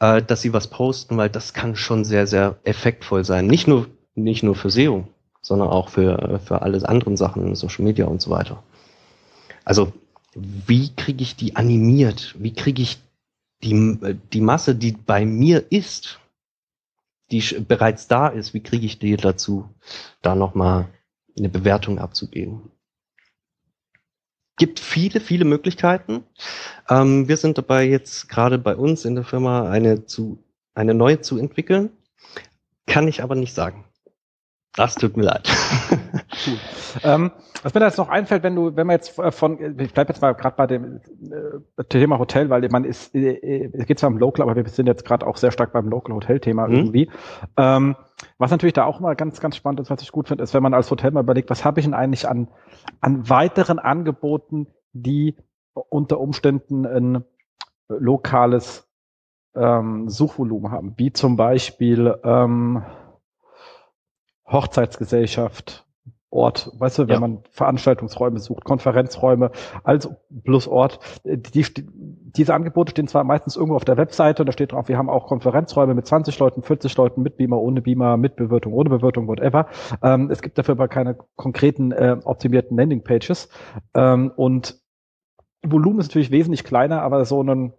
äh, 0.01 0.23
dass 0.23 0.41
sie 0.41 0.53
was 0.53 0.67
posten, 0.67 1.17
weil 1.17 1.31
das 1.31 1.55
kann 1.55 1.77
schon 1.77 2.05
sehr, 2.05 2.27
sehr 2.27 2.59
effektvoll 2.65 3.25
sein. 3.25 3.47
Nicht 3.47 3.69
nur, 3.69 3.87
nicht 4.15 4.43
nur 4.43 4.57
für 4.57 4.71
SEO, 4.71 5.07
sondern 5.41 5.69
auch 5.69 5.89
für, 5.89 6.41
für 6.45 6.63
alles 6.63 6.85
anderen 6.85 7.17
Sachen, 7.17 7.55
Social 7.55 7.85
Media 7.85 8.07
und 8.07 8.21
so 8.21 8.31
weiter. 8.31 8.63
Also, 9.65 9.93
wie 10.35 10.95
kriege 10.95 11.23
ich 11.23 11.37
die 11.37 11.57
animiert? 11.57 12.35
Wie 12.39 12.55
kriege 12.55 12.83
ich 12.83 12.99
die, 13.63 13.99
die 14.33 14.41
Masse, 14.41 14.75
die 14.75 14.93
bei 14.93 15.25
mir 15.25 15.71
ist, 15.71 16.19
die 17.31 17.41
bereits 17.61 18.09
da 18.09 18.29
ist, 18.29 18.55
wie 18.55 18.63
kriege 18.63 18.87
ich 18.87 18.99
die 18.99 19.17
dazu, 19.17 19.69
da 20.23 20.35
nochmal 20.35 20.89
eine 21.39 21.49
Bewertung 21.49 21.99
abzugeben? 21.99 22.71
Gibt 24.61 24.79
viele, 24.79 25.21
viele 25.21 25.47
Möglichkeiten. 25.47 26.23
Ähm, 26.89 27.27
wir 27.29 27.39
sind 27.39 27.57
dabei 27.57 27.85
jetzt 27.85 28.29
gerade 28.29 28.59
bei 28.59 28.77
uns 28.77 29.07
in 29.07 29.15
der 29.15 29.25
Firma 29.25 29.71
eine 29.71 30.05
zu, 30.05 30.45
eine 30.75 30.93
neue 30.93 31.23
zu 31.23 31.39
entwickeln. 31.39 31.91
Kann 32.87 33.09
ich 33.09 33.23
aber 33.23 33.35
nicht 33.35 33.55
sagen. 33.55 33.87
Das 34.77 34.95
tut 34.95 35.17
mir 35.17 35.25
leid. 35.25 35.49
Cool. 36.47 36.57
Ähm, 37.03 37.31
was 37.63 37.75
mir 37.75 37.81
da 37.81 37.87
jetzt 37.87 37.99
noch 37.99 38.09
einfällt, 38.09 38.43
wenn 38.43 38.55
du, 38.55 38.75
wenn 38.77 38.87
man 38.87 38.95
jetzt 38.95 39.19
äh, 39.19 39.31
von, 39.31 39.79
ich 39.79 39.93
bleibe 39.93 40.13
jetzt 40.13 40.23
mal 40.23 40.33
gerade 40.33 40.57
bei 40.57 40.67
dem 40.67 41.01
äh, 41.77 41.85
Thema 41.85 42.19
Hotel, 42.19 42.51
weil 42.51 42.67
man 42.71 42.85
ist, 42.85 43.15
äh, 43.15 43.33
äh, 43.33 43.71
es 43.73 43.87
geht 43.87 43.99
zwar 43.99 44.11
um 44.11 44.19
Local, 44.19 44.43
aber 44.43 44.57
wir 44.57 44.67
sind 44.69 44.87
jetzt 44.87 45.05
gerade 45.05 45.27
auch 45.27 45.37
sehr 45.37 45.51
stark 45.51 45.73
beim 45.73 45.89
Local 45.89 46.15
Hotel 46.15 46.41
Thema 46.41 46.67
mhm. 46.67 46.75
irgendwie. 46.75 47.11
Ähm, 47.57 47.97
was 48.39 48.51
natürlich 48.51 48.73
da 48.73 48.85
auch 48.85 49.01
mal 49.01 49.15
ganz, 49.17 49.41
ganz 49.41 49.57
spannend 49.57 49.81
ist, 49.81 49.91
was 49.91 50.03
ich 50.03 50.13
gut 50.13 50.29
finde, 50.29 50.45
ist, 50.45 50.55
wenn 50.55 50.63
man 50.63 50.75
als 50.75 50.91
Hotel 50.91 51.11
mal 51.11 51.23
überlegt, 51.23 51.51
was 51.51 51.65
habe 51.65 51.81
ich 51.81 51.87
denn 51.87 51.95
eigentlich 51.95 52.29
an, 52.29 52.49
an 53.01 53.29
weiteren 53.29 53.79
Angeboten, 53.79 54.69
die 54.93 55.37
unter 55.75 56.21
Umständen 56.21 56.87
ein 56.87 57.25
lokales 57.89 58.89
ähm, 59.55 60.09
Suchvolumen 60.09 60.71
haben, 60.71 60.95
wie 60.97 61.13
zum 61.13 61.37
Beispiel 61.37 62.15
ähm, 62.25 62.83
Hochzeitsgesellschaft, 64.51 65.87
Ort, 66.33 66.71
weißt 66.79 67.01
du, 67.01 67.03
wenn 67.09 67.15
ja. 67.15 67.21
man 67.21 67.39
Veranstaltungsräume 67.51 68.39
sucht, 68.39 68.65
Konferenzräume, 68.65 69.51
also 69.83 70.15
plus 70.45 70.69
Ort. 70.69 71.01
Die, 71.25 71.63
die, 71.63 71.89
diese 71.89 72.55
Angebote 72.55 72.93
stehen 72.93 73.09
zwar 73.09 73.25
meistens 73.25 73.57
irgendwo 73.57 73.75
auf 73.75 73.85
der 73.85 73.97
Webseite 73.97 74.43
und 74.43 74.47
da 74.47 74.53
steht 74.53 74.71
drauf, 74.71 74.87
wir 74.87 74.97
haben 74.97 75.11
auch 75.11 75.27
Konferenzräume 75.27 75.95
mit 75.95 76.07
20 76.07 76.39
Leuten, 76.39 76.63
40 76.63 76.97
Leuten, 76.97 77.23
mit 77.23 77.37
Beamer, 77.37 77.59
ohne 77.59 77.83
Beamer, 77.83 78.17
mit 78.17 78.37
Bewirtung, 78.37 78.75
ohne 78.75 78.91
Bewirtung, 78.91 79.27
whatever. 79.27 79.67
Ähm, 80.05 80.31
es 80.31 80.41
gibt 80.41 80.57
dafür 80.57 80.73
aber 80.73 80.87
keine 80.87 81.17
konkreten 81.35 81.91
äh, 81.91 82.19
optimierten 82.23 82.77
Landingpages. 82.77 83.49
Ähm, 83.95 84.31
und 84.37 84.81
Volumen 85.67 85.99
ist 85.99 86.11
natürlich 86.11 86.31
wesentlich 86.31 86.63
kleiner, 86.63 87.03
aber 87.03 87.25
so 87.25 87.43
ein 87.43 87.73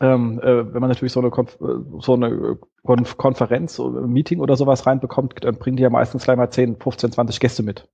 ähm, 0.00 0.40
äh, 0.40 0.72
wenn 0.74 0.80
man 0.80 0.90
natürlich 0.90 1.12
so 1.12 1.20
eine, 1.20 1.30
Konf 1.30 1.56
so 2.00 2.14
eine 2.14 2.58
Konf 2.82 3.16
Konferenz, 3.16 3.78
oder 3.78 4.06
Meeting 4.06 4.40
oder 4.40 4.56
sowas 4.56 4.86
reinbekommt, 4.86 5.34
dann 5.42 5.56
bringen 5.56 5.76
die 5.76 5.82
ja 5.82 5.90
meistens 5.90 6.24
gleich 6.24 6.36
mal 6.36 6.50
10, 6.50 6.76
15, 6.80 7.12
20 7.12 7.40
Gäste 7.40 7.62
mit. 7.62 7.88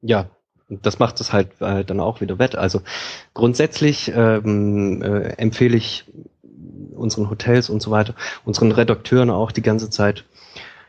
Ja, 0.00 0.26
das 0.68 0.98
macht 0.98 1.20
es 1.20 1.32
halt 1.32 1.60
äh, 1.60 1.84
dann 1.84 2.00
auch 2.00 2.20
wieder 2.20 2.38
wett. 2.38 2.56
Also 2.56 2.82
grundsätzlich 3.34 4.12
ähm, 4.14 5.02
äh, 5.02 5.30
empfehle 5.38 5.76
ich 5.76 6.04
unseren 6.94 7.30
Hotels 7.30 7.70
und 7.70 7.80
so 7.80 7.90
weiter, 7.90 8.14
unseren 8.44 8.72
Redakteuren 8.72 9.30
auch 9.30 9.52
die 9.52 9.62
ganze 9.62 9.88
Zeit, 9.88 10.24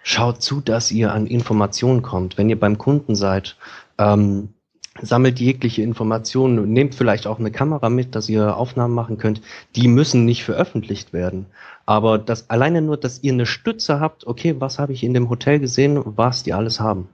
schaut 0.03 0.41
zu, 0.41 0.59
dass 0.59 0.91
ihr 0.91 1.13
an 1.13 1.27
Informationen 1.27 2.01
kommt. 2.01 2.37
Wenn 2.37 2.49
ihr 2.49 2.59
beim 2.59 2.77
Kunden 2.77 3.15
seid, 3.15 3.57
ähm, 3.97 4.53
sammelt 5.01 5.39
jegliche 5.39 5.81
Informationen, 5.81 6.71
nehmt 6.71 6.95
vielleicht 6.95 7.27
auch 7.27 7.39
eine 7.39 7.51
Kamera 7.51 7.89
mit, 7.89 8.15
dass 8.15 8.29
ihr 8.29 8.55
Aufnahmen 8.55 8.93
machen 8.93 9.17
könnt. 9.17 9.41
Die 9.75 9.87
müssen 9.87 10.25
nicht 10.25 10.43
veröffentlicht 10.43 11.13
werden. 11.13 11.45
Aber 11.85 12.17
das 12.17 12.49
alleine 12.49 12.81
nur, 12.81 12.97
dass 12.97 13.23
ihr 13.23 13.33
eine 13.33 13.45
Stütze 13.45 13.99
habt, 13.99 14.27
okay, 14.27 14.55
was 14.59 14.79
habe 14.79 14.93
ich 14.93 15.03
in 15.03 15.13
dem 15.13 15.29
Hotel 15.29 15.59
gesehen, 15.59 16.01
was 16.05 16.43
die 16.43 16.53
alles 16.53 16.79
haben. 16.79 17.09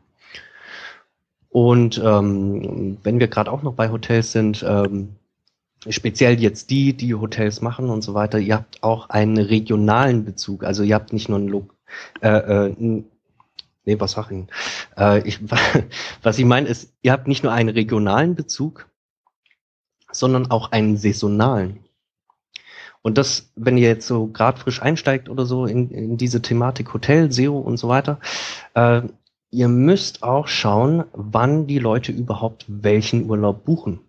Und 1.49 2.01
ähm, 2.03 2.97
wenn 3.03 3.19
wir 3.19 3.29
gerade 3.29 3.51
auch 3.51 3.63
noch 3.63 3.75
bei 3.75 3.89
Hotels 3.89 4.33
sind, 4.33 4.65
ähm, 4.67 5.15
speziell 5.87 6.39
jetzt 6.41 6.69
die, 6.69 6.93
die 6.93 7.15
Hotels 7.15 7.61
machen 7.61 7.89
und 7.89 8.01
so 8.01 8.13
weiter, 8.13 8.39
ihr 8.39 8.55
habt 8.55 8.83
auch 8.83 9.09
einen 9.09 9.37
regionalen 9.37 10.25
Bezug. 10.25 10.63
Also 10.63 10.83
ihr 10.83 10.95
habt 10.95 11.13
nicht 11.13 11.29
nur 11.29 11.37
einen, 11.37 11.47
Lo 11.47 11.67
äh, 12.21 12.67
äh, 12.67 13.03
nee, 13.85 13.99
was 13.99 14.11
sag 14.11 14.31
ich? 14.31 14.45
Äh, 14.97 15.27
ich 15.27 15.39
was 16.23 16.37
ich 16.37 16.45
meine 16.45 16.67
ist, 16.67 16.93
ihr 17.01 17.11
habt 17.11 17.27
nicht 17.27 17.43
nur 17.43 17.53
einen 17.53 17.69
regionalen 17.69 18.35
Bezug, 18.35 18.89
sondern 20.11 20.51
auch 20.51 20.71
einen 20.71 20.97
saisonalen. 20.97 21.79
Und 23.01 23.19
das, 23.19 23.51
wenn 23.55 23.77
ihr 23.77 23.87
jetzt 23.87 24.07
so 24.07 24.27
gerade 24.27 24.59
frisch 24.59 24.81
einsteigt 24.81 25.29
oder 25.29 25.45
so 25.45 25.67
in, 25.67 25.91
in 25.91 26.17
diese 26.17 26.41
Thematik 26.41 26.91
Hotel, 26.93 27.31
SEO 27.31 27.59
und 27.59 27.77
so 27.77 27.87
weiter, 27.87 28.19
äh, 28.73 29.03
ihr 29.51 29.67
müsst 29.67 30.23
auch 30.23 30.47
schauen, 30.47 31.03
wann 31.13 31.67
die 31.67 31.77
Leute 31.77 32.11
überhaupt 32.11 32.65
welchen 32.67 33.29
Urlaub 33.29 33.63
buchen. 33.63 33.99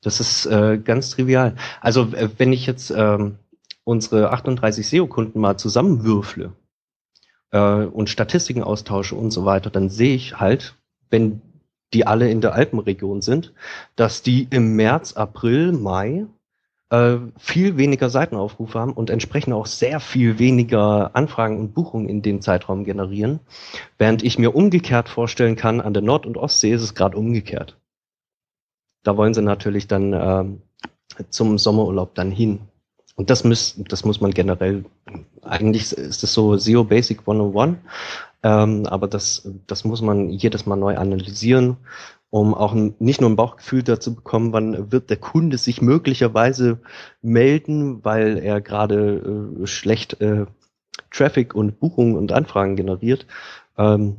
Das 0.00 0.20
ist 0.20 0.46
äh, 0.46 0.78
ganz 0.78 1.10
trivial. 1.10 1.54
Also 1.80 2.12
äh, 2.12 2.30
wenn 2.38 2.52
ich 2.52 2.66
jetzt 2.66 2.90
ähm, 2.90 3.38
unsere 3.84 4.32
38 4.32 4.88
SEO-Kunden 4.88 5.38
mal 5.38 5.58
zusammenwürfle, 5.58 6.52
äh, 7.52 7.84
und 7.84 8.10
Statistiken 8.10 8.64
austausche 8.64 9.14
und 9.14 9.30
so 9.30 9.44
weiter, 9.44 9.70
dann 9.70 9.88
sehe 9.88 10.14
ich 10.14 10.40
halt, 10.40 10.74
wenn 11.10 11.40
die 11.94 12.06
alle 12.06 12.30
in 12.30 12.40
der 12.40 12.54
Alpenregion 12.54 13.20
sind, 13.20 13.52
dass 13.96 14.22
die 14.22 14.48
im 14.50 14.74
März, 14.76 15.12
April, 15.12 15.72
Mai 15.72 16.26
äh, 16.90 17.18
viel 17.38 17.76
weniger 17.76 18.08
Seitenaufrufe 18.10 18.78
haben 18.78 18.92
und 18.92 19.10
entsprechend 19.10 19.52
auch 19.52 19.66
sehr 19.66 20.00
viel 20.00 20.38
weniger 20.38 21.14
Anfragen 21.14 21.58
und 21.58 21.74
Buchungen 21.74 22.08
in 22.08 22.22
dem 22.22 22.40
Zeitraum 22.40 22.84
generieren, 22.84 23.40
während 23.98 24.22
ich 24.22 24.38
mir 24.38 24.54
umgekehrt 24.54 25.08
vorstellen 25.08 25.56
kann, 25.56 25.80
an 25.80 25.94
der 25.94 26.02
Nord- 26.02 26.26
und 26.26 26.36
Ostsee 26.36 26.72
ist 26.72 26.82
es 26.82 26.94
gerade 26.94 27.16
umgekehrt. 27.16 27.78
Da 29.02 29.16
wollen 29.16 29.34
sie 29.34 29.42
natürlich 29.42 29.86
dann 29.88 30.12
äh, 30.12 31.24
zum 31.28 31.58
Sommerurlaub 31.58 32.14
dann 32.14 32.30
hin. 32.30 32.60
Und 33.14 33.30
das, 33.30 33.44
muss, 33.44 33.74
das 33.88 34.04
muss 34.04 34.20
man 34.20 34.30
generell, 34.30 34.84
eigentlich 35.42 35.92
ist 35.92 36.22
das 36.22 36.32
so 36.32 36.56
SEO 36.56 36.84
Basic 36.84 37.20
101, 37.20 37.76
ähm, 38.42 38.86
aber 38.86 39.06
das, 39.06 39.48
das 39.66 39.84
muss 39.84 40.00
man 40.00 40.30
jedes 40.30 40.66
Mal 40.66 40.76
neu 40.76 40.96
analysieren, 40.96 41.76
um 42.30 42.54
auch 42.54 42.72
nicht 42.74 43.20
nur 43.20 43.28
ein 43.28 43.36
Bauchgefühl 43.36 43.82
dazu 43.82 44.14
bekommen, 44.14 44.52
wann 44.54 44.90
wird 44.90 45.10
der 45.10 45.18
Kunde 45.18 45.58
sich 45.58 45.82
möglicherweise 45.82 46.80
melden, 47.20 48.02
weil 48.04 48.38
er 48.38 48.62
gerade 48.62 49.58
äh, 49.62 49.66
schlecht 49.66 50.20
äh, 50.22 50.46
Traffic 51.10 51.54
und 51.54 51.78
Buchungen 51.78 52.16
und 52.16 52.32
Anfragen 52.32 52.76
generiert, 52.76 53.26
ähm, 53.76 54.16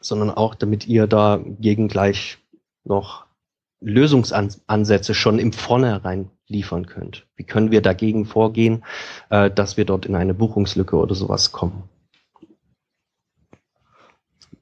sondern 0.00 0.30
auch 0.30 0.56
damit 0.56 0.88
ihr 0.88 1.06
da 1.06 1.40
gegen 1.60 1.86
gleich 1.86 2.38
noch 2.84 3.25
Lösungsansätze 3.80 5.14
schon 5.14 5.38
im 5.38 5.52
Vornherein 5.52 6.30
liefern 6.48 6.86
könnt. 6.86 7.26
Wie 7.36 7.44
können 7.44 7.70
wir 7.70 7.82
dagegen 7.82 8.24
vorgehen, 8.24 8.84
äh, 9.30 9.50
dass 9.50 9.76
wir 9.76 9.84
dort 9.84 10.06
in 10.06 10.14
eine 10.14 10.34
Buchungslücke 10.34 10.96
oder 10.96 11.14
sowas 11.14 11.52
kommen? 11.52 11.84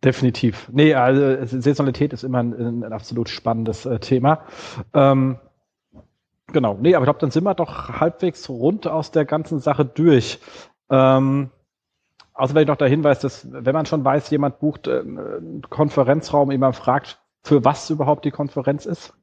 Definitiv. 0.03 0.69
Nee, 0.71 0.95
also 0.95 1.61
Saisonalität 1.61 2.13
ist 2.13 2.25
immer 2.25 2.43
ein, 2.43 2.83
ein 2.85 2.93
absolut 2.93 3.31
spannendes 3.31 3.87
äh, 3.87 3.99
Thema. 4.01 4.45
Ähm, 4.93 5.39
genau. 6.53 6.77
Nee, 6.79 6.95
aber 6.95 7.05
ich 7.05 7.07
glaube, 7.07 7.21
dann 7.21 7.31
sind 7.31 7.45
wir 7.45 7.55
doch 7.55 7.89
halbwegs 7.89 8.49
rund 8.51 8.87
aus 8.87 9.13
der 9.13 9.25
ganzen 9.25 9.61
Sache 9.61 9.87
durch. 9.87 10.41
Ähm, 10.91 11.51
außer 12.35 12.55
wenn 12.55 12.63
ich 12.63 12.69
noch 12.69 12.77
der 12.77 12.89
Hinweis, 12.89 13.21
dass 13.21 13.51
wenn 13.51 13.73
man 13.73 13.87
schon 13.87 14.05
weiß, 14.05 14.29
jemand 14.29 14.59
bucht 14.59 14.89
äh, 14.89 15.01
einen 15.01 15.63
Konferenzraum, 15.71 16.51
jemand 16.51 16.77
fragt, 16.77 17.24
für 17.45 17.65
was 17.65 17.91
überhaupt 17.91 18.25
die 18.25 18.31
Konferenz 18.31 18.87
ist 18.87 19.15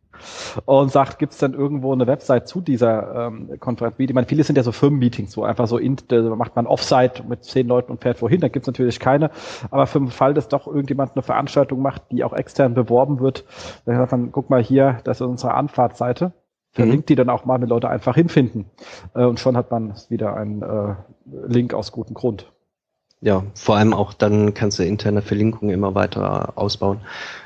und 0.65 0.91
sagt, 0.91 1.17
gibt 1.17 1.33
es 1.33 1.39
denn 1.39 1.53
irgendwo 1.53 1.91
eine 1.91 2.05
Website 2.05 2.47
zu 2.47 2.61
dieser 2.61 3.27
ähm, 3.27 3.59
Konferenz? 3.59 3.95
Ich 3.97 4.13
meine, 4.13 4.27
viele 4.27 4.43
sind 4.43 4.55
ja 4.55 4.63
so 4.63 4.71
Firmenmeetings, 4.71 5.35
wo 5.35 5.43
einfach 5.43 5.67
so 5.67 5.79
in, 5.79 5.97
macht 6.37 6.55
man 6.55 6.67
Offsite 6.67 7.23
mit 7.27 7.43
zehn 7.43 7.67
Leuten 7.67 7.91
und 7.91 8.01
fährt 8.01 8.21
wohin, 8.21 8.39
da 8.39 8.47
gibt 8.47 8.63
es 8.63 8.67
natürlich 8.67 8.99
keine. 8.99 9.31
Aber 9.71 9.87
für 9.87 9.99
den 9.99 10.09
Fall, 10.09 10.35
dass 10.35 10.47
doch 10.47 10.67
irgendjemand 10.67 11.13
eine 11.15 11.23
Veranstaltung 11.23 11.81
macht, 11.81 12.03
die 12.11 12.23
auch 12.23 12.33
extern 12.33 12.75
beworben 12.75 13.19
wird, 13.19 13.43
dann 13.85 13.97
sagt 13.97 14.11
man, 14.11 14.31
guck 14.31 14.51
mal 14.51 14.61
hier, 14.61 14.99
das 15.03 15.19
ist 15.19 15.27
unsere 15.27 15.55
Anfahrtseite. 15.55 16.33
Verlinkt 16.73 17.05
mhm. 17.05 17.07
die 17.07 17.15
dann 17.15 17.29
auch 17.29 17.43
mal, 17.43 17.59
wenn 17.59 17.67
Leute 17.67 17.89
einfach 17.89 18.15
hinfinden. 18.15 18.65
Äh, 19.13 19.25
und 19.25 19.39
schon 19.39 19.57
hat 19.57 19.71
man 19.71 19.93
wieder 20.07 20.37
einen 20.37 20.61
äh, 20.61 20.95
Link 21.47 21.73
aus 21.73 21.91
gutem 21.91 22.13
Grund. 22.13 22.49
Ja, 23.23 23.43
vor 23.53 23.77
allem 23.77 23.93
auch 23.93 24.13
dann 24.13 24.55
kannst 24.55 24.79
du 24.79 24.83
interne 24.83 25.21
Verlinkungen 25.21 25.71
immer 25.73 25.93
weiter 25.93 26.57
ausbauen. 26.57 27.01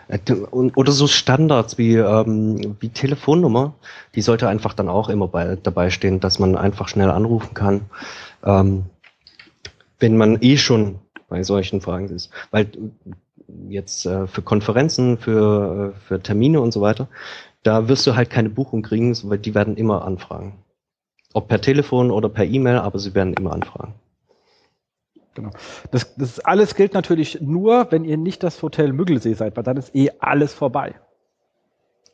Äh, 0.08 0.20
oder 0.54 0.92
so 0.94 1.08
Standards 1.08 1.78
wie, 1.78 1.96
ähm, 1.96 2.78
wie 2.80 2.90
Telefonnummer, 2.90 3.74
die 4.16 4.22
sollte 4.22 4.48
einfach 4.48 4.74
dann 4.74 4.88
auch 4.88 5.10
immer 5.10 5.28
bei, 5.28 5.58
dabei 5.62 5.90
stehen, 5.90 6.22
dass 6.22 6.40
man 6.40 6.56
einfach 6.56 6.88
schnell 6.88 7.10
anrufen 7.10 7.54
kann, 7.54 7.82
ähm, 8.44 8.86
wenn 10.00 10.16
man 10.16 10.38
eh 10.42 10.56
schon 10.58 11.00
bei 11.28 11.44
solchen 11.44 11.82
Fragen 11.82 12.08
ist. 12.08 12.30
Weil 12.52 12.68
jetzt 13.68 14.06
äh, 14.06 14.28
für 14.28 14.42
Konferenzen, 14.44 15.18
für, 15.18 15.94
äh, 15.94 16.00
für 16.08 16.22
Termine 16.22 16.62
und 16.62 16.72
so 16.72 16.80
weiter, 16.80 17.10
da 17.64 17.90
wirst 17.90 18.08
du 18.08 18.16
halt 18.16 18.30
keine 18.30 18.50
Buchung 18.50 18.82
kriegen, 18.82 19.18
weil 19.24 19.40
die 19.40 19.56
werden 19.56 19.76
immer 19.76 20.06
anfragen. 20.06 20.54
Ob 21.34 21.50
per 21.50 21.60
Telefon 21.60 22.12
oder 22.12 22.30
per 22.30 22.46
E-Mail, 22.46 22.78
aber 22.78 23.00
sie 23.00 23.14
werden 23.14 23.34
immer 23.34 23.52
anfragen. 23.52 23.94
Genau. 25.36 25.52
Das, 25.92 26.16
das 26.16 26.40
alles 26.40 26.76
gilt 26.76 26.94
natürlich 26.94 27.42
nur, 27.42 27.92
wenn 27.92 28.06
ihr 28.06 28.18
nicht 28.18 28.42
das 28.42 28.62
Hotel 28.64 28.94
Müggelsee 28.94 29.34
seid, 29.34 29.56
weil 29.56 29.64
dann 29.64 29.78
ist 29.78 29.94
eh 29.94 30.12
alles 30.20 30.54
vorbei. 30.54 31.00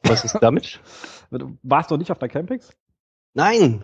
Was 0.04 0.26
ist 0.26 0.40
damit? 0.42 0.82
Warst 1.64 1.92
du 1.92 1.98
nicht 1.98 2.12
auf 2.12 2.20
der 2.20 2.30
Campings? 2.30 2.76
Nein! 3.34 3.84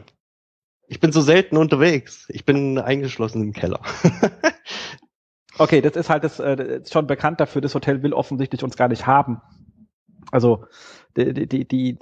Ich 0.87 0.99
bin 0.99 1.11
so 1.11 1.21
selten 1.21 1.57
unterwegs. 1.57 2.25
Ich 2.29 2.45
bin 2.45 2.79
eingeschlossen 2.79 3.43
im 3.43 3.53
Keller. 3.53 3.81
okay, 5.57 5.81
das 5.81 5.95
ist 5.95 6.09
halt 6.09 6.23
das, 6.23 6.39
äh, 6.39 6.81
schon 6.89 7.07
bekannt 7.07 7.39
dafür, 7.39 7.61
das 7.61 7.75
Hotel 7.75 8.03
will 8.03 8.13
offensichtlich 8.13 8.63
uns 8.63 8.75
gar 8.75 8.87
nicht 8.87 9.05
haben. 9.05 9.41
Also 10.31 10.65
die, 11.15 11.47
die, 11.47 11.67
die, 11.67 11.99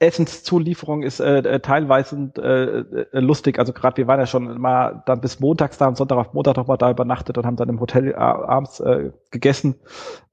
Essenszulieferung 0.00 1.02
ist 1.02 1.20
äh, 1.20 1.38
äh, 1.38 1.60
teilweise 1.60 2.32
äh, 2.36 3.16
äh, 3.16 3.20
lustig. 3.20 3.58
Also 3.58 3.72
gerade 3.72 3.96
wir 3.96 4.06
waren 4.06 4.20
ja 4.20 4.26
schon 4.26 4.60
mal 4.60 5.02
dann 5.06 5.20
bis 5.20 5.40
montags 5.40 5.78
da, 5.78 5.86
am 5.86 5.94
Sonntag 5.94 6.18
auf 6.18 6.32
Montag 6.34 6.56
noch 6.56 6.66
mal 6.66 6.76
da 6.76 6.90
übernachtet 6.90 7.38
und 7.38 7.46
haben 7.46 7.56
dann 7.56 7.68
im 7.68 7.80
Hotel 7.80 8.08
äh, 8.10 8.14
abends 8.14 8.80
äh, 8.80 9.12
gegessen. 9.30 9.76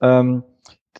Ähm, 0.01 0.43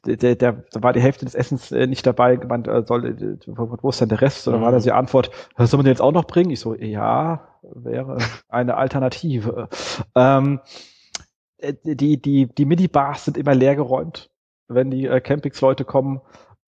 der, 0.05 0.35
der, 0.35 0.63
da 0.71 0.83
war 0.83 0.93
die 0.93 1.01
Hälfte 1.01 1.25
des 1.25 1.35
Essens 1.35 1.71
äh, 1.71 1.85
nicht 1.85 2.05
dabei, 2.07 2.35
gemeint, 2.35 2.67
äh, 2.67 2.83
soll, 2.85 3.38
wo 3.47 3.89
ist 3.89 4.01
denn 4.01 4.09
der 4.09 4.21
Rest? 4.21 4.47
Und 4.47 4.53
dann 4.53 4.61
war 4.61 4.71
das 4.71 4.83
die 4.83 4.91
Antwort, 4.91 5.31
soll 5.57 5.77
man 5.77 5.85
den 5.85 5.91
jetzt 5.91 6.01
auch 6.01 6.11
noch 6.11 6.25
bringen? 6.25 6.49
Ich 6.49 6.59
so, 6.59 6.73
ja, 6.75 7.47
wäre 7.61 8.17
eine 8.49 8.77
Alternative. 8.77 9.69
Ähm, 10.15 10.59
äh, 11.57 11.73
die, 11.83 12.21
die, 12.21 12.47
die 12.47 12.65
Minibars 12.65 13.25
sind 13.25 13.38
immer 13.38 13.53
leer 13.53 13.75
geräumt, 13.75 14.29
wenn 14.67 14.91
die 14.91 15.05
äh, 15.05 15.21
Campings-Leute 15.21 15.85
kommen. 15.85 16.21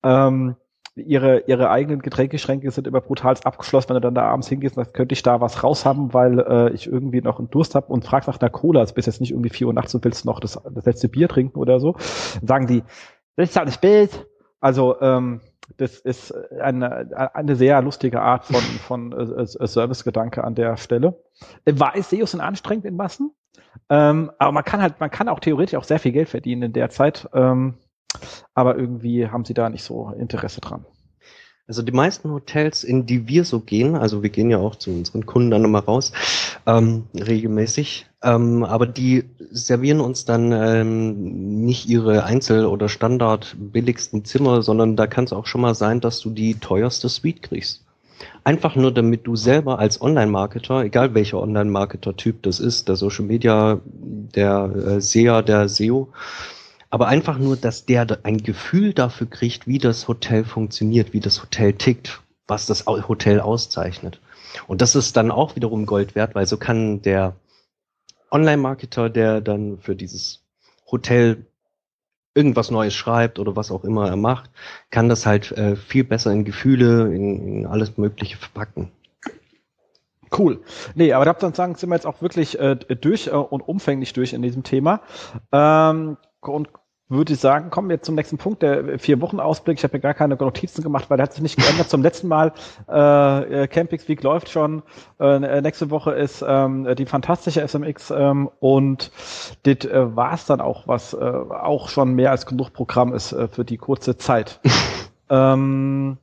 Ähm, 0.04 0.56
ihre, 0.96 1.40
ihre 1.48 1.70
eigenen 1.70 2.02
Getränkeschränke 2.02 2.70
sind 2.72 2.88
immer 2.88 3.02
brutal 3.02 3.36
abgeschlossen, 3.44 3.90
wenn 3.90 3.96
du 3.96 4.02
dann 4.02 4.16
da 4.16 4.24
abends 4.24 4.48
hingehst, 4.48 4.78
dann 4.78 4.94
könnte 4.94 5.14
ich 5.14 5.24
da 5.24 5.42
was 5.42 5.64
raushaben, 5.64 6.14
weil 6.14 6.40
äh, 6.40 6.74
ich 6.74 6.88
irgendwie 6.88 7.22
noch 7.22 7.40
einen 7.40 7.50
Durst 7.50 7.76
habe 7.76 7.88
und 7.88 8.06
fragst 8.06 8.28
nach 8.28 8.40
einer 8.40 8.50
Cola, 8.50 8.82
also 8.82 8.94
bist 8.94 9.08
jetzt 9.08 9.20
nicht 9.20 9.32
irgendwie 9.32 9.50
vier 9.50 9.68
Uhr 9.68 9.74
nachts 9.74 9.96
und 9.96 10.04
willst 10.06 10.26
noch 10.26 10.40
das, 10.40 10.60
das 10.72 10.86
letzte 10.86 11.10
Bier 11.10 11.28
trinken 11.28 11.58
oder 11.58 11.80
so. 11.80 11.94
Dann 12.42 12.48
sagen 12.48 12.68
die, 12.68 12.84
das 13.36 13.50
ist 13.50 13.66
nicht 13.66 13.82
Bild. 13.82 14.28
Also 14.60 15.02
ähm, 15.02 15.42
das 15.78 15.98
ist 15.98 16.34
eine, 16.62 17.32
eine 17.34 17.56
sehr 17.56 17.82
lustige 17.82 18.22
Art 18.22 18.46
von, 18.46 18.62
von 18.62 19.12
äh, 19.14 19.42
äh 19.42 19.68
Servicegedanke 19.68 20.44
an 20.44 20.56
der 20.56 20.78
Stelle. 20.78 21.22
Weiß 21.66 22.10
SEO 22.10 22.26
sind 22.26 22.42
anstrengend 22.42 22.86
in 22.86 22.96
Massen, 22.96 23.32
ähm, 23.90 24.32
aber 24.38 24.52
man 24.52 24.64
kann 24.64 24.82
halt, 24.82 25.00
man 25.00 25.10
kann 25.10 25.30
auch 25.30 25.40
theoretisch 25.40 25.76
auch 25.76 25.84
sehr 25.84 26.00
viel 26.00 26.12
Geld 26.12 26.30
verdienen 26.30 26.64
in 26.64 26.74
der 26.74 26.90
Zeit. 26.90 27.28
Ähm, 27.34 27.76
aber 28.54 28.78
irgendwie 28.78 29.28
haben 29.28 29.46
sie 29.46 29.54
da 29.54 29.70
nicht 29.70 29.84
so 29.84 30.10
Interesse 30.18 30.62
dran. 30.62 30.86
Also 31.66 31.82
die 31.82 31.94
meisten 31.94 32.30
Hotels, 32.30 32.84
in 32.84 33.06
die 33.06 33.26
wir 33.30 33.46
so 33.46 33.62
gehen, 33.62 33.96
also 33.96 34.22
wir 34.22 34.30
gehen 34.30 34.50
ja 34.50 34.58
auch 34.58 34.76
zu 34.76 34.92
unseren 34.92 35.26
Kunden 35.26 35.50
dann 35.50 35.64
immer 35.64 35.80
raus, 35.80 36.12
ähm, 36.66 37.06
regelmäßig, 37.16 38.06
ähm, 38.22 38.66
aber 38.66 38.86
die 38.86 39.24
servieren 39.50 40.02
uns 40.02 40.26
dann 40.26 40.52
ähm, 40.52 41.64
nicht 41.64 41.88
ihre 41.88 42.26
Einzel- 42.26 42.66
oder 42.66 42.90
Standard 42.90 43.56
billigsten 43.58 44.26
Zimmer, 44.26 44.62
sondern 44.62 44.98
da 44.98 45.08
kann 45.08 45.24
es 45.24 45.32
auch 45.32 45.46
schon 45.46 45.62
mal 45.62 45.74
sein, 45.74 46.02
dass 46.02 46.20
du 46.20 46.32
die 46.32 46.56
teuerste 46.56 47.08
Suite 47.08 47.42
kriegst. 47.42 47.86
Einfach 48.44 48.76
nur, 48.76 48.94
damit 48.94 49.26
du 49.26 49.38
selber 49.38 49.80
als 49.80 50.02
Online-Marketer, 50.02 50.84
egal 50.84 51.14
welcher 51.14 51.42
Online-Marketer-Typ 51.42 52.44
das 52.44 52.60
ist, 52.60 52.90
der 52.90 52.98
Social 52.98 53.24
Media, 53.24 53.80
der 53.86 54.70
äh, 54.76 55.02
SEA, 55.02 55.42
der 55.42 55.70
SEO, 55.70 56.10
aber 56.94 57.08
einfach 57.08 57.40
nur, 57.40 57.58
dass 57.58 57.88
der 57.88 58.20
ein 58.22 58.38
Gefühl 58.38 58.94
dafür 58.94 59.28
kriegt, 59.28 59.66
wie 59.66 59.80
das 59.80 60.08
Hotel 60.08 60.46
funktioniert, 60.46 61.12
wie 61.12 61.22
das 61.22 61.42
Hotel 61.42 61.74
tickt, 61.74 62.22
was 62.46 62.68
das 62.68 62.86
Hotel 62.86 63.40
auszeichnet. 63.40 64.22
Und 64.68 64.84
das 64.84 64.94
ist 64.94 65.18
dann 65.18 65.32
auch 65.32 65.56
wiederum 65.56 65.88
Gold 65.88 66.14
wert, 66.14 66.36
weil 66.36 66.46
so 66.46 66.58
kann 66.58 67.02
der 67.02 67.36
Online-Marketer, 68.30 69.10
der 69.10 69.42
dann 69.42 69.80
für 69.80 69.96
dieses 69.96 70.44
Hotel 70.86 71.48
irgendwas 72.36 72.70
Neues 72.70 72.94
schreibt 72.94 73.40
oder 73.40 73.56
was 73.56 73.72
auch 73.72 73.84
immer 73.84 74.08
er 74.08 74.16
macht, 74.16 74.52
kann 74.92 75.10
das 75.10 75.26
halt 75.26 75.52
äh, 75.54 75.76
viel 75.76 76.04
besser 76.04 76.32
in 76.32 76.46
Gefühle, 76.46 77.12
in, 77.12 77.48
in 77.48 77.66
alles 77.66 77.98
Mögliche 77.98 78.38
verpacken. 78.38 78.92
Cool. 80.38 80.62
Nee, 80.94 81.12
aber 81.14 81.26
da 81.26 81.54
sagen, 81.56 81.74
sind 81.74 81.90
wir 81.90 81.96
jetzt 81.96 82.06
auch 82.06 82.22
wirklich 82.22 82.60
äh, 82.60 82.76
durch 82.76 83.28
äh, 83.28 83.32
und 83.32 83.62
umfänglich 83.62 84.14
durch 84.14 84.34
in 84.34 84.44
diesem 84.44 84.62
Thema. 84.62 85.02
Ähm, 85.52 86.18
und 86.42 86.70
würde 87.10 87.34
ich 87.34 87.40
sagen, 87.40 87.70
kommen 87.70 87.90
wir 87.90 88.02
zum 88.02 88.16
nächsten 88.16 88.38
Punkt, 88.38 88.62
der 88.62 88.98
vier 88.98 89.22
Wochen 89.22 89.40
Ausblick. 89.40 89.78
Ich 89.78 89.84
habe 89.84 89.98
mir 89.98 90.02
gar 90.02 90.14
keine 90.14 90.36
Notizen 90.36 90.82
gemacht, 90.82 91.10
weil 91.10 91.18
der 91.18 91.26
hat 91.26 91.34
sich 91.34 91.44
nicht 91.44 91.58
geändert 91.58 91.90
zum 91.90 92.02
letzten 92.02 92.28
Mal. 92.28 92.54
Äh, 92.88 93.68
Campix 93.68 94.08
Week 94.08 94.24
läuft 94.24 94.50
schon. 94.50 94.84
Äh, 95.20 95.62
nächste 95.62 95.90
Woche 95.90 96.12
ist 96.14 96.44
ähm, 96.48 96.88
die 96.96 97.06
fantastische 97.06 97.68
SMX 97.68 98.12
ähm, 98.12 98.50
und 98.60 99.12
das 99.64 99.86
äh, 99.86 100.16
war 100.16 100.34
es 100.34 100.46
dann 100.46 100.62
auch, 100.62 100.88
was 100.88 101.14
äh, 101.14 101.18
auch 101.18 101.90
schon 101.90 102.14
mehr 102.14 102.32
als 102.32 102.46
genug 102.46 102.72
Programm 102.72 103.14
ist 103.14 103.34
äh, 103.34 103.48
für 103.48 103.66
die 103.66 103.78
kurze 103.78 104.18
Zeit. 104.18 104.60
ähm, 105.30 106.18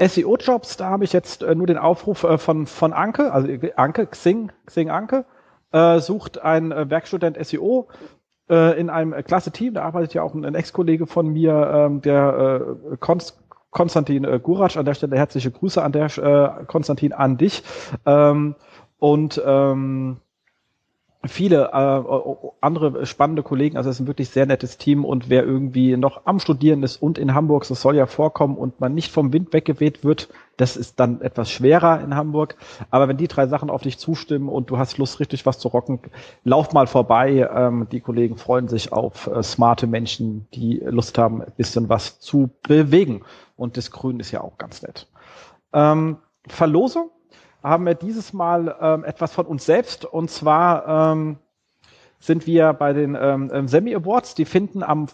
SEO-Jobs, 0.00 0.76
da 0.76 0.90
habe 0.90 1.04
ich 1.04 1.12
jetzt 1.12 1.42
äh, 1.42 1.54
nur 1.54 1.68
den 1.68 1.78
Aufruf 1.78 2.24
äh, 2.24 2.36
von, 2.36 2.66
von 2.66 2.92
Anke, 2.92 3.32
also 3.32 3.48
Anke, 3.76 4.06
Xing, 4.06 4.50
Xing 4.66 4.90
Anke, 4.90 5.24
äh, 5.72 6.00
sucht 6.00 6.42
ein 6.42 6.72
äh, 6.72 6.90
Werkstudent 6.90 7.38
SEO 7.44 7.88
äh, 8.48 8.78
in 8.78 8.90
einem 8.90 9.12
äh, 9.12 9.22
klasse 9.22 9.50
Team. 9.50 9.74
Da 9.74 9.82
arbeitet 9.82 10.14
ja 10.14 10.22
auch 10.22 10.34
ein, 10.34 10.54
Ex-Kollege 10.54 11.06
von 11.06 11.28
mir, 11.28 11.70
ähm, 11.74 12.00
der 12.02 12.76
äh, 12.92 12.96
Konst 12.98 13.40
Konstantin 13.70 14.24
äh, 14.24 14.38
Guratsch. 14.40 14.76
An 14.76 14.84
der 14.84 14.94
Stelle 14.94 15.16
herzliche 15.16 15.50
Grüße 15.50 15.82
an 15.82 15.92
der 15.92 16.06
äh, 16.18 16.64
Konstantin 16.66 17.12
an 17.12 17.36
dich. 17.36 17.62
Ähm, 18.06 18.54
und 18.98 19.42
ähm, 19.44 20.18
viele 21.26 21.70
äh, 21.72 22.52
andere 22.60 23.06
spannende 23.06 23.42
Kollegen. 23.42 23.76
Also 23.76 23.90
es 23.90 23.96
ist 23.96 24.00
ein 24.00 24.06
wirklich 24.06 24.30
sehr 24.30 24.46
nettes 24.46 24.78
Team 24.78 25.04
und 25.04 25.30
wer 25.30 25.44
irgendwie 25.44 25.96
noch 25.96 26.22
am 26.26 26.38
Studieren 26.38 26.82
ist 26.82 26.96
und 26.96 27.18
in 27.18 27.34
Hamburg, 27.34 27.66
das 27.68 27.80
soll 27.80 27.96
ja 27.96 28.06
vorkommen 28.06 28.56
und 28.56 28.80
man 28.80 28.94
nicht 28.94 29.10
vom 29.10 29.32
Wind 29.32 29.52
weggeweht 29.52 30.04
wird, 30.04 30.28
das 30.56 30.76
ist 30.76 31.00
dann 31.00 31.20
etwas 31.20 31.50
schwerer 31.50 32.00
in 32.00 32.14
Hamburg. 32.14 32.56
Aber 32.90 33.08
wenn 33.08 33.16
die 33.16 33.28
drei 33.28 33.46
Sachen 33.46 33.70
auf 33.70 33.82
dich 33.82 33.98
zustimmen 33.98 34.48
und 34.48 34.70
du 34.70 34.78
hast 34.78 34.98
Lust, 34.98 35.20
richtig 35.20 35.46
was 35.46 35.58
zu 35.58 35.68
rocken, 35.68 36.00
lauf 36.44 36.72
mal 36.72 36.86
vorbei. 36.86 37.48
Ähm, 37.52 37.88
die 37.90 38.00
Kollegen 38.00 38.36
freuen 38.36 38.68
sich 38.68 38.92
auf 38.92 39.26
äh, 39.26 39.42
smarte 39.42 39.86
Menschen, 39.86 40.46
die 40.54 40.80
Lust 40.84 41.18
haben, 41.18 41.42
ein 41.42 41.52
bisschen 41.56 41.88
was 41.88 42.20
zu 42.20 42.50
bewegen. 42.62 43.22
Und 43.56 43.76
das 43.76 43.90
Grün 43.90 44.20
ist 44.20 44.30
ja 44.30 44.42
auch 44.42 44.58
ganz 44.58 44.82
nett. 44.82 45.08
Ähm, 45.72 46.18
Verlosung 46.46 47.10
haben 47.64 47.86
wir 47.86 47.94
dieses 47.94 48.32
Mal 48.32 48.76
ähm, 48.80 49.04
etwas 49.04 49.32
von 49.32 49.46
uns 49.46 49.64
selbst. 49.64 50.04
Und 50.04 50.30
zwar 50.30 51.12
ähm, 51.12 51.38
sind 52.20 52.46
wir 52.46 52.74
bei 52.74 52.92
den 52.92 53.16
ähm, 53.18 53.50
ähm 53.52 53.68
Semi 53.68 53.94
Awards. 53.94 54.34
Die 54.34 54.44
finden 54.44 54.82
am, 54.82 55.06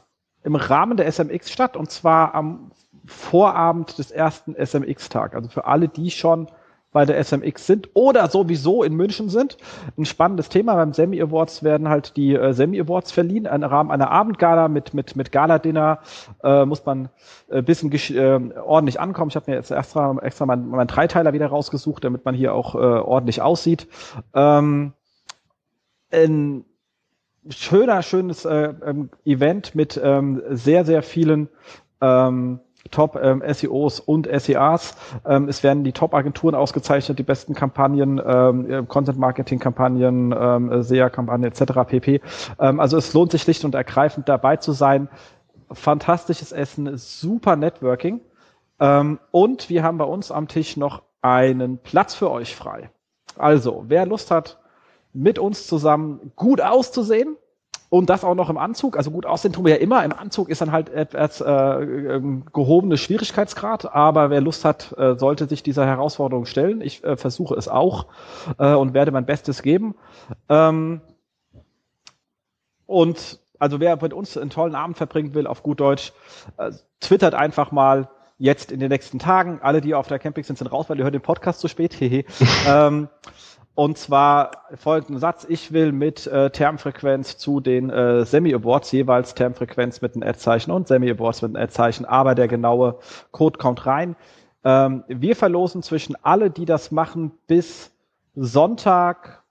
im 0.43 0.57
Rahmen 0.57 0.97
der 0.97 1.11
SMX 1.11 1.51
statt. 1.51 1.77
Und 1.77 1.91
zwar 1.91 2.35
am 2.35 2.73
Vorabend 3.07 3.97
des 3.99 4.11
ersten 4.11 4.55
SMX-Tag. 4.55 5.35
Also 5.35 5.49
für 5.49 5.65
alle, 5.65 5.89
die 5.89 6.11
schon 6.11 6.49
bei 6.93 7.05
der 7.05 7.23
SMX 7.23 7.67
sind 7.67 7.91
oder 7.95 8.29
sowieso 8.29 8.83
in 8.83 8.95
München 8.95 9.29
sind. 9.29 9.57
Ein 9.97 10.05
spannendes 10.05 10.49
Thema. 10.49 10.75
Beim 10.75 10.93
Semi 10.93 11.21
Awards 11.23 11.63
werden 11.63 11.89
halt 11.89 12.17
die 12.17 12.35
äh, 12.35 12.53
Semi 12.53 12.81
Awards 12.81 13.13
verliehen 13.13 13.45
im 13.45 13.63
Rahmen 13.63 13.91
einer 13.91 14.11
Abendgala 14.11 14.69
mit 14.69 14.93
mit 14.93 15.15
mit 15.15 15.31
Gala-Dinner. 15.31 16.01
Äh, 16.43 16.65
muss 16.65 16.85
man 16.85 17.09
äh, 17.49 17.63
bisschen 17.63 17.93
äh, 17.93 18.59
ordentlich 18.59 18.99
ankommen. 18.99 19.31
Ich 19.31 19.37
habe 19.37 19.51
mir 19.51 19.57
jetzt 19.57 19.71
extra 19.71 20.17
extra 20.23 20.47
meinen 20.47 20.69
mein 20.69 20.89
Dreiteiler 20.89 21.33
wieder 21.33 21.47
rausgesucht, 21.47 22.03
damit 22.05 22.25
man 22.25 22.35
hier 22.35 22.55
auch 22.55 22.75
äh, 22.75 22.79
ordentlich 22.79 23.41
aussieht. 23.41 23.87
Ähm, 24.35 24.93
ein 26.13 26.65
schöner 27.49 28.03
schönes 28.03 28.45
äh, 28.45 28.75
ähm, 28.85 29.11
Event 29.25 29.77
mit 29.77 30.01
ähm, 30.03 30.43
sehr 30.51 30.85
sehr 30.85 31.03
vielen 31.03 31.49
ähm, 32.01 32.61
Top 32.91 33.19
ähm, 33.23 33.43
SEOs 33.47 34.01
und 34.01 34.27
SEAs. 34.27 34.97
Ähm, 35.27 35.49
es 35.49 35.63
werden 35.63 35.85
die 35.85 35.93
Top-Agenturen 35.93 36.55
ausgezeichnet, 36.55 37.19
die 37.19 37.23
besten 37.23 37.55
Kampagnen, 37.55 38.21
ähm, 38.25 38.71
äh, 38.71 38.83
Content-Marketing-Kampagnen, 38.83 40.35
ähm, 40.39 40.83
SEA-Kampagnen 40.83 41.51
etc. 41.51 41.73
pp. 41.87 42.21
Ähm, 42.59 42.81
also 42.81 42.97
es 42.97 43.13
lohnt 43.13 43.33
sich 43.33 43.43
schlicht 43.43 43.65
und 43.65 43.75
ergreifend 43.75 44.29
dabei 44.29 44.57
zu 44.57 44.73
sein. 44.73 45.09
Fantastisches 45.73 46.53
Essen, 46.53 46.97
super 46.97 47.57
Networking. 47.57 48.21
Ähm, 48.81 49.19
und 49.31 49.69
wir 49.69 49.83
haben 49.83 49.99
bei 49.99 50.05
uns 50.05 50.33
am 50.33 50.49
Tisch 50.49 50.77
noch 50.77 51.03
einen 51.23 51.79
Platz 51.79 52.15
für 52.15 52.31
euch 52.31 52.57
frei. 52.57 52.91
Also, 53.37 53.85
wer 53.89 54.07
Lust 54.07 54.31
hat, 54.31 54.59
mit 55.13 55.39
uns 55.39 55.67
zusammen 55.67 56.33
gut 56.37 56.61
auszusehen, 56.61 57.37
und 57.91 58.09
das 58.09 58.25
auch 58.25 58.37
noch 58.37 58.49
im 58.49 58.57
Anzug. 58.57 58.97
Also 58.97 59.11
gut 59.11 59.27
aussehen 59.27 59.53
tun 59.53 59.65
wir 59.65 59.75
ja 59.75 59.81
immer. 59.81 60.05
Im 60.05 60.13
Anzug 60.13 60.49
ist 60.49 60.61
dann 60.61 60.71
halt 60.71 60.89
etwas 60.89 61.41
äh, 61.41 61.51
ähm, 61.51 62.45
gehobene 62.53 62.97
Schwierigkeitsgrad. 62.97 63.93
Aber 63.93 64.31
wer 64.31 64.41
Lust 64.41 64.65
hat, 64.65 64.97
äh, 64.97 65.17
sollte 65.17 65.49
sich 65.49 65.65
dieser 65.65 65.85
Herausforderung 65.87 66.47
stellen. 66.47 66.81
Ich 66.81 67.03
äh, 67.03 67.17
versuche 67.17 67.57
es 67.57 67.67
auch 67.67 68.07
äh, 68.59 68.73
und 68.73 68.95
werde 68.95 69.11
mein 69.11 69.27
Bestes 69.27 69.63
geben. 69.63 69.97
Ähm, 70.49 71.01
und 72.87 73.41
also 73.59 73.81
wer 73.81 74.01
mit 74.01 74.13
uns 74.13 74.37
einen 74.37 74.51
tollen 74.51 74.77
Abend 74.77 74.97
verbringen 74.97 75.35
will, 75.35 75.49
auf 75.49 75.65
gut 75.65 75.81
Deutsch, 75.81 76.13
äh, 76.59 76.71
twittert 77.01 77.35
einfach 77.35 77.73
mal 77.73 78.09
jetzt 78.39 78.71
in 78.71 78.79
den 78.79 78.89
nächsten 78.89 79.19
Tagen. 79.19 79.61
Alle, 79.63 79.81
die 79.81 79.95
auf 79.95 80.07
der 80.07 80.21
Camping 80.21 80.45
sind, 80.45 80.59
sind 80.59 80.69
raus, 80.69 80.89
weil 80.89 80.99
ihr 80.99 81.05
hört 81.05 81.15
den 81.15 81.21
Podcast 81.21 81.61
zu 81.61 81.67
spät. 81.67 82.01
ähm, 82.67 83.09
und 83.75 83.97
zwar 83.97 84.51
folgenden 84.75 85.19
Satz. 85.19 85.47
Ich 85.49 85.73
will 85.73 85.93
mit 85.93 86.27
äh, 86.27 86.51
Termfrequenz 86.51 87.39
zu 87.39 87.61
den 87.61 87.91
äh, 87.91 88.25
Semi-Awards, 88.25 88.93
jeweils 88.93 89.35
Termfrequenz 89.35 90.01
mit 90.03 90.15
einem 90.15 90.29
Ad-Zeichen 90.29 90.71
und 90.71 90.89
Semi-Awards 90.89 91.43
mit 91.43 91.57
einem 91.57 91.65
Ad-Zeichen, 91.65 92.05
aber 92.05 92.35
der 92.35 92.49
genaue 92.49 92.99
Code 93.31 93.59
kommt 93.59 93.87
rein. 93.87 94.17
Ähm, 94.65 95.05
wir 95.09 95.37
verlosen 95.37 95.83
zwischen 95.83 96.17
alle, 96.23 96.51
die 96.51 96.67
das 96.67 96.91
machen, 96.91 97.33
bis 97.47 97.93
Sonntag 98.35 99.43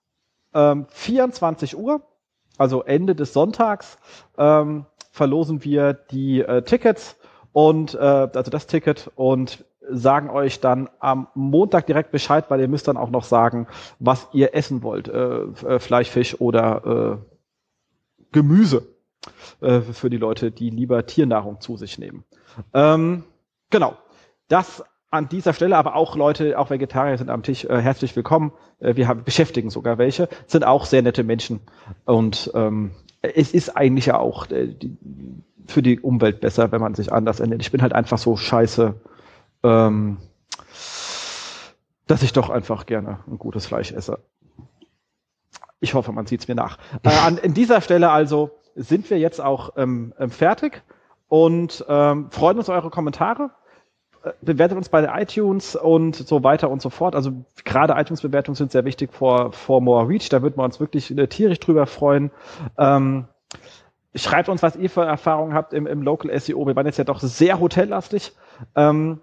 ähm, 0.53 0.85
24 0.89 1.77
Uhr, 1.77 2.01
also 2.57 2.83
Ende 2.83 3.15
des 3.15 3.33
Sonntags, 3.33 3.97
ähm, 4.37 4.85
verlosen 5.11 5.63
wir 5.63 5.93
die 5.93 6.41
äh, 6.41 6.61
Tickets 6.61 7.17
und 7.51 7.95
äh, 7.95 7.97
also 7.97 8.51
das 8.51 8.67
Ticket 8.67 9.09
und 9.15 9.65
sagen 9.91 10.29
euch 10.29 10.59
dann 10.59 10.89
am 10.99 11.27
Montag 11.33 11.87
direkt 11.87 12.11
Bescheid, 12.11 12.45
weil 12.49 12.61
ihr 12.61 12.67
müsst 12.67 12.87
dann 12.87 12.97
auch 12.97 13.09
noch 13.09 13.23
sagen, 13.23 13.67
was 13.99 14.27
ihr 14.33 14.55
essen 14.55 14.83
wollt. 14.83 15.07
Äh, 15.07 15.41
äh, 15.41 15.79
Fleisch, 15.79 16.09
Fisch 16.09 16.39
oder 16.39 17.19
äh, 17.19 17.35
Gemüse 18.31 18.87
äh, 19.61 19.81
für 19.81 20.09
die 20.09 20.17
Leute, 20.17 20.51
die 20.51 20.69
lieber 20.69 21.05
Tiernahrung 21.05 21.61
zu 21.61 21.77
sich 21.77 21.97
nehmen. 21.97 22.23
Ähm, 22.73 23.23
genau. 23.69 23.97
Das 24.47 24.83
an 25.11 25.27
dieser 25.27 25.53
Stelle, 25.53 25.75
aber 25.77 25.95
auch 25.95 26.15
Leute, 26.15 26.59
auch 26.59 26.69
Vegetarier 26.69 27.17
sind 27.17 27.29
am 27.29 27.41
Tisch 27.41 27.65
äh, 27.65 27.81
herzlich 27.81 28.15
willkommen. 28.15 28.51
Äh, 28.79 28.95
wir 28.95 29.07
haben, 29.07 29.23
beschäftigen 29.23 29.69
sogar 29.69 29.97
welche, 29.97 30.29
sind 30.45 30.63
auch 30.63 30.85
sehr 30.85 31.01
nette 31.01 31.23
Menschen. 31.23 31.61
Und 32.05 32.51
ähm, 32.53 32.91
es 33.21 33.53
ist 33.53 33.75
eigentlich 33.75 34.07
ja 34.07 34.19
auch 34.19 34.49
äh, 34.51 34.67
die, 34.67 34.97
für 35.65 35.81
die 35.81 35.99
Umwelt 35.99 36.41
besser, 36.41 36.71
wenn 36.71 36.81
man 36.81 36.95
sich 36.95 37.11
anders 37.11 37.39
ernährt. 37.39 37.61
Ich 37.61 37.71
bin 37.71 37.81
halt 37.81 37.93
einfach 37.93 38.17
so 38.17 38.37
scheiße 38.37 38.95
ähm, 39.63 40.17
dass 42.07 42.23
ich 42.23 42.33
doch 42.33 42.49
einfach 42.49 42.85
gerne 42.85 43.19
ein 43.27 43.37
gutes 43.37 43.67
Fleisch 43.67 43.91
esse. 43.91 44.19
Ich 45.79 45.93
hoffe, 45.93 46.11
man 46.11 46.25
sieht 46.25 46.41
es 46.41 46.47
mir 46.47 46.55
nach. 46.55 46.77
Äh, 47.03 47.09
an 47.09 47.37
in 47.37 47.53
dieser 47.53 47.81
Stelle 47.81 48.09
also 48.09 48.51
sind 48.75 49.09
wir 49.09 49.19
jetzt 49.19 49.39
auch 49.39 49.73
ähm, 49.77 50.13
ähm, 50.19 50.31
fertig 50.31 50.83
und 51.27 51.85
ähm, 51.87 52.31
freuen 52.31 52.57
uns 52.57 52.69
eure 52.69 52.89
Kommentare. 52.89 53.51
Äh, 54.23 54.31
bewertet 54.41 54.77
uns 54.77 54.89
bei 54.89 55.07
iTunes 55.21 55.75
und 55.75 56.15
so 56.15 56.43
weiter 56.43 56.69
und 56.69 56.81
so 56.81 56.89
fort. 56.89 57.15
Also 57.15 57.45
gerade 57.63 57.93
iTunes-Bewertungen 57.93 58.55
sind 58.55 58.71
sehr 58.71 58.85
wichtig 58.85 59.13
for, 59.13 59.51
for 59.53 59.81
more 59.81 60.07
reach. 60.07 60.29
Da 60.29 60.41
würden 60.41 60.57
wir 60.57 60.63
uns 60.63 60.79
wirklich 60.79 61.15
äh, 61.17 61.27
tierisch 61.27 61.59
drüber 61.59 61.85
freuen. 61.85 62.31
Ähm, 62.77 63.27
schreibt 64.15 64.49
uns, 64.49 64.63
was 64.63 64.75
ihr 64.75 64.89
für 64.89 65.05
Erfahrungen 65.05 65.53
habt 65.53 65.73
im, 65.73 65.87
im 65.87 66.01
Local 66.01 66.37
SEO. 66.39 66.65
Wir 66.65 66.75
waren 66.75 66.85
jetzt 66.85 66.97
ja 66.97 67.03
doch 67.03 67.19
sehr 67.19 67.59
hotellastig. 67.59 68.33
Ähm, 68.75 69.21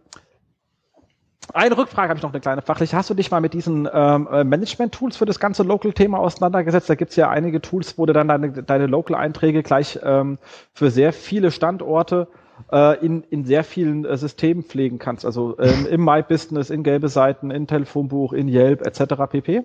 Eine 1.52 1.78
Rückfrage 1.78 2.08
habe 2.08 2.18
ich 2.18 2.22
noch, 2.22 2.32
eine 2.32 2.40
kleine 2.40 2.62
fachliche. 2.62 2.96
Hast 2.96 3.10
du 3.10 3.14
dich 3.14 3.30
mal 3.30 3.40
mit 3.40 3.54
diesen 3.54 3.88
ähm, 3.92 4.28
äh, 4.30 4.44
Management-Tools 4.44 5.16
für 5.16 5.26
das 5.26 5.38
ganze 5.38 5.62
Local-Thema 5.62 6.18
auseinandergesetzt? 6.18 6.90
Da 6.90 6.94
gibt 6.94 7.10
es 7.10 7.16
ja 7.16 7.30
einige 7.30 7.60
Tools, 7.60 7.98
wo 7.98 8.06
du 8.06 8.12
dann 8.12 8.28
deine, 8.28 8.50
deine 8.50 8.86
Local-Einträge 8.86 9.62
gleich 9.62 9.98
ähm, 10.02 10.38
für 10.74 10.90
sehr 10.90 11.12
viele 11.12 11.50
Standorte 11.50 12.28
äh, 12.72 13.04
in, 13.04 13.22
in 13.30 13.44
sehr 13.44 13.64
vielen 13.64 14.04
äh, 14.04 14.16
Systemen 14.16 14.64
pflegen 14.64 14.98
kannst. 14.98 15.24
Also 15.24 15.58
ähm, 15.58 15.86
im 15.88 16.04
My 16.04 16.22
Business, 16.22 16.70
in 16.70 16.82
gelbe 16.82 17.08
Seiten, 17.08 17.50
in 17.50 17.66
Telefonbuch, 17.66 18.32
in 18.32 18.48
Yelp 18.48 18.84
etc. 18.86 19.14
pp. 19.30 19.64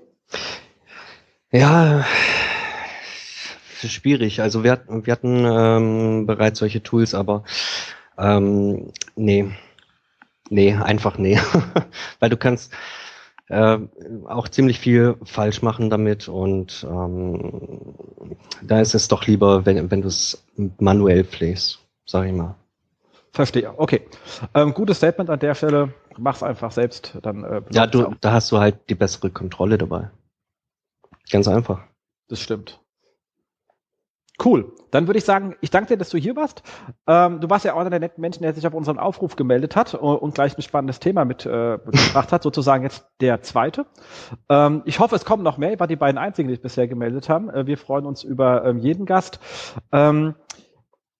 Ja, 1.51 2.05
schwierig. 3.87 4.41
Also 4.41 4.63
wir, 4.63 4.81
wir 4.87 5.11
hatten 5.11 5.45
ähm, 5.45 6.25
bereits 6.25 6.59
solche 6.59 6.83
Tools, 6.83 7.13
aber 7.13 7.43
ähm, 8.17 8.91
nee, 9.15 9.51
nee, 10.51 10.73
einfach 10.75 11.17
nee. 11.17 11.39
Weil 12.19 12.29
du 12.29 12.37
kannst 12.37 12.73
äh, 13.47 13.79
auch 14.27 14.47
ziemlich 14.47 14.79
viel 14.79 15.15
falsch 15.23 15.61
machen 15.61 15.89
damit 15.89 16.27
und 16.27 16.85
ähm, 16.89 17.95
da 18.61 18.79
ist 18.79 18.93
es 18.93 19.07
doch 19.07 19.25
lieber, 19.25 19.65
wenn, 19.65 19.89
wenn 19.91 20.01
du 20.01 20.07
es 20.07 20.45
manuell 20.77 21.23
pflegst, 21.23 21.79
sag 22.05 22.27
ich 22.27 22.33
mal. 22.33 22.55
Verstehe, 23.33 23.73
okay. 23.77 24.07
Ähm, 24.53 24.73
gutes 24.73 24.97
Statement 24.97 25.29
an 25.29 25.39
der 25.39 25.55
Stelle. 25.55 25.93
Mach's 26.17 26.43
einfach 26.43 26.71
selbst. 26.71 27.17
Dann, 27.21 27.43
äh, 27.45 27.61
ja, 27.71 27.87
du, 27.87 28.13
da 28.19 28.33
hast 28.33 28.51
du 28.51 28.59
halt 28.59 28.89
die 28.89 28.95
bessere 28.95 29.29
Kontrolle 29.29 29.77
dabei. 29.77 30.11
Ganz 31.29 31.47
einfach. 31.47 31.81
Das 32.27 32.41
stimmt. 32.41 32.80
Cool. 34.43 34.73
Dann 34.89 35.07
würde 35.07 35.19
ich 35.19 35.25
sagen, 35.25 35.55
ich 35.61 35.69
danke 35.69 35.89
dir, 35.89 35.97
dass 35.97 36.09
du 36.09 36.17
hier 36.17 36.35
warst. 36.35 36.63
Ähm, 37.07 37.39
du 37.41 37.49
warst 37.49 37.63
ja 37.63 37.73
auch 37.73 37.79
einer 37.79 37.89
der 37.89 37.99
netten 37.99 38.21
Menschen, 38.21 38.43
der 38.43 38.53
sich 38.53 38.65
auf 38.65 38.73
unseren 38.73 38.97
Aufruf 38.97 39.35
gemeldet 39.35 39.75
hat 39.75 39.93
und 39.93 40.33
gleich 40.33 40.57
ein 40.57 40.61
spannendes 40.61 40.99
Thema 40.99 41.25
mitgebracht 41.25 42.29
äh, 42.29 42.31
hat, 42.31 42.43
sozusagen 42.43 42.83
jetzt 42.83 43.05
der 43.21 43.41
zweite. 43.41 43.85
Ähm, 44.49 44.81
ich 44.85 44.99
hoffe, 44.99 45.15
es 45.15 45.25
kommen 45.25 45.43
noch 45.43 45.57
mehr. 45.57 45.71
Ihr 45.71 45.79
wart 45.79 45.91
die 45.91 45.95
beiden 45.95 46.17
einzigen, 46.17 46.47
die 46.47 46.55
sich 46.55 46.61
bisher 46.61 46.87
gemeldet 46.87 47.29
haben. 47.29 47.49
Äh, 47.49 47.67
wir 47.67 47.77
freuen 47.77 48.05
uns 48.05 48.23
über 48.23 48.65
ähm, 48.65 48.79
jeden 48.79 49.05
Gast. 49.05 49.39
Ähm, 49.91 50.35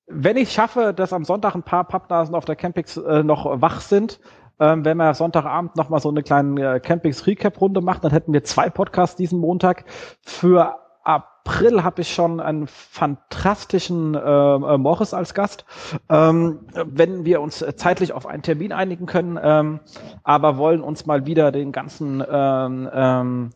wenn 0.08 0.36
ich 0.36 0.52
schaffe, 0.52 0.94
dass 0.94 1.14
am 1.14 1.24
Sonntag 1.24 1.56
ein 1.56 1.64
paar 1.64 1.86
Pappnasen 1.86 2.36
auf 2.36 2.46
der 2.46 2.56
Campix 2.56 2.98
äh, 2.98 3.24
noch 3.24 3.62
wach 3.62 3.82
sind, 3.82 4.20
ähm, 4.60 4.84
wenn 4.84 4.98
wir 4.98 5.14
Sonntagabend 5.14 5.76
noch 5.76 5.90
mal 5.90 6.00
so 6.00 6.10
eine 6.10 6.24
kleine 6.24 6.76
äh, 6.76 6.80
Campings 6.80 7.26
Recap 7.26 7.62
Runde 7.62 7.82
machen, 7.82 8.02
dann 8.04 8.12
hätten 8.12 8.34
wir 8.34 8.44
zwei 8.44 8.70
Podcasts 8.70 9.16
diesen 9.16 9.40
Montag. 9.40 9.86
Für 10.24 10.81
April 11.04 11.84
habe 11.84 12.02
ich 12.02 12.14
schon 12.14 12.40
einen 12.40 12.68
fantastischen 12.68 14.16
äh, 14.16 14.20
äh, 14.20 14.78
Morris 14.78 15.14
als 15.14 15.34
Gast. 15.34 15.66
Ähm, 16.10 16.60
wenn 16.74 17.26
wir 17.26 17.42
uns 17.42 17.66
zeitlich 17.76 18.14
auf 18.14 18.26
einen 18.26 18.44
Termin 18.44 18.72
einigen 18.72 19.06
können, 19.06 19.40
ähm, 19.42 19.80
aber 20.24 20.58
wollen 20.58 20.82
uns 20.82 21.06
mal 21.06 21.26
wieder 21.26 21.52
den 21.52 21.72
ganzen 21.72 22.24
ähm, 22.30 22.90
ähm, 22.94 23.50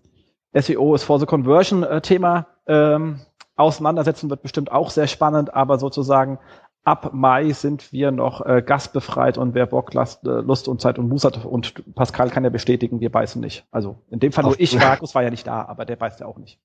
SEO 0.54 0.96
is 0.96 1.04
for 1.04 1.20
the 1.20 1.26
Conversion 1.26 1.84
äh, 1.84 2.02
Thema 2.02 2.48
ähm, 2.68 3.22
auseinandersetzen, 3.56 4.30
wird 4.30 4.42
bestimmt 4.42 4.72
auch 4.72 4.90
sehr 4.90 5.08
spannend, 5.08 5.54
aber 5.54 5.78
sozusagen 5.78 6.40
ab 6.84 7.12
Mai 7.14 7.52
sind 7.52 7.92
wir 7.92 8.12
noch 8.12 8.46
äh, 8.46 8.62
gastbefreit 8.62 9.38
und 9.38 9.54
wer 9.54 9.66
Bock, 9.66 9.94
Lust, 9.94 10.24
äh, 10.26 10.42
Lust 10.42 10.68
und 10.68 10.82
Zeit 10.82 11.00
und 11.00 11.10
Muß 11.10 11.26
hat 11.26 11.44
und 11.44 11.96
Pascal 11.96 12.30
kann 12.30 12.44
ja 12.44 12.50
bestätigen, 12.50 13.00
wir 13.00 13.12
beißen 13.12 13.42
nicht. 13.42 13.66
Also 13.72 14.04
in 14.10 14.20
dem 14.20 14.32
Fall 14.32 14.44
nur 14.44 14.60
ich, 14.60 14.78
Markus 14.78 15.16
war 15.16 15.24
ja 15.24 15.32
nicht 15.32 15.48
da, 15.48 15.66
aber 15.66 15.86
der 15.86 15.96
beißt 15.96 16.20
ja 16.20 16.28
auch 16.28 16.38
nicht. 16.38 16.60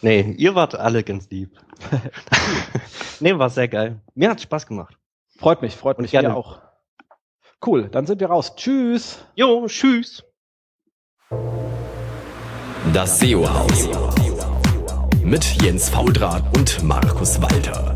Nee, 0.00 0.34
ihr 0.38 0.54
wart 0.54 0.74
alle 0.74 1.02
ganz 1.02 1.28
lieb. 1.30 1.58
nee, 3.20 3.36
war 3.36 3.50
sehr 3.50 3.68
geil. 3.68 4.00
Mir 4.14 4.30
hat 4.30 4.40
Spaß 4.40 4.66
gemacht. 4.66 4.96
Freut 5.38 5.62
mich, 5.62 5.74
freut 5.74 5.98
mich 5.98 6.10
gerne 6.10 6.34
auch. 6.34 6.60
Cool, 7.64 7.88
dann 7.88 8.06
sind 8.06 8.20
wir 8.20 8.28
raus. 8.28 8.54
Tschüss. 8.54 9.24
Jo, 9.34 9.66
tschüss. 9.66 10.24
Das 12.92 13.18
SEO-Haus. 13.18 13.88
Mit 15.22 15.44
Jens 15.62 15.90
Faudrat 15.90 16.42
und 16.56 16.82
Markus 16.82 17.40
Walter. 17.42 17.94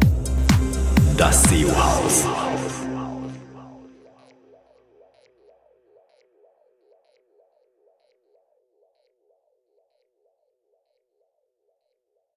Das 1.17 1.45
SEO-Haus. 1.45 2.27